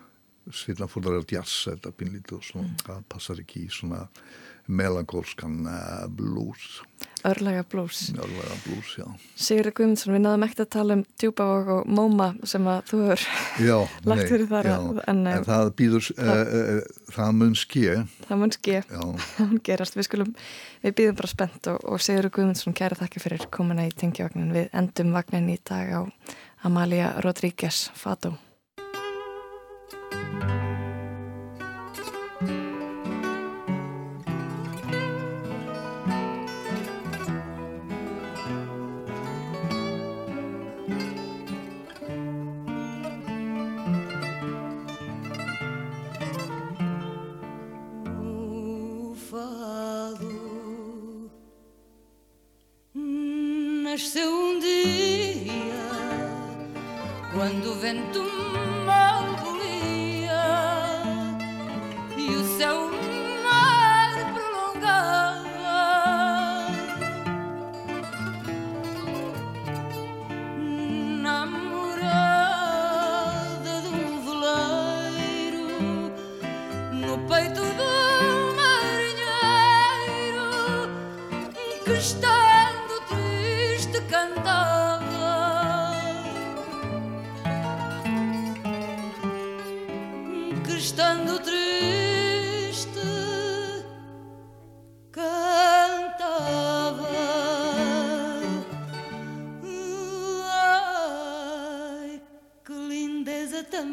síðan 0.54 0.90
fór 0.92 1.08
það 1.08 1.22
að 1.22 1.32
jazz 1.38 1.54
þetta 1.70 1.94
pínlítið 1.98 2.40
og 2.40 2.44
svona, 2.46 2.74
það 2.86 3.06
passar 3.10 3.40
ekki 3.42 3.66
í 3.66 3.72
svona 3.74 4.04
melankólskan 4.66 5.60
uh, 5.70 6.06
blues. 6.10 6.80
Örlaga 7.26 7.62
blues. 7.70 8.00
Örlaga 8.18 8.56
blues, 8.64 8.94
já. 8.98 9.06
Sigurður 9.38 9.76
Guðmundsson, 9.78 10.14
við 10.16 10.24
náðum 10.24 10.46
ekkert 10.48 10.64
að 10.64 10.70
tala 10.74 10.98
um 10.98 11.04
djúbavog 11.22 11.70
og 11.76 11.92
móma 12.00 12.28
sem 12.50 12.70
að 12.70 12.80
þú 12.90 13.02
Já, 13.62 13.76
lagt 14.10 14.32
fyrir 14.32 14.48
þar 14.50 14.70
já, 14.70 14.76
en, 14.80 15.04
en, 15.14 15.22
eh, 15.30 15.44
það 15.46 15.72
býður, 15.82 16.10
það- 16.18 16.54
uh, 16.62 17.04
það 17.18 17.36
mun 17.42 17.56
ske. 17.62 18.00
Það 18.26 18.42
mun 18.42 18.56
Já. 18.66 18.82
það 19.36 19.52
mun 19.52 19.62
gerast. 19.70 20.00
Við 20.00 20.10
skulum, 20.10 20.34
við 20.86 20.98
býðum 21.02 21.22
bara 21.22 21.34
spennt 21.36 21.72
og, 21.74 21.86
og 21.86 22.02
Sigurður 22.06 22.36
Guðmundsson, 22.40 22.78
kæra 22.82 22.98
þakki 23.02 23.22
fyrir 23.22 23.48
komuna 23.54 23.86
í 23.86 23.94
tengjavagnin, 23.94 24.54
við 24.56 24.70
endum 24.74 25.14
vagnin 25.14 25.54
í 25.54 25.60
dag 25.62 25.94
á 25.94 26.02
Amalia 26.61 27.19
Rodríguez 27.22 27.91
Fato 27.94 28.38
juventud. 57.86 58.65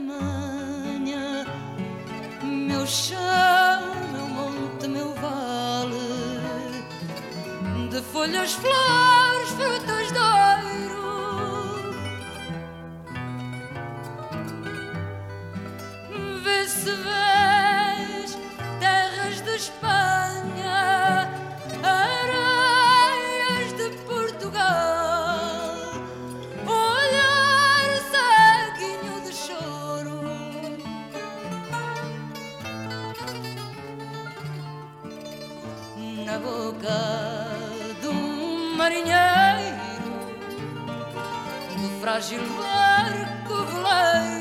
Tamanha 0.03 1.47
meu 2.43 2.87
chão, 2.87 3.19
meu 4.13 4.27
monte, 4.27 4.89
meu 4.89 5.15
vale 5.15 6.03
de 7.89 8.01
folhas, 8.03 8.55
flores, 8.55 9.51
frutas 9.51 10.13
de 10.13 10.19
ouro. 10.19 11.93
Vê 16.43 16.69
se 16.69 16.91
vês 16.91 17.22
frágil 42.13 42.43
arco-veleiro. 42.61 44.32